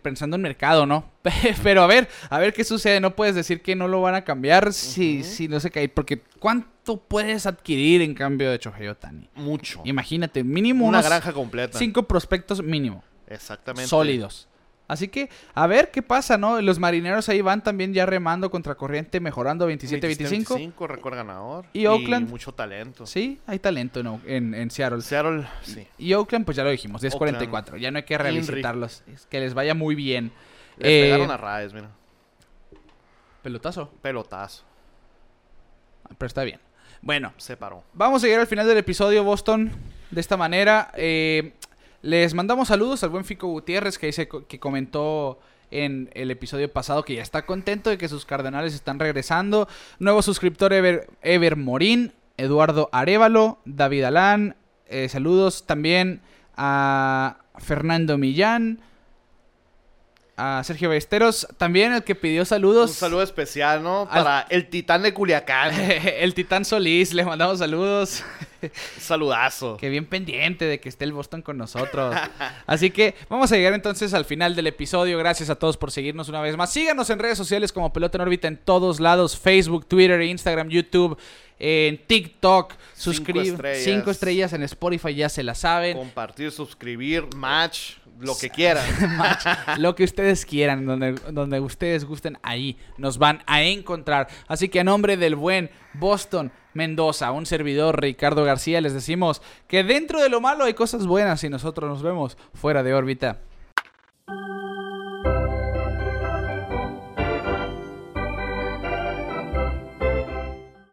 pensando 0.02 0.36
en 0.36 0.42
mercado, 0.42 0.86
¿no? 0.86 1.10
Pero 1.62 1.82
a 1.82 1.86
ver, 1.86 2.08
a 2.30 2.38
ver 2.38 2.52
qué 2.52 2.64
sucede. 2.64 3.00
No 3.00 3.14
puedes 3.16 3.34
decir 3.34 3.62
que 3.62 3.74
no 3.74 3.88
lo 3.88 4.00
van 4.00 4.14
a 4.14 4.24
cambiar 4.24 4.72
si, 4.72 5.22
si 5.22 5.48
no 5.48 5.60
se 5.60 5.70
cae. 5.70 5.88
Porque 5.88 6.22
¿cuánto 6.38 6.96
puedes 6.98 7.46
adquirir 7.46 8.02
en 8.02 8.14
cambio 8.14 8.50
de 8.50 8.58
Shohei 8.58 8.88
Otani? 8.88 9.28
Mucho. 9.34 9.82
Imagínate, 9.84 10.44
mínimo 10.44 10.86
Una 10.86 10.98
unos 10.98 11.10
granja 11.10 11.32
completa. 11.32 11.78
cinco 11.78 12.04
prospectos 12.04 12.62
mínimo. 12.62 13.02
Exactamente. 13.26 13.88
Sólidos. 13.88 14.48
Así 14.88 15.08
que, 15.08 15.28
a 15.54 15.66
ver 15.66 15.90
qué 15.90 16.00
pasa, 16.00 16.38
¿no? 16.38 16.60
Los 16.62 16.78
marineros 16.78 17.28
ahí 17.28 17.40
van 17.40 17.62
también 17.64 17.92
ya 17.92 18.06
remando 18.06 18.50
contra 18.50 18.76
corriente, 18.76 19.18
mejorando 19.18 19.68
27-25. 19.68 20.28
25, 20.30 20.86
récord 20.86 21.14
ganador. 21.16 21.66
Y 21.72 21.86
Oakland. 21.86 22.28
mucho 22.30 22.52
talento. 22.52 23.04
Sí, 23.04 23.40
hay 23.46 23.58
talento 23.58 24.02
¿no? 24.04 24.20
en, 24.26 24.54
en 24.54 24.70
Seattle. 24.70 25.02
Seattle, 25.02 25.44
sí. 25.62 25.86
Y 25.98 26.12
Oakland, 26.14 26.44
pues 26.44 26.56
ya 26.56 26.62
lo 26.62 26.70
dijimos, 26.70 27.02
10-44. 27.02 27.78
Ya 27.78 27.90
no 27.90 27.96
hay 27.98 28.04
que 28.04 28.16
revisitarlos. 28.16 29.02
Es 29.12 29.26
que 29.26 29.40
les 29.40 29.54
vaya 29.54 29.74
muy 29.74 29.96
bien. 29.96 30.30
Le 30.78 30.88
Eh, 31.00 31.02
pegaron 31.04 31.30
a 31.32 31.36
Raes, 31.36 31.72
mira. 31.74 31.88
Pelotazo. 33.42 33.90
Pelotazo. 34.02 34.62
Pero 36.16 36.26
está 36.26 36.44
bien. 36.44 36.60
Bueno, 37.02 37.32
Se 37.36 37.56
paró. 37.56 37.84
vamos 37.92 38.22
a 38.22 38.26
llegar 38.26 38.40
al 38.40 38.46
final 38.46 38.66
del 38.66 38.78
episodio, 38.78 39.22
Boston. 39.24 39.72
De 40.10 40.20
esta 40.20 40.36
manera, 40.36 40.90
eh, 40.96 41.54
les 42.02 42.34
mandamos 42.34 42.68
saludos 42.68 43.02
al 43.02 43.10
buen 43.10 43.24
Fico 43.24 43.48
Gutiérrez 43.48 43.98
que 43.98 44.06
dice 44.06 44.28
que 44.28 44.60
comentó 44.60 45.38
en 45.70 46.10
el 46.14 46.30
episodio 46.30 46.72
pasado 46.72 47.04
que 47.04 47.14
ya 47.14 47.22
está 47.22 47.46
contento 47.46 47.90
de 47.90 47.98
que 47.98 48.08
sus 48.08 48.24
cardenales 48.24 48.74
están 48.74 48.98
regresando. 48.98 49.68
Nuevo 49.98 50.22
suscriptor 50.22 50.72
Ever, 50.72 51.08
Ever 51.22 51.56
Morín, 51.56 52.12
Eduardo 52.36 52.88
Arevalo, 52.92 53.58
David 53.64 54.04
Alán. 54.04 54.56
eh, 54.88 55.08
saludos 55.08 55.66
también 55.66 56.20
a 56.56 57.38
Fernando 57.58 58.18
Millán, 58.18 58.80
a 60.36 60.62
Sergio 60.64 60.90
Besteros, 60.90 61.46
también 61.56 61.92
el 61.94 62.04
que 62.04 62.14
pidió 62.14 62.44
saludos. 62.44 62.90
Un 62.90 62.96
saludo 62.96 63.22
especial, 63.22 63.82
¿no? 63.82 64.02
Al- 64.10 64.24
Para 64.24 64.40
el 64.50 64.68
titán 64.68 65.02
de 65.02 65.14
Culiacán. 65.14 65.72
el 65.80 66.34
Titán 66.34 66.64
Solís, 66.64 67.14
le 67.14 67.24
mandamos 67.24 67.58
saludos. 67.58 68.22
Saludazo. 68.98 69.76
Que 69.76 69.88
bien 69.88 70.06
pendiente 70.06 70.64
de 70.64 70.80
que 70.80 70.88
esté 70.88 71.04
el 71.04 71.12
Boston 71.12 71.42
con 71.42 71.56
nosotros. 71.56 72.14
Así 72.66 72.90
que 72.90 73.14
vamos 73.28 73.52
a 73.52 73.56
llegar 73.56 73.74
entonces 73.74 74.12
al 74.14 74.24
final 74.24 74.56
del 74.56 74.66
episodio. 74.66 75.18
Gracias 75.18 75.50
a 75.50 75.54
todos 75.56 75.76
por 75.76 75.90
seguirnos 75.90 76.28
una 76.28 76.40
vez 76.40 76.56
más. 76.56 76.72
Síganos 76.72 77.08
en 77.10 77.18
redes 77.18 77.38
sociales 77.38 77.72
como 77.72 77.92
Pelota 77.92 78.18
en 78.18 78.22
órbita 78.22 78.48
en 78.48 78.56
todos 78.56 78.98
lados: 79.00 79.38
Facebook, 79.38 79.86
Twitter, 79.86 80.20
Instagram, 80.22 80.68
YouTube, 80.68 81.18
en 81.58 81.98
TikTok. 82.06 82.74
Suscribe 82.94 83.48
estrellas. 83.48 83.84
cinco 83.84 84.10
estrellas 84.10 84.52
en 84.52 84.62
Spotify, 84.64 85.14
ya 85.14 85.28
se 85.28 85.42
la 85.42 85.54
saben. 85.54 85.96
Compartir, 85.96 86.50
suscribir, 86.50 87.26
match, 87.36 87.92
lo 88.20 88.36
que 88.36 88.50
quieran. 88.50 88.84
Match, 89.16 89.46
lo 89.78 89.94
que 89.94 90.04
ustedes 90.04 90.44
quieran, 90.44 90.86
donde, 90.86 91.12
donde 91.30 91.60
ustedes 91.60 92.04
gusten, 92.04 92.38
ahí 92.42 92.76
nos 92.98 93.18
van 93.18 93.42
a 93.46 93.62
encontrar. 93.62 94.28
Así 94.48 94.68
que 94.68 94.80
a 94.80 94.84
nombre 94.84 95.16
del 95.16 95.36
buen 95.36 95.70
Boston 95.94 96.52
Mendoza, 96.74 97.32
un 97.32 97.46
servidor 97.46 98.00
Ricardo 98.00 98.44
García, 98.44 98.80
les 98.80 98.92
decimos 98.92 99.40
que 99.66 99.82
dentro 99.82 100.22
de 100.22 100.28
lo 100.28 100.40
malo 100.40 100.64
hay 100.64 100.74
cosas 100.74 101.06
buenas 101.06 101.42
y 101.42 101.48
nosotros 101.48 101.88
nos 101.88 102.02
vemos 102.02 102.36
fuera 102.52 102.82
de 102.82 102.94
órbita. 102.94 103.38